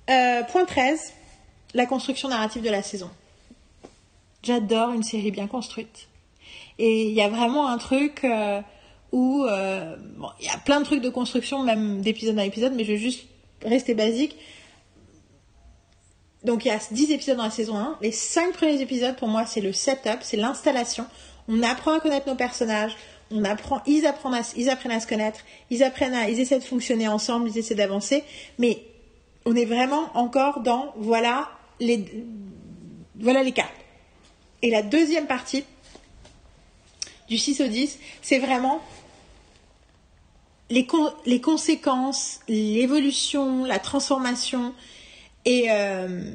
Euh, 0.08 0.42
point 0.44 0.64
13, 0.64 1.12
la 1.74 1.86
construction 1.86 2.28
narrative 2.28 2.62
de 2.62 2.70
la 2.70 2.82
saison. 2.82 3.10
J'adore 4.46 4.92
une 4.92 5.02
série 5.02 5.32
bien 5.32 5.48
construite. 5.48 6.06
Et 6.78 7.08
il 7.08 7.14
y 7.14 7.20
a 7.20 7.28
vraiment 7.28 7.68
un 7.68 7.78
truc 7.78 8.22
euh, 8.22 8.60
où 9.10 9.44
euh, 9.44 9.96
il 10.38 10.46
y 10.46 10.50
a 10.50 10.58
plein 10.58 10.78
de 10.78 10.84
trucs 10.84 11.02
de 11.02 11.08
construction, 11.08 11.64
même 11.64 12.00
d'épisode 12.00 12.38
en 12.38 12.42
épisode, 12.42 12.72
mais 12.76 12.84
je 12.84 12.92
vais 12.92 12.98
juste 12.98 13.26
rester 13.64 13.94
basique. 13.94 14.36
Donc 16.44 16.64
il 16.64 16.68
y 16.68 16.70
a 16.70 16.78
10 16.78 17.10
épisodes 17.10 17.36
dans 17.36 17.42
la 17.42 17.50
saison 17.50 17.76
1. 17.76 17.98
Les 18.02 18.12
5 18.12 18.52
premiers 18.52 18.80
épisodes, 18.80 19.16
pour 19.16 19.26
moi, 19.26 19.46
c'est 19.46 19.60
le 19.60 19.72
setup, 19.72 20.18
c'est 20.20 20.36
l'installation. 20.36 21.06
On 21.48 21.64
apprend 21.64 21.94
à 21.94 22.00
connaître 22.00 22.28
nos 22.28 22.36
personnages, 22.36 22.96
on 23.32 23.44
apprend, 23.44 23.82
ils 23.84 24.06
apprennent 24.06 24.34
à, 24.34 24.42
ils 24.56 24.70
apprennent 24.70 24.92
à 24.92 25.00
se 25.00 25.08
connaître, 25.08 25.40
ils 25.70 25.82
apprennent 25.82 26.14
à, 26.14 26.30
ils 26.30 26.38
essaient 26.38 26.60
de 26.60 26.64
fonctionner 26.64 27.08
ensemble, 27.08 27.48
ils 27.48 27.58
essaient 27.58 27.74
d'avancer, 27.74 28.22
mais 28.60 28.84
on 29.44 29.56
est 29.56 29.64
vraiment 29.64 30.08
encore 30.14 30.60
dans, 30.60 30.94
voilà 30.98 31.50
les, 31.80 32.04
voilà 33.18 33.42
les 33.42 33.52
cartes. 33.52 33.85
Et 34.62 34.70
la 34.70 34.82
deuxième 34.82 35.26
partie, 35.26 35.64
du 37.28 37.38
6 37.38 37.60
au 37.60 37.68
10, 37.68 37.98
c'est 38.22 38.38
vraiment 38.38 38.80
les, 40.70 40.86
conséquences, 41.40 42.40
l'évolution, 42.48 43.64
la 43.64 43.78
transformation. 43.78 44.74
Et, 45.44 45.70
euh, 45.70 46.30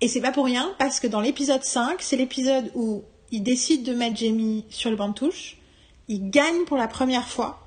et 0.00 0.08
c'est 0.08 0.20
pas 0.20 0.32
pour 0.32 0.44
rien, 0.44 0.74
parce 0.78 1.00
que 1.00 1.06
dans 1.06 1.20
l'épisode 1.20 1.64
5, 1.64 2.00
c'est 2.00 2.16
l'épisode 2.16 2.70
où 2.74 3.02
il 3.30 3.42
décide 3.42 3.82
de 3.84 3.94
mettre 3.94 4.16
Jamie 4.16 4.64
sur 4.70 4.90
le 4.90 4.96
banc 4.96 5.08
de 5.08 5.14
touche. 5.14 5.56
Il 6.08 6.30
gagne 6.30 6.64
pour 6.64 6.76
la 6.76 6.88
première 6.88 7.28
fois. 7.28 7.64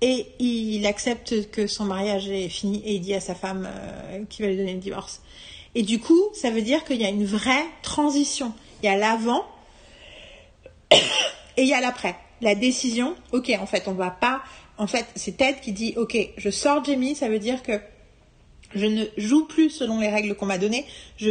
Et 0.00 0.28
il 0.38 0.86
accepte 0.86 1.50
que 1.50 1.66
son 1.66 1.84
mariage 1.84 2.28
est 2.28 2.48
fini 2.48 2.80
et 2.84 2.94
il 2.94 3.00
dit 3.00 3.14
à 3.14 3.20
sa 3.20 3.34
femme 3.34 3.68
euh, 3.68 4.24
qu'il 4.26 4.44
va 4.44 4.50
lui 4.50 4.56
donner 4.56 4.74
le 4.74 4.78
divorce. 4.78 5.20
Et 5.74 5.82
du 5.82 5.98
coup, 6.00 6.20
ça 6.34 6.50
veut 6.50 6.62
dire 6.62 6.84
qu'il 6.84 7.00
y 7.00 7.04
a 7.04 7.08
une 7.08 7.26
vraie 7.26 7.66
transition. 7.82 8.52
Il 8.82 8.86
y 8.86 8.88
a 8.88 8.96
l'avant 8.96 9.44
et 10.92 11.62
il 11.62 11.68
y 11.68 11.74
a 11.74 11.80
l'après. 11.80 12.16
La 12.40 12.54
décision, 12.54 13.14
ok, 13.32 13.50
en 13.60 13.66
fait, 13.66 13.88
on 13.88 13.92
va 13.92 14.10
pas. 14.10 14.42
En 14.76 14.86
fait, 14.86 15.06
c'est 15.16 15.36
Ted 15.36 15.58
qui 15.60 15.72
dit, 15.72 15.94
ok, 15.96 16.16
je 16.36 16.50
sors 16.50 16.84
Jamie, 16.84 17.14
ça 17.16 17.28
veut 17.28 17.40
dire 17.40 17.62
que 17.62 17.80
je 18.74 18.86
ne 18.86 19.04
joue 19.16 19.44
plus 19.46 19.70
selon 19.70 19.98
les 19.98 20.08
règles 20.08 20.34
qu'on 20.36 20.46
m'a 20.46 20.58
données. 20.58 20.86
Je, 21.16 21.30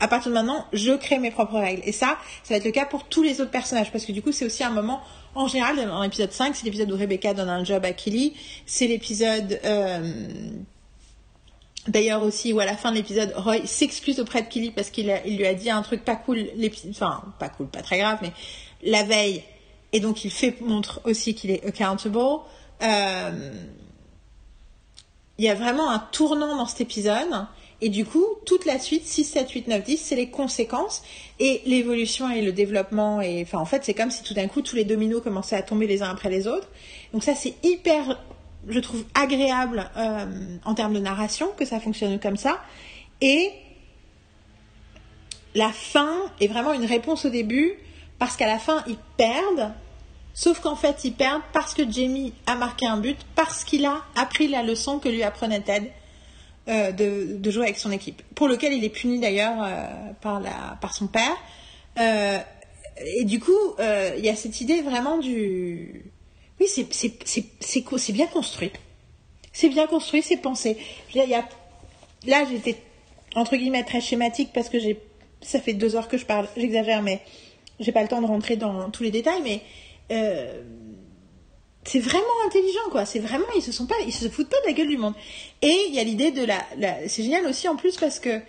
à 0.00 0.08
partir 0.08 0.30
de 0.30 0.34
maintenant, 0.34 0.66
je 0.72 0.92
crée 0.92 1.18
mes 1.18 1.30
propres 1.30 1.58
règles. 1.58 1.82
Et 1.84 1.92
ça, 1.92 2.18
ça 2.42 2.54
va 2.54 2.56
être 2.56 2.64
le 2.64 2.70
cas 2.70 2.86
pour 2.86 3.04
tous 3.04 3.22
les 3.22 3.40
autres 3.40 3.50
personnages, 3.50 3.92
parce 3.92 4.06
que 4.06 4.12
du 4.12 4.22
coup, 4.22 4.32
c'est 4.32 4.46
aussi 4.46 4.64
un 4.64 4.70
moment. 4.70 5.02
En 5.34 5.46
général, 5.46 5.76
dans 5.76 6.02
l'épisode 6.02 6.32
5, 6.32 6.56
c'est 6.56 6.64
l'épisode 6.64 6.90
où 6.90 6.96
Rebecca 6.96 7.34
donne 7.34 7.50
un 7.50 7.62
job 7.62 7.84
à 7.84 7.92
Kelly. 7.92 8.34
C'est 8.66 8.86
l'épisode. 8.86 9.60
Euh, 9.64 10.12
D'ailleurs 11.90 12.22
aussi 12.22 12.52
où 12.52 12.60
à 12.60 12.64
la 12.64 12.76
fin 12.76 12.92
de 12.92 12.96
l'épisode, 12.96 13.32
Roy 13.34 13.66
s'excuse 13.66 14.20
auprès 14.20 14.42
de 14.42 14.46
Kelly 14.46 14.70
parce 14.70 14.90
qu'il 14.90 15.12
il 15.26 15.36
lui 15.36 15.46
a 15.46 15.54
dit 15.54 15.70
un 15.70 15.82
truc 15.82 16.04
pas 16.04 16.14
cool, 16.14 16.46
enfin 16.88 17.24
pas 17.40 17.48
cool, 17.48 17.66
pas 17.66 17.82
très 17.82 17.98
grave, 17.98 18.18
mais 18.22 18.30
la 18.82 19.02
veille. 19.02 19.42
Et 19.92 19.98
donc 19.98 20.24
il 20.24 20.30
fait 20.30 20.60
montre 20.60 21.00
aussi 21.04 21.34
qu'il 21.34 21.50
est 21.50 21.66
accountable. 21.66 22.16
Euh, 22.82 23.52
il 25.38 25.44
y 25.44 25.48
a 25.48 25.54
vraiment 25.54 25.90
un 25.90 25.98
tournant 25.98 26.56
dans 26.56 26.66
cet 26.66 26.82
épisode. 26.82 27.46
Et 27.80 27.88
du 27.88 28.04
coup, 28.04 28.26
toute 28.44 28.66
la 28.66 28.78
suite, 28.78 29.06
6, 29.06 29.24
7, 29.24 29.50
8, 29.50 29.68
9, 29.68 29.82
10, 29.82 29.96
c'est 29.96 30.14
les 30.14 30.28
conséquences 30.28 31.02
et 31.38 31.62
l'évolution 31.64 32.30
et 32.30 32.42
le 32.42 32.52
développement. 32.52 33.20
Et 33.20 33.42
enfin, 33.42 33.58
en 33.58 33.64
fait, 33.64 33.84
c'est 33.84 33.94
comme 33.94 34.10
si 34.10 34.22
tout 34.22 34.34
d'un 34.34 34.48
coup, 34.48 34.60
tous 34.60 34.76
les 34.76 34.84
dominos 34.84 35.22
commençaient 35.22 35.56
à 35.56 35.62
tomber 35.62 35.86
les 35.86 36.02
uns 36.02 36.10
après 36.10 36.28
les 36.28 36.46
autres. 36.46 36.68
Donc 37.14 37.24
ça, 37.24 37.34
c'est 37.34 37.54
hyper 37.64 38.20
je 38.68 38.78
trouve 38.80 39.04
agréable 39.14 39.90
euh, 39.96 40.26
en 40.64 40.74
termes 40.74 40.94
de 40.94 40.98
narration 40.98 41.48
que 41.56 41.64
ça 41.64 41.80
fonctionne 41.80 42.18
comme 42.18 42.36
ça. 42.36 42.60
Et 43.20 43.52
la 45.54 45.70
fin 45.70 46.16
est 46.40 46.46
vraiment 46.46 46.72
une 46.72 46.84
réponse 46.84 47.24
au 47.24 47.30
début 47.30 47.74
parce 48.18 48.36
qu'à 48.36 48.46
la 48.46 48.58
fin 48.58 48.84
ils 48.86 48.98
perdent. 49.16 49.72
Sauf 50.34 50.60
qu'en 50.60 50.76
fait 50.76 51.04
ils 51.04 51.12
perdent 51.12 51.42
parce 51.52 51.74
que 51.74 51.90
Jamie 51.90 52.32
a 52.46 52.54
marqué 52.54 52.86
un 52.86 52.98
but, 52.98 53.18
parce 53.34 53.64
qu'il 53.64 53.84
a 53.84 54.02
appris 54.14 54.48
la 54.48 54.62
leçon 54.62 54.98
que 54.98 55.08
lui 55.08 55.22
apprenait 55.22 55.60
Ted 55.60 55.90
euh, 56.68 56.92
de, 56.92 57.50
jouer 57.50 57.64
avec 57.64 57.78
son 57.78 57.90
équipe, 57.90 58.22
pour 58.34 58.46
lequel 58.46 58.72
il 58.72 58.84
est 58.84 58.90
puni 58.90 59.18
d'ailleurs 59.18 59.62
euh, 59.62 60.12
par, 60.20 60.40
par 60.80 60.94
son 60.94 61.08
père. 61.08 61.36
et 61.98 63.24
du 63.24 63.40
coup, 63.40 63.58
il 63.78 64.24
y 64.24 64.28
a 64.28 64.36
cette 64.36 64.60
idée 64.60 64.82
vraiment 64.82 65.18
du, 65.18 66.12
oui, 66.60 66.68
c'est 66.68 68.12
bien 68.12 68.26
construit. 68.26 68.70
C'est 69.52 69.68
bien 69.68 69.86
construit, 69.86 70.22
c'est 70.22 70.36
pensé. 70.36 70.76
Là, 71.14 72.44
j'étais 72.50 72.76
entre 73.34 73.56
guillemets 73.56 73.84
très 73.84 74.00
schématique 74.00 74.50
parce 74.52 74.68
que 74.68 74.78
j'ai, 74.78 75.00
ça 75.40 75.60
fait 75.60 75.72
deux 75.72 75.96
heures 75.96 76.08
que 76.08 76.18
je 76.18 76.26
parle. 76.26 76.48
J'exagère, 76.56 77.02
mais 77.02 77.22
j'ai 77.78 77.92
pas 77.92 78.02
le 78.02 78.08
temps 78.08 78.20
de 78.20 78.26
rentrer 78.26 78.56
dans 78.56 78.90
tous 78.90 79.02
les 79.02 79.10
détails. 79.10 79.42
Mais 79.42 79.62
euh, 80.12 80.62
c'est 81.84 82.00
vraiment 82.00 82.26
intelligent, 82.46 82.90
quoi. 82.90 83.06
C'est 83.06 83.20
vraiment, 83.20 83.46
ils 83.56 83.62
se 83.62 83.72
se 83.72 84.28
foutent 84.28 84.48
pas 84.48 84.60
de 84.62 84.66
la 84.66 84.72
gueule 84.72 84.88
du 84.88 84.98
monde. 84.98 85.14
Et 85.62 85.74
il 85.88 85.94
y 85.94 85.98
a 85.98 86.04
l'idée 86.04 86.30
de 86.30 86.44
la, 86.44 86.58
la 86.76 87.08
c'est 87.08 87.22
génial 87.22 87.46
aussi 87.46 87.68
en 87.68 87.76
plus 87.76 87.96
parce 87.96 88.20
que 88.20 88.40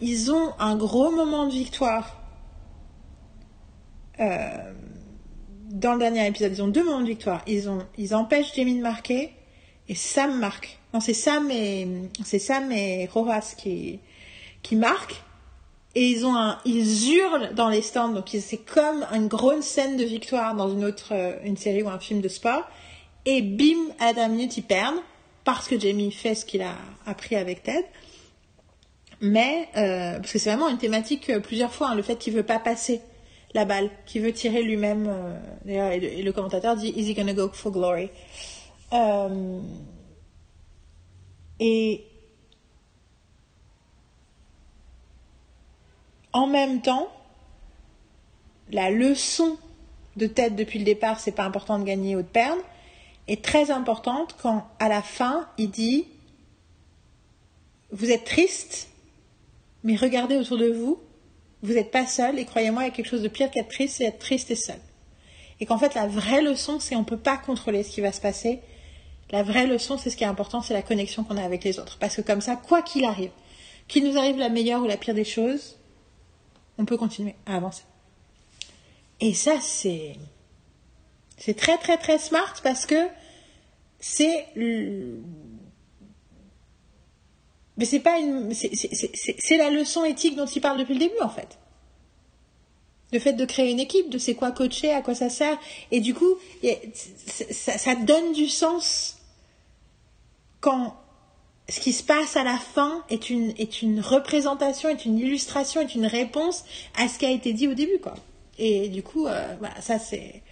ils, 0.00 0.30
ont 0.30 0.52
un 0.58 0.76
gros 0.76 1.10
moment 1.10 1.46
de 1.46 1.52
victoire. 1.52 2.20
Euh, 4.20 4.72
dans 5.74 5.94
le 5.94 5.98
dernier 5.98 6.26
épisode, 6.26 6.52
ils 6.52 6.62
ont 6.62 6.68
deux 6.68 6.84
moments 6.84 7.00
de 7.00 7.08
victoire. 7.08 7.42
Ils, 7.48 7.68
ont, 7.68 7.84
ils 7.98 8.14
empêchent 8.14 8.54
Jamie 8.54 8.76
de 8.76 8.80
marquer 8.80 9.32
et 9.88 9.96
Sam 9.96 10.38
marque. 10.38 10.78
Non, 10.94 11.00
c'est 11.00 11.14
Sam 11.14 11.50
et, 11.50 11.86
c'est 12.24 12.38
Sam 12.38 12.70
et 12.70 13.06
Rojas 13.12 13.54
qui, 13.58 13.98
qui 14.62 14.76
marquent. 14.76 15.20
Et 15.96 16.08
ils 16.08 16.26
ont 16.26 16.54
ils 16.64 17.14
hurlent 17.14 17.54
dans 17.54 17.68
les 17.68 17.82
stands. 17.82 18.08
Donc 18.08 18.30
c'est 18.38 18.64
comme 18.64 19.04
une 19.12 19.26
grosse 19.26 19.64
scène 19.64 19.96
de 19.96 20.04
victoire 20.04 20.54
dans 20.54 20.70
une 20.70 20.84
autre, 20.84 21.08
euh, 21.12 21.36
une 21.44 21.56
série 21.56 21.82
ou 21.82 21.88
un 21.88 21.98
film 21.98 22.20
de 22.20 22.28
sport. 22.28 22.62
Et 23.26 23.42
bim, 23.42 23.92
à 23.98 24.12
la 24.12 24.28
minute, 24.28 24.56
ils 24.56 24.62
perdent 24.62 25.00
parce 25.42 25.66
que 25.66 25.78
Jamie 25.78 26.12
fait 26.12 26.36
ce 26.36 26.44
qu'il 26.44 26.62
a 26.62 26.74
appris 27.04 27.34
avec 27.34 27.64
Ted. 27.64 27.84
Mais, 29.20 29.68
euh, 29.76 30.18
parce 30.18 30.32
que 30.32 30.38
c'est 30.38 30.50
vraiment 30.50 30.68
une 30.68 30.78
thématique 30.78 31.30
euh, 31.30 31.40
plusieurs 31.40 31.72
fois, 31.72 31.90
hein, 31.90 31.94
le 31.94 32.02
fait 32.02 32.16
qu'il 32.16 32.32
veut 32.32 32.42
pas 32.42 32.58
passer 32.58 33.00
la 33.54 33.64
balle, 33.64 33.90
qui 34.04 34.18
veut 34.18 34.32
tirer 34.32 34.62
lui-même. 34.62 35.06
Euh, 35.08 35.90
et, 35.92 36.22
le, 36.22 36.32
commentateur 36.32 36.76
dit 36.76 36.92
Is 36.96 37.10
he 37.10 37.16
gonna 37.16 37.32
go 37.32 37.48
for 37.52 37.72
glory? 37.72 38.10
Euh, 38.92 39.60
Et 41.60 42.04
en 46.32 46.46
même 46.46 46.82
temps, 46.82 47.08
la 48.70 48.90
leçon 48.90 49.56
de 50.16 50.26
tête 50.26 50.56
depuis 50.56 50.78
le 50.78 50.84
départ, 50.84 51.20
c'est 51.20 51.32
pas 51.32 51.44
important 51.44 51.78
de 51.78 51.84
gagner 51.84 52.16
ou 52.16 52.22
de 52.22 52.26
perdre, 52.26 52.62
est 53.28 53.42
très 53.42 53.70
importante 53.70 54.36
quand 54.42 54.68
à 54.78 54.88
la 54.88 55.00
fin 55.00 55.48
il 55.58 55.70
dit 55.70 56.06
Vous 57.92 58.10
êtes 58.10 58.24
triste, 58.24 58.88
mais 59.84 59.96
regardez 59.96 60.36
autour 60.36 60.58
de 60.58 60.68
vous, 60.68 60.98
vous 61.64 61.72
n'êtes 61.72 61.90
pas 61.90 62.06
seul 62.06 62.38
et 62.38 62.44
croyez-moi, 62.44 62.82
il 62.82 62.86
y 62.86 62.88
a 62.88 62.94
quelque 62.94 63.08
chose 63.08 63.22
de 63.22 63.28
pire 63.28 63.50
qu'être 63.50 63.70
triste, 63.70 63.96
c'est 63.96 64.04
être 64.04 64.18
triste 64.18 64.50
et 64.50 64.54
seul. 64.54 64.78
Et 65.60 65.66
qu'en 65.66 65.78
fait, 65.78 65.94
la 65.94 66.06
vraie 66.06 66.42
leçon, 66.42 66.78
c'est 66.78 66.94
on 66.94 67.00
ne 67.00 67.04
peut 67.04 67.16
pas 67.16 67.38
contrôler 67.38 67.82
ce 67.82 67.90
qui 67.90 68.02
va 68.02 68.12
se 68.12 68.20
passer. 68.20 68.60
La 69.30 69.42
vraie 69.42 69.66
leçon, 69.66 69.96
c'est 69.96 70.10
ce 70.10 70.16
qui 70.16 70.24
est 70.24 70.28
important, 70.28 70.60
c'est 70.60 70.74
la 70.74 70.82
connexion 70.82 71.24
qu'on 71.24 71.38
a 71.38 71.42
avec 71.42 71.64
les 71.64 71.78
autres. 71.78 71.96
Parce 71.98 72.16
que 72.16 72.20
comme 72.20 72.42
ça, 72.42 72.56
quoi 72.56 72.82
qu'il 72.82 73.06
arrive, 73.06 73.30
qu'il 73.88 74.04
nous 74.04 74.18
arrive 74.18 74.36
la 74.36 74.50
meilleure 74.50 74.82
ou 74.82 74.86
la 74.86 74.98
pire 74.98 75.14
des 75.14 75.24
choses, 75.24 75.78
on 76.76 76.84
peut 76.84 76.98
continuer 76.98 77.34
à 77.46 77.56
avancer. 77.56 77.84
Et 79.20 79.32
ça, 79.32 79.58
c'est, 79.62 80.16
c'est 81.38 81.54
très 81.54 81.78
très 81.78 81.96
très 81.96 82.18
smart 82.18 82.54
parce 82.62 82.84
que 82.84 83.08
c'est 84.00 84.48
mais 87.76 87.84
c'est 87.84 88.00
pas 88.00 88.18
une, 88.18 88.52
c'est 88.54 89.56
la 89.56 89.70
leçon 89.70 90.04
éthique 90.04 90.36
dont 90.36 90.46
il 90.46 90.60
parle 90.60 90.78
depuis 90.78 90.94
le 90.94 91.00
début 91.00 91.20
en 91.20 91.28
fait. 91.28 91.58
Le 93.12 93.18
fait 93.18 93.32
de 93.32 93.44
créer 93.44 93.70
une 93.70 93.80
équipe, 93.80 94.10
de 94.10 94.18
c'est 94.18 94.34
quoi 94.34 94.50
coacher, 94.50 94.92
à 94.92 95.00
quoi 95.00 95.14
ça 95.14 95.28
sert, 95.28 95.58
et 95.90 96.00
du 96.00 96.14
coup, 96.14 96.36
ça, 97.50 97.94
donne 97.94 98.32
du 98.32 98.48
sens 98.48 99.18
quand 100.60 100.96
ce 101.68 101.80
qui 101.80 101.92
se 101.92 102.02
passe 102.02 102.36
à 102.36 102.44
la 102.44 102.58
fin 102.58 103.04
est 103.10 103.30
une, 103.30 103.54
est 103.58 103.82
une 103.82 104.00
représentation, 104.00 104.88
est 104.88 105.04
une 105.04 105.18
illustration, 105.18 105.80
est 105.80 105.94
une 105.94 106.06
réponse 106.06 106.64
à 106.96 107.08
ce 107.08 107.18
qui 107.18 107.26
a 107.26 107.30
été 107.30 107.52
dit 107.52 107.68
au 107.68 107.74
début, 107.74 107.98
quoi. 108.02 108.14
Et 108.58 108.88
du 108.88 109.02
coup, 109.02 109.26
euh, 109.26 109.54
bah, 109.60 109.70
ça 109.80 109.98
c'est, 109.98 110.42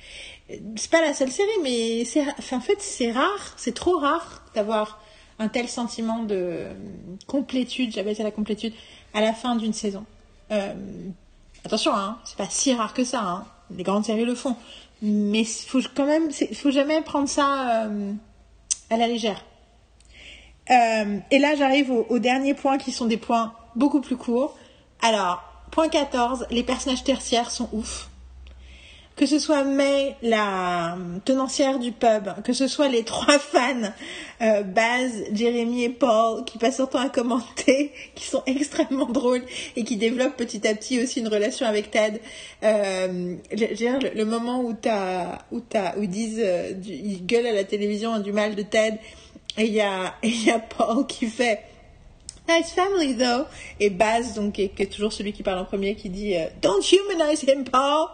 c'est 0.48 0.90
pas 0.90 1.00
la 1.00 1.14
seule 1.14 1.30
série, 1.30 1.48
mais 1.62 2.04
en 2.52 2.60
fait, 2.60 2.80
c'est 2.80 3.12
rare, 3.12 3.54
c'est 3.56 3.74
trop 3.74 3.98
rare 3.98 4.44
d'avoir 4.54 5.02
un 5.42 5.48
tel 5.48 5.68
sentiment 5.68 6.22
de 6.22 6.66
complétude, 7.26 7.92
j'appelle 7.92 8.16
ça 8.16 8.22
la 8.22 8.30
complétude, 8.30 8.72
à 9.12 9.20
la 9.20 9.32
fin 9.32 9.56
d'une 9.56 9.72
saison. 9.72 10.04
Euh, 10.50 10.72
attention, 11.64 11.94
hein, 11.94 12.18
c'est 12.24 12.36
pas 12.36 12.48
si 12.48 12.72
rare 12.72 12.94
que 12.94 13.04
ça, 13.04 13.20
hein. 13.22 13.44
les 13.76 13.82
grandes 13.82 14.04
séries 14.04 14.24
le 14.24 14.34
font. 14.34 14.56
mais 15.02 15.44
faut 15.44 15.80
quand 15.94 16.06
même, 16.06 16.30
faut 16.54 16.70
jamais 16.70 17.00
prendre 17.02 17.28
ça 17.28 17.86
euh, 17.86 18.12
à 18.90 18.96
la 18.96 19.08
légère. 19.08 19.44
Euh, 20.70 21.18
et 21.30 21.38
là, 21.38 21.56
j'arrive 21.56 21.90
aux 21.90 22.18
derniers 22.20 22.54
points 22.54 22.78
qui 22.78 22.92
sont 22.92 23.06
des 23.06 23.16
points 23.16 23.52
beaucoup 23.74 24.00
plus 24.00 24.16
courts. 24.16 24.56
Alors, 25.02 25.42
point 25.72 25.88
14, 25.88 26.46
les 26.50 26.62
personnages 26.62 27.02
tertiaires 27.02 27.50
sont 27.50 27.68
ouf 27.72 28.08
que 29.16 29.26
ce 29.26 29.38
soit 29.38 29.64
May, 29.64 30.16
la 30.22 30.96
tenancière 31.24 31.78
du 31.78 31.92
pub, 31.92 32.28
que 32.44 32.52
ce 32.52 32.66
soit 32.66 32.88
les 32.88 33.04
trois 33.04 33.38
fans, 33.38 33.92
euh, 34.40 34.62
Baz, 34.62 35.24
Jérémy 35.32 35.84
et 35.84 35.88
Paul, 35.90 36.44
qui 36.44 36.58
passent 36.58 36.78
leur 36.78 36.88
temps 36.88 36.98
à 36.98 37.08
commenter, 37.08 37.92
qui 38.14 38.26
sont 38.26 38.42
extrêmement 38.46 39.06
drôles 39.06 39.42
et 39.76 39.84
qui 39.84 39.96
développent 39.96 40.36
petit 40.36 40.66
à 40.66 40.74
petit 40.74 41.02
aussi 41.02 41.20
une 41.20 41.28
relation 41.28 41.66
avec 41.66 41.90
Ted. 41.90 42.20
Euh, 42.62 43.36
le, 43.50 44.14
le, 44.14 44.24
moment 44.24 44.60
où 44.62 44.72
t'as, 44.72 45.38
où 45.50 45.60
t'as, 45.60 45.96
où 45.96 46.02
ils 46.02 46.08
disent, 46.08 46.40
euh, 46.42 46.72
ils 46.84 47.24
gueulent 47.26 47.46
à 47.46 47.52
la 47.52 47.64
télévision 47.64 48.18
du 48.18 48.32
mal 48.32 48.54
de 48.54 48.62
Ted, 48.62 48.98
et 49.58 49.64
il 49.64 49.72
y 49.72 49.82
a, 49.82 50.14
y 50.22 50.50
a 50.50 50.58
Paul 50.58 51.06
qui 51.06 51.26
fait, 51.26 51.60
Nice 52.48 52.72
family 52.72 53.14
though. 53.14 53.46
Et 53.78 53.90
Baz, 53.90 54.34
donc, 54.34 54.54
qui 54.54 54.62
est, 54.62 54.92
toujours 54.92 55.12
celui 55.12 55.32
qui 55.32 55.42
parle 55.42 55.60
en 55.60 55.64
premier, 55.64 55.94
qui 55.94 56.08
dit 56.08 56.36
euh, 56.36 56.46
Don't 56.60 56.82
humanize 56.82 57.44
him, 57.44 57.64
Paul. 57.64 58.08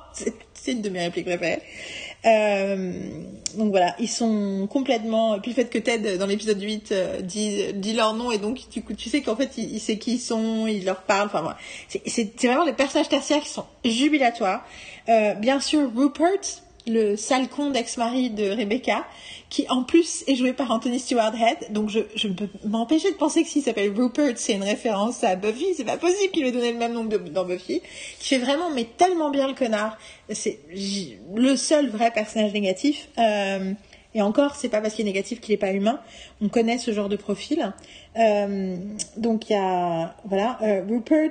C'est 0.61 0.73
une 0.73 0.83
de 0.83 0.89
mes 0.89 1.01
répliques 1.01 1.27
préférées. 1.27 1.63
Euh, 2.27 2.93
donc 3.57 3.71
voilà, 3.71 3.95
ils 3.99 4.09
sont 4.09 4.67
complètement. 4.71 5.39
Puis 5.39 5.53
le 5.53 5.55
fait 5.55 5.71
que 5.71 5.79
Ted, 5.79 6.19
dans 6.19 6.27
l'épisode 6.27 6.61
8, 6.61 6.93
euh, 6.93 7.21
dit, 7.21 7.73
dit 7.75 7.93
leur 7.93 8.15
nom, 8.15 8.31
et 8.31 8.39
donc 8.39 8.61
tu, 8.71 8.83
tu 8.83 9.09
sais 9.09 9.23
qu'en 9.23 9.37
fait, 9.37 9.57
il, 9.57 9.73
il, 9.75 9.81
sait 9.81 9.99
qui 9.99 10.15
ils 10.15 10.19
sont, 10.19 10.67
il 10.67 10.85
leur 10.85 11.03
parle. 11.03 11.27
Enfin. 11.27 11.57
C'est 11.89 12.45
vraiment 12.45 12.65
les 12.65 12.73
personnages 12.73 13.09
tertiaires 13.09 13.43
qui 13.43 13.51
sont 13.51 13.67
jubilatoires. 13.85 14.65
Euh, 15.09 15.35
bien 15.35 15.61
sûr, 15.61 15.91
Rupert, 15.95 16.41
le 16.89 17.17
sale 17.17 17.49
con 17.49 17.71
d'ex-mari 17.71 18.31
de 18.31 18.51
Rebecca, 18.51 19.07
qui 19.49 19.67
en 19.69 19.83
plus 19.83 20.25
est 20.27 20.35
joué 20.35 20.53
par 20.53 20.71
Anthony 20.71 20.99
Stewart 20.99 21.35
Head. 21.35 21.73
Donc 21.73 21.89
je, 21.89 22.01
je 22.15 22.29
peux 22.29 22.49
m'empêcher 22.65 23.11
de 23.11 23.17
penser 23.17 23.43
que 23.43 23.49
s'il 23.49 23.63
s'appelle 23.63 23.93
Rupert, 23.97 24.35
c'est 24.37 24.55
une 24.55 24.63
référence 24.63 25.25
à 25.25 25.37
Buffy. 25.37 25.75
C'est 25.77 25.85
pas 25.85 25.97
possible 25.97 26.33
qu'il 26.33 26.45
ait 26.45 26.53
donné 26.53 26.73
le 26.73 26.79
même 26.79 26.93
nom 26.93 27.05
de, 27.05 27.17
dans 27.17 27.45
Buffy. 27.45 27.81
Qui 28.19 28.29
fait 28.29 28.39
vraiment 28.39 28.71
mais 28.71 28.85
tellement 28.85 29.31
bien 29.31 29.49
le 29.49 29.55
connard. 29.55 29.97
C'est 30.31 30.59
le 31.35 31.57
seul 31.57 31.89
vrai 31.89 32.11
personnage 32.11 32.53
négatif. 32.53 33.09
Euh, 33.19 33.73
et 34.15 34.23
encore, 34.23 34.57
c'est 34.57 34.69
pas 34.69 34.81
parce 34.81 34.95
qu'il 34.95 35.07
est 35.07 35.11
négatif 35.11 35.41
qu'il 35.41 35.55
est 35.55 35.59
pas 35.59 35.73
humain. 35.73 36.01
On 36.41 36.49
connaît 36.49 36.79
ce 36.79 36.93
genre 36.93 37.09
de 37.09 37.17
profil. 37.17 37.73
Euh, 38.17 38.77
donc 39.17 39.49
il 39.49 39.53
y 39.53 39.57
a 39.57 40.15
voilà 40.25 40.59
euh, 40.63 40.83
Rupert. 40.89 41.31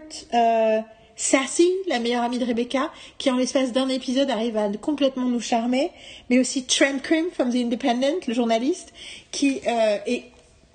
Sassy, 1.18 1.70
la 1.88 1.98
meilleure 1.98 2.24
amie 2.24 2.38
de 2.38 2.46
Rebecca, 2.46 2.92
qui 3.18 3.32
en 3.32 3.38
l'espace 3.38 3.72
d'un 3.72 3.90
épisode 3.90 4.30
arrive 4.30 4.56
à 4.56 4.70
complètement 4.80 5.26
nous 5.26 5.42
charmer, 5.42 5.92
mais 6.30 6.38
aussi 6.38 6.66
Trent 6.66 7.00
Krim 7.02 7.26
from 7.34 7.52
The 7.52 7.56
Independent, 7.56 8.28
le 8.28 8.34
journaliste, 8.36 8.94
qui 9.32 9.60
euh, 9.68 9.98
est 10.06 10.26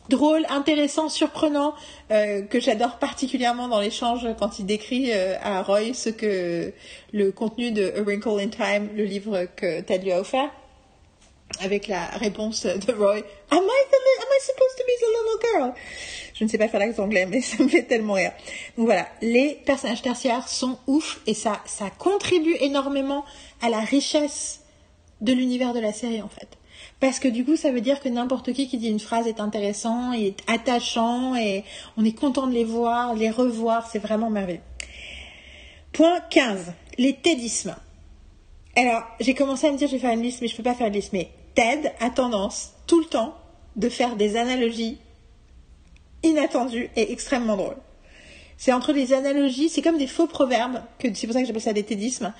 drôle, 0.09 0.45
intéressant, 0.51 1.09
surprenant, 1.09 1.75
euh, 2.11 2.43
que 2.43 2.59
j'adore 2.59 2.99
particulièrement 2.99 3.69
dans 3.69 3.81
l'échange 3.81 4.27
quand 4.39 4.59
il 4.59 4.67
décrit 4.67 5.13
euh, 5.13 5.37
à 5.41 5.63
Roy 5.63 5.95
ce 5.95 6.11
que 6.11 6.73
le 7.13 7.31
contenu 7.31 7.71
de 7.71 7.93
A 7.97 8.03
Wrinkle 8.03 8.41
in 8.41 8.49
Time, 8.49 8.89
le 8.97 9.05
livre 9.05 9.47
que 9.55 9.81
Ted 9.81 10.03
lui 10.03 10.11
a 10.11 10.21
offert 10.21 10.51
avec 11.61 11.89
la 11.89 12.07
réponse 12.07 12.65
de 12.65 12.93
Roy 12.93 13.17
Am 13.51 13.59
I, 13.59 13.59
am 13.59 14.29
I 14.31 14.41
supposed 14.41 14.77
to 14.79 14.85
be 14.85 14.95
the 15.01 15.09
little 15.09 15.41
girl? 15.53 15.75
Je 16.35 16.45
ne 16.45 16.49
sais 16.49 16.59
pas 16.59 16.69
faire 16.69 16.81
l'accent 16.81 17.05
anglais, 17.05 17.27
mais 17.27 17.41
ça 17.43 17.63
me 17.63 17.69
fait 17.69 17.83
tellement 17.83 18.15
rire. 18.15 18.33
Donc 18.77 18.87
voilà, 18.87 19.07
les 19.21 19.61
personnages 19.65 20.03
tertiaires 20.03 20.49
sont 20.49 20.79
ouf 20.87 21.21
et 21.27 21.35
ça, 21.35 21.61
ça 21.67 21.91
contribue 21.91 22.57
énormément 22.61 23.25
à 23.61 23.69
la 23.69 23.81
richesse 23.81 24.61
de 25.21 25.33
l'univers 25.33 25.73
de 25.73 25.81
la 25.81 25.93
série 25.93 26.23
en 26.23 26.29
fait. 26.29 26.49
Parce 27.01 27.19
que 27.19 27.29
du 27.29 27.45
coup, 27.45 27.57
ça 27.57 27.73
veut 27.73 27.81
dire 27.81 28.01
que 28.01 28.09
n'importe 28.09 28.53
qui 28.53 28.69
qui 28.69 28.79
dit 28.79 28.89
une 28.89 29.01
phrase 29.01 29.27
est 29.27 29.41
intéressant, 29.41 30.13
est 30.13 30.37
attachant 30.47 31.35
et 31.35 31.65
on 31.97 32.05
est 32.05 32.17
content 32.17 32.47
de 32.47 32.55
les 32.55 32.65
voir, 32.65 33.15
les 33.15 33.31
revoir, 33.31 33.89
c'est 33.91 33.99
vraiment 33.99 34.31
merveilleux. 34.31 34.61
Point 35.93 36.21
15, 36.31 36.73
les 36.99 37.15
tédismes. 37.15 37.75
Alors, 38.77 39.03
j'ai 39.21 39.35
commencé 39.35 39.67
à 39.67 39.73
me 39.73 39.77
dire 39.77 39.89
je 39.89 39.95
vais 39.95 39.99
faire 39.99 40.13
une 40.13 40.23
liste, 40.23 40.41
mais 40.41 40.49
je 40.49 40.57
peux 40.57 40.63
pas 40.63 40.75
faire 40.75 40.87
une 40.87 40.95
liste. 40.95 41.13
Mais 41.13 41.31
Ted 41.55 41.93
a 42.01 42.11
tendance 42.11 42.73
tout 42.87 43.01
le 43.01 43.07
temps 43.07 43.37
de 43.77 43.89
faire 43.89 44.17
des 44.17 44.37
analogies 44.37 44.99
inattendues 46.23 46.91
et 46.97 47.13
extrêmement 47.13 47.57
drôles. 47.57 47.77
C'est 48.57 48.73
entre 48.73 48.93
des 48.93 49.13
analogies, 49.13 49.69
c'est 49.69 49.83
comme 49.83 49.99
des 49.99 50.07
faux 50.07 50.27
proverbes, 50.27 50.83
que 50.99 51.13
c'est 51.15 51.27
pour 51.27 51.35
ça 51.35 51.41
que 51.41 51.47
j'appelle 51.47 51.63
ça 51.63 51.73
des 51.73 51.83
tédismes. 51.83 52.33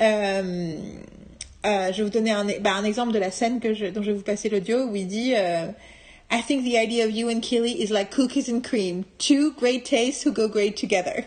Euh, 0.00 0.74
euh, 1.66 1.92
je 1.92 1.98
vais 1.98 2.02
vous 2.02 2.10
donner 2.10 2.30
un, 2.30 2.46
bah, 2.60 2.74
un, 2.74 2.84
exemple 2.84 3.12
de 3.12 3.18
la 3.18 3.30
scène 3.30 3.60
que 3.60 3.90
dont 3.90 4.02
je 4.02 4.12
vais 4.12 4.16
vous 4.16 4.22
passer 4.22 4.48
l'audio 4.48 4.84
où 4.84 4.96
il 4.96 5.06
dit 5.06 5.34
euh, 5.34 5.66
I 6.30 6.42
think 6.42 6.64
the 6.64 6.76
idea 6.76 7.04
of 7.04 7.10
you 7.12 7.28
and 7.28 7.40
Keely 7.40 7.82
is 7.82 7.90
like 7.90 8.10
cookies 8.10 8.50
and 8.50 8.62
cream, 8.62 9.04
two 9.18 9.52
great 9.52 9.84
tastes 9.84 10.24
who 10.24 10.32
go 10.32 10.48
great 10.48 10.76
together. 10.76 11.24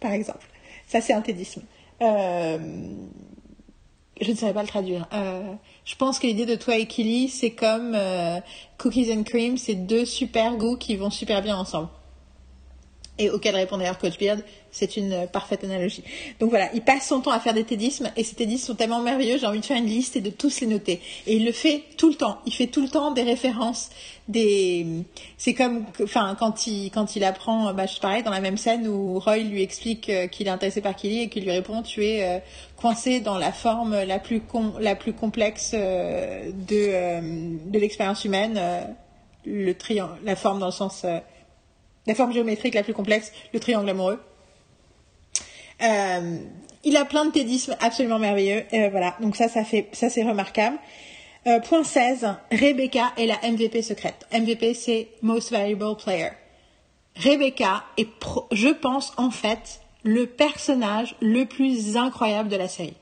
Par 0.00 0.12
exemple. 0.12 0.46
Ça, 0.88 1.00
c'est 1.00 1.12
un 1.12 1.20
tédisme. 1.20 1.62
Je 4.20 4.30
ne 4.30 4.36
saurais 4.36 4.54
pas 4.54 4.62
le 4.62 4.68
traduire. 4.68 5.06
Euh, 5.12 5.52
je 5.84 5.96
pense 5.96 6.18
que 6.18 6.26
l'idée 6.26 6.46
de 6.46 6.54
toi 6.54 6.76
et 6.76 6.86
Killy, 6.86 7.28
c'est 7.28 7.52
comme 7.52 7.92
euh, 7.94 8.40
cookies 8.78 9.12
and 9.12 9.24
cream, 9.24 9.56
c'est 9.56 9.74
deux 9.74 10.04
super 10.04 10.56
goûts 10.56 10.76
qui 10.76 10.96
vont 10.96 11.10
super 11.10 11.42
bien 11.42 11.56
ensemble. 11.56 11.88
Et 13.20 13.28
auquel 13.28 13.54
répond 13.54 13.76
d'ailleurs 13.76 13.98
Coach 13.98 14.18
Beard, 14.18 14.40
c'est 14.70 14.96
une 14.96 15.26
parfaite 15.30 15.62
analogie. 15.62 16.02
Donc 16.38 16.48
voilà, 16.48 16.70
il 16.72 16.80
passe 16.80 17.06
son 17.06 17.20
temps 17.20 17.32
à 17.32 17.38
faire 17.38 17.52
des 17.52 17.64
tédismes 17.64 18.10
et 18.16 18.24
ces 18.24 18.34
tédismes 18.34 18.68
sont 18.68 18.74
tellement 18.74 19.00
merveilleux, 19.00 19.36
j'ai 19.36 19.46
envie 19.46 19.60
de 19.60 19.66
faire 19.66 19.76
une 19.76 19.84
liste 19.84 20.16
et 20.16 20.22
de 20.22 20.30
tous 20.30 20.60
les 20.60 20.66
noter. 20.66 21.00
Et 21.26 21.36
il 21.36 21.44
le 21.44 21.52
fait 21.52 21.84
tout 21.98 22.08
le 22.08 22.14
temps. 22.14 22.38
Il 22.46 22.54
fait 22.54 22.68
tout 22.68 22.80
le 22.80 22.88
temps 22.88 23.10
des 23.10 23.22
références, 23.22 23.90
des. 24.26 24.86
C'est 25.36 25.52
comme, 25.52 25.84
enfin, 26.02 26.34
quand 26.38 26.66
il 26.66 26.90
quand 26.90 27.14
il 27.14 27.24
apprend, 27.24 27.74
bah, 27.74 27.84
je 27.84 28.00
pareil 28.00 28.22
dans 28.22 28.30
la 28.30 28.40
même 28.40 28.56
scène 28.56 28.88
où 28.88 29.18
Roy 29.18 29.38
lui 29.38 29.62
explique 29.62 30.08
euh, 30.08 30.26
qu'il 30.26 30.46
est 30.46 30.50
intéressé 30.50 30.80
par 30.80 30.96
Kelly 30.96 31.22
et 31.24 31.28
qu'il 31.28 31.44
lui 31.44 31.52
répond, 31.52 31.82
tu 31.82 32.06
es 32.06 32.24
euh, 32.24 32.38
coincé 32.76 33.20
dans 33.20 33.36
la 33.36 33.52
forme 33.52 34.02
la 34.02 34.18
plus 34.18 34.40
la 34.80 34.94
plus 34.94 35.12
complexe 35.12 35.72
euh, 35.74 36.50
de 36.52 37.68
de 37.70 37.78
l'expérience 37.78 38.24
humaine, 38.24 38.58
le 39.44 39.74
la 40.24 40.36
forme 40.36 40.58
dans 40.58 40.66
le 40.66 40.72
sens 40.72 41.04
la 42.06 42.14
forme 42.14 42.32
géométrique 42.32 42.74
la 42.74 42.82
plus 42.82 42.94
complexe, 42.94 43.32
le 43.52 43.60
triangle 43.60 43.88
amoureux. 43.88 44.20
Euh, 45.82 46.38
il 46.84 46.96
a 46.96 47.04
plein 47.04 47.26
de 47.26 47.30
tédismes 47.30 47.76
absolument 47.80 48.18
merveilleux. 48.18 48.64
Euh, 48.72 48.88
voilà, 48.90 49.16
donc 49.20 49.36
ça, 49.36 49.48
ça 49.48 49.64
fait, 49.64 49.88
ça 49.92 50.10
c'est 50.10 50.22
remarquable. 50.22 50.78
Euh, 51.46 51.58
point 51.60 51.84
16, 51.84 52.34
Rebecca 52.52 53.12
est 53.16 53.26
la 53.26 53.38
MVP 53.50 53.82
secrète. 53.82 54.26
MVP, 54.32 54.74
c'est 54.74 55.08
Most 55.22 55.50
Valuable 55.50 55.96
Player. 55.96 56.30
Rebecca 57.16 57.84
est, 57.96 58.08
je 58.52 58.68
pense, 58.68 59.12
en 59.16 59.30
fait, 59.30 59.80
le 60.02 60.26
personnage 60.26 61.16
le 61.20 61.44
plus 61.44 61.96
incroyable 61.96 62.48
de 62.48 62.56
la 62.56 62.68
série. 62.68 62.96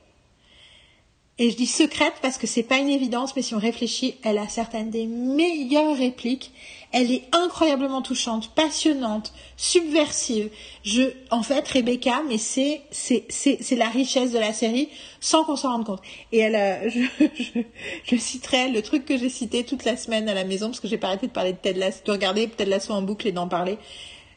Et 1.41 1.51
je 1.51 1.57
dis 1.57 1.67
secrète 1.67 2.15
parce 2.21 2.37
que 2.37 2.49
c'est 2.49 2.65
pas 2.65 2.79
une 2.79 2.89
évidence, 2.89 3.37
mais 3.37 3.43
si 3.43 3.55
on 3.55 3.61
réfléchit, 3.61 4.17
elle 4.25 4.39
a 4.39 4.49
certaines 4.49 4.91
des 4.91 5.07
meilleures 5.07 5.97
répliques. 5.97 6.53
Elle 6.91 7.13
est 7.13 7.23
incroyablement 7.33 8.03
touchante, 8.03 8.53
passionnante, 8.55 9.33
subversive. 9.57 10.51
Je, 10.83 11.03
en 11.31 11.45
fait, 11.45 11.69
Rebecca, 11.69 12.23
mais 12.29 12.39
c'est, 12.39 12.81
c'est, 12.91 13.25
c'est, 13.29 13.59
c'est 13.61 13.77
la 13.77 13.89
richesse 13.89 14.33
de 14.33 14.39
la 14.39 14.53
série 14.53 14.89
sans 15.21 15.45
qu'on 15.45 15.55
s'en 15.55 15.71
rende 15.71 15.87
compte. 15.87 16.03
Et 16.33 16.39
elle, 16.39 16.91
je, 16.91 17.25
je, 17.41 17.61
je, 18.03 18.17
citerai 18.17 18.71
le 18.71 18.83
truc 18.83 19.05
que 19.05 19.17
j'ai 19.17 19.29
cité 19.29 19.63
toute 19.65 19.85
la 19.85 19.97
semaine 19.97 20.29
à 20.29 20.35
la 20.35 20.45
maison 20.45 20.67
parce 20.67 20.81
que 20.81 20.89
j'ai 20.89 20.99
pas 20.99 21.09
arrêté 21.09 21.29
de 21.29 21.33
parler 21.33 21.53
de 21.53 21.59
Ted 21.59 21.79
Lasso, 21.79 22.01
de 22.05 22.11
regarder 22.11 22.49
Ted 22.49 22.69
Lasso 22.69 22.93
en 22.93 23.03
boucle 23.03 23.29
et 23.29 23.33
d'en 23.33 23.47
parler. 23.47 23.79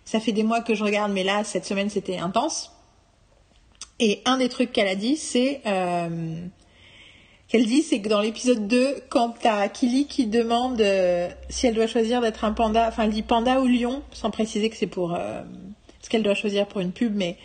Ça 0.06 0.20
fait 0.20 0.34
des 0.34 0.44
mois 0.44 0.62
que 0.62 0.76
je 0.76 0.84
regarde, 0.84 1.12
mais 1.12 1.24
là, 1.24 1.44
cette 1.44 1.66
semaine, 1.66 1.90
c'était 1.90 2.18
intense. 2.18 2.72
Et 4.00 4.22
un 4.26 4.38
des 4.38 4.50
trucs 4.50 4.72
qu'elle 4.72 4.88
a 4.88 4.96
dit, 4.96 5.16
c'est, 5.16 5.62
euh, 5.66 6.46
qu'elle 7.52 7.66
dit, 7.66 7.84
c'est 7.84 8.00
que 8.00 8.08
dans 8.08 8.22
l'épisode 8.22 8.66
2, 8.70 9.04
quand 9.10 9.36
t'as 9.42 9.68
Kili 9.68 10.08
qui 10.08 10.26
demande 10.26 10.80
euh, 10.80 11.30
si 11.50 11.68
elle 11.68 11.74
doit 11.74 11.86
choisir 11.86 12.22
d'être 12.22 12.46
un 12.46 12.54
panda, 12.54 12.88
enfin 12.88 13.04
elle 13.04 13.10
dit 13.10 13.24
panda 13.24 13.60
ou 13.60 13.68
lion, 13.68 14.04
sans 14.14 14.32
préciser 14.32 14.70
que 14.70 14.78
c'est 14.78 14.88
pour 14.88 15.14
euh, 15.14 15.42
ce 16.02 16.10
qu'elle 16.10 16.24
doit 16.24 16.34
choisir 16.34 16.66
pour 16.66 16.80
une 16.80 16.94
pub, 16.94 17.14
mais 17.14 17.38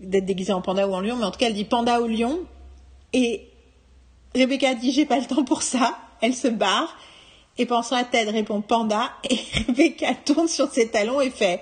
d'être 0.00 0.24
déguisée 0.24 0.54
en 0.54 0.62
panda 0.62 0.88
ou 0.88 0.94
en 0.94 1.00
lion, 1.02 1.16
mais 1.16 1.24
en 1.24 1.30
tout 1.30 1.38
cas 1.38 1.48
elle 1.48 1.54
dit 1.54 1.66
panda 1.66 2.00
ou 2.00 2.06
lion, 2.06 2.40
et 3.12 3.46
Rebecca 4.34 4.74
dit 4.74 4.92
j'ai 4.92 5.04
pas 5.04 5.18
le 5.18 5.26
temps 5.26 5.44
pour 5.44 5.62
ça, 5.62 5.98
elle 6.22 6.34
se 6.34 6.48
barre, 6.48 6.96
et 7.58 7.66
pensant 7.66 7.96
à 7.96 8.04
Ted 8.04 8.30
répond 8.30 8.62
panda, 8.62 9.12
et 9.28 9.38
Rebecca 9.66 10.14
tourne 10.24 10.48
sur 10.48 10.70
ses 10.72 10.88
talons 10.88 11.20
et 11.20 11.28
fait 11.28 11.60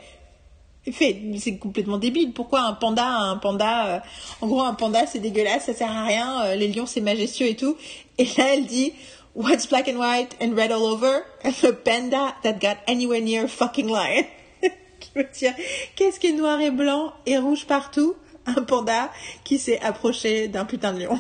c'est 0.93 1.59
complètement 1.59 1.99
débile. 1.99 2.33
Pourquoi 2.33 2.63
un 2.63 2.75
panda, 2.75 3.07
un 3.07 3.37
panda, 3.37 3.87
euh, 3.87 4.01
en 4.41 4.47
gros 4.47 4.63
un 4.63 4.75
panda 4.75 5.07
c'est 5.07 5.19
dégueulasse, 5.19 5.67
ça 5.67 5.75
sert 5.75 5.91
à 5.91 6.05
rien, 6.05 6.45
euh, 6.45 6.55
les 6.55 6.69
lions 6.69 6.87
c'est 6.87 7.01
majestueux 7.01 7.49
et 7.49 7.57
tout. 7.57 7.77
Et 8.19 8.25
là 8.37 8.55
elle 8.55 8.67
dit, 8.67 8.93
what's 9.35 9.69
black 9.69 9.89
and 9.89 9.97
white 9.97 10.37
and 10.43 10.55
red 10.55 10.73
all 10.73 10.83
over? 10.83 11.23
A 11.45 11.73
panda 11.73 12.35
that 12.43 12.55
got 12.61 12.77
anywhere 12.87 13.23
near 13.23 13.49
fucking 13.49 13.89
lion. 13.89 14.25
qui 15.01 15.11
veut 15.15 15.29
dire, 15.33 15.55
qu'est-ce 15.97 16.21
qui 16.21 16.29
est 16.29 16.33
noir 16.33 16.61
et 16.61 16.71
blanc 16.71 17.13
et 17.27 17.39
rouge 17.39 17.67
partout? 17.67 18.15
Un 18.47 18.63
panda 18.63 19.11
qui 19.43 19.59
s'est 19.59 19.81
approché 19.81 20.49
d'un 20.49 20.67
putain 20.67 20.93
de 20.93 21.05
lion. 21.05 21.19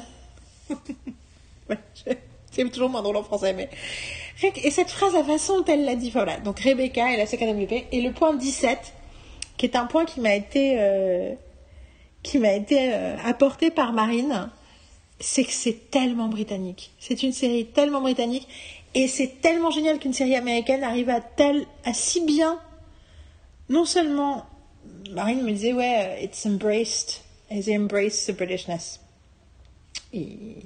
C'est 2.51 2.71
toujours 2.71 2.91
moins 2.91 3.03
drôle 3.03 3.17
en 3.17 3.25
français, 3.25 3.53
mais. 3.53 3.69
Et 4.63 4.71
cette 4.71 4.91
phrase, 4.91 5.15
la 5.15 5.25
façon 5.25 5.61
dont 5.61 5.65
elle 5.65 5.85
l'a 5.85 5.97
dit, 5.97 6.11
voilà. 6.11 6.39
Donc 6.39 6.61
Rebecca, 6.61 7.13
elle 7.13 7.21
a 7.21 7.27
sa 7.27 7.37
KWP. 7.37 7.87
Et 7.93 8.01
le 8.01 8.13
point 8.13 8.35
17, 8.35 8.93
qui 9.57 9.67
est 9.67 9.77
un 9.77 9.87
point 9.87 10.05
qui 10.05 10.21
m'a 10.21 10.35
été, 10.35 10.77
euh, 10.79 11.35
euh, 12.35 13.17
apporté 13.25 13.71
par 13.71 13.93
Marine, 13.93 14.51
c'est 15.21 15.45
que 15.45 15.53
c'est 15.53 15.91
tellement 15.91 16.29
britannique. 16.29 16.93
C'est 16.99 17.23
une 17.23 17.33
série 17.33 17.67
tellement 17.67 18.01
britannique. 18.01 18.49
Et 18.95 19.09
c'est 19.09 19.41
tellement 19.41 19.71
génial 19.71 19.99
qu'une 19.99 20.13
série 20.13 20.37
américaine 20.37 20.85
arrive 20.85 21.11
à, 21.11 21.21
tel, 21.21 21.67
à 21.85 21.93
si 21.93 22.25
bien, 22.25 22.61
non 23.69 23.85
seulement, 23.85 24.47
Marine 25.11 25.43
me 25.43 25.51
disait, 25.51 25.73
ouais, 25.73 26.19
euh, 26.21 26.25
it's 26.25 26.47
embraced, 26.47 27.23
they 27.49 27.77
embrace 27.77 28.27
the 28.27 28.33
Britishness. 28.33 29.01
Ils, 30.13 30.57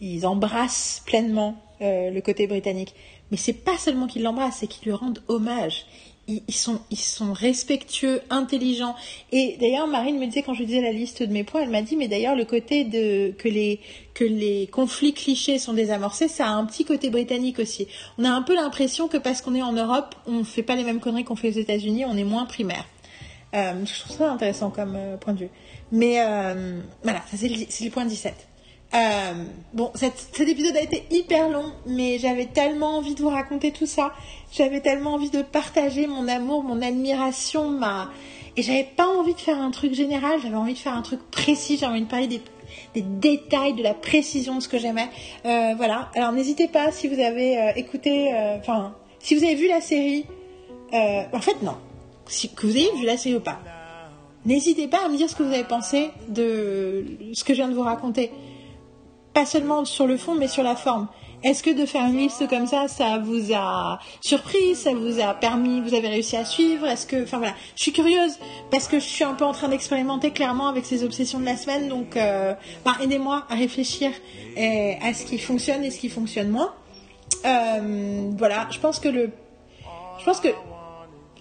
ils 0.00 0.26
embrassent 0.26 1.02
pleinement 1.04 1.56
le 1.80 2.20
côté 2.20 2.46
britannique. 2.46 2.94
Mais 3.30 3.36
c'est 3.36 3.52
pas 3.52 3.76
seulement 3.76 4.06
qu'ils 4.06 4.22
l'embrassent, 4.22 4.58
c'est 4.60 4.66
qu'ils 4.66 4.84
lui 4.84 4.92
rendent 4.92 5.22
hommage. 5.28 5.86
Ils, 6.26 6.54
sont, 6.54 6.80
ils 6.90 6.98
sont 6.98 7.32
respectueux, 7.32 8.22
intelligents. 8.30 8.94
Et 9.30 9.56
d'ailleurs, 9.60 9.86
Marine 9.86 10.18
me 10.18 10.26
disait, 10.26 10.42
quand 10.42 10.54
je 10.54 10.64
disais 10.64 10.80
la 10.80 10.92
liste 10.92 11.22
de 11.22 11.32
mes 11.32 11.44
points, 11.44 11.62
elle 11.62 11.70
m'a 11.70 11.82
dit, 11.82 11.96
mais 11.96 12.08
d'ailleurs, 12.08 12.34
le 12.34 12.44
côté 12.44 12.84
de, 12.84 13.32
que 13.32 13.48
les, 13.48 13.80
que 14.14 14.24
les 14.24 14.66
conflits 14.68 15.12
clichés 15.12 15.58
sont 15.58 15.74
désamorcés, 15.74 16.28
ça 16.28 16.46
a 16.46 16.50
un 16.50 16.64
petit 16.64 16.84
côté 16.84 17.10
britannique 17.10 17.58
aussi. 17.58 17.86
On 18.18 18.24
a 18.24 18.30
un 18.30 18.42
peu 18.42 18.54
l'impression 18.54 19.08
que 19.08 19.18
parce 19.18 19.42
qu'on 19.42 19.54
est 19.54 19.62
en 19.62 19.72
Europe, 19.72 20.14
on 20.26 20.44
fait 20.44 20.62
pas 20.62 20.76
les 20.76 20.84
mêmes 20.84 21.00
conneries 21.00 21.24
qu'on 21.24 21.36
fait 21.36 21.48
aux 21.48 21.60
États-Unis, 21.60 22.04
on 22.06 22.16
est 22.16 22.24
moins 22.24 22.46
primaire. 22.46 22.86
Euh, 23.54 23.84
je 23.84 24.00
trouve 24.00 24.16
ça 24.16 24.32
intéressant 24.32 24.70
comme 24.70 24.96
euh, 24.96 25.16
point 25.16 25.32
de 25.32 25.40
vue. 25.40 25.50
Mais 25.92 26.20
euh, 26.20 26.80
voilà, 27.02 27.22
c'est 27.32 27.48
le, 27.48 27.56
le 27.56 27.90
point 27.90 28.04
17. 28.04 28.34
Euh, 28.94 29.32
bon, 29.72 29.90
cet 29.94 30.38
épisode 30.40 30.76
a 30.76 30.80
été 30.80 31.04
hyper 31.10 31.48
long, 31.48 31.72
mais 31.86 32.18
j'avais 32.18 32.46
tellement 32.46 32.98
envie 32.98 33.14
de 33.14 33.22
vous 33.22 33.28
raconter 33.28 33.72
tout 33.72 33.86
ça. 33.86 34.12
J'avais 34.52 34.80
tellement 34.80 35.14
envie 35.14 35.30
de 35.30 35.42
partager 35.42 36.06
mon 36.06 36.28
amour, 36.28 36.62
mon 36.62 36.80
admiration, 36.80 37.68
ma... 37.68 38.10
Et 38.56 38.62
j'avais 38.62 38.84
pas 38.84 39.08
envie 39.08 39.34
de 39.34 39.40
faire 39.40 39.60
un 39.60 39.72
truc 39.72 39.94
général, 39.94 40.38
j'avais 40.40 40.54
envie 40.54 40.74
de 40.74 40.78
faire 40.78 40.94
un 40.94 41.02
truc 41.02 41.18
précis, 41.32 41.76
j'avais 41.76 41.94
envie 41.94 42.02
de 42.02 42.08
parler 42.08 42.28
des, 42.28 43.02
détails, 43.02 43.74
de 43.74 43.82
la 43.82 43.94
précision 43.94 44.56
de 44.56 44.60
ce 44.60 44.68
que 44.68 44.78
j'aimais. 44.78 45.08
Euh, 45.44 45.74
voilà, 45.76 46.08
alors 46.14 46.30
n'hésitez 46.30 46.68
pas 46.68 46.92
si 46.92 47.08
vous 47.08 47.18
avez 47.18 47.58
euh, 47.58 47.72
écouté, 47.74 48.32
enfin, 48.60 48.94
si 49.18 49.34
vous 49.34 49.42
avez 49.42 49.56
vu 49.56 49.66
la 49.66 49.80
série, 49.80 50.24
en 50.92 51.40
fait 51.40 51.60
non, 51.62 51.74
si, 52.26 52.48
que 52.48 52.68
vous 52.68 52.76
ayez 52.76 52.92
vu 52.96 53.06
la 53.06 53.16
série 53.16 53.34
ou 53.34 53.40
pas, 53.40 53.58
n'hésitez 54.46 54.86
pas 54.86 55.04
à 55.04 55.08
me 55.08 55.16
dire 55.16 55.28
ce 55.28 55.34
que 55.34 55.42
vous 55.42 55.52
avez 55.52 55.64
pensé 55.64 56.10
de 56.28 57.04
ce 57.32 57.42
que 57.42 57.54
je 57.54 57.58
viens 57.58 57.68
de 57.68 57.74
vous 57.74 57.82
raconter. 57.82 58.30
Pas 59.34 59.46
seulement 59.46 59.84
sur 59.84 60.06
le 60.06 60.16
fond, 60.16 60.34
mais 60.34 60.48
sur 60.48 60.62
la 60.62 60.76
forme. 60.76 61.08
Est-ce 61.44 61.62
que 61.62 61.70
de 61.70 61.84
faire 61.84 62.06
une 62.06 62.16
liste 62.16 62.48
comme 62.48 62.66
ça, 62.66 62.88
ça 62.88 63.18
vous 63.18 63.52
a 63.52 63.98
surpris, 64.22 64.74
ça 64.74 64.94
vous 64.94 65.20
a 65.20 65.34
permis, 65.34 65.82
vous 65.82 65.92
avez 65.92 66.08
réussi 66.08 66.36
à 66.36 66.44
suivre? 66.46 66.86
Est-ce 66.86 67.06
que, 67.06 67.22
voilà, 67.24 67.52
je 67.76 67.82
suis 67.82 67.92
curieuse 67.92 68.38
parce 68.70 68.88
que 68.88 68.98
je 68.98 69.04
suis 69.04 69.24
un 69.24 69.34
peu 69.34 69.44
en 69.44 69.52
train 69.52 69.68
d'expérimenter 69.68 70.30
clairement 70.30 70.68
avec 70.68 70.86
ces 70.86 71.04
obsessions 71.04 71.38
de 71.40 71.44
la 71.44 71.58
semaine, 71.58 71.88
donc 71.88 72.16
euh, 72.16 72.54
aidez-moi 73.02 73.44
à 73.50 73.56
réfléchir 73.56 74.10
eh, 74.56 74.96
à 75.02 75.12
ce 75.12 75.26
qui 75.26 75.38
fonctionne 75.38 75.84
et 75.84 75.90
ce 75.90 75.98
qui 75.98 76.08
fonctionne 76.08 76.48
moins. 76.48 76.72
Euh, 77.44 78.30
voilà, 78.38 78.66
je 78.70 78.78
pense 78.78 78.98
que 78.98 79.10
le, 79.10 79.30
je 80.18 80.24
pense 80.24 80.40
que 80.40 80.48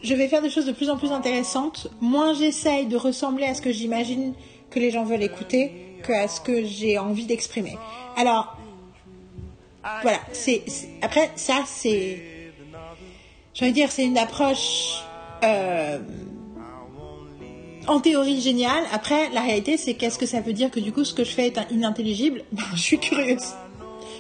je 0.02 0.14
vais 0.16 0.28
faire 0.28 0.42
des 0.42 0.50
choses 0.50 0.66
de 0.66 0.74
plus 0.74 0.90
en 0.90 0.98
plus 0.98 1.14
intéressantes. 1.14 1.88
Moins 2.02 2.34
j'essaye 2.34 2.88
de 2.88 2.98
ressembler 2.98 3.46
à 3.46 3.54
ce 3.54 3.62
que 3.62 3.72
j'imagine 3.72 4.34
que 4.70 4.80
les 4.80 4.92
gens 4.92 5.06
veulent 5.06 5.24
écouter 5.24 5.93
que 6.04 6.14
à 6.14 6.28
ce 6.28 6.40
que 6.42 6.64
j'ai 6.64 6.98
envie 6.98 7.26
d'exprimer. 7.26 7.78
Alors, 8.16 8.58
voilà. 10.02 10.20
C'est 10.32 10.64
après 11.02 11.32
ça, 11.36 11.64
c'est, 11.66 12.52
je 13.54 13.66
veux 13.66 13.72
dire, 13.72 13.92
c'est 13.92 14.06
une 14.06 14.18
approche 14.18 15.04
euh, 15.44 16.00
en 17.88 18.00
théorie 18.00 18.42
géniale. 18.42 18.84
Après, 18.94 19.30
la 19.32 19.42
réalité, 19.42 19.78
c'est 19.78 19.94
qu'est-ce 19.96 20.18
que 20.18 20.26
ça 20.26 20.42
veut 20.42 20.54
dire 20.54 20.72
que 20.72 20.80
du 20.80 20.92
coup, 20.92 21.04
ce 21.04 21.14
que 21.14 21.24
je 21.24 21.32
fais 21.32 21.48
est 21.48 21.60
inintelligible? 21.72 22.44
Ben, 22.52 22.64
Je 22.76 22.82
suis 22.82 23.00
curieuse. 23.00 23.54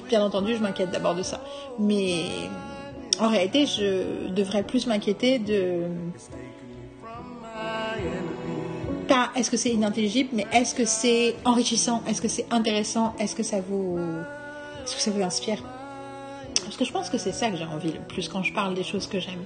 Bien 0.10 0.23
entendu, 0.23 0.55
je 0.55 0.61
m'inquiète 0.61 0.91
d'abord 0.91 1.15
de 1.15 1.23
ça. 1.23 1.43
Mais 1.80 2.26
en 3.19 3.30
réalité, 3.30 3.65
je 3.65 4.27
devrais 4.30 4.64
plus 4.64 4.85
m'inquiéter 4.85 5.39
de 5.39 5.84
est-ce 9.35 9.49
que 9.52 9.57
c'est 9.57 9.69
inintelligible, 9.72 10.30
mais 10.34 10.45
est-ce 10.53 10.76
que 10.76 10.85
c'est 10.85 11.35
enrichissant, 11.45 12.02
est-ce 12.07 12.22
que 12.22 12.27
c'est 12.27 12.45
intéressant, 12.52 13.14
est-ce 13.19 13.35
que 13.35 13.44
ça 13.44 13.57
vous, 13.68 13.98
est-ce 14.84 14.95
que 14.95 15.02
ça 15.02 15.11
vous 15.11 15.22
inspire? 15.22 15.64
Parce 16.64 16.77
que 16.77 16.85
je 16.85 16.91
pense 16.91 17.10
que 17.10 17.18
c'est 17.18 17.31
ça 17.34 17.49
que 17.49 17.57
j'ai 17.57 17.65
envie 17.65 17.91
le 17.91 17.99
plus 17.99 18.30
quand 18.30 18.44
je 18.44 18.53
parle 18.53 18.73
des 18.73 18.84
choses 18.84 19.07
que 19.07 19.19
j'aime, 19.19 19.44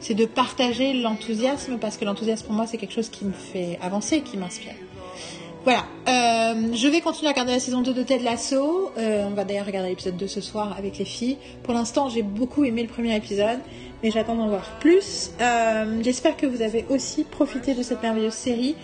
c'est 0.00 0.14
de 0.14 0.26
partager 0.26 0.92
l'enthousiasme 0.94 1.78
parce 1.78 1.96
que 1.96 2.04
l'enthousiasme 2.04 2.46
pour 2.46 2.54
moi 2.54 2.66
c'est 2.66 2.76
quelque 2.78 2.92
chose 2.94 3.08
qui 3.08 3.24
me 3.24 3.32
fait 3.32 3.78
avancer, 3.82 4.20
qui 4.20 4.36
m'inspire. 4.36 4.74
Voilà, 5.64 5.84
Euh, 6.08 6.72
je 6.74 6.88
vais 6.88 7.02
continuer 7.02 7.28
à 7.28 7.32
regarder 7.32 7.52
la 7.52 7.60
saison 7.60 7.82
2 7.82 7.92
de 7.92 8.02
Ted 8.02 8.24
Lasso. 8.24 8.90
Euh, 8.96 9.26
on 9.26 9.34
va 9.34 9.44
d'ailleurs 9.44 9.66
regarder 9.66 9.90
l'épisode 9.90 10.16
2 10.16 10.26
ce 10.26 10.40
soir 10.40 10.74
avec 10.78 10.96
les 10.96 11.04
filles. 11.04 11.36
Pour 11.62 11.74
l'instant, 11.74 12.08
j'ai 12.08 12.22
beaucoup 12.22 12.64
aimé 12.64 12.80
le 12.82 12.88
premier 12.88 13.14
épisode, 13.14 13.58
mais 14.02 14.10
j'attends 14.10 14.36
d'en 14.36 14.48
voir 14.48 14.64
plus. 14.80 15.32
Euh, 15.42 16.00
J'espère 16.02 16.36
que 16.38 16.46
vous 16.46 16.62
avez 16.62 16.86
aussi 16.88 17.24
profité 17.24 17.74
de 17.74 17.82
cette 17.82 18.02
merveilleuse 18.02 18.32
série. 18.32 18.74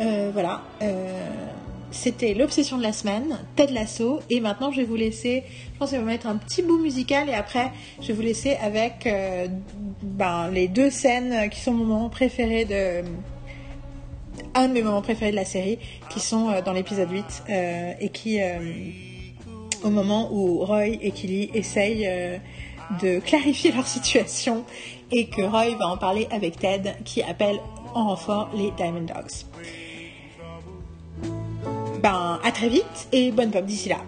Euh, 0.00 0.30
voilà, 0.32 0.62
Euh, 0.82 1.46
c'était 1.90 2.34
l'obsession 2.34 2.76
de 2.76 2.82
la 2.82 2.92
semaine, 2.92 3.38
Ted 3.54 3.72
Lasso, 3.72 4.20
et 4.28 4.40
maintenant 4.40 4.70
je 4.70 4.78
vais 4.78 4.86
vous 4.86 4.96
laisser. 4.96 5.44
Je 5.72 5.78
pense 5.78 5.90
que 5.90 5.96
je 5.96 6.00
vais 6.00 6.06
mettre 6.06 6.26
un 6.26 6.36
petit 6.36 6.62
bout 6.62 6.78
musical 6.78 7.28
et 7.28 7.32
après 7.32 7.72
je 8.00 8.08
vais 8.08 8.12
vous 8.12 8.22
laisser 8.22 8.56
avec 8.56 9.06
euh, 9.06 9.46
ben, 10.02 10.50
les 10.50 10.68
deux 10.68 10.90
scènes 10.90 11.48
qui 11.48 11.60
sont 11.60 11.72
mon 11.72 11.84
moment 11.84 12.10
préféré 12.10 12.64
de 12.64 13.02
un 14.54 14.68
de 14.68 14.72
mes 14.74 14.82
moments 14.82 15.00
préférés 15.00 15.30
de 15.30 15.36
la 15.36 15.44
série, 15.44 15.78
qui 16.10 16.20
sont 16.20 16.60
dans 16.64 16.72
l'épisode 16.72 17.10
8, 17.10 17.44
euh, 17.48 17.92
et 18.00 18.08
qui, 18.10 18.38
au 19.82 19.90
moment 19.90 20.30
où 20.32 20.64
Roy 20.64 20.88
et 20.88 21.10
Killy 21.10 21.50
essayent 21.54 22.08
de 23.02 23.18
clarifier 23.20 23.72
leur 23.72 23.86
situation, 23.86 24.64
et 25.10 25.26
que 25.26 25.42
Roy 25.42 25.76
va 25.78 25.88
en 25.88 25.96
parler 25.96 26.26
avec 26.30 26.58
Ted, 26.58 26.94
qui 27.04 27.22
appelle 27.22 27.60
en 27.94 28.08
renfort 28.08 28.50
les 28.54 28.70
Diamond 28.72 29.02
Dogs. 29.02 29.46
Ben, 32.02 32.38
à 32.42 32.52
très 32.52 32.68
vite, 32.68 33.08
et 33.12 33.30
bonne 33.30 33.50
pop 33.50 33.64
d'ici 33.64 33.88
là. 33.88 33.98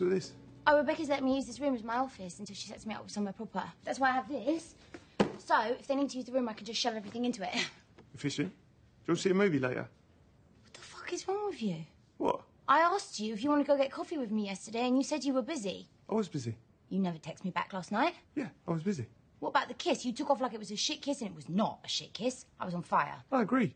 With 0.00 0.10
this? 0.12 0.32
Oh, 0.66 0.78
Rebecca's 0.78 1.08
let 1.08 1.22
me 1.22 1.36
use 1.36 1.46
this 1.46 1.60
room 1.60 1.74
as 1.74 1.82
my 1.82 1.96
office 1.96 2.38
until 2.38 2.54
she 2.54 2.68
sets 2.68 2.86
me 2.86 2.94
up 2.94 3.02
with 3.02 3.12
somewhere 3.12 3.32
proper. 3.32 3.62
That's 3.84 3.98
why 3.98 4.10
I 4.10 4.12
have 4.12 4.28
this. 4.28 4.74
So, 5.38 5.60
if 5.78 5.86
they 5.86 5.94
need 5.94 6.10
to 6.10 6.16
use 6.16 6.26
the 6.26 6.32
room, 6.32 6.48
I 6.48 6.52
can 6.52 6.64
just 6.66 6.80
shove 6.80 6.94
everything 6.94 7.24
into 7.24 7.42
it. 7.42 7.54
Efficient. 8.14 8.48
Do 8.48 8.54
you 8.54 9.12
want 9.12 9.18
to 9.18 9.22
see 9.22 9.30
a 9.30 9.34
movie 9.34 9.58
later? 9.58 9.88
What 10.62 10.74
the 10.74 10.80
fuck 10.80 11.12
is 11.12 11.26
wrong 11.26 11.48
with 11.48 11.62
you? 11.62 11.76
What? 12.18 12.42
I 12.68 12.80
asked 12.80 13.18
you 13.18 13.32
if 13.32 13.42
you 13.42 13.50
want 13.50 13.64
to 13.64 13.70
go 13.70 13.76
get 13.76 13.90
coffee 13.90 14.16
with 14.18 14.30
me 14.30 14.46
yesterday, 14.46 14.86
and 14.86 14.96
you 14.96 15.02
said 15.04 15.24
you 15.24 15.34
were 15.34 15.42
busy. 15.42 15.88
I 16.08 16.14
was 16.14 16.28
busy. 16.28 16.54
You 16.88 17.00
never 17.00 17.18
texted 17.18 17.44
me 17.44 17.50
back 17.50 17.72
last 17.72 17.92
night. 17.92 18.14
Yeah, 18.34 18.48
I 18.66 18.72
was 18.72 18.82
busy. 18.82 19.06
What 19.40 19.50
about 19.50 19.68
the 19.68 19.74
kiss? 19.74 20.04
You 20.04 20.12
took 20.12 20.30
off 20.30 20.40
like 20.40 20.54
it 20.54 20.58
was 20.58 20.70
a 20.70 20.76
shit 20.76 21.02
kiss, 21.02 21.20
and 21.20 21.30
it 21.30 21.36
was 21.36 21.48
not 21.48 21.80
a 21.84 21.88
shit 21.88 22.12
kiss. 22.12 22.46
I 22.58 22.64
was 22.64 22.74
on 22.74 22.82
fire. 22.82 23.16
I 23.32 23.42
agree. 23.42 23.74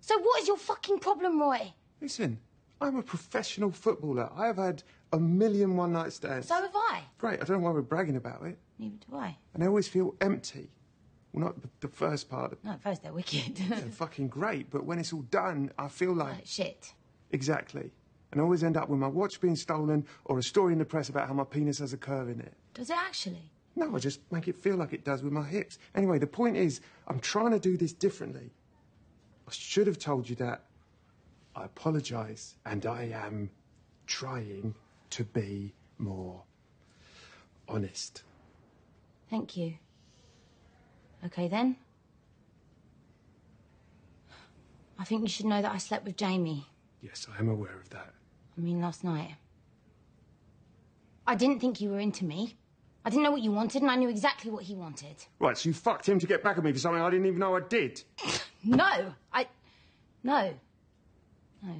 So, 0.00 0.18
what 0.18 0.42
is 0.42 0.48
your 0.48 0.58
fucking 0.58 0.98
problem, 0.98 1.40
Roy? 1.40 1.72
Listen, 2.00 2.38
I'm 2.80 2.96
a 2.96 3.02
professional 3.02 3.70
footballer. 3.70 4.30
I 4.36 4.46
have 4.46 4.56
had 4.56 4.82
a 5.12 5.18
million 5.18 5.76
one 5.76 5.92
night 5.92 6.12
stands. 6.12 6.48
So 6.48 6.54
have 6.54 6.70
I. 6.74 7.02
Great, 7.18 7.40
I 7.40 7.44
don't 7.44 7.60
know 7.60 7.66
why 7.66 7.70
we're 7.72 7.82
bragging 7.82 8.16
about 8.16 8.42
it. 8.44 8.58
Neither 8.78 8.96
do 9.08 9.16
I. 9.16 9.36
And 9.54 9.62
I 9.62 9.66
always 9.66 9.88
feel 9.88 10.14
empty. 10.20 10.68
Well, 11.32 11.46
not 11.46 11.62
the, 11.62 11.68
the 11.80 11.88
first 11.88 12.28
part. 12.28 12.58
No, 12.64 12.72
at 12.72 12.82
first 12.82 13.02
they're 13.02 13.12
wicked. 13.12 13.56
They're 13.68 13.78
fucking 13.78 14.28
great, 14.28 14.70
but 14.70 14.84
when 14.84 14.98
it's 14.98 15.12
all 15.12 15.22
done, 15.22 15.70
I 15.78 15.88
feel 15.88 16.12
like. 16.12 16.34
Like 16.34 16.46
shit. 16.46 16.92
Exactly. 17.30 17.90
And 18.32 18.40
I 18.40 18.44
always 18.44 18.64
end 18.64 18.76
up 18.76 18.88
with 18.88 18.98
my 18.98 19.08
watch 19.08 19.40
being 19.40 19.56
stolen 19.56 20.06
or 20.24 20.38
a 20.38 20.42
story 20.42 20.72
in 20.72 20.78
the 20.78 20.84
press 20.84 21.08
about 21.08 21.28
how 21.28 21.34
my 21.34 21.44
penis 21.44 21.78
has 21.78 21.92
a 21.92 21.96
curve 21.96 22.28
in 22.28 22.40
it. 22.40 22.54
Does 22.74 22.90
it 22.90 22.96
actually? 22.96 23.50
No, 23.74 23.94
I 23.94 23.98
just 23.98 24.20
make 24.32 24.48
it 24.48 24.56
feel 24.56 24.76
like 24.76 24.92
it 24.92 25.04
does 25.04 25.22
with 25.22 25.32
my 25.32 25.44
hips. 25.44 25.78
Anyway, 25.94 26.18
the 26.18 26.26
point 26.26 26.56
is, 26.56 26.80
I'm 27.08 27.20
trying 27.20 27.52
to 27.52 27.58
do 27.58 27.76
this 27.76 27.92
differently. 27.92 28.50
I 29.46 29.52
should 29.52 29.86
have 29.86 29.98
told 29.98 30.28
you 30.28 30.36
that. 30.36 30.64
I 31.56 31.64
apologise, 31.64 32.54
and 32.66 32.84
I 32.84 33.04
am 33.04 33.50
trying 34.06 34.74
to 35.10 35.24
be 35.24 35.72
more 35.98 36.42
honest. 37.66 38.22
Thank 39.30 39.56
you. 39.56 39.74
Okay 41.24 41.48
then. 41.48 41.76
I 44.98 45.04
think 45.04 45.22
you 45.22 45.28
should 45.28 45.46
know 45.46 45.62
that 45.62 45.72
I 45.72 45.78
slept 45.78 46.04
with 46.04 46.16
Jamie. 46.16 46.66
Yes, 47.00 47.26
I 47.34 47.38
am 47.38 47.48
aware 47.48 47.78
of 47.78 47.88
that. 47.90 48.12
I 48.56 48.60
mean, 48.60 48.80
last 48.80 49.02
night. 49.02 49.36
I 51.26 51.34
didn't 51.34 51.60
think 51.60 51.80
you 51.80 51.90
were 51.90 51.98
into 51.98 52.24
me. 52.24 52.56
I 53.04 53.10
didn't 53.10 53.22
know 53.22 53.30
what 53.30 53.42
you 53.42 53.52
wanted, 53.52 53.82
and 53.82 53.90
I 53.90 53.96
knew 53.96 54.08
exactly 54.08 54.50
what 54.50 54.64
he 54.64 54.74
wanted. 54.74 55.16
Right, 55.38 55.56
so 55.56 55.68
you 55.68 55.74
fucked 55.74 56.08
him 56.08 56.18
to 56.18 56.26
get 56.26 56.42
back 56.42 56.58
at 56.58 56.64
me 56.64 56.72
for 56.72 56.78
something 56.78 57.00
I 57.00 57.08
didn't 57.08 57.26
even 57.26 57.38
know 57.38 57.56
I 57.56 57.60
did. 57.60 58.02
No, 58.64 59.14
I. 59.32 59.46
No. 60.24 60.52
No. 61.62 61.74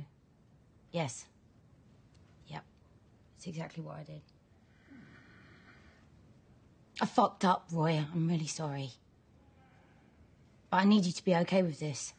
Yes. 0.91 1.27
Yep. 2.49 2.65
That's 3.35 3.47
exactly 3.47 3.83
what 3.83 3.97
I 3.97 4.03
did. 4.03 4.21
I 7.01 7.07
fucked 7.07 7.45
up, 7.45 7.67
Roy. 7.71 8.03
I'm 8.13 8.29
really 8.29 8.47
sorry. 8.47 8.91
But 10.71 10.79
I 10.79 10.85
need 10.85 11.05
you 11.05 11.13
to 11.13 11.25
be 11.25 11.35
okay 11.37 11.63
with 11.63 11.79
this. 11.79 12.15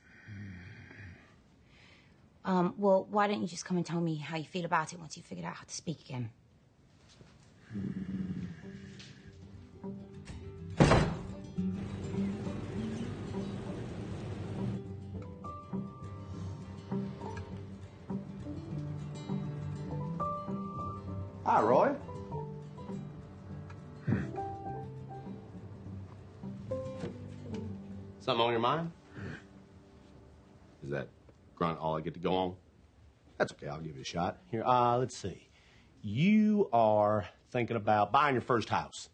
Um, 2.46 2.76
well, 2.78 3.06
why 3.10 3.28
don't 3.28 3.42
you 3.42 3.48
just 3.48 3.66
come 3.66 3.76
and 3.76 3.86
tell 3.86 4.00
me 4.00 4.16
how 4.16 4.38
you 4.38 4.46
feel 4.46 4.64
about 4.64 4.94
it 4.94 5.00
once 5.00 5.18
you've 5.18 5.26
figured 5.26 5.46
out 5.46 5.56
how 5.56 5.66
to 5.66 5.74
speak 5.74 6.00
again? 6.02 6.30
Hi, 21.48 21.62
Roy. 21.62 21.96
Something 28.20 28.46
on 28.46 28.52
your 28.52 28.60
mind? 28.60 28.92
Is 30.84 30.90
that 30.90 31.08
grunt 31.56 31.80
all 31.80 31.96
I 31.96 32.02
get 32.02 32.16
to 32.16 32.20
go 32.20 32.36
on? 32.36 32.56
That's 33.38 33.54
okay, 33.54 33.70
I'll 33.70 33.80
give 33.80 33.96
it 33.96 34.02
a 34.02 34.04
shot. 34.04 34.40
Here, 34.52 34.62
uh, 34.66 34.98
let's 34.98 35.16
see. 35.16 35.48
You 36.02 36.68
are 36.74 37.26
thinking 37.50 37.78
about 37.78 38.12
buying 38.12 38.36
your 38.36 38.42
first 38.42 38.68
house. 38.68 39.08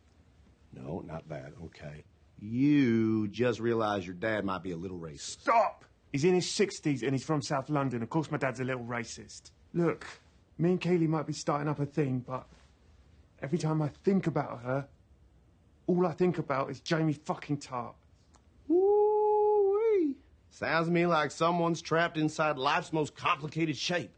No, 0.73 1.03
not 1.05 1.29
that. 1.29 1.53
Okay. 1.65 2.03
You 2.39 3.27
just 3.27 3.59
realized 3.59 4.07
your 4.07 4.15
dad 4.15 4.43
might 4.43 4.63
be 4.63 4.71
a 4.71 4.77
little 4.77 4.97
racist. 4.97 5.41
Stop! 5.41 5.85
He's 6.11 6.23
in 6.23 6.33
his 6.33 6.47
60s 6.47 7.03
and 7.03 7.11
he's 7.11 7.23
from 7.23 7.43
South 7.43 7.69
London. 7.69 8.01
Of 8.01 8.09
course, 8.09 8.31
my 8.31 8.39
dad's 8.39 8.59
a 8.59 8.63
little 8.63 8.85
racist. 8.85 9.51
Look, 9.75 10.07
me 10.57 10.71
and 10.71 10.81
Kaylee 10.81 11.07
might 11.07 11.27
be 11.27 11.33
starting 11.33 11.67
up 11.67 11.79
a 11.79 11.85
thing, 11.85 12.23
but 12.25 12.45
every 13.41 13.57
time 13.57 13.81
I 13.81 13.89
think 14.03 14.27
about 14.27 14.61
her, 14.61 14.87
all 15.87 16.05
I 16.05 16.13
think 16.13 16.37
about 16.37 16.69
is 16.69 16.79
Jamie 16.79 17.13
fucking 17.13 17.57
Tart. 17.57 17.95
Ooh-wee. 18.69 20.15
Sounds 20.49 20.87
to 20.87 20.93
me 20.93 21.05
like 21.05 21.31
someone's 21.31 21.81
trapped 21.81 22.17
inside 22.17 22.57
life's 22.57 22.93
most 22.93 23.15
complicated 23.15 23.77
shape 23.77 24.11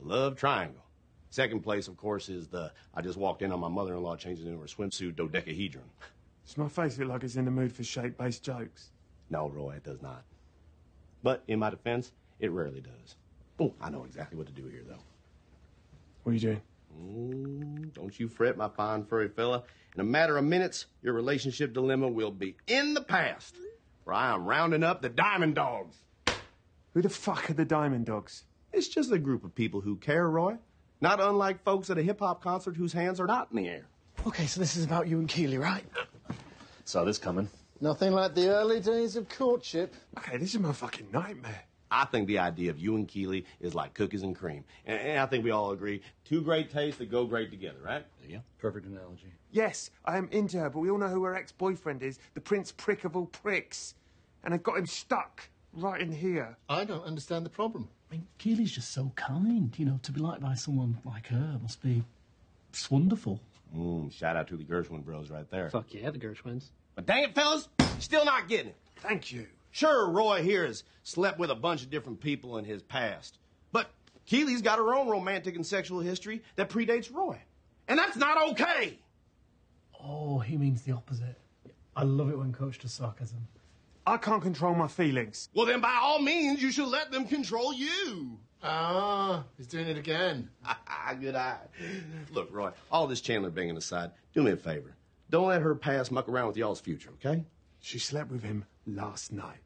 a 0.00 0.06
love 0.06 0.36
triangle. 0.36 0.82
Second 1.30 1.60
place, 1.60 1.86
of 1.88 1.96
course, 1.96 2.28
is 2.28 2.48
the 2.48 2.72
I 2.94 3.02
just 3.02 3.18
walked 3.18 3.42
in 3.42 3.52
on 3.52 3.60
my 3.60 3.68
mother 3.68 3.94
in 3.94 4.02
law 4.02 4.16
changing 4.16 4.46
into 4.46 4.58
her 4.60 4.66
swimsuit 4.66 5.16
dodecahedron. 5.16 5.84
Does 6.46 6.56
my 6.56 6.68
face 6.68 6.98
look 6.98 7.08
like 7.08 7.22
it's 7.22 7.36
in 7.36 7.44
the 7.44 7.50
mood 7.50 7.72
for 7.72 7.84
shape 7.84 8.18
based 8.18 8.42
jokes? 8.42 8.90
No, 9.28 9.48
Roy, 9.48 9.74
it 9.76 9.84
does 9.84 10.02
not. 10.02 10.24
But 11.22 11.44
in 11.46 11.58
my 11.58 11.70
defense, 11.70 12.12
it 12.40 12.50
rarely 12.50 12.80
does. 12.80 13.16
Oh, 13.60 13.74
I 13.80 13.90
know 13.90 14.04
exactly 14.04 14.38
what 14.38 14.46
to 14.46 14.52
do 14.52 14.66
here, 14.66 14.82
though. 14.88 14.98
What 16.30 16.34
are 16.34 16.46
you 16.46 16.48
doing? 16.48 16.62
Mm, 16.96 17.92
don't 17.92 18.20
you 18.20 18.28
fret, 18.28 18.56
my 18.56 18.68
fine 18.68 19.04
furry 19.04 19.28
fella. 19.28 19.64
In 19.96 20.00
a 20.00 20.04
matter 20.04 20.36
of 20.36 20.44
minutes, 20.44 20.86
your 21.02 21.12
relationship 21.12 21.72
dilemma 21.72 22.06
will 22.06 22.30
be 22.30 22.54
in 22.68 22.94
the 22.94 23.00
past. 23.00 23.56
For 24.04 24.12
I 24.12 24.32
am 24.32 24.44
rounding 24.44 24.84
up 24.84 25.02
the 25.02 25.08
Diamond 25.08 25.56
Dogs. 25.56 25.96
Who 26.94 27.02
the 27.02 27.08
fuck 27.08 27.50
are 27.50 27.54
the 27.54 27.64
Diamond 27.64 28.06
Dogs? 28.06 28.44
It's 28.72 28.86
just 28.86 29.10
a 29.10 29.18
group 29.18 29.42
of 29.42 29.56
people 29.56 29.80
who 29.80 29.96
care, 29.96 30.30
Roy. 30.30 30.54
Not 31.00 31.20
unlike 31.20 31.64
folks 31.64 31.90
at 31.90 31.98
a 31.98 32.02
hip 32.02 32.20
hop 32.20 32.44
concert 32.44 32.76
whose 32.76 32.92
hands 32.92 33.18
are 33.18 33.26
not 33.26 33.48
in 33.50 33.56
the 33.56 33.68
air. 33.68 33.86
Okay, 34.24 34.46
so 34.46 34.60
this 34.60 34.76
is 34.76 34.84
about 34.84 35.08
you 35.08 35.18
and 35.18 35.28
Keeley, 35.28 35.58
right? 35.58 35.84
Saw 36.84 37.02
this 37.02 37.18
coming. 37.18 37.48
Nothing 37.80 38.12
like 38.12 38.36
the 38.36 38.50
early 38.50 38.78
days 38.78 39.16
of 39.16 39.28
courtship. 39.28 39.96
Okay, 40.16 40.36
this 40.36 40.54
is 40.54 40.60
my 40.60 40.70
fucking 40.70 41.08
nightmare. 41.12 41.64
I 41.90 42.04
think 42.04 42.28
the 42.28 42.38
idea 42.38 42.70
of 42.70 42.78
you 42.78 42.96
and 42.96 43.08
Keeley 43.08 43.44
is 43.60 43.74
like 43.74 43.94
cookies 43.94 44.22
and 44.22 44.34
cream. 44.36 44.64
And, 44.86 44.98
and 45.00 45.18
I 45.18 45.26
think 45.26 45.44
we 45.44 45.50
all 45.50 45.72
agree 45.72 46.02
two 46.24 46.40
great 46.42 46.70
tastes 46.70 46.98
that 46.98 47.10
go 47.10 47.24
great 47.24 47.50
together, 47.50 47.78
right? 47.84 48.04
Yeah. 48.28 48.38
Perfect 48.58 48.86
analogy. 48.86 49.32
Yes, 49.50 49.90
I 50.04 50.16
am 50.16 50.28
into 50.30 50.58
her, 50.58 50.70
but 50.70 50.78
we 50.78 50.90
all 50.90 50.98
know 50.98 51.08
who 51.08 51.24
her 51.24 51.34
ex 51.34 51.50
boyfriend 51.52 52.02
is 52.02 52.18
the 52.34 52.40
Prince 52.40 52.72
Prick 52.72 53.04
of 53.04 53.16
all 53.16 53.26
pricks. 53.26 53.94
And 54.44 54.54
I've 54.54 54.62
got 54.62 54.78
him 54.78 54.86
stuck 54.86 55.48
right 55.72 56.00
in 56.00 56.12
here. 56.12 56.56
I 56.68 56.84
don't 56.84 57.04
understand 57.04 57.44
the 57.44 57.50
problem. 57.50 57.88
I 58.10 58.14
mean, 58.14 58.26
Keely's 58.38 58.72
just 58.72 58.92
so 58.92 59.12
kind. 59.16 59.74
You 59.76 59.86
know, 59.86 60.00
to 60.02 60.12
be 60.12 60.20
liked 60.20 60.42
by 60.42 60.54
someone 60.54 60.98
like 61.04 61.26
her 61.28 61.58
must 61.60 61.82
be. 61.82 62.02
It's 62.70 62.90
wonderful. 62.90 63.40
Mm, 63.76 64.12
shout 64.12 64.36
out 64.36 64.48
to 64.48 64.56
the 64.56 64.64
Gershwin 64.64 65.04
bros 65.04 65.30
right 65.30 65.48
there. 65.50 65.70
Fuck 65.70 65.92
yeah, 65.94 66.10
the 66.10 66.18
Gershwins. 66.18 66.70
But 66.94 67.06
dang 67.06 67.24
it, 67.24 67.34
fellas, 67.34 67.68
still 67.98 68.24
not 68.24 68.48
getting 68.48 68.68
it. 68.68 68.76
Thank 68.96 69.32
you. 69.32 69.46
Sure, 69.70 70.08
Roy 70.10 70.42
here 70.42 70.66
has 70.66 70.84
slept 71.02 71.38
with 71.38 71.50
a 71.50 71.54
bunch 71.54 71.82
of 71.82 71.90
different 71.90 72.20
people 72.20 72.58
in 72.58 72.64
his 72.64 72.82
past. 72.82 73.38
But 73.72 73.90
Keely's 74.26 74.62
got 74.62 74.78
her 74.78 74.94
own 74.94 75.08
romantic 75.08 75.54
and 75.54 75.66
sexual 75.66 76.00
history 76.00 76.42
that 76.56 76.68
predates 76.68 77.12
Roy. 77.12 77.38
And 77.88 77.98
that's 77.98 78.16
not 78.16 78.50
okay. 78.50 78.98
Oh, 80.02 80.38
he 80.38 80.56
means 80.56 80.82
the 80.82 80.92
opposite. 80.92 81.38
I 81.96 82.04
love 82.04 82.30
it 82.30 82.38
when 82.38 82.52
Coach 82.52 82.78
does 82.78 82.92
sarcasm. 82.92 83.46
I 84.06 84.16
can't 84.16 84.42
control 84.42 84.74
my 84.74 84.88
feelings. 84.88 85.48
Well, 85.54 85.66
then 85.66 85.80
by 85.80 85.98
all 86.00 86.20
means, 86.20 86.62
you 86.62 86.72
should 86.72 86.88
let 86.88 87.12
them 87.12 87.26
control 87.26 87.72
you. 87.72 88.38
Ah, 88.62 89.44
he's 89.56 89.66
doing 89.66 89.86
it 89.86 89.96
again. 89.96 90.50
Good 91.20 91.34
eye. 91.34 91.58
Look, 92.32 92.48
Roy, 92.52 92.70
all 92.90 93.06
this 93.06 93.20
Chandler 93.20 93.50
banging 93.50 93.76
aside, 93.76 94.10
do 94.32 94.42
me 94.42 94.52
a 94.52 94.56
favor. 94.56 94.94
Don't 95.28 95.48
let 95.48 95.62
her 95.62 95.74
past 95.74 96.10
muck 96.12 96.28
around 96.28 96.48
with 96.48 96.56
y'all's 96.56 96.80
future, 96.80 97.10
okay? 97.24 97.44
She 97.80 97.98
slept 97.98 98.30
with 98.30 98.42
him 98.42 98.64
last 98.86 99.32
night. 99.32 99.60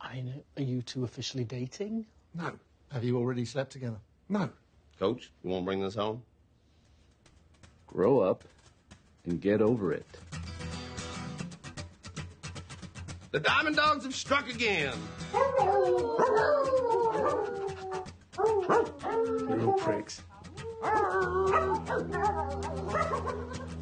I 0.00 0.20
know. 0.20 0.32
Are 0.58 0.62
you 0.62 0.82
two 0.82 1.04
officially 1.04 1.44
dating? 1.44 2.04
No, 2.34 2.52
Have 2.92 3.04
you 3.04 3.16
already 3.16 3.44
slept 3.44 3.72
together? 3.72 3.98
no. 4.28 4.50
Coach, 4.98 5.30
you 5.42 5.50
won't 5.50 5.64
bring 5.64 5.80
this 5.80 5.96
home? 5.96 6.22
Grow 7.88 8.20
up 8.20 8.44
and 9.24 9.40
get 9.40 9.60
over 9.60 9.92
it. 9.92 10.06
The 13.32 13.40
Diamond 13.40 13.74
Dogs 13.74 14.04
have 14.04 14.14
struck 14.14 14.48
again. 14.48 14.94
You're 18.38 19.66
all 19.66 19.72
pricks. 19.78 20.22